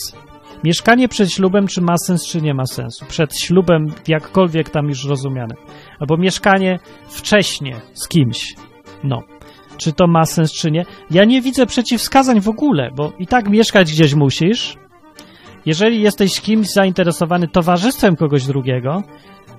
Mieszkanie 0.63 1.07
przed 1.07 1.31
ślubem, 1.31 1.67
czy 1.67 1.81
ma 1.81 1.97
sens, 1.97 2.27
czy 2.27 2.41
nie 2.41 2.53
ma 2.53 2.65
sensu. 2.65 3.05
Przed 3.05 3.39
ślubem, 3.39 3.85
jakkolwiek 4.07 4.69
tam 4.69 4.87
już 4.87 5.05
rozumiane. 5.05 5.55
Albo 5.99 6.17
mieszkanie 6.17 6.79
wcześnie 7.09 7.75
z 7.93 8.07
kimś. 8.07 8.55
No. 9.03 9.23
Czy 9.77 9.93
to 9.93 10.07
ma 10.07 10.25
sens, 10.25 10.53
czy 10.53 10.71
nie? 10.71 10.85
Ja 11.11 11.25
nie 11.25 11.41
widzę 11.41 11.65
przeciwwskazań 11.65 12.41
w 12.41 12.49
ogóle, 12.49 12.91
bo 12.95 13.11
i 13.19 13.27
tak 13.27 13.49
mieszkać 13.49 13.91
gdzieś 13.91 14.13
musisz. 14.13 14.77
Jeżeli 15.65 16.01
jesteś 16.01 16.41
kimś 16.41 16.67
zainteresowany 16.67 17.47
towarzystwem 17.47 18.15
kogoś 18.15 18.45
drugiego, 18.45 19.03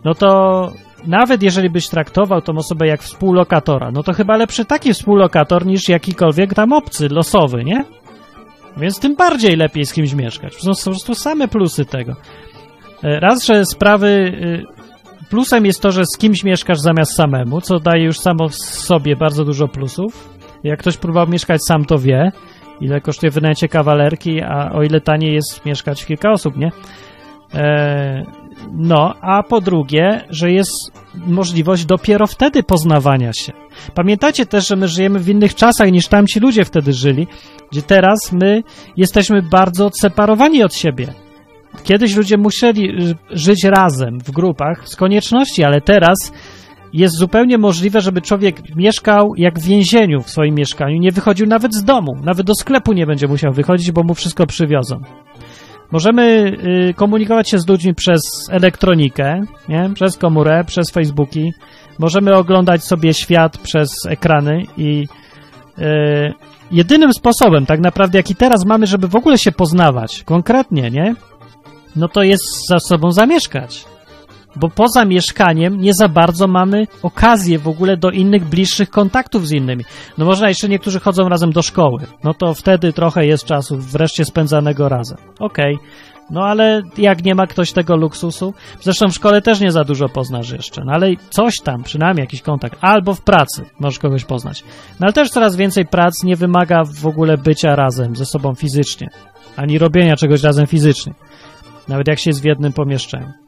no 0.05 0.15
to 0.15 0.73
nawet 1.07 1.43
jeżeli 1.43 1.71
byś 1.71 1.89
traktował 1.89 2.41
tą 2.43 2.53
osobę 2.57 2.87
jak 2.87 3.03
współlokatora, 3.03 3.91
no 3.91 4.03
to 4.03 4.13
chyba 4.13 4.37
lepszy 4.37 4.65
taki 4.65 4.95
współlokator 4.95 5.67
niż 5.67 5.89
jakikolwiek 5.89 6.55
tam 6.55 6.73
obcy, 6.73 7.09
losowy, 7.09 7.65
nie? 7.65 7.85
Więc 8.77 9.01
tym 9.01 9.17
bardziej 9.17 9.57
lepiej 9.57 9.87
z 9.87 9.93
kimś 9.93 10.15
mieszkać. 10.15 10.55
Są 10.55 10.73
po 10.85 10.91
prostu 10.91 11.15
same 11.15 11.49
plusy 11.49 11.85
tego. 11.85 12.13
E, 13.05 13.21
Raz, 13.21 13.45
że 13.47 13.65
sprawy. 13.65 14.07
y, 14.09 14.77
Plusem 15.31 15.67
jest 15.67 15.83
to, 15.83 15.91
że 15.93 16.03
z 16.07 16.19
kimś 16.19 16.45
mieszkasz 16.45 16.79
zamiast 16.81 17.17
samemu, 17.17 17.61
co 17.61 17.79
daje 17.79 18.05
już 18.05 18.19
samo 18.19 18.49
w 18.49 18.55
sobie 18.55 19.17
bardzo 19.17 19.45
dużo 19.45 19.69
plusów. 19.69 20.29
Jak 20.65 20.81
ktoś 20.81 20.97
próbował 20.97 21.27
mieszkać 21.29 21.61
sam, 21.69 21.85
to 21.85 21.99
wie, 21.99 22.33
ile 22.81 23.01
kosztuje 23.01 23.31
wynajęcie 23.31 23.69
kawalerki, 23.69 24.43
a 24.43 24.73
o 24.73 24.83
ile 24.83 25.01
taniej 25.01 25.35
jest 25.35 25.67
mieszkać 25.67 26.03
w 26.03 26.07
kilka 26.07 26.31
osób, 26.31 26.57
nie? 26.57 26.71
E, 27.55 28.23
no, 28.73 29.15
a 29.21 29.43
po 29.43 29.61
drugie, 29.61 30.25
że 30.31 30.53
jest 30.53 30.93
możliwość 31.15 31.85
dopiero 31.85 32.27
wtedy 32.27 32.63
poznawania 32.63 33.33
się. 33.33 33.53
Pamiętajcie 33.95 34.47
też, 34.47 34.69
że 34.69 34.77
my 34.77 34.89
żyjemy 34.89 35.19
w 35.19 35.29
innych 35.29 35.55
czasach 35.55 35.93
niż 35.93 36.09
tamci 36.09 36.41
ludzie 36.41 36.65
wtedy 36.65 36.93
żyli, 36.93 37.27
gdzie 37.73 37.83
teraz 37.83 38.33
my 38.33 38.63
jesteśmy 38.97 39.43
bardzo 39.43 39.87
odseparowani 39.87 40.63
od 40.63 40.75
siebie. 40.75 41.13
Kiedyś 41.85 42.17
ludzie 42.17 42.37
musieli 42.37 43.11
y, 43.11 43.15
żyć 43.31 43.65
razem 43.65 44.21
w 44.21 44.31
grupach 44.31 44.89
z 44.89 44.97
konieczności, 44.97 45.65
ale 45.65 45.81
teraz 45.81 46.33
jest 46.93 47.15
zupełnie 47.15 47.59
możliwe, 47.59 48.01
żeby 48.01 48.23
człowiek 48.23 48.77
mieszkał 48.77 49.33
jak 49.37 49.59
w 49.59 49.63
więzieniu 49.63 50.23
w 50.23 50.31
swoim 50.31 50.55
mieszkaniu, 50.55 50.99
nie 50.99 51.13
wychodził 51.13 51.47
nawet 51.47 51.75
z 51.75 51.85
domu, 51.85 52.17
nawet 52.23 52.47
do 52.47 52.55
sklepu 52.55 52.93
nie 52.93 53.07
będzie 53.07 53.29
musiał 53.29 53.53
wychodzić, 53.53 53.93
bo 53.93 54.03
mu 54.03 54.15
wszystko 54.15 54.47
przywiozą. 54.47 55.01
Możemy 55.91 56.53
y, 56.91 56.95
komunikować 56.95 57.51
się 57.51 57.59
z 57.59 57.69
ludźmi 57.69 57.95
przez 57.95 58.21
elektronikę, 58.51 59.41
nie? 59.69 59.91
przez 59.95 60.17
komórę, 60.17 60.65
przez 60.67 60.91
Facebooki. 60.91 61.53
Możemy 61.99 62.37
oglądać 62.37 62.85
sobie 62.85 63.15
świat 63.15 63.59
przez 63.59 64.07
ekrany 64.09 64.63
i 64.77 65.09
y, 65.79 65.83
jedynym 66.71 67.13
sposobem, 67.13 67.67
tak 67.67 67.81
naprawdę, 67.81 68.19
jaki 68.19 68.35
teraz 68.35 68.65
mamy, 68.65 68.87
żeby 68.87 69.09
w 69.09 69.17
ogóle 69.17 69.39
się 69.39 69.53
poznawać 69.53 70.23
konkretnie, 70.23 70.91
nie? 70.91 71.15
No 71.97 72.09
to 72.09 72.23
jest 72.23 72.45
za 72.69 72.79
sobą 72.79 73.11
zamieszkać. 73.11 73.96
Bo 74.57 74.69
poza 74.69 75.05
mieszkaniem 75.05 75.81
nie 75.81 75.95
za 75.95 76.09
bardzo 76.09 76.47
mamy 76.47 76.87
okazję 77.03 77.59
w 77.59 77.69
ogóle 77.69 77.97
do 77.97 78.11
innych, 78.11 78.45
bliższych 78.45 78.91
kontaktów 78.91 79.47
z 79.47 79.53
innymi. 79.53 79.85
No 80.19 80.25
można 80.25 80.49
jeszcze 80.49 80.69
niektórzy 80.69 81.01
chodzą 81.01 81.29
razem 81.29 81.53
do 81.53 81.63
szkoły. 81.63 82.07
No 82.25 82.35
to 82.35 82.55
wtedy 82.55 82.93
trochę 82.93 83.27
jest 83.27 83.45
czasu 83.45 83.77
wreszcie 83.77 84.25
spędzanego 84.25 84.89
razem. 84.89 85.19
Okej. 85.41 85.79
No 86.31 86.45
ale 86.45 86.83
jak 86.99 87.25
nie 87.25 87.35
ma 87.35 87.47
ktoś 87.47 87.73
tego 87.73 87.97
luksusu? 87.97 88.55
Zresztą 88.81 89.09
w 89.09 89.15
szkole 89.15 89.43
też 89.43 89.61
nie 89.61 89.73
za 89.73 89.85
dużo 89.85 90.09
poznasz 90.09 90.51
jeszcze. 90.51 90.83
No 90.85 90.93
ale 90.93 91.11
coś 91.31 91.55
tam, 91.65 91.83
przynajmniej 91.83 92.23
jakiś 92.23 92.43
kontakt. 92.43 92.79
Albo 92.81 93.15
w 93.15 93.21
pracy 93.21 93.65
możesz 93.81 93.99
kogoś 93.99 94.25
poznać. 94.25 94.65
No 95.01 95.05
ale 95.07 95.13
też 95.13 95.31
coraz 95.31 95.57
więcej 95.57 95.87
prac 95.87 96.23
nie 96.23 96.37
wymaga 96.37 96.83
w 96.85 97.07
ogóle 97.07 97.39
bycia 97.39 97.77
razem 97.77 98.17
ze 98.17 98.27
sobą 98.27 98.55
fizycznie. 98.55 99.09
Ani 99.57 99.79
robienia 99.79 100.17
czegoś 100.17 100.43
razem 100.43 100.67
fizycznie. 100.67 101.15
Nawet 101.89 102.09
jak 102.09 102.19
się 102.19 102.31
jest 102.31 102.43
w 102.43 102.45
jednym 102.45 102.73
pomieszczeniu. 102.73 103.46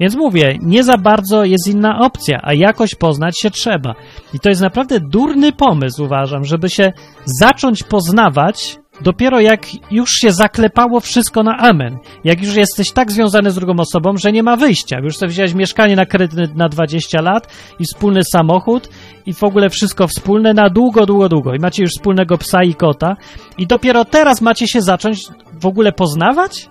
Więc 0.00 0.16
mówię, 0.16 0.58
nie 0.62 0.84
za 0.84 0.96
bardzo 0.96 1.44
jest 1.44 1.68
inna 1.68 1.98
opcja, 1.98 2.40
a 2.42 2.54
jakoś 2.54 2.94
poznać 2.94 3.40
się 3.40 3.50
trzeba. 3.50 3.94
I 4.34 4.40
to 4.40 4.48
jest 4.48 4.60
naprawdę 4.60 5.00
durny 5.00 5.52
pomysł, 5.52 6.04
uważam, 6.04 6.44
żeby 6.44 6.70
się 6.70 6.92
zacząć 7.40 7.82
poznawać 7.82 8.78
dopiero 9.00 9.40
jak 9.40 9.66
już 9.90 10.10
się 10.10 10.32
zaklepało 10.32 11.00
wszystko 11.00 11.42
na 11.42 11.56
amen. 11.58 11.98
Jak 12.24 12.42
już 12.42 12.54
jesteś 12.54 12.92
tak 12.92 13.12
związany 13.12 13.50
z 13.50 13.54
drugą 13.54 13.74
osobą, 13.78 14.16
że 14.16 14.32
nie 14.32 14.42
ma 14.42 14.56
wyjścia. 14.56 14.98
Już 15.02 15.16
sobie 15.16 15.30
wziąłeś 15.30 15.54
mieszkanie 15.54 15.96
na 15.96 16.06
kredyt 16.06 16.56
na 16.56 16.68
20 16.68 17.22
lat 17.22 17.52
i 17.80 17.84
wspólny 17.84 18.20
samochód 18.24 18.88
i 19.26 19.34
w 19.34 19.44
ogóle 19.44 19.70
wszystko 19.70 20.08
wspólne 20.08 20.54
na 20.54 20.70
długo, 20.70 21.06
długo, 21.06 21.28
długo. 21.28 21.54
I 21.54 21.58
macie 21.58 21.82
już 21.82 21.92
wspólnego 21.92 22.38
psa 22.38 22.62
i 22.62 22.74
kota. 22.74 23.16
I 23.58 23.66
dopiero 23.66 24.04
teraz 24.04 24.40
macie 24.40 24.68
się 24.68 24.82
zacząć 24.82 25.20
w 25.60 25.66
ogóle 25.66 25.92
poznawać? 25.92 26.68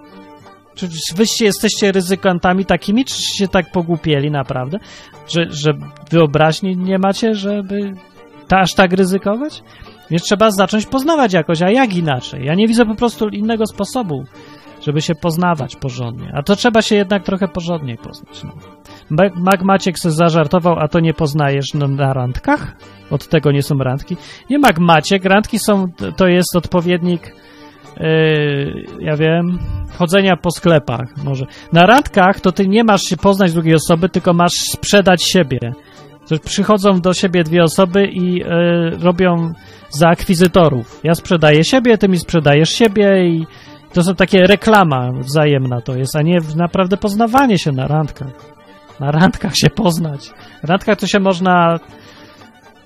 Czy 0.76 0.88
wyście 1.15 1.45
jesteście 1.45 1.91
ryzykantami 1.91 2.65
takimi, 2.65 3.06
czy 3.06 3.22
się 3.38 3.47
tak 3.47 3.72
pogłupieli 3.72 4.31
naprawdę, 4.31 4.80
że, 5.27 5.45
że 5.49 5.73
wyobraźni 6.11 6.77
nie 6.77 6.99
macie, 6.99 7.35
żeby 7.35 7.93
ta, 8.47 8.60
aż 8.60 8.73
tak 8.73 8.93
ryzykować? 8.93 9.64
Więc 10.10 10.23
trzeba 10.23 10.52
zacząć 10.52 10.85
poznawać 10.85 11.34
jakoś, 11.34 11.61
a 11.61 11.69
jak 11.72 11.95
inaczej? 11.95 12.45
Ja 12.45 12.56
nie 12.56 12.68
widzę 12.68 12.85
po 12.85 12.95
prostu 12.95 13.27
innego 13.27 13.68
sposobu, 13.68 14.23
żeby 14.81 15.02
się 15.02 15.15
poznawać 15.15 15.76
porządnie. 15.76 16.31
A 16.34 16.43
to 16.43 16.56
trzeba 16.56 16.81
się 16.81 16.95
jednak 16.95 17.23
trochę 17.23 17.47
porządniej 17.47 17.97
poznać. 17.97 18.43
No. 18.43 18.52
Ma- 19.10 19.35
Mac 19.35 19.61
Maciek 19.61 19.99
se 19.99 20.11
zażartował, 20.11 20.80
a 20.80 20.88
to 20.88 20.99
nie 20.99 21.14
poznajesz 21.14 21.73
no, 21.73 21.88
na 21.88 22.14
randkach? 22.14 22.76
Od 23.11 23.27
tego 23.27 23.52
nie 23.52 23.64
są 23.64 23.77
randki. 23.77 24.18
Nie 24.49 24.60
Mac 24.60 24.77
Maciek, 24.80 25.26
randki 25.26 25.60
są, 25.60 25.88
to 26.18 26.27
jest 26.27 26.56
odpowiednik 26.56 27.35
Yy, 28.00 28.86
ja 29.00 29.16
wiem, 29.16 29.60
chodzenia 29.98 30.38
po 30.38 30.52
sklepach 30.52 31.24
może. 31.24 31.46
Na 31.74 31.86
randkach 31.86 32.40
to 32.40 32.52
ty 32.52 32.68
nie 32.68 32.84
masz 32.84 33.02
się 33.02 33.18
poznać 33.18 33.54
drugiej 33.54 33.76
osoby, 33.76 34.10
tylko 34.10 34.34
masz 34.34 34.54
sprzedać 34.54 35.24
siebie. 35.24 35.60
To 36.30 36.40
przychodzą 36.40 37.02
do 37.02 37.14
siebie 37.14 37.44
dwie 37.44 37.64
osoby 37.64 38.06
i 38.06 38.34
yy, 38.34 38.90
robią 39.02 39.54
za 39.90 40.08
akwizytorów. 40.08 41.00
Ja 41.04 41.16
sprzedaję 41.16 41.64
siebie, 41.64 41.98
ty 41.98 42.10
mi 42.10 42.20
sprzedajesz 42.20 42.70
siebie 42.70 43.28
i 43.28 43.46
to 43.94 44.04
są 44.04 44.16
takie 44.16 44.48
reklama 44.48 45.12
wzajemna 45.12 45.82
to 45.82 45.96
jest, 45.96 46.16
a 46.16 46.22
nie 46.22 46.38
naprawdę 46.56 46.98
poznawanie 46.98 47.58
się 47.58 47.72
na 47.72 47.88
randkach. 47.88 48.56
Na 49.00 49.12
randkach 49.12 49.56
się 49.56 49.70
poznać. 49.70 50.30
Na 50.64 50.68
randkach 50.68 51.00
to 51.00 51.08
się 51.08 51.20
można... 51.20 51.80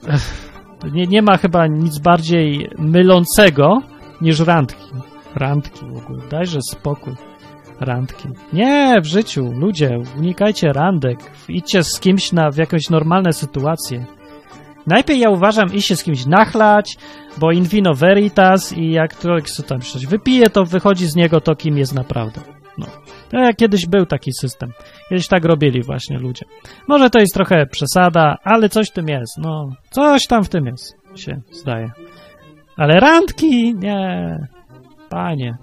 Ech, 0.07 0.51
nie, 0.91 1.07
nie 1.07 1.21
ma 1.21 1.37
chyba 1.37 1.67
nic 1.67 1.99
bardziej 1.99 2.69
mylącego 2.77 3.81
niż 4.21 4.39
randki. 4.39 4.89
Randki 5.35 5.85
w 5.85 5.97
ogóle. 5.97 6.23
Dajże 6.29 6.59
spokój. 6.61 7.13
Randki. 7.79 8.27
Nie, 8.53 9.01
w 9.01 9.05
życiu, 9.05 9.51
ludzie, 9.53 9.99
unikajcie 10.17 10.73
randek. 10.73 11.19
Idźcie 11.49 11.83
z 11.83 11.99
kimś 11.99 12.31
na, 12.31 12.51
w 12.51 12.57
jakąś 12.57 12.89
normalne 12.89 13.33
sytuacje. 13.33 14.05
Najpierw 14.87 15.19
ja 15.19 15.29
uważam 15.29 15.73
iść 15.73 15.87
się 15.87 15.95
z 15.95 16.03
kimś 16.03 16.25
nachlać, 16.25 16.97
bo 17.37 17.51
in 17.51 17.63
vino 17.63 17.93
veritas 17.93 18.73
i 18.73 18.91
jak 18.91 19.19
człowiek 19.19 19.45
tam 19.67 19.81
coś 19.81 20.05
wypije, 20.05 20.49
to 20.49 20.65
wychodzi 20.65 21.07
z 21.07 21.15
niego 21.15 21.41
to, 21.41 21.55
kim 21.55 21.77
jest 21.77 21.95
naprawdę. 21.95 22.41
No. 22.77 22.85
To 23.29 23.37
jak 23.37 23.55
kiedyś 23.55 23.85
był 23.85 24.05
taki 24.05 24.33
system. 24.33 24.71
Kiedyś 25.09 25.27
tak 25.27 25.45
robili 25.45 25.83
właśnie 25.83 26.19
ludzie. 26.19 26.45
Może 26.87 27.09
to 27.09 27.19
jest 27.19 27.33
trochę 27.33 27.65
przesada, 27.65 28.37
ale 28.43 28.69
coś 28.69 28.89
w 28.89 28.93
tym 28.93 29.07
jest. 29.07 29.37
No, 29.37 29.69
coś 29.89 30.27
tam 30.27 30.43
w 30.43 30.49
tym 30.49 30.65
jest, 30.65 30.97
się 31.15 31.41
zdaje. 31.51 31.91
Ale 32.79 32.99
randki? 32.99 33.75
Nie. 33.75 34.37
Panie. 35.09 35.57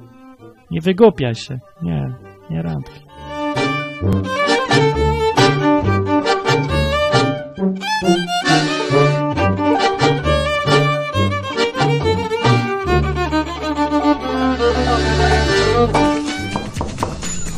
Nie 0.70 0.80
wygłupiaj 0.80 1.34
się. 1.34 1.58
Nie, 1.82 2.14
nie 2.50 2.62
randki. 2.62 3.00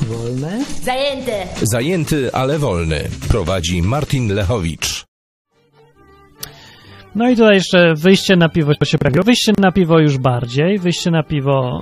Wolne? 0.08 0.64
Zajęty! 0.82 1.32
Zajęty, 1.62 2.32
ale 2.32 2.58
wolny. 2.58 3.08
Prowadzi 3.28 3.82
Martin 3.82 4.34
Lechowicz. 4.34 4.97
No 7.14 7.28
i 7.28 7.36
tutaj 7.36 7.54
jeszcze 7.54 7.94
wyjście 7.94 8.36
na 8.36 8.48
piwo 8.48 8.72
się 8.84 8.98
pojawiło. 8.98 9.24
Wyjście 9.24 9.52
na 9.58 9.72
piwo 9.72 9.98
już 9.98 10.18
bardziej, 10.18 10.78
wyjście 10.78 11.10
na 11.10 11.22
piwo... 11.22 11.80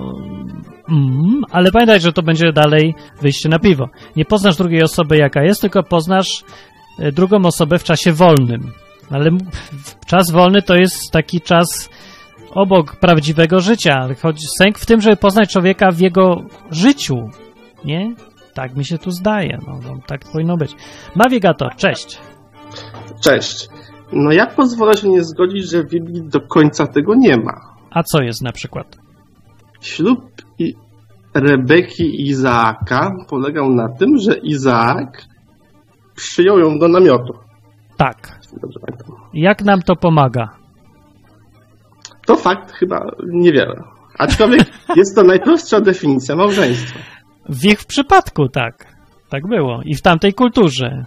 Mm, 0.89 1.41
ale 1.51 1.71
pamiętaj, 1.71 1.99
że 1.99 2.13
to 2.13 2.21
będzie 2.21 2.53
dalej 2.53 2.95
wyjście 3.21 3.49
na 3.49 3.59
piwo. 3.59 3.89
Nie 4.15 4.25
poznasz 4.25 4.57
drugiej 4.57 4.83
osoby, 4.83 5.17
jaka 5.17 5.43
jest, 5.43 5.61
tylko 5.61 5.83
poznasz 5.83 6.43
e, 6.99 7.11
drugą 7.11 7.45
osobę 7.45 7.79
w 7.79 7.83
czasie 7.83 8.13
wolnym. 8.13 8.71
Ale 9.09 9.31
czas 10.05 10.31
wolny 10.31 10.61
to 10.61 10.75
jest 10.75 11.11
taki 11.11 11.41
czas 11.41 11.89
obok 12.51 12.95
prawdziwego 12.95 13.59
życia. 13.59 14.07
Chodzi 14.21 14.45
sęk 14.57 14.79
w 14.79 14.85
tym, 14.85 15.01
żeby 15.01 15.15
poznać 15.15 15.51
człowieka 15.51 15.91
w 15.91 15.99
jego 15.99 16.41
życiu, 16.71 17.29
nie? 17.85 18.15
Tak 18.53 18.75
mi 18.75 18.85
się 18.85 18.97
tu 18.97 19.11
zdaje. 19.11 19.57
No, 19.67 19.79
tak 20.07 20.21
powinno 20.31 20.57
być. 20.57 20.71
Nawigator, 21.15 21.75
cześć. 21.75 22.17
Cześć. 23.23 23.67
No 24.13 24.31
ja 24.31 24.45
pozwolę 24.45 24.97
się 24.97 25.09
nie 25.09 25.23
zgodzić, 25.23 25.71
że 25.71 25.83
w 25.83 25.89
Biblii 25.89 26.23
do 26.23 26.41
końca 26.41 26.87
tego 26.87 27.15
nie 27.15 27.37
ma. 27.37 27.53
A 27.91 28.03
co 28.03 28.21
jest 28.21 28.41
na 28.41 28.51
przykład? 28.51 28.97
Ślub 29.81 30.19
i 30.59 30.75
Rebeki 31.33 32.03
i 32.03 32.27
Izaaka 32.27 33.11
polegał 33.29 33.69
na 33.69 33.89
tym, 33.89 34.17
że 34.17 34.37
Izaak 34.37 35.23
przyjął 36.15 36.59
ją 36.59 36.79
do 36.79 36.87
namiotu. 36.87 37.33
Tak. 37.97 38.39
Dobrze 38.61 38.79
pamiętam. 38.79 39.29
Jak 39.33 39.63
nam 39.63 39.81
to 39.81 39.95
pomaga? 39.95 40.49
To 42.25 42.35
fakt 42.35 42.71
chyba 42.71 43.11
niewiele. 43.27 43.83
Aczkolwiek 44.17 44.67
jest 44.95 45.15
to 45.15 45.23
najprostsza 45.23 45.81
definicja 45.81 46.35
małżeństwa. 46.35 46.99
W 47.49 47.65
ich 47.65 47.85
przypadku 47.85 48.49
tak. 48.49 48.97
Tak 49.29 49.47
było. 49.47 49.81
I 49.85 49.95
w 49.95 50.01
tamtej 50.01 50.33
kulturze 50.33 51.05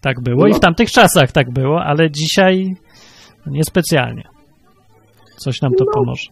tak 0.00 0.20
było. 0.20 0.46
I 0.46 0.50
No. 0.50 0.56
w 0.56 0.60
tamtych 0.60 0.90
czasach 0.90 1.32
tak 1.32 1.50
było, 1.50 1.82
ale 1.84 2.10
dzisiaj 2.10 2.76
niespecjalnie. 3.46 4.22
Coś 5.36 5.62
nam 5.62 5.72
to 5.78 5.84
No. 5.84 5.92
pomoże. 5.94 6.28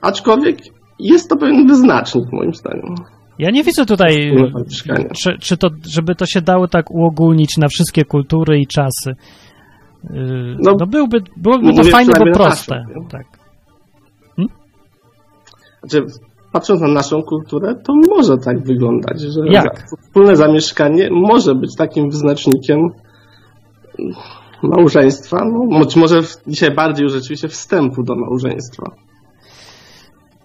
Aczkolwiek 0.00 0.58
jest 0.98 1.28
to 1.30 1.36
pewien 1.36 1.66
wyznacznik 1.66 2.24
moim 2.32 2.54
zdaniem. 2.54 2.94
Ja 3.38 3.50
nie 3.50 3.64
widzę 3.64 3.86
tutaj, 3.86 4.32
czy, 5.22 5.38
czy 5.40 5.56
to, 5.56 5.68
żeby 5.86 6.14
to 6.14 6.26
się 6.26 6.40
dało 6.40 6.68
tak 6.68 6.90
uogólnić 6.90 7.56
na 7.56 7.68
wszystkie 7.68 8.04
kultury 8.04 8.60
i 8.60 8.66
czasy. 8.66 9.14
Yy, 10.10 10.56
No, 10.60 10.74
No, 10.78 10.86
byłby, 10.86 11.20
byłoby 11.36 11.74
to 11.74 11.84
fajne, 11.84 12.12
bo 12.18 12.32
proste. 12.32 12.84
Tak. 13.10 13.26
Znaczy, 15.82 16.06
patrząc 16.52 16.80
na 16.80 16.88
naszą 16.88 17.22
kulturę, 17.22 17.74
to 17.74 17.94
może 18.08 18.38
tak 18.38 18.62
wyglądać, 18.64 19.20
że 19.20 19.40
Jak? 19.50 19.88
wspólne 20.02 20.36
zamieszkanie 20.36 21.08
może 21.10 21.54
być 21.54 21.76
takim 21.76 22.10
wyznacznikiem 22.10 22.78
małżeństwa, 24.62 25.44
no, 25.44 25.78
być 25.78 25.96
może 25.96 26.20
dzisiaj 26.46 26.74
bardziej 26.74 27.04
już 27.04 27.12
rzeczywiście 27.12 27.48
wstępu 27.48 28.02
do 28.02 28.16
małżeństwa. 28.16 28.90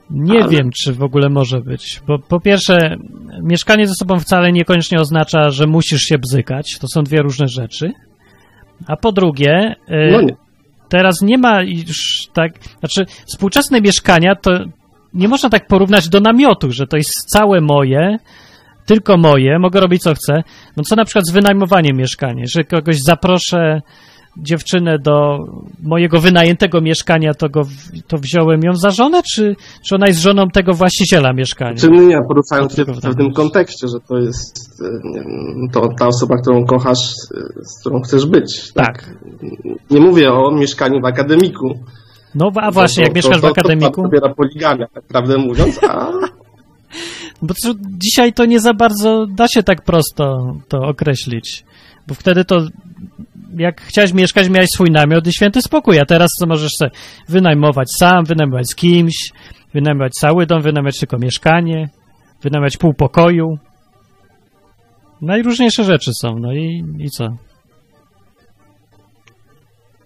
Nie 0.09 0.39
Ale- 0.43 0.49
wiem, 0.49 0.69
czy 0.71 0.93
w 0.93 1.03
ogóle 1.03 1.29
może 1.29 1.61
być, 1.61 2.01
bo 2.07 2.19
po 2.19 2.39
pierwsze, 2.39 2.95
mieszkanie 3.43 3.87
ze 3.87 3.93
sobą 3.93 4.19
wcale 4.19 4.51
niekoniecznie 4.51 4.99
oznacza, 4.99 5.49
że 5.49 5.67
musisz 5.67 6.01
się 6.01 6.17
bzykać. 6.17 6.77
To 6.79 6.87
są 6.87 7.03
dwie 7.03 7.21
różne 7.21 7.47
rzeczy. 7.47 7.91
A 8.87 8.95
po 8.97 9.11
drugie, 9.11 9.75
e, 9.87 10.11
No 10.11 10.21
nie. 10.21 10.35
teraz 10.89 11.21
nie 11.21 11.37
ma 11.37 11.61
już 11.63 12.27
tak, 12.33 12.51
znaczy 12.79 13.05
współczesne 13.25 13.81
mieszkania 13.81 14.35
to 14.35 14.51
nie 15.13 15.27
można 15.27 15.49
tak 15.49 15.67
porównać 15.67 16.09
do 16.09 16.19
namiotu, 16.19 16.71
że 16.71 16.87
to 16.87 16.97
jest 16.97 17.11
całe 17.33 17.61
moje, 17.61 18.17
tylko 18.85 19.17
moje, 19.17 19.59
mogę 19.59 19.79
robić 19.79 20.01
co 20.01 20.13
chcę. 20.13 20.43
No 20.77 20.83
co 20.83 20.95
na 20.95 21.05
przykład 21.05 21.25
z 21.27 21.31
wynajmowaniem 21.31 21.97
mieszkania, 21.97 22.43
że 22.47 22.63
kogoś 22.63 22.97
zaproszę 23.05 23.81
dziewczynę 24.37 24.99
do 24.99 25.37
mojego 25.83 26.19
wynajętego 26.19 26.81
mieszkania, 26.81 27.33
to, 27.33 27.49
go, 27.49 27.61
to 28.07 28.17
wziąłem 28.17 28.61
ją 28.63 28.75
za 28.75 28.89
żonę, 28.89 29.21
czy, 29.33 29.55
czy 29.87 29.95
ona 29.95 30.07
jest 30.07 30.19
żoną 30.19 30.47
tego 30.47 30.73
właściciela 30.73 31.33
mieszkania? 31.33 31.75
Czy 31.75 31.89
nie, 31.89 32.19
poruszając 32.27 32.75
się 32.75 32.83
w 32.83 32.85
tak 32.85 33.01
pewnym 33.01 33.33
kontekście, 33.33 33.87
że 33.87 33.99
to 34.07 34.17
jest 34.17 34.81
e, 34.81 35.13
wiem, 35.15 35.69
to 35.73 35.89
ta 35.99 36.07
osoba, 36.07 36.37
którą 36.37 36.65
kochasz, 36.65 37.13
e, 37.37 37.63
z 37.63 37.79
którą 37.79 38.01
chcesz 38.01 38.25
być. 38.25 38.73
Tak. 38.73 39.09
Nie 39.91 39.99
mówię 39.99 40.33
o 40.33 40.51
mieszkaniu 40.51 41.01
w 41.01 41.05
akademiku. 41.05 41.79
No 42.35 42.51
a 42.55 42.71
właśnie, 42.71 43.03
jak 43.03 43.11
to, 43.11 43.15
mieszkasz 43.15 43.41
to, 43.41 43.47
w 43.47 43.51
akademiku, 43.51 44.01
To 44.01 44.01
dopiero 44.01 44.35
poligamia, 44.35 44.87
tak 44.93 45.03
prawdę 45.03 45.37
mówiąc, 45.37 45.83
a 45.83 46.11
bo 47.41 47.53
to, 47.63 47.73
dzisiaj 47.97 48.33
to 48.33 48.45
nie 48.45 48.59
za 48.59 48.73
bardzo 48.73 49.25
da 49.35 49.47
się 49.47 49.63
tak 49.63 49.81
prosto 49.81 50.55
to 50.67 50.77
określić, 50.77 51.65
bo 52.07 52.13
wtedy 52.13 52.45
to 52.45 52.61
jak 53.57 53.81
chciałeś 53.81 54.13
mieszkać, 54.13 54.49
miałeś 54.49 54.69
swój 54.69 54.91
namiot 54.91 55.27
i 55.27 55.33
święty 55.33 55.61
spokój, 55.61 55.99
a 55.99 56.05
teraz 56.05 56.29
to 56.39 56.47
możesz 56.47 56.71
sobie 56.71 56.91
wynajmować 57.29 57.87
sam, 57.99 58.25
wynajmować 58.25 58.71
z 58.71 58.75
kimś, 58.75 59.31
wynajmować 59.73 60.13
cały 60.13 60.45
dom, 60.45 60.61
wynajmować 60.61 60.99
tylko 60.99 61.17
mieszkanie, 61.17 61.89
wynajmować 62.43 62.77
pół 62.77 62.93
pokoju. 62.93 63.57
Najróżniejsze 65.21 65.83
rzeczy 65.83 66.11
są, 66.21 66.35
no 66.39 66.53
i, 66.53 66.83
i 66.99 67.09
co? 67.09 67.27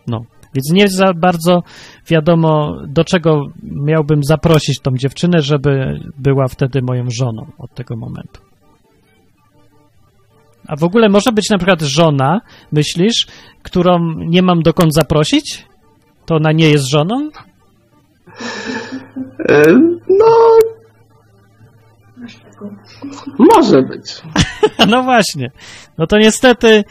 No. 0.08 0.22
Więc 0.54 0.72
nie 0.72 0.88
za 0.88 1.14
bardzo 1.14 1.64
wiadomo, 2.08 2.78
do 2.88 3.04
czego 3.04 3.46
miałbym 3.64 4.24
zaprosić 4.24 4.80
tą 4.80 4.92
dziewczynę, 4.98 5.42
żeby 5.42 6.00
była 6.18 6.48
wtedy 6.48 6.82
moją 6.82 7.06
żoną 7.10 7.46
od 7.58 7.74
tego 7.74 7.96
momentu. 7.96 8.42
A 10.68 10.76
w 10.76 10.84
ogóle 10.84 11.10
może 11.10 11.32
być 11.32 11.50
na 11.50 11.58
przykład 11.58 11.82
żona, 11.82 12.42
myślisz, 12.72 13.28
którą 13.64 14.14
nie 14.18 14.42
mam 14.42 14.62
dokąd 14.62 14.94
zaprosić? 14.94 15.66
To 16.26 16.36
ona 16.36 16.52
nie 16.52 16.70
jest 16.70 16.92
żoną? 16.92 17.30
e, 19.50 19.64
no 20.10 20.26
może 23.40 23.82
być. 23.82 24.22
No 24.90 25.04
właśnie. 25.04 25.52
No 25.98 26.08
to 26.08 26.18
niestety 26.18 26.84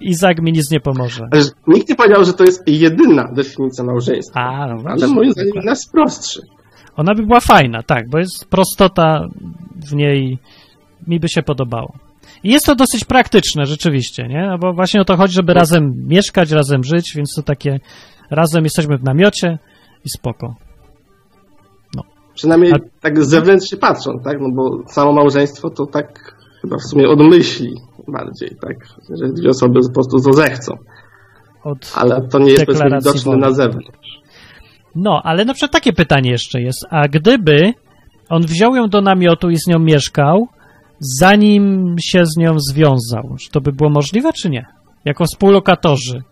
Izak 0.00 0.42
mi 0.42 0.52
nic 0.52 0.70
nie 0.70 0.80
pomoże. 0.80 1.28
Ale 1.32 1.42
Nikt 1.66 1.88
nie 1.88 1.94
powiedział, 1.94 2.24
że 2.24 2.32
to 2.32 2.44
jest 2.44 2.68
jedyna 2.68 3.32
definicja 3.32 3.84
małżeństwa. 3.84 4.40
A, 4.40 4.66
no 4.66 4.72
Ale 4.72 4.82
właśnie. 4.82 5.06
moim 5.06 5.32
zdaniem 5.32 5.52
jedna 5.54 5.74
z 5.74 5.88
prostszych. 5.88 6.44
Ona 6.96 7.14
by 7.14 7.26
była 7.26 7.40
fajna, 7.40 7.82
tak, 7.82 8.08
bo 8.10 8.18
jest 8.18 8.44
prostota 8.50 9.26
w 9.90 9.94
niej, 9.94 10.38
mi 11.06 11.20
by 11.20 11.28
się 11.28 11.42
podobało. 11.42 11.92
I 12.44 12.50
jest 12.52 12.66
to 12.66 12.74
dosyć 12.74 13.04
praktyczne, 13.04 13.66
rzeczywiście, 13.66 14.28
nie? 14.28 14.46
No 14.50 14.58
bo 14.58 14.72
właśnie 14.72 15.00
o 15.00 15.04
to 15.04 15.16
chodzi, 15.16 15.34
żeby 15.34 15.54
razem 15.54 15.92
mieszkać, 16.06 16.50
razem 16.50 16.84
żyć, 16.84 17.12
więc 17.16 17.34
to 17.36 17.42
takie 17.42 17.80
razem 18.30 18.64
jesteśmy 18.64 18.98
w 18.98 19.04
namiocie 19.04 19.58
i 20.04 20.08
spoko. 20.10 20.54
Przynajmniej 22.34 22.72
A- 22.72 22.78
tak 23.00 23.24
zewnętrznie 23.24 23.78
patrząc, 23.78 24.24
tak? 24.24 24.36
No 24.40 24.48
bo 24.54 24.82
samo 24.92 25.12
małżeństwo 25.12 25.70
to 25.70 25.86
tak 25.86 26.34
chyba 26.62 26.76
w 26.76 26.82
sumie 26.82 27.08
od 27.08 27.18
myśli 27.20 27.74
bardziej, 28.08 28.56
tak? 28.60 28.76
Że 29.08 29.32
dwie 29.32 29.50
osoby 29.50 29.80
po 29.88 29.92
prostu 29.94 30.20
to 30.20 30.32
zechcą. 30.32 30.74
Od... 31.64 31.92
Ale 31.96 32.28
to 32.28 32.38
nie 32.38 32.52
jest 32.52 32.66
widoczne 32.66 33.36
na 33.36 33.52
zewnątrz. 33.52 34.20
No, 34.94 35.20
ale 35.24 35.44
na 35.44 35.54
przykład 35.54 35.72
takie 35.72 35.92
pytanie 35.92 36.30
jeszcze 36.30 36.60
jest. 36.60 36.86
A 36.90 37.08
gdyby 37.08 37.74
on 38.28 38.42
wziął 38.42 38.76
ją 38.76 38.88
do 38.88 39.00
namiotu 39.00 39.50
i 39.50 39.56
z 39.56 39.66
nią 39.66 39.78
mieszkał, 39.78 40.48
zanim 40.98 41.96
się 42.00 42.26
z 42.26 42.36
nią 42.36 42.58
związał, 42.58 43.36
czy 43.40 43.50
to 43.50 43.60
by 43.60 43.72
było 43.72 43.90
możliwe, 43.90 44.32
czy 44.32 44.50
nie? 44.50 44.66
Jako 45.04 45.24
współlokatorzy. 45.24 46.22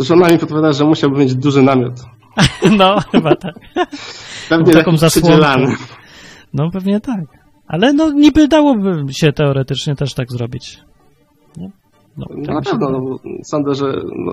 Żona 0.00 0.28
mi 0.28 0.38
podpowiada, 0.38 0.72
że 0.72 0.84
musiałby 0.84 1.18
mieć 1.18 1.34
duży 1.34 1.62
namiot. 1.62 2.15
No, 2.78 3.00
chyba 3.12 3.36
tak. 3.36 3.54
Pewnie 4.48 4.72
Taką 4.72 4.96
przydzielany. 4.96 5.76
No 6.54 6.70
pewnie 6.70 7.00
tak. 7.00 7.20
Ale 7.66 7.92
no 7.92 8.12
niby 8.12 8.48
dałoby 8.48 9.04
się 9.12 9.32
teoretycznie 9.32 9.96
też 9.96 10.14
tak 10.14 10.32
zrobić. 10.32 10.80
No, 11.56 11.68
no, 12.16 12.26
No 12.36 12.44
tak 12.46 12.54
na 12.54 12.70
pewno, 12.70 12.90
no, 12.90 13.18
sądzę, 13.44 13.74
że 13.74 13.84
no, 14.26 14.32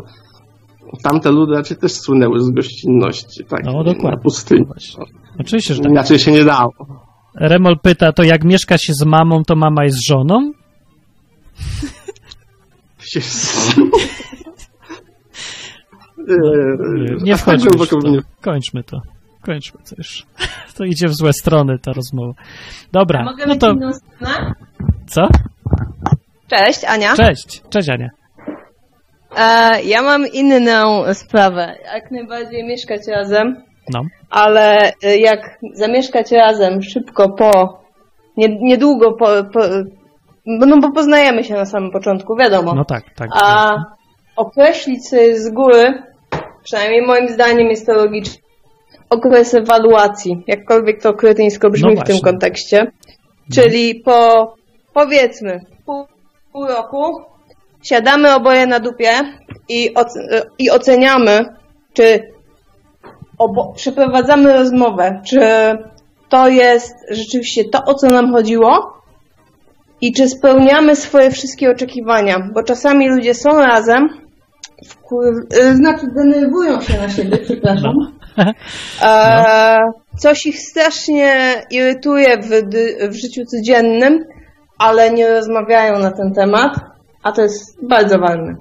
tamte 1.03 1.31
ludy 1.31 1.53
raczej 1.53 1.77
też 1.77 1.91
słynęły 1.91 2.39
z 2.39 2.49
gościnności, 2.49 3.45
tak? 3.45 3.63
No, 3.65 3.83
dokładnie. 3.83 4.11
Na 4.11 4.17
pustyni. 4.17 4.65
Właśnie. 4.65 5.03
Oczywiście, 5.39 5.73
że 5.73 5.81
tak. 5.81 5.91
Inaczej 5.91 6.19
się 6.19 6.31
nie 6.31 6.45
dało. 6.45 6.71
Remol 7.35 7.79
pyta, 7.79 8.11
to 8.11 8.23
jak 8.23 8.43
mieszka 8.43 8.77
się 8.77 8.93
z 8.93 9.05
mamą, 9.05 9.43
to 9.43 9.55
mama 9.55 9.83
jest 9.83 10.07
żoną? 10.07 10.51
Nie 17.23 17.31
tak 17.31 17.41
wchodźmy 17.41 17.69
już 17.77 17.87
w 17.87 17.89
to. 17.89 18.09
nie 18.09 18.19
Kończmy 18.41 18.83
to. 18.83 19.01
Kończmy 19.41 19.79
to 19.89 19.95
już. 19.97 20.25
To 20.77 20.83
idzie 20.83 21.07
w 21.07 21.13
złe 21.13 21.33
strony 21.33 21.79
ta 21.79 21.93
rozmowa. 21.93 22.33
Dobra, 22.91 23.23
Mogę 23.23 23.45
no 23.45 23.53
mieć 23.53 23.61
to 23.61 23.71
inną 23.71 23.93
stronę? 23.93 24.53
co? 25.07 25.27
Cześć, 26.47 26.83
Ania. 26.85 27.13
Cześć, 27.15 27.61
cześć 27.69 27.89
Ania. 27.89 28.09
E, 29.37 29.83
ja 29.83 30.01
mam 30.01 30.27
inną 30.27 31.03
sprawę. 31.13 31.75
Jak 31.95 32.11
najbardziej 32.11 32.63
mieszkać 32.63 33.01
razem, 33.07 33.63
No, 33.93 34.01
ale 34.29 34.91
e, 35.03 35.17
jak 35.17 35.57
zamieszkać 35.73 36.31
razem 36.31 36.81
szybko 36.81 37.29
po, 37.29 37.79
nie, 38.37 38.57
niedługo 38.61 39.11
po, 39.13 39.25
po, 39.53 39.59
no 40.45 40.77
bo 40.79 40.91
poznajemy 40.91 41.43
się 41.43 41.53
na 41.53 41.65
samym 41.65 41.91
początku, 41.91 42.35
wiadomo. 42.35 42.73
no 42.75 42.85
tak, 42.85 43.03
tak. 43.15 43.29
A 43.33 43.75
określić 44.35 45.09
sobie 45.09 45.39
z 45.39 45.49
góry, 45.53 46.03
przynajmniej 46.63 47.01
moim 47.01 47.29
zdaniem 47.29 47.67
jest 47.69 47.85
to 47.85 47.93
logiczne, 47.93 48.41
okres 49.09 49.53
ewaluacji, 49.53 50.43
jakkolwiek 50.47 51.01
to 51.01 51.13
kretyńsko 51.13 51.69
brzmi 51.69 51.95
No 51.95 52.01
w 52.01 52.03
tym 52.03 52.19
kontekście. 52.19 52.91
Czyli 53.53 53.95
po, 53.95 54.53
powiedzmy, 54.93 55.59
pół, 55.85 56.05
pół 56.51 56.67
roku 56.67 57.21
siadamy 57.83 58.35
oboje 58.35 58.67
na 58.67 58.79
dupie 58.79 59.11
i, 59.69 59.93
oc- 59.93 60.45
i 60.59 60.71
oceniamy, 60.71 61.45
czy 61.93 62.31
obo- 63.37 63.73
przeprowadzamy 63.75 64.53
rozmowę, 64.53 65.21
czy 65.29 65.39
to 66.29 66.47
jest 66.49 66.95
rzeczywiście 67.09 67.63
to, 67.69 67.83
o 67.85 67.93
co 67.93 68.09
nam 68.09 68.31
chodziło 68.31 68.93
i 70.01 70.13
czy 70.13 70.29
spełniamy 70.29 70.95
swoje 70.95 71.31
wszystkie 71.31 71.71
oczekiwania, 71.71 72.39
bo 72.53 72.63
czasami 72.63 73.09
ludzie 73.09 73.33
są 73.33 73.49
razem, 73.57 74.09
wkur- 74.87 75.57
y, 75.57 75.75
znaczy 75.75 76.07
denerwują 76.15 76.81
się 76.81 76.97
na 76.97 77.09
siebie, 77.09 77.37
przepraszam, 77.45 77.93
e, 79.01 79.77
coś 80.17 80.45
ich 80.45 80.59
strasznie 80.59 81.53
irytuje 81.71 82.37
w, 82.37 82.49
w 83.09 83.13
życiu 83.13 83.41
codziennym, 83.45 84.19
ale 84.77 85.13
nie 85.13 85.29
rozmawiają 85.29 85.99
na 85.99 86.11
ten 86.11 86.33
temat, 86.33 86.79
a 87.23 87.31
to 87.31 87.41
jest 87.41 87.87
bardzo 87.87 88.19
ważne. 88.19 88.55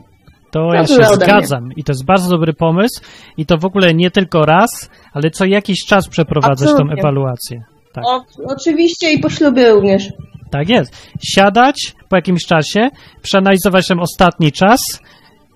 To 0.51 0.61
No, 0.61 0.75
ja 0.75 0.87
się 0.87 0.95
zgadzam 1.15 1.69
i 1.77 1.85
to 1.85 1.93
jest 1.93 2.05
bardzo 2.05 2.31
dobry 2.31 2.53
pomysł 2.53 3.01
i 3.37 3.47
to 3.47 3.59
w 3.59 3.65
ogóle 3.65 3.95
nie 3.95 4.11
tylko 4.11 4.45
raz, 4.45 4.91
ale 5.13 5.31
co 5.31 5.45
jakiś 5.45 5.85
czas 5.85 6.09
przeprowadzać 6.09 6.69
tą 6.69 6.73
Absolutnie. 6.75 7.01
ewaluację. 7.01 7.63
Tak. 7.93 8.05
O, 8.07 8.25
oczywiście 8.47 9.13
i 9.13 9.19
po 9.19 9.31
ślubie 9.31 9.71
również. 9.73 10.09
Tak 10.51 10.69
jest. 10.69 11.09
Siadać 11.35 11.95
po 12.09 12.17
jakimś 12.17 12.47
czasie, 12.47 12.89
przeanalizować 13.23 13.89
ten 13.89 14.01
ostatni 14.01 14.53
czas 14.53 14.81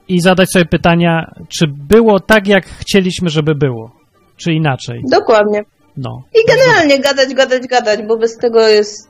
i 0.09 0.20
zadać 0.20 0.53
sobie 0.53 0.65
pytania, 0.65 1.31
czy 1.49 1.66
było 1.89 2.20
tak, 2.20 2.47
jak 2.49 2.66
chcieliśmy, 2.66 3.28
żeby 3.28 3.55
było, 3.55 3.91
czy 4.37 4.53
inaczej. 4.53 5.01
Dokładnie. 5.11 5.62
No. 5.97 6.23
I 6.35 6.39
generalnie 6.49 7.01
gadać, 7.01 7.35
gadać, 7.35 7.66
gadać, 7.66 8.01
bo 8.09 8.19
bez 8.19 8.37
tego 8.37 8.69
jest... 8.69 9.09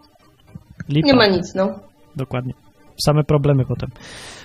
Lipa. 0.88 1.06
Nie 1.06 1.14
ma 1.14 1.26
nic, 1.26 1.54
no. 1.54 1.78
Dokładnie. 2.16 2.52
Same 3.06 3.24
problemy 3.24 3.64
potem. 3.64 3.90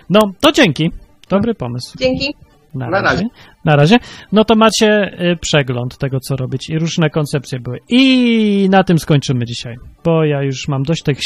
No, 0.10 0.19
to 0.41 0.52
dzięki. 0.52 0.91
Dobry 1.30 1.53
pomysł. 1.56 1.98
Dzięki. 1.98 2.36
Na 2.76 2.90
Na 2.90 3.02
razie. 3.02 3.07
razie. 3.15 3.26
Na 3.65 3.76
razie. 3.76 3.98
No 4.32 4.45
to 4.45 4.56
macie 4.56 5.11
y, 5.32 5.38
przegląd 5.41 5.98
tego, 5.98 6.19
co 6.19 6.36
robić 6.36 6.69
i 6.69 6.80
różne 6.80 7.10
koncepcje 7.10 7.60
były. 7.60 7.78
I 7.90 8.68
na 8.72 8.84
tym 8.84 8.99
skończymy 8.99 9.45
dzisiaj, 9.45 9.76
bo 10.03 10.23
ja 10.26 10.44
już 10.44 10.68
mam 10.68 10.84
dość 10.84 11.03
tych 11.03 11.18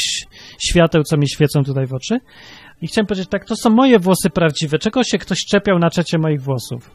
świateł, 0.68 1.02
co 1.02 1.16
mi 1.16 1.28
świecą 1.28 1.64
tutaj 1.64 1.86
w 1.86 1.94
oczy. 1.94 2.18
I 2.82 2.86
chciałem 2.86 3.06
powiedzieć 3.06 3.28
tak, 3.28 3.44
to 3.44 3.56
są 3.56 3.70
moje 3.70 3.98
włosy 3.98 4.30
prawdziwe. 4.30 4.78
Czego 4.78 5.04
się 5.04 5.18
ktoś 5.18 5.38
czepiał 5.38 5.78
na 5.78 5.90
czacie 5.90 6.18
moich 6.18 6.42
włosów? 6.42 6.90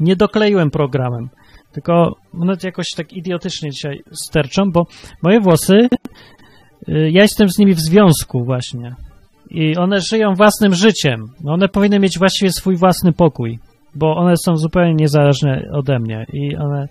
Nie 0.00 0.16
dokleiłem 0.16 0.70
programem, 0.70 1.28
tylko 1.72 2.16
one 2.40 2.56
jakoś 2.62 2.86
tak 2.96 3.12
idiotycznie 3.12 3.70
dzisiaj 3.70 4.02
sterczą, 4.12 4.62
bo 4.72 4.86
moje 5.22 5.40
włosy, 5.40 5.74
y, 6.88 7.10
ja 7.10 7.22
jestem 7.22 7.48
z 7.48 7.58
nimi 7.58 7.74
w 7.74 7.80
związku 7.80 8.44
właśnie. 8.44 8.94
I 9.50 9.76
one 9.76 10.00
żyją 10.00 10.34
własnym 10.34 10.74
życiem. 10.74 11.24
No 11.44 11.52
one 11.52 11.68
powinny 11.68 11.98
mieć 11.98 12.18
właściwie 12.18 12.52
swój 12.52 12.76
własny 12.76 13.12
pokój, 13.12 13.58
bo 13.94 14.16
one 14.16 14.34
są 14.36 14.56
zupełnie 14.56 14.94
niezależne 14.94 15.62
ode 15.72 15.98
mnie. 15.98 16.26
I 16.32 16.56
one, 16.56 16.88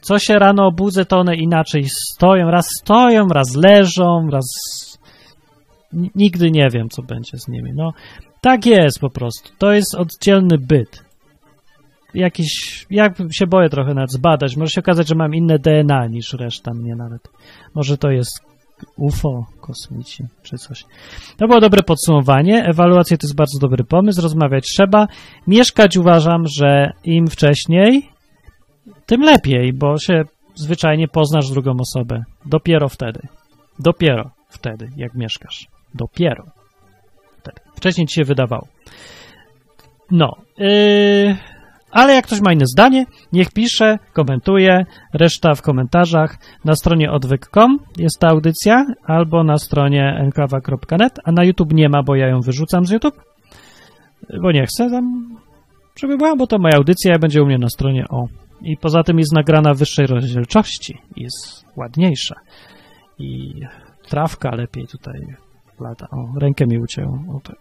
co 0.00 0.18
się 0.18 0.38
rano 0.38 0.66
obudzę, 0.66 1.04
to 1.04 1.18
one 1.18 1.36
inaczej 1.36 1.84
stoją. 1.88 2.50
Raz 2.50 2.66
stoją, 2.80 3.28
raz 3.28 3.54
leżą, 3.54 4.28
raz. 4.32 4.44
Nigdy 6.14 6.50
nie 6.50 6.68
wiem, 6.70 6.88
co 6.88 7.02
będzie 7.02 7.38
z 7.38 7.48
nimi. 7.48 7.72
No, 7.74 7.92
tak 8.40 8.66
jest 8.66 8.98
po 9.00 9.10
prostu. 9.10 9.50
To 9.58 9.72
jest 9.72 9.94
oddzielny 9.94 10.58
byt. 10.58 11.04
Jakiś. 12.14 12.86
Ja 12.90 13.14
się 13.30 13.46
boję 13.46 13.68
trochę 13.68 13.94
nawet 13.94 14.12
zbadać. 14.12 14.56
Może 14.56 14.70
się 14.70 14.80
okazać, 14.80 15.08
że 15.08 15.14
mam 15.14 15.34
inne 15.34 15.58
DNA 15.58 16.06
niż 16.06 16.32
reszta 16.32 16.74
mnie 16.74 16.96
nawet. 16.96 17.28
Może 17.74 17.98
to 17.98 18.10
jest 18.10 18.40
UFO, 18.96 19.46
kosmici 19.60 20.24
czy 20.42 20.58
coś. 20.58 20.84
To 21.36 21.48
było 21.48 21.60
dobre 21.60 21.82
podsumowanie. 21.82 22.64
Ewaluacja 22.64 23.16
to 23.16 23.26
jest 23.26 23.36
bardzo 23.36 23.58
dobry 23.58 23.84
pomysł. 23.84 24.22
Rozmawiać 24.22 24.64
trzeba. 24.64 25.08
Mieszkać 25.46 25.96
uważam, 25.96 26.44
że 26.46 26.92
im 27.04 27.26
wcześniej, 27.26 28.08
tym 29.06 29.22
lepiej, 29.22 29.72
bo 29.72 29.98
się 29.98 30.22
zwyczajnie 30.54 31.08
poznasz 31.08 31.50
drugą 31.50 31.72
osobę. 31.80 32.24
Dopiero 32.46 32.88
wtedy. 32.88 33.20
Dopiero 33.78 34.30
wtedy, 34.48 34.88
jak 34.96 35.14
mieszkasz. 35.14 35.71
Dopiero 35.94 36.44
wtedy. 37.38 37.60
Wcześniej 37.76 38.06
ci 38.06 38.14
się 38.14 38.24
wydawało. 38.24 38.66
No. 40.10 40.36
Yy, 40.58 41.36
ale 41.90 42.14
jak 42.14 42.26
ktoś 42.26 42.40
ma 42.40 42.52
inne 42.52 42.66
zdanie, 42.66 43.06
niech 43.32 43.50
pisze, 43.50 43.98
komentuje, 44.12 44.86
reszta 45.14 45.54
w 45.54 45.62
komentarzach. 45.62 46.36
Na 46.64 46.74
stronie 46.74 47.10
odwyk.com 47.10 47.78
jest 47.96 48.18
ta 48.20 48.28
audycja, 48.28 48.86
albo 49.04 49.44
na 49.44 49.58
stronie 49.58 50.16
enkawa.net, 50.18 51.18
a 51.24 51.32
na 51.32 51.44
YouTube 51.44 51.72
nie 51.72 51.88
ma, 51.88 52.02
bo 52.02 52.14
ja 52.14 52.28
ją 52.28 52.40
wyrzucam 52.40 52.86
z 52.86 52.90
YouTube, 52.90 53.22
bo 54.42 54.52
nie 54.52 54.66
chcę 54.66 54.90
tam, 54.90 55.36
żeby 56.00 56.16
była, 56.16 56.36
bo 56.36 56.46
to 56.46 56.58
moja 56.58 56.76
audycja 56.76 57.18
będzie 57.18 57.42
u 57.42 57.46
mnie 57.46 57.58
na 57.58 57.68
stronie 57.68 58.04
o. 58.08 58.26
I 58.62 58.76
poza 58.76 59.02
tym 59.02 59.18
jest 59.18 59.32
nagrana 59.32 59.74
w 59.74 59.78
wyższej 59.78 60.06
rozdzielczości, 60.06 60.98
jest 61.16 61.64
ładniejsza 61.76 62.34
i 63.18 63.60
trawka 64.08 64.54
lepiej 64.54 64.86
tutaj 64.86 65.20
lata. 65.82 66.06
O, 66.10 66.38
rękę 66.40 66.66
mi 66.66 66.78
ucięło. 66.78 67.18
O, 67.28 67.40
tak. 67.40 67.56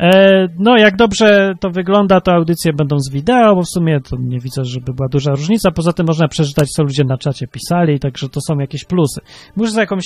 E, 0.00 0.48
no, 0.58 0.76
jak 0.76 0.96
dobrze 0.96 1.54
to 1.60 1.70
wygląda, 1.70 2.20
to 2.20 2.32
audycje 2.32 2.72
będą 2.72 2.98
z 2.98 3.10
wideo, 3.12 3.54
bo 3.54 3.62
w 3.62 3.68
sumie 3.68 4.00
to 4.00 4.16
nie 4.20 4.40
widzę, 4.40 4.64
żeby 4.64 4.92
była 4.92 5.08
duża 5.08 5.30
różnica. 5.30 5.70
Poza 5.70 5.92
tym 5.92 6.06
można 6.06 6.28
przeczytać, 6.28 6.68
co 6.68 6.82
ludzie 6.82 7.04
na 7.04 7.18
czacie 7.18 7.46
pisali, 7.46 8.00
także 8.00 8.28
to 8.28 8.40
są 8.40 8.58
jakieś 8.58 8.84
plusy. 8.84 9.20
Muszę 9.56 9.70
sobie 9.70 9.80
jakąś 9.80 10.04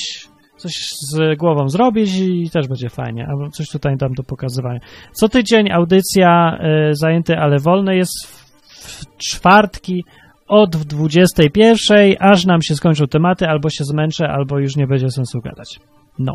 coś 0.57 0.73
z 1.13 1.39
głową 1.39 1.69
zrobić 1.69 2.17
i 2.19 2.51
też 2.51 2.69
będzie 2.69 2.89
fajnie, 2.89 3.27
albo 3.29 3.51
coś 3.51 3.69
tutaj 3.69 3.97
dam 3.97 4.13
do 4.13 4.23
pokazywania. 4.23 4.81
Co 5.13 5.29
tydzień 5.29 5.73
audycja 5.73 6.59
e, 6.59 6.95
zajęty, 6.95 7.37
ale 7.37 7.59
wolny 7.59 7.97
jest 7.97 8.27
w, 8.27 8.51
w 8.63 9.17
czwartki 9.17 10.05
od 10.51 10.77
21, 10.77 12.15
aż 12.21 12.45
nam 12.45 12.63
się 12.63 12.75
skończą 12.75 13.07
tematy, 13.07 13.49
albo 13.49 13.71
się 13.71 13.85
zmęczę, 13.85 14.29
albo 14.29 14.59
już 14.59 14.77
nie 14.77 14.87
będzie 14.87 15.11
sensu 15.11 15.41
gadać. 15.41 15.81
No. 16.19 16.35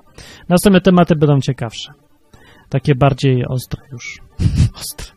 Następne 0.50 0.82
tematy 0.82 1.16
będą 1.16 1.40
ciekawsze. 1.40 1.94
Takie 2.70 2.96
bardziej 2.96 3.46
ostre 3.48 3.82
już. 3.92 4.20
ostre. 4.80 5.16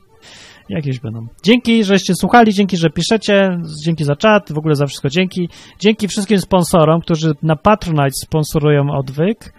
Jakieś 0.69 1.01
będą. 1.01 1.27
Dzięki, 1.43 1.85
żeście 1.85 2.15
słuchali, 2.15 2.55
dzięki, 2.55 2.77
że 2.77 2.91
piszecie, 2.91 3.59
dzięki 3.85 4.05
za 4.05 4.17
czat, 4.17 4.53
w 4.53 4.59
ogóle 4.59 4.75
za 4.75 4.87
wszystko 4.87 5.09
dzięki. 5.09 5.49
Dzięki 5.79 6.09
wszystkim 6.09 6.39
sponsorom, 6.39 7.01
którzy 7.01 7.33
na 7.43 7.57
Patronite 7.57 8.11
sponsorują 8.11 8.91
odwyk. 8.91 9.53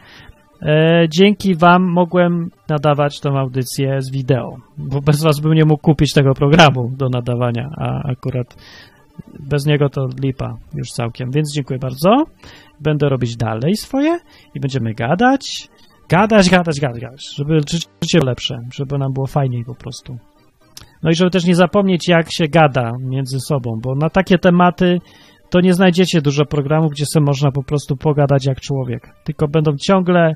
E, 0.61 1.05
dzięki 1.09 1.55
wam 1.55 1.83
mogłem 1.83 2.49
nadawać 2.69 3.19
tą 3.19 3.37
audycję 3.37 4.01
z 4.01 4.11
wideo, 4.11 4.57
bo 4.77 5.01
bez 5.01 5.23
was 5.23 5.39
bym 5.39 5.53
nie 5.53 5.65
mógł 5.65 5.81
kupić 5.81 6.13
tego 6.13 6.33
programu 6.33 6.91
do 6.97 7.09
nadawania, 7.09 7.69
a 7.77 8.09
akurat 8.11 8.55
bez 9.39 9.65
niego 9.65 9.89
to 9.89 10.07
lipa 10.23 10.57
już 10.73 10.89
całkiem, 10.89 11.31
więc 11.31 11.53
dziękuję 11.53 11.79
bardzo. 11.79 12.23
Będę 12.79 13.09
robić 13.09 13.35
dalej 13.35 13.75
swoje 13.75 14.19
i 14.55 14.59
będziemy 14.59 14.93
gadać, 14.93 15.69
gadać, 16.09 16.49
gadać, 16.49 16.79
gadać, 16.79 17.01
gadać, 17.01 17.35
żeby 17.35 17.59
ży- 17.71 17.87
życie 18.03 18.19
lepsze, 18.25 18.57
żeby 18.73 18.97
nam 18.97 19.13
było 19.13 19.27
fajniej 19.27 19.65
po 19.65 19.75
prostu. 19.75 20.17
No 21.03 21.09
i 21.11 21.15
żeby 21.15 21.31
też 21.31 21.45
nie 21.45 21.55
zapomnieć, 21.55 22.07
jak 22.07 22.27
się 22.31 22.47
gada 22.47 22.91
między 22.99 23.39
sobą, 23.39 23.79
bo 23.83 23.95
na 23.95 24.09
takie 24.09 24.37
tematy 24.37 24.99
to 25.49 25.61
nie 25.61 25.73
znajdziecie 25.73 26.21
dużo 26.21 26.45
programów, 26.45 26.91
gdzie 26.91 27.05
sobie 27.13 27.25
można 27.25 27.51
po 27.51 27.63
prostu 27.63 27.97
pogadać 27.97 28.45
jak 28.45 28.61
człowiek. 28.61 29.13
Tylko 29.23 29.47
będą 29.47 29.71
ciągle 29.75 30.33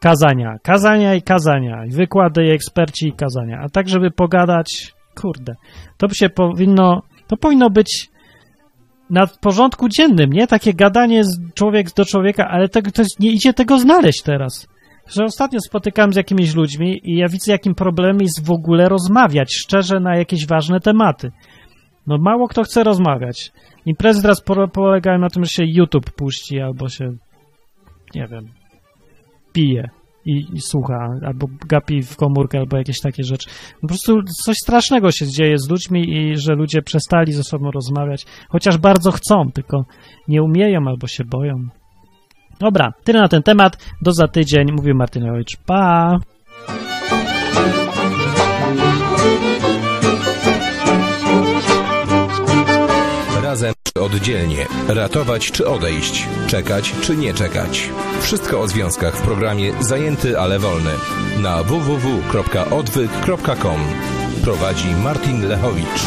kazania, 0.00 0.56
kazania 0.62 1.14
i 1.14 1.22
kazania, 1.22 1.84
i 1.86 1.90
wykłady 1.90 2.46
i 2.46 2.50
eksperci 2.50 3.08
i 3.08 3.12
kazania. 3.12 3.60
A 3.64 3.68
tak, 3.68 3.88
żeby 3.88 4.10
pogadać, 4.10 4.94
kurde, 5.20 5.54
to 5.96 6.08
by 6.08 6.14
się 6.14 6.28
powinno, 6.28 7.02
to 7.26 7.36
powinno 7.36 7.70
być 7.70 8.08
na 9.10 9.26
porządku 9.26 9.88
dziennym, 9.88 10.32
nie? 10.32 10.46
Takie 10.46 10.74
gadanie 10.74 11.24
z 11.24 11.52
człowiek 11.54 11.94
do 11.94 12.04
człowieka, 12.04 12.48
ale 12.48 12.68
to 12.68 12.80
jest, 12.98 13.20
nie 13.20 13.30
idzie 13.30 13.52
tego 13.52 13.78
znaleźć 13.78 14.22
teraz. 14.22 14.68
Że 15.08 15.24
ostatnio 15.24 15.60
spotykałem 15.60 16.12
z 16.12 16.16
jakimiś 16.16 16.54
ludźmi 16.54 17.00
i 17.04 17.16
ja 17.16 17.28
widzę, 17.28 17.52
jakim 17.52 17.74
problemem 17.74 18.20
jest 18.20 18.46
w 18.46 18.50
ogóle 18.50 18.88
rozmawiać 18.88 19.54
szczerze 19.54 20.00
na 20.00 20.16
jakieś 20.16 20.46
ważne 20.46 20.80
tematy. 20.80 21.32
No 22.06 22.18
mało 22.18 22.48
kto 22.48 22.62
chce 22.62 22.84
rozmawiać. 22.84 23.52
Imprezy 23.86 24.22
teraz 24.22 24.40
po, 24.40 24.68
polegają 24.68 25.18
na 25.18 25.30
tym, 25.30 25.44
że 25.44 25.50
się 25.50 25.64
YouTube 25.66 26.10
puści 26.10 26.60
albo 26.60 26.88
się, 26.88 27.12
nie 28.14 28.26
wiem, 28.26 28.48
pije 29.52 29.90
i, 30.26 30.46
i 30.52 30.60
słucha, 30.60 31.08
albo 31.26 31.46
gapi 31.68 32.02
w 32.02 32.16
komórkę, 32.16 32.58
albo 32.58 32.76
jakieś 32.76 33.00
takie 33.00 33.22
rzeczy. 33.22 33.50
Po 33.80 33.86
prostu 33.86 34.22
coś 34.44 34.56
strasznego 34.56 35.10
się 35.10 35.26
dzieje 35.26 35.58
z 35.58 35.70
ludźmi 35.70 36.16
i 36.16 36.36
że 36.36 36.54
ludzie 36.54 36.82
przestali 36.82 37.32
ze 37.32 37.42
sobą 37.42 37.70
rozmawiać, 37.70 38.26
chociaż 38.48 38.78
bardzo 38.78 39.10
chcą, 39.10 39.50
tylko 39.54 39.84
nie 40.28 40.42
umieją 40.42 40.80
albo 40.86 41.06
się 41.06 41.24
boją. 41.24 41.54
Dobra, 42.60 42.92
tyle 43.04 43.20
na 43.20 43.28
ten 43.28 43.42
temat. 43.42 43.94
Do 44.02 44.12
za 44.12 44.28
tydzień. 44.28 44.72
Mówił 44.72 44.94
Martynowicz. 44.94 45.56
Pa! 45.66 46.18
Razem 53.46 53.72
czy 53.82 54.02
oddzielnie. 54.02 54.66
Ratować 54.88 55.52
czy 55.52 55.68
odejść. 55.68 56.26
Czekać 56.46 56.94
czy 57.02 57.16
nie 57.16 57.34
czekać. 57.34 57.90
Wszystko 58.20 58.60
o 58.60 58.68
związkach 58.68 59.16
w 59.16 59.22
programie 59.22 59.72
Zajęty, 59.80 60.40
ale 60.40 60.58
wolny. 60.58 60.90
Na 61.38 61.62
www.odwyk.com 61.62 63.80
Prowadzi 64.44 64.94
Martin 64.94 65.48
Lechowicz. 65.48 66.02